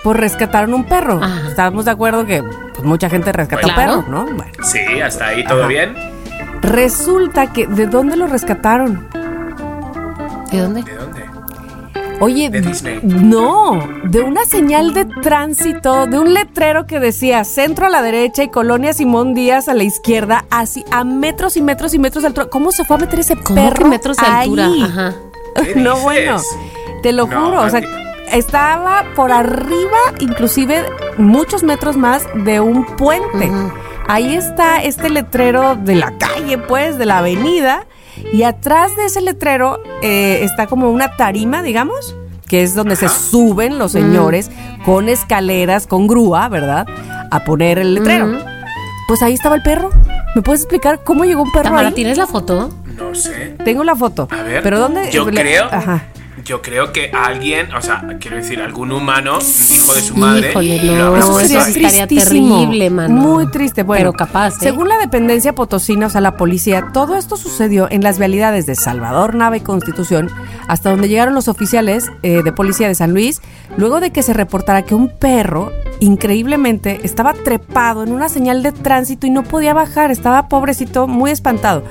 Pues 0.02 0.16
rescataron 0.16 0.74
un 0.74 0.84
perro. 0.84 1.20
Ajá. 1.22 1.48
Estábamos 1.48 1.84
de 1.84 1.90
acuerdo 1.92 2.26
que 2.26 2.42
pues, 2.42 2.82
mucha 2.84 3.08
gente 3.08 3.30
rescata 3.32 3.66
un 3.66 3.72
Claro. 3.74 4.02
perro, 4.02 4.10
¿no? 4.10 4.24
Bueno, 4.34 4.52
Sí, 4.62 4.78
hasta 5.00 5.28
ahí 5.28 5.44
todo 5.44 5.60
Ajá. 5.60 5.68
bien. 5.68 5.94
resulta 6.60 7.52
que 7.52 7.66
¿de 7.66 7.86
dónde 7.86 8.16
lo 8.16 8.26
rescataron? 8.26 9.08
¿De 10.50 10.58
dónde? 10.60 10.82
¿De 10.82 10.94
dónde? 10.94 11.22
Oye, 12.20 12.50
De 12.50 12.60
Disney. 12.60 13.00
no, 13.02 13.80
de 14.04 14.20
una 14.20 14.44
señal 14.44 14.94
de 14.94 15.06
tránsito, 15.06 16.06
de 16.06 16.20
un 16.20 16.34
letrero 16.34 16.86
que 16.86 17.00
decía 17.00 17.42
centro 17.42 17.86
a 17.86 17.88
la 17.90 18.00
derecha 18.00 18.44
y 18.44 18.48
Colonia 18.48 18.92
Simón 18.92 19.34
Díaz 19.34 19.68
a 19.68 19.74
la 19.74 19.82
izquierda, 19.82 20.44
así 20.50 20.84
a 20.92 21.02
metros 21.02 21.56
y 21.56 21.62
metros 21.62 21.94
y 21.94 21.98
metros 21.98 22.22
de 22.22 22.28
altura. 22.28 22.46
¿Cómo 22.46 22.70
se 22.70 22.84
fue 22.84 22.94
a 22.96 23.00
meter 23.00 23.18
ese 23.20 23.34
¿Cómo 23.36 23.56
perro 23.60 23.84
que 23.84 23.84
metros 23.90 24.16
de 24.18 24.26
altura? 24.26 24.66
ahí? 24.66 24.82
Ajá. 24.82 25.14
¿Qué 25.64 25.74
no, 25.76 25.90
dices? 25.94 26.02
bueno, 26.04 26.36
te 27.02 27.12
lo 27.12 27.26
No, 27.26 27.44
juro, 27.44 27.60
o 27.62 27.70
sea. 27.70 27.80
Estaba 28.32 29.04
por 29.14 29.32
arriba, 29.32 29.98
inclusive 30.20 30.84
muchos 31.18 31.62
metros 31.62 31.96
más 31.96 32.26
de 32.34 32.60
un 32.60 32.84
puente. 32.84 33.50
Ahí 34.09 34.34
está 34.34 34.82
este 34.82 35.10
letrero 35.10 35.76
de 35.76 35.94
la 35.94 36.16
calle, 36.18 36.59
pues, 36.59 36.98
de 36.98 37.06
la 37.06 37.18
avenida. 37.18 37.86
Y 38.32 38.42
atrás 38.42 38.94
de 38.96 39.06
ese 39.06 39.20
letrero 39.20 39.80
eh, 40.02 40.40
está 40.42 40.66
como 40.66 40.90
una 40.90 41.16
tarima, 41.16 41.62
digamos, 41.62 42.14
que 42.48 42.62
es 42.62 42.74
donde 42.74 42.96
se 42.96 43.09
suben 43.09 43.78
los 43.78 43.92
señores 43.92 44.50
con 44.84 45.09
escaleras, 45.09 45.86
con 45.86 46.06
grúa, 46.06 46.48
¿verdad? 46.48 46.86
A 47.30 47.44
poner 47.44 47.78
el 47.78 47.94
letrero. 47.94 48.38
Pues 49.09 49.22
ahí 49.22 49.32
estaba 49.34 49.54
el 49.54 49.62
perro. 49.62 49.90
¿Me 50.34 50.42
puedes 50.42 50.62
explicar 50.62 51.00
cómo 51.04 51.24
llegó 51.24 51.42
un 51.42 51.52
perro 51.52 51.64
Tamara, 51.64 51.88
ahí? 51.88 51.94
¿tienes 51.94 52.16
la 52.18 52.26
foto? 52.26 52.70
No 52.96 53.14
sé. 53.14 53.56
Tengo 53.64 53.84
la 53.84 53.94
foto. 53.96 54.28
A 54.30 54.42
ver. 54.42 54.62
¿Pero 54.62 54.78
dónde? 54.78 55.10
Yo 55.10 55.24
le- 55.30 55.40
creo. 55.40 55.66
Ajá. 55.70 56.04
Yo 56.44 56.60
creo 56.62 56.93
que 56.93 57.10
alguien, 57.12 57.73
o 57.74 57.81
sea, 57.81 58.05
quiero 58.19 58.36
decir, 58.36 58.60
algún 58.60 58.90
humano, 58.90 59.39
hijo 59.39 59.94
de 59.94 60.01
su 60.01 60.16
madre, 60.16 60.51
Híjole, 60.51 60.82
lo 60.82 60.94
no, 60.97 61.05
habrá 61.06 61.19
eso 61.20 61.32
puesto 61.32 61.48
sería 61.48 61.64
ahí. 61.64 61.85
estaría 61.85 62.06
terrible, 62.06 62.90
mano. 62.90 63.14
Muy 63.14 63.51
triste, 63.51 63.82
bueno. 63.82 64.01
Pero 64.01 64.12
capaz, 64.12 64.55
¿eh? 64.56 64.59
Según 64.60 64.89
la 64.89 64.98
dependencia 64.98 65.55
potosina, 65.55 66.06
o 66.06 66.10
sea, 66.10 66.20
la 66.20 66.36
policía, 66.36 66.89
todo 66.93 67.16
esto 67.16 67.36
sucedió 67.36 67.86
en 67.90 68.02
las 68.02 68.19
vialidades 68.19 68.66
de 68.66 68.74
Salvador, 68.74 69.35
Nava 69.35 69.56
y 69.56 69.60
Constitución, 69.60 70.31
hasta 70.69 70.90
donde 70.90 71.09
llegaron 71.09 71.35
los 71.35 71.48
oficiales 71.48 72.10
eh, 72.23 72.43
de 72.43 72.52
policía 72.52 72.89
de 72.89 72.94
San 72.94 73.12
Luis, 73.12 73.40
luego 73.77 74.01
de 74.01 74.10
que 74.10 74.23
se 74.23 74.32
reportara 74.32 74.82
que 74.82 74.94
un 74.94 75.09
perro, 75.09 75.70
increíblemente, 76.01 77.01
estaba 77.05 77.35
trepado 77.35 78.02
en 78.02 78.12
una 78.12 78.28
señal 78.28 78.62
de 78.62 78.73
tránsito 78.73 79.27
y 79.27 79.31
no 79.31 79.43
podía 79.44 79.74
bajar, 79.74 80.10
estaba 80.10 80.48
pobrecito, 80.48 81.06
muy 81.06 81.31
espantado. 81.31 81.85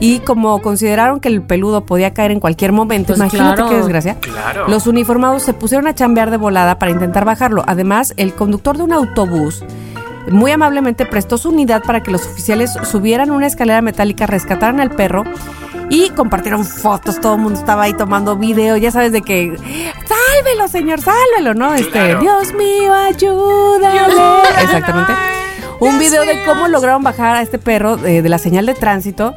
Y 0.00 0.20
como 0.20 0.60
consideraron 0.62 1.18
que 1.20 1.28
el 1.28 1.42
peludo 1.42 1.84
podía 1.84 2.14
caer 2.14 2.30
en 2.30 2.40
cualquier 2.40 2.72
momento, 2.72 3.08
Pues 3.08 3.18
imagínate 3.18 3.56
claro. 3.56 3.70
qué 3.70 3.76
desgracia. 3.78 4.14
Claro. 4.20 4.68
Los 4.68 4.86
uniformados 4.86 5.42
se 5.42 5.54
pusieron 5.54 5.86
a 5.88 5.94
chambear 5.94 6.30
de 6.30 6.36
volada 6.36 6.78
para 6.78 6.92
intentar 6.92 7.24
bajarlo. 7.24 7.64
Además, 7.66 8.14
el 8.16 8.32
conductor 8.34 8.76
de 8.76 8.84
un 8.84 8.92
autobús 8.92 9.64
muy 10.30 10.50
amablemente 10.52 11.04
prestó 11.06 11.36
su 11.38 11.48
unidad 11.48 11.82
para 11.82 12.02
que 12.02 12.10
los 12.10 12.24
oficiales 12.26 12.76
subieran 12.84 13.30
una 13.30 13.46
escalera 13.46 13.80
metálica, 13.82 14.26
rescataran 14.26 14.78
al 14.78 14.90
perro 14.90 15.24
y 15.90 16.10
compartieron 16.10 16.64
fotos. 16.64 17.18
Todo 17.20 17.34
el 17.34 17.40
mundo 17.40 17.58
estaba 17.58 17.84
ahí 17.84 17.94
tomando 17.94 18.36
video, 18.36 18.76
ya 18.76 18.90
sabes 18.92 19.10
de 19.10 19.22
que 19.22 19.56
sálvelo, 19.56 20.68
señor, 20.68 21.00
sálvelo, 21.00 21.54
¿no? 21.54 21.74
Este, 21.74 21.90
Claro. 21.90 22.20
Dios 22.20 22.52
mío, 22.54 22.92
ayúdame. 22.94 24.00
Exactamente. 24.62 25.12
Un 25.80 25.98
video 25.98 26.22
de 26.24 26.44
cómo 26.44 26.68
lograron 26.68 27.02
bajar 27.02 27.36
a 27.36 27.42
este 27.42 27.58
perro 27.58 27.96
eh, 28.04 28.20
de 28.22 28.28
la 28.28 28.38
señal 28.38 28.66
de 28.66 28.74
tránsito. 28.74 29.34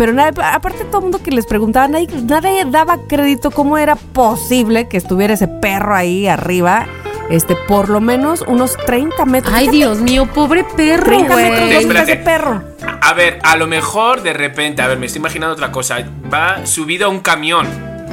Pero 0.00 0.14
nada, 0.14 0.54
aparte 0.54 0.84
todo 0.86 1.00
el 1.00 1.02
mundo 1.02 1.20
que 1.22 1.30
les 1.30 1.44
preguntaba, 1.44 1.86
nadie, 1.86 2.08
nadie 2.22 2.64
daba 2.64 2.96
crédito 3.06 3.50
cómo 3.50 3.76
era 3.76 3.96
posible 3.96 4.88
que 4.88 4.96
estuviera 4.96 5.34
ese 5.34 5.46
perro 5.46 5.94
ahí 5.94 6.26
arriba, 6.26 6.86
este, 7.28 7.54
por 7.68 7.90
lo 7.90 8.00
menos 8.00 8.42
unos 8.48 8.78
30 8.86 9.26
metros. 9.26 9.52
Ay, 9.54 9.68
Dios 9.68 9.98
mío, 10.00 10.24
pobre 10.32 10.64
perro, 10.64 11.04
30 11.04 11.36
metros 11.36 11.68
güey. 11.84 11.86
de 11.86 12.00
ese 12.00 12.16
perro. 12.16 12.62
A 13.02 13.12
ver, 13.12 13.40
a 13.42 13.56
lo 13.56 13.66
mejor 13.66 14.22
de 14.22 14.32
repente, 14.32 14.80
a 14.80 14.86
ver, 14.88 14.98
me 14.98 15.04
estoy 15.04 15.20
imaginando 15.20 15.52
otra 15.52 15.70
cosa. 15.70 15.98
Va 16.32 16.64
subido 16.64 17.04
a 17.04 17.10
un 17.10 17.20
camión, 17.20 17.66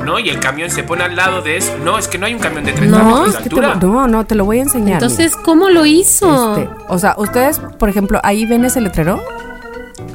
¿no? 0.04 0.20
Y 0.20 0.28
el 0.28 0.42
camión 0.42 0.70
se 0.70 0.84
pone 0.84 1.06
al 1.06 1.16
lado 1.16 1.42
de 1.42 1.56
eso. 1.56 1.74
No, 1.86 1.98
es 1.98 2.10
que 2.10 2.18
no 2.18 2.26
hay 2.26 2.34
un 2.34 2.42
camión 2.42 2.66
de 2.66 2.74
30 2.74 2.98
No, 2.98 3.06
metros 3.06 3.32
de 3.32 3.38
altura. 3.44 3.76
lo- 3.76 3.88
no, 3.88 4.08
no, 4.10 4.26
te 4.26 4.36
lo 4.36 4.44
voy 4.44 4.60
a 4.60 4.64
enseñar. 4.64 4.96
Entonces, 4.96 5.38
¿cómo 5.38 5.70
lo 5.70 5.86
hizo? 5.86 6.58
Este, 6.58 6.70
o 6.90 7.00
sea, 7.00 7.16
ustedes, 7.18 7.60
por 7.80 7.88
ejemplo, 7.88 8.20
ahí 8.24 8.46
ven 8.46 8.66
ese 8.66 8.82
letrero. 8.82 9.24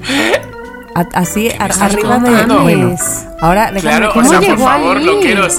A- 0.94 1.09
así, 1.14 1.48
a- 1.51 1.64
arriba 1.64 2.19
de. 2.19 2.24
contando? 2.31 2.62
Bueno, 2.62 2.97
ahora 3.40 3.73
déjame. 3.73 3.81
Claro, 3.81 4.10
o 4.10 4.12
¿Cómo 4.14 4.28
sea, 4.28 4.40
por 4.40 4.59
favor, 4.59 4.97
ahí? 4.98 5.05
loqueros, 5.05 5.59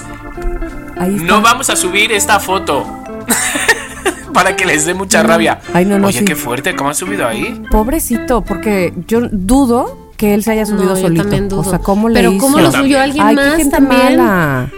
ahí 0.97 1.15
está. 1.15 1.25
no 1.27 1.41
vamos 1.41 1.69
a 1.69 1.75
subir 1.75 2.11
esta 2.11 2.39
foto. 2.39 2.85
Para 4.33 4.55
que 4.55 4.65
les 4.65 4.85
dé 4.85 4.93
mucha 4.93 5.21
rabia. 5.23 5.59
Ay, 5.73 5.85
no, 5.85 5.99
no, 5.99 6.07
Oye, 6.07 6.19
sí. 6.19 6.25
qué 6.25 6.35
fuerte, 6.35 6.75
¿cómo 6.75 6.89
han 6.89 6.95
subido 6.95 7.27
ahí? 7.27 7.61
Pobrecito, 7.69 8.41
porque 8.41 8.91
yo 9.07 9.21
dudo 9.31 10.11
que 10.17 10.33
él 10.33 10.43
se 10.43 10.51
haya 10.51 10.65
subido 10.65 10.89
No, 10.89 10.95
yo 10.95 11.01
solito. 11.01 11.21
también 11.23 11.49
dudo. 11.49 11.61
O 11.61 11.63
sea, 11.63 11.79
¿cómo 11.79 12.09
le 12.09 12.15
Pero 12.15 12.31
hizo? 12.31 12.41
¿cómo 12.41 12.59
lo 12.59 12.71
subió 12.71 12.99
alguien 12.99 13.23
Ay, 13.25 13.35
qué 13.35 13.41
más 13.43 13.55
gente 13.57 13.75
también? 13.77 14.17
mala. 14.17 14.69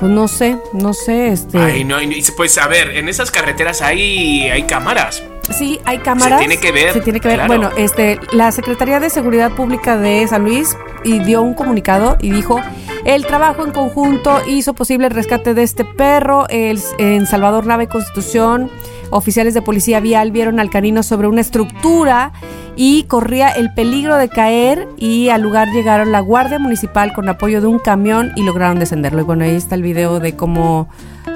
Pues 0.00 0.10
no 0.10 0.26
sé, 0.26 0.58
no 0.72 0.92
sé, 0.92 1.28
este. 1.28 1.58
Ay, 1.58 1.84
no, 1.84 2.00
y- 2.02 2.24
pues 2.36 2.58
a 2.58 2.66
ver, 2.66 2.96
en 2.96 3.08
esas 3.08 3.30
carreteras 3.30 3.80
hay, 3.80 4.48
hay 4.48 4.64
cámaras. 4.64 5.22
Sí, 5.50 5.78
hay 5.84 5.98
cámaras. 5.98 6.40
Se 6.40 6.46
tiene 6.46 6.60
que 6.60 6.72
ver, 6.72 6.92
Se 6.92 7.00
tiene 7.00 7.20
que 7.20 7.28
ver. 7.28 7.36
claro. 7.38 7.48
Bueno, 7.54 7.70
este, 7.76 8.18
la 8.32 8.50
Secretaría 8.52 9.00
de 9.00 9.10
Seguridad 9.10 9.52
Pública 9.52 9.96
de 9.96 10.26
San 10.26 10.42
Luis 10.44 10.76
y 11.04 11.18
dio 11.20 11.42
un 11.42 11.54
comunicado 11.54 12.16
y 12.20 12.30
dijo 12.30 12.60
el 13.04 13.26
trabajo 13.26 13.64
en 13.64 13.70
conjunto 13.72 14.40
hizo 14.48 14.72
posible 14.72 15.06
el 15.08 15.12
rescate 15.12 15.52
de 15.52 15.62
este 15.62 15.84
perro 15.84 16.46
el- 16.48 16.80
en 16.98 17.26
Salvador 17.26 17.66
Nave 17.66 17.86
Constitución. 17.86 18.70
Oficiales 19.10 19.54
de 19.54 19.62
policía 19.62 20.00
vial 20.00 20.32
vieron 20.32 20.58
al 20.58 20.70
canino 20.70 21.02
sobre 21.02 21.28
una 21.28 21.42
estructura 21.42 22.32
y 22.74 23.04
corría 23.04 23.50
el 23.50 23.72
peligro 23.74 24.16
de 24.16 24.28
caer 24.28 24.88
y 24.96 25.28
al 25.28 25.42
lugar 25.42 25.68
llegaron 25.68 26.10
la 26.10 26.18
Guardia 26.20 26.58
Municipal 26.58 27.12
con 27.12 27.28
apoyo 27.28 27.60
de 27.60 27.66
un 27.68 27.78
camión 27.78 28.32
y 28.34 28.42
lograron 28.42 28.78
descenderlo. 28.80 29.20
Y 29.20 29.24
bueno, 29.24 29.44
ahí 29.44 29.54
está 29.54 29.74
el 29.76 29.82
video 29.82 30.18
de 30.18 30.34
cómo 30.34 30.88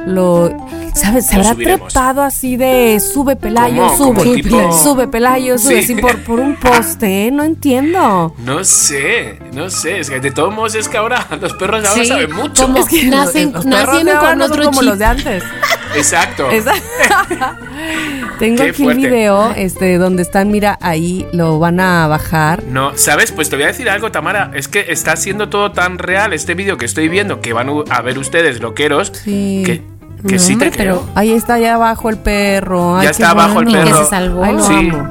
lo... 0.06 0.48
¿Sabes? 1.00 1.26
Se 1.26 1.36
habrá 1.36 1.54
trepado 1.54 2.22
así 2.22 2.56
de 2.56 2.98
sube 3.00 3.36
Pelayo, 3.36 3.82
¿Cómo? 3.88 3.96
sube, 3.96 4.18
Como 4.18 4.32
tipo- 4.34 4.72
sube 4.72 5.08
Pelayo, 5.08 5.58
sube 5.58 5.82
Sí. 5.82 5.92
así 5.92 6.00
por, 6.02 6.18
por 6.24 6.40
un 6.40 6.56
poste, 6.56 7.26
¿eh? 7.26 7.30
No 7.30 7.44
entiendo. 7.44 8.34
No 8.38 8.64
sé, 8.64 9.38
no 9.54 9.70
sé. 9.70 10.00
Es 10.00 10.10
que 10.10 10.20
de 10.20 10.30
todos 10.30 10.54
modos 10.54 10.74
es 10.74 10.88
que 10.88 10.96
ahora 10.96 11.26
los 11.40 11.52
perros 11.54 11.84
ahora 11.86 12.02
Sí, 12.02 12.08
saben 12.08 12.32
mucho. 12.34 12.62
como- 12.64 12.78
Nacen- 12.78 13.52
Los 13.52 13.64
perros 13.64 13.64
nacieron 13.66 14.04
de 14.04 14.12
ahora 14.12 14.30
con 14.30 14.42
otro 14.42 14.64
como 14.64 14.80
chip. 14.80 14.88
los 14.90 14.98
de 14.98 15.04
antes. 15.04 15.42
Exacto. 15.96 16.50
Esa- 16.50 16.74
Tengo 18.38 18.62
Qué 18.62 18.70
aquí 18.70 18.82
fuerte. 18.84 19.02
el 19.02 19.10
video 19.10 19.52
este, 19.56 19.98
donde 19.98 20.22
están, 20.22 20.50
mira, 20.50 20.78
ahí 20.80 21.26
lo 21.32 21.58
van 21.58 21.80
a 21.80 22.06
bajar. 22.06 22.62
No, 22.64 22.96
¿sabes? 22.96 23.32
Pues 23.32 23.50
te 23.50 23.56
voy 23.56 23.64
a 23.64 23.68
decir 23.68 23.90
algo, 23.90 24.12
Tamara. 24.12 24.50
Es 24.54 24.68
que 24.68 24.86
está 24.90 25.16
siendo 25.16 25.48
todo 25.48 25.72
tan 25.72 25.98
real 25.98 26.32
este 26.32 26.54
vídeo 26.54 26.76
que 26.76 26.84
estoy 26.84 27.08
viendo 27.08 27.40
que 27.40 27.52
van 27.52 27.68
a 27.90 28.02
ver 28.02 28.18
ustedes, 28.18 28.60
loqueros, 28.60 29.12
Sí. 29.24 29.62
que, 29.66 29.82
que 30.26 30.34
No, 30.34 30.38
sí 30.40 30.56
creo. 30.56 30.72
pero- 30.76 31.02
Ahí 31.14 31.32
está 31.32 31.58
ya 31.58 31.74
abajo 31.74 32.08
el 32.10 32.18
perro. 32.18 32.96
Ay, 32.96 33.04
Ya 33.04 33.10
está 33.10 33.30
abajo 33.30 33.60
el 33.60 33.66
bueno. 33.66 33.70
Y 33.70 33.74
que 33.84 33.90
perro. 33.90 34.04
se 34.04 34.10
salvó. 34.10 34.44
Ay, 34.44 34.52
lo 34.54 34.62
Sí. 34.62 34.72
amo. 34.74 35.08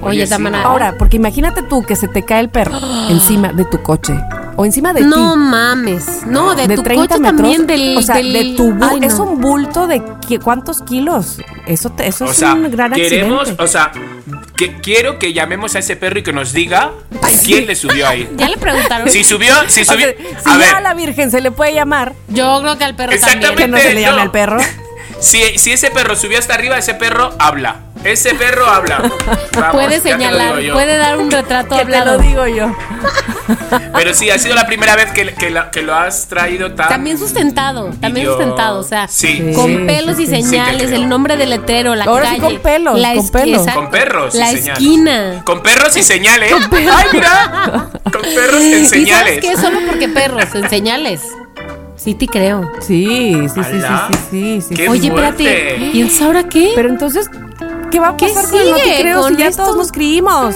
Oye, 0.00 0.26
sí. 0.26 0.34
Ahora, 0.64 0.94
porque 0.98 1.16
imagínate 1.16 1.62
tú 1.62 1.82
que 1.82 1.96
se 1.96 2.06
te 2.08 2.22
cae 2.24 2.40
el 2.40 2.48
perro 2.48 2.78
encima 3.10 3.52
de 3.52 3.64
tu 3.64 3.82
coche. 3.82 4.14
O 4.60 4.64
encima 4.64 4.92
de 4.92 5.02
ti. 5.02 5.06
No 5.06 5.36
mames. 5.36 6.26
No, 6.26 6.56
de, 6.56 6.66
tu 6.74 6.82
30 6.82 7.06
coche 7.06 7.20
metros, 7.20 7.36
también 7.38 7.66
del. 7.68 7.96
O 7.96 8.02
sea, 8.02 8.16
del- 8.16 8.32
de 8.32 8.54
tu 8.56 8.74
Ay, 8.82 8.98
no. 8.98 9.06
es 9.06 9.14
un 9.14 9.40
bulto 9.40 9.86
de 9.86 10.02
qui- 10.02 10.40
cuántos 10.42 10.82
kilos. 10.82 11.38
Eso, 11.66 11.90
te- 11.90 12.08
eso 12.08 12.24
O 12.24 12.30
es 12.32 12.36
sea, 12.38 12.54
un 12.54 12.68
gran 12.70 12.92
queremos, 12.92 13.42
accidente. 13.42 13.62
o 13.62 13.66
sea, 13.68 13.92
que 14.56 14.80
quiero 14.80 15.20
que 15.20 15.32
llamemos 15.32 15.76
a 15.76 15.78
ese 15.78 15.94
perro 15.94 16.18
y 16.18 16.22
que 16.24 16.32
nos 16.32 16.52
diga 16.52 16.90
quién 17.44 17.68
le 17.68 17.76
subió 17.76 18.08
ahí. 18.08 18.28
Ya 18.36 18.48
le 18.48 18.56
preguntaron. 18.56 19.08
Si 19.08 19.22
subió, 19.22 19.54
si 19.68 19.82
O 19.82 19.84
sea, 19.84 19.94
subió. 19.94 20.08
si 20.42 20.50
a 20.50 20.58
ya 20.58 20.76
a 20.78 20.80
la 20.80 20.94
Virgen 20.94 21.30
se 21.30 21.40
le 21.40 21.52
puede 21.52 21.72
llamar, 21.74 22.14
Yo 22.26 22.60
creo 22.60 22.76
que 22.76 22.84
al 22.84 22.96
perro 22.96 23.12
Exactamente. 23.12 23.62
que 23.62 23.68
no 23.68 23.78
se 23.78 23.94
le 23.94 24.00
llame 24.00 24.16
no. 24.16 24.22
al 24.22 24.30
perro. 24.32 24.58
Si, 25.20 25.58
si 25.58 25.72
ese 25.72 25.90
perro 25.90 26.16
subió 26.16 26.38
hasta 26.38 26.54
arriba, 26.54 26.78
ese 26.78 26.94
perro 26.94 27.32
habla. 27.38 27.76
Ese 28.04 28.32
perro 28.34 28.66
habla. 28.66 28.98
Vamos, 29.52 29.72
Puede 29.72 30.00
señalar, 30.00 30.54
puede 30.72 30.96
dar 30.98 31.16
un 31.18 31.30
retrato 31.30 31.70
Que 31.70 31.84
te 31.84 31.96
hablado. 31.96 32.16
lo 32.16 32.22
digo 32.22 32.46
yo. 32.46 32.72
Pero 33.94 34.14
sí, 34.14 34.30
ha 34.30 34.38
sido 34.38 34.54
la 34.54 34.66
primera 34.66 34.94
vez 34.94 35.10
que, 35.10 35.34
que, 35.34 35.50
la- 35.50 35.70
que 35.72 35.82
lo 35.82 35.94
has 35.94 36.28
traído 36.28 36.72
tan. 36.74 36.88
También 36.88 37.18
sustentado, 37.18 37.90
también 38.00 38.26
Yo- 38.26 38.32
sustentado, 38.36 38.78
o 38.78 38.82
sea, 38.84 39.08
Sí. 39.08 39.52
con 39.54 39.66
Sí, 39.66 39.76
pelos 39.86 40.16
sí, 40.16 40.22
y. 40.22 40.26
Sí 40.26 40.32
señales, 40.32 40.92
el 40.92 41.08
nombre 41.08 41.36
del 41.36 41.50
letrero, 41.50 41.94
la 41.96 42.04
Ahora 42.04 42.30
sí 42.30 42.36
calle, 42.40 42.54
con 42.54 42.62
pelos, 42.62 42.98
la 43.00 43.14
con 43.14 43.28
pelos. 43.30 43.66
Con 43.74 43.90
perros 43.90 44.34
y 44.34 44.38
la 44.38 44.46
señales. 44.46 44.68
esquina. 44.72 45.42
Con 45.44 45.62
perros 45.62 45.96
y 45.96 46.02
señales. 46.02 46.52
¡Ay, 46.52 47.06
mira! 47.12 47.90
Con 48.04 48.22
perros 48.22 48.60
en 48.60 48.68
¿Y 48.68 48.72
sabes 48.74 48.90
señales. 48.90 49.40
qué? 49.40 49.56
Solo 49.56 49.80
porque 49.88 50.08
perros, 50.08 50.44
en 50.54 50.70
señales. 50.70 51.20
Sí 51.98 52.14
te 52.14 52.26
creo. 52.26 52.62
Sí, 52.80 53.34
sí, 53.48 53.48
sí, 53.48 53.60
sí, 53.64 53.80
sí, 54.10 54.18
sí, 54.30 54.60
sí. 54.68 54.74
Qué 54.74 54.88
Oye, 54.88 55.08
espérate, 55.08 55.76
¿y 55.92 56.00
entonces 56.00 56.22
ahora 56.22 56.44
qué? 56.44 56.72
Pero 56.74 56.88
entonces, 56.88 57.28
¿qué 57.90 57.98
va 58.00 58.10
a 58.10 58.16
¿Qué 58.16 58.26
pasar 58.28 58.50
con 58.50 58.60
el 58.60 58.70
no 58.70 58.76
te 58.76 59.00
creo 59.00 59.20
con 59.20 59.32
si 59.34 59.40
ya 59.42 59.48
esto? 59.48 59.64
todos 59.64 59.76
nos 59.76 59.92
creímos? 59.92 60.54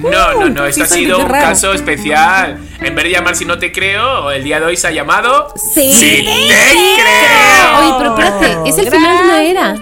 No, 0.00 0.32
no, 0.40 0.48
no, 0.48 0.64
esto 0.66 0.84
sí, 0.86 0.90
ha 0.92 0.96
sido 0.96 1.18
un 1.18 1.26
caso 1.28 1.72
especial. 1.74 2.58
En 2.80 2.94
vez 2.94 3.04
de 3.04 3.10
llamar 3.10 3.36
si 3.36 3.44
no 3.44 3.58
te 3.58 3.70
creo, 3.72 4.30
el 4.30 4.42
día 4.44 4.60
de 4.60 4.66
hoy 4.66 4.76
se 4.76 4.86
ha 4.86 4.90
llamado 4.92 5.52
Sí. 5.56 5.92
Si 5.92 6.24
te 6.24 6.24
creo. 6.24 7.78
Oye, 7.78 7.94
pero 7.98 8.16
espérate, 8.16 8.68
es 8.70 8.78
el 8.78 8.90
final 8.90 9.18
de 9.18 9.24
una 9.24 9.42
era. 9.44 9.76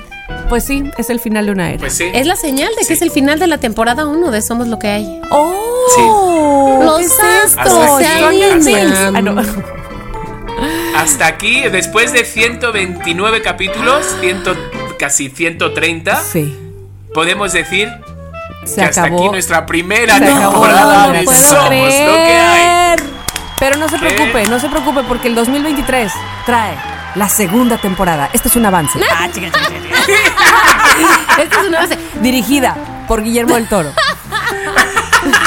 Pues 0.48 0.64
sí, 0.64 0.82
es 0.98 1.10
el 1.10 1.20
final 1.20 1.46
de 1.46 1.52
una 1.52 1.70
era. 1.70 1.78
Pues 1.78 1.92
sí. 1.96 2.06
Es 2.12 2.26
la 2.26 2.34
señal 2.34 2.70
de 2.70 2.78
que 2.80 2.84
Sí. 2.86 2.92
es 2.94 3.02
el 3.02 3.10
final 3.12 3.38
de 3.38 3.46
la 3.46 3.58
temporada 3.58 4.06
1 4.06 4.30
de 4.32 4.42
Somos 4.42 4.66
lo 4.68 4.78
que 4.78 4.88
hay. 4.88 5.20
¡Oh! 5.30 6.80
Los 6.82 6.98
¿qué 6.98 7.04
es 7.04 7.12
astros 7.56 7.78
esto? 7.78 7.98
se 7.98 8.06
alinean. 8.06 9.26
Hasta 10.96 11.26
aquí, 11.26 11.62
después 11.62 12.12
de 12.12 12.24
129 12.24 13.42
capítulos, 13.42 14.04
100, 14.20 14.42
casi 14.98 15.28
130, 15.30 16.20
Sí, 16.22 16.56
podemos 17.14 17.52
decir 17.52 17.88
se 18.64 18.76
que 18.76 18.82
hasta 18.82 19.04
acabó. 19.04 19.20
aquí 19.22 19.28
nuestra 19.30 19.64
primera 19.66 20.18
Se 20.18 20.24
acabó. 20.24 20.50
temporada 20.52 21.06
No 21.06 21.12
de 21.12 21.22
puedo 21.22 21.38
Somos 21.38 21.62
lo 21.64 21.70
que 21.70 22.34
hay. 22.36 22.96
Pero 23.58 23.76
no 23.76 23.88
se 23.88 23.98
¿Qué? 23.98 24.06
preocupe, 24.06 24.46
no 24.46 24.58
se 24.60 24.68
preocupe 24.68 25.02
porque 25.04 25.28
el 25.28 25.34
2023 25.34 26.12
trae 26.46 26.74
la 27.14 27.28
segunda 27.28 27.76
temporada. 27.78 28.30
Este 28.32 28.48
es 28.48 28.56
un 28.56 28.64
avance. 28.66 28.98
Ah, 29.10 29.28
chica, 29.32 29.48
chica, 29.50 29.68
chica. 29.68 29.96
Esta 31.42 31.60
es 31.62 31.68
una 31.68 31.80
base. 31.80 31.98
Dirigida 32.22 32.76
por 33.06 33.22
Guillermo 33.22 33.54
del 33.56 33.68
Toro. 33.68 33.92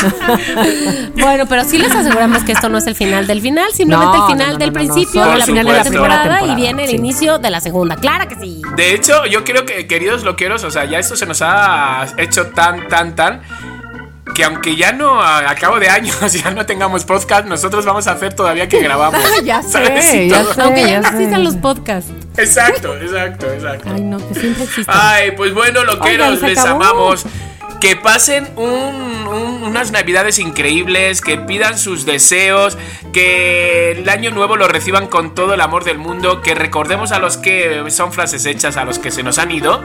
Bueno, 1.15 1.45
pero 1.47 1.63
sí 1.63 1.77
les 1.77 1.91
aseguramos 1.93 2.43
que 2.43 2.51
esto 2.51 2.69
no 2.69 2.77
es 2.77 2.87
el 2.87 2.95
final 2.95 3.27
del 3.27 3.41
final, 3.41 3.71
simplemente 3.71 4.17
No, 4.17 4.25
el 4.27 4.31
final 4.33 4.47
no, 4.47 4.53
no, 4.53 4.59
del 4.59 4.73
no, 4.73 4.79
no, 4.79 4.93
principio 4.93 5.21
de 5.21 5.27
la 5.27 5.35
el 5.35 5.43
final 5.43 5.45
final 5.45 5.65
de 5.65 5.71
la 5.71 5.77
de 5.77 5.83
la 5.83 5.91
temporada, 5.91 6.21
primera 6.21 6.37
y 6.37 6.39
temporada, 6.39 6.55
viene 6.55 6.83
el 6.83 6.89
sí. 6.89 6.95
inicio 6.95 7.37
de 7.39 7.49
la 7.49 7.59
segunda. 7.59 7.95
Claro 7.95 8.27
que 8.27 8.35
sí. 8.35 8.61
De 8.75 8.93
hecho, 8.93 9.25
yo 9.25 9.43
creo 9.43 9.65
que, 9.65 9.87
queridos 9.87 10.23
loqueros, 10.23 10.63
o 10.63 10.71
sea, 10.71 10.85
ya 10.85 10.99
esto 10.99 11.15
se 11.15 11.25
nos 11.25 11.41
ha 11.41 12.05
hecho 12.17 12.47
tan, 12.47 12.87
tan, 12.87 13.15
tan. 13.15 13.41
Que 14.35 14.45
aunque 14.45 14.75
ya 14.75 14.93
no 14.93 15.21
a, 15.21 15.49
a 15.51 15.55
cabo 15.55 15.79
de 15.79 15.89
años 15.89 16.17
ya 16.43 16.49
no 16.49 16.65
tengamos 16.65 17.03
podcast, 17.05 17.45
nosotros 17.45 17.85
vamos 17.85 18.07
a 18.07 18.13
hacer 18.13 18.33
todavía 18.33 18.67
que 18.67 18.79
grabamos. 18.81 19.21
Ya 19.43 19.61
¿sabes? 19.61 20.05
sé, 20.05 20.29
ya 20.29 20.43
sé. 20.43 20.61
Aunque 20.61 20.81
ya 20.87 21.01
no 21.01 21.07
existan 21.07 21.43
los 21.43 21.55
podcasts. 21.57 22.11
Exacto, 22.37 22.95
exacto, 22.97 23.51
exacto. 23.51 23.89
Ay, 23.93 24.01
no, 24.01 24.17
que 24.17 24.33
siempre 24.33 24.63
existe. 24.63 24.91
Ay, 24.91 25.31
pues 25.37 25.53
bueno, 25.53 25.83
loqueros, 25.83 26.29
Oigan, 26.35 26.49
les 26.49 26.57
acabó. 26.57 26.83
amamos. 26.83 27.25
Que 27.83 27.97
pasen 27.97 28.47
un- 28.55 29.27
un- 29.27 29.63
unas 29.63 29.91
navidades 29.91 30.39
increíbles, 30.39 31.19
que 31.19 31.37
pidan 31.37 31.77
sus 31.77 32.05
deseos, 32.05 32.77
que 33.11 33.91
el 33.91 34.07
año 34.07 34.31
nuevo 34.31 34.55
lo 34.55 34.69
reciban 34.69 35.07
con 35.07 35.35
todo 35.35 35.53
el 35.53 35.59
amor 35.59 35.83
del 35.83 35.97
mundo, 35.97 36.41
que 36.41 36.55
recordemos 36.55 37.11
a 37.11 37.19
los 37.19 37.35
que 37.35 37.83
son 37.89 38.13
frases 38.13 38.45
hechas, 38.45 38.77
a 38.77 38.85
los 38.85 38.99
que 38.99 39.11
se 39.11 39.21
nos 39.21 39.37
han 39.37 39.51
ido, 39.51 39.81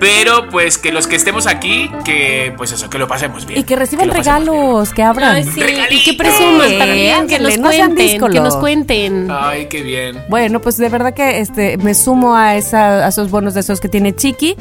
pero 0.00 0.48
pues 0.48 0.78
que 0.78 0.90
los 0.90 1.06
que 1.06 1.16
estemos 1.16 1.46
aquí, 1.46 1.90
que 2.04 2.54
pues 2.56 2.72
eso, 2.72 2.88
que 2.88 2.98
lo 2.98 3.06
pasemos 3.06 3.46
bien. 3.46 3.60
Y 3.60 3.64
que 3.64 3.76
reciban 3.76 4.08
regalos, 4.08 4.92
que 4.92 5.02
abran. 5.02 5.36
Ay, 5.36 5.44
sí. 5.44 5.50
Y 5.50 5.54
que 5.54 5.66
Regalitos. 5.66 6.16
presuman 6.16 6.78
también, 6.78 7.26
que 7.28 7.38
nos 7.38 7.58
no 7.58 7.68
cuenten, 7.68 8.20
que 8.32 8.40
nos 8.40 8.56
cuenten. 8.56 9.28
Ay, 9.30 9.66
qué 9.66 9.82
bien. 9.82 10.24
Bueno, 10.28 10.60
pues 10.60 10.78
de 10.78 10.88
verdad 10.88 11.12
que 11.12 11.40
este 11.40 11.76
me 11.76 11.94
sumo 11.94 12.34
a, 12.34 12.56
esa, 12.56 13.04
a 13.04 13.08
esos 13.08 13.30
buenos 13.30 13.54
deseos 13.54 13.78
que 13.80 13.88
tiene 13.88 14.16
Chiqui. 14.16 14.56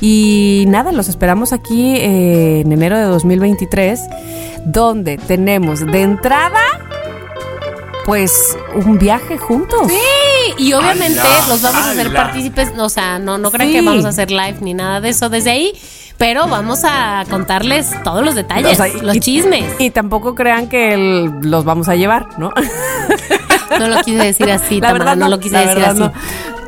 Y 0.00 0.64
nada, 0.68 0.92
los 0.92 1.08
esperamos 1.08 1.52
aquí 1.52 1.96
eh, 1.96 2.60
en 2.60 2.72
enero 2.72 2.98
de 2.98 3.04
2023, 3.04 4.00
donde 4.66 5.16
tenemos 5.16 5.86
de 5.86 6.02
entrada, 6.02 6.60
pues, 8.04 8.56
un 8.74 8.98
viaje 8.98 9.38
juntos. 9.38 9.88
Sí, 9.88 10.54
y 10.58 10.72
obviamente 10.72 11.20
los 11.48 11.62
vamos 11.62 11.82
a 11.86 11.90
hacer 11.92 12.12
partícipes, 12.12 12.72
o 12.78 12.88
sea, 12.88 13.18
no, 13.18 13.38
no 13.38 13.50
crean 13.50 13.70
Sí. 13.70 13.76
que 13.76 13.82
vamos 13.82 14.04
a 14.04 14.08
hacer 14.08 14.30
live 14.30 14.56
ni 14.60 14.74
nada 14.74 15.00
de 15.00 15.10
eso 15.10 15.28
desde 15.28 15.50
ahí, 15.50 15.72
pero 16.18 16.46
vamos 16.48 16.80
a 16.84 17.24
contarles 17.30 17.90
todos 18.02 18.24
los 18.24 18.34
detalles, 18.34 18.72
O 18.72 18.74
sea, 18.84 18.88
y- 18.88 19.00
los 19.00 19.16
y- 19.16 19.20
chismes. 19.20 19.64
Y 19.78 19.90
tampoco 19.90 20.34
crean 20.34 20.68
que 20.68 20.94
el- 20.94 21.30
los 21.42 21.64
vamos 21.64 21.88
a 21.88 21.94
llevar, 21.96 22.26
¿no? 22.38 22.50
No 23.78 23.88
lo 23.88 24.02
quise 24.02 24.18
decir 24.22 24.50
así, 24.50 24.80
La 24.80 24.88
Tamara, 24.88 25.04
verdad 25.12 25.16
no, 25.16 25.28
lo 25.30 25.40
quise 25.40 25.54
la 25.54 25.60
decir 25.64 25.84
así. 25.84 25.98
no. 26.00 26.12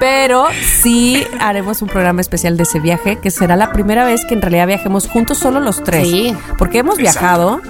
Pero 0.00 0.46
sí 0.80 1.22
haremos 1.38 1.82
un 1.82 1.88
programa 1.88 2.22
especial 2.22 2.56
de 2.56 2.62
ese 2.62 2.80
viaje, 2.80 3.16
que 3.20 3.30
será 3.30 3.56
la 3.56 3.72
primera 3.72 4.06
vez 4.06 4.24
que 4.24 4.32
en 4.34 4.40
realidad 4.40 4.66
viajemos 4.66 5.06
juntos 5.06 5.36
solo 5.38 5.60
los 5.60 5.82
tres. 5.84 6.08
Sí. 6.08 6.34
Porque 6.56 6.78
hemos 6.78 6.98
Exacto. 6.98 7.20
viajado, 7.20 7.60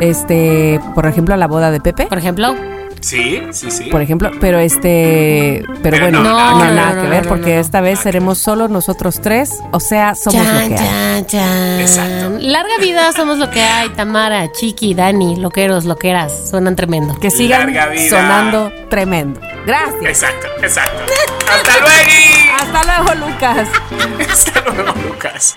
este, 0.00 0.80
por 0.94 1.06
ejemplo, 1.06 1.34
a 1.34 1.36
la 1.36 1.46
boda 1.48 1.70
de 1.72 1.80
Pepe. 1.80 2.06
Por 2.06 2.18
ejemplo, 2.18 2.54
Sí, 3.00 3.40
sí, 3.52 3.70
sí. 3.70 3.84
por 3.90 4.02
ejemplo, 4.02 4.30
pero 4.40 4.58
este, 4.58 5.62
pero, 5.66 5.80
Pero 5.82 6.00
bueno, 6.00 6.22
no, 6.22 6.30
no, 6.30 6.64
nada 6.64 6.68
que 6.68 6.74
nada 6.74 6.92
ver. 6.92 6.96
que 6.96 7.04
No, 7.04 7.10
ver, 7.10 7.22
no, 7.24 7.28
porque 7.28 7.50
no, 7.50 7.54
no. 7.54 7.60
esta 7.60 7.80
vez 7.80 7.98
seremos 8.00 8.38
solo 8.38 8.68
nosotros 8.68 9.20
tres, 9.20 9.54
o 9.72 9.80
sea, 9.80 10.14
somos 10.14 10.44
lo 10.46 10.52
chan, 10.52 10.68
que 10.68 10.74
hay. 10.76 10.80
chan, 10.80 11.26
chan. 11.26 11.80
Exacto. 11.80 12.38
Larga 12.40 12.78
vida, 12.80 13.12
somos 13.12 13.38
lo 13.38 13.50
que 13.50 13.62
hay, 13.62 13.88
Tamara, 13.90 14.50
Chiqui, 14.52 14.94
Dani, 14.94 15.36
loqueros, 15.36 15.84
loqueras, 15.84 16.50
suenan 16.50 16.76
tremendo. 16.76 17.18
Que 17.18 17.30
sigan 17.30 17.72
sonando 18.08 18.72
tremendo. 18.90 19.40
Gracias. 19.66 20.02
Exacto, 20.04 20.46
exacto. 20.62 21.02
Hasta 21.52 21.78
luego. 21.80 22.58
Hasta 22.58 23.04
luego, 23.04 23.26
Lucas. 23.26 23.68
Hasta 24.30 24.60
luego, 24.60 24.92
Lucas. 25.08 25.56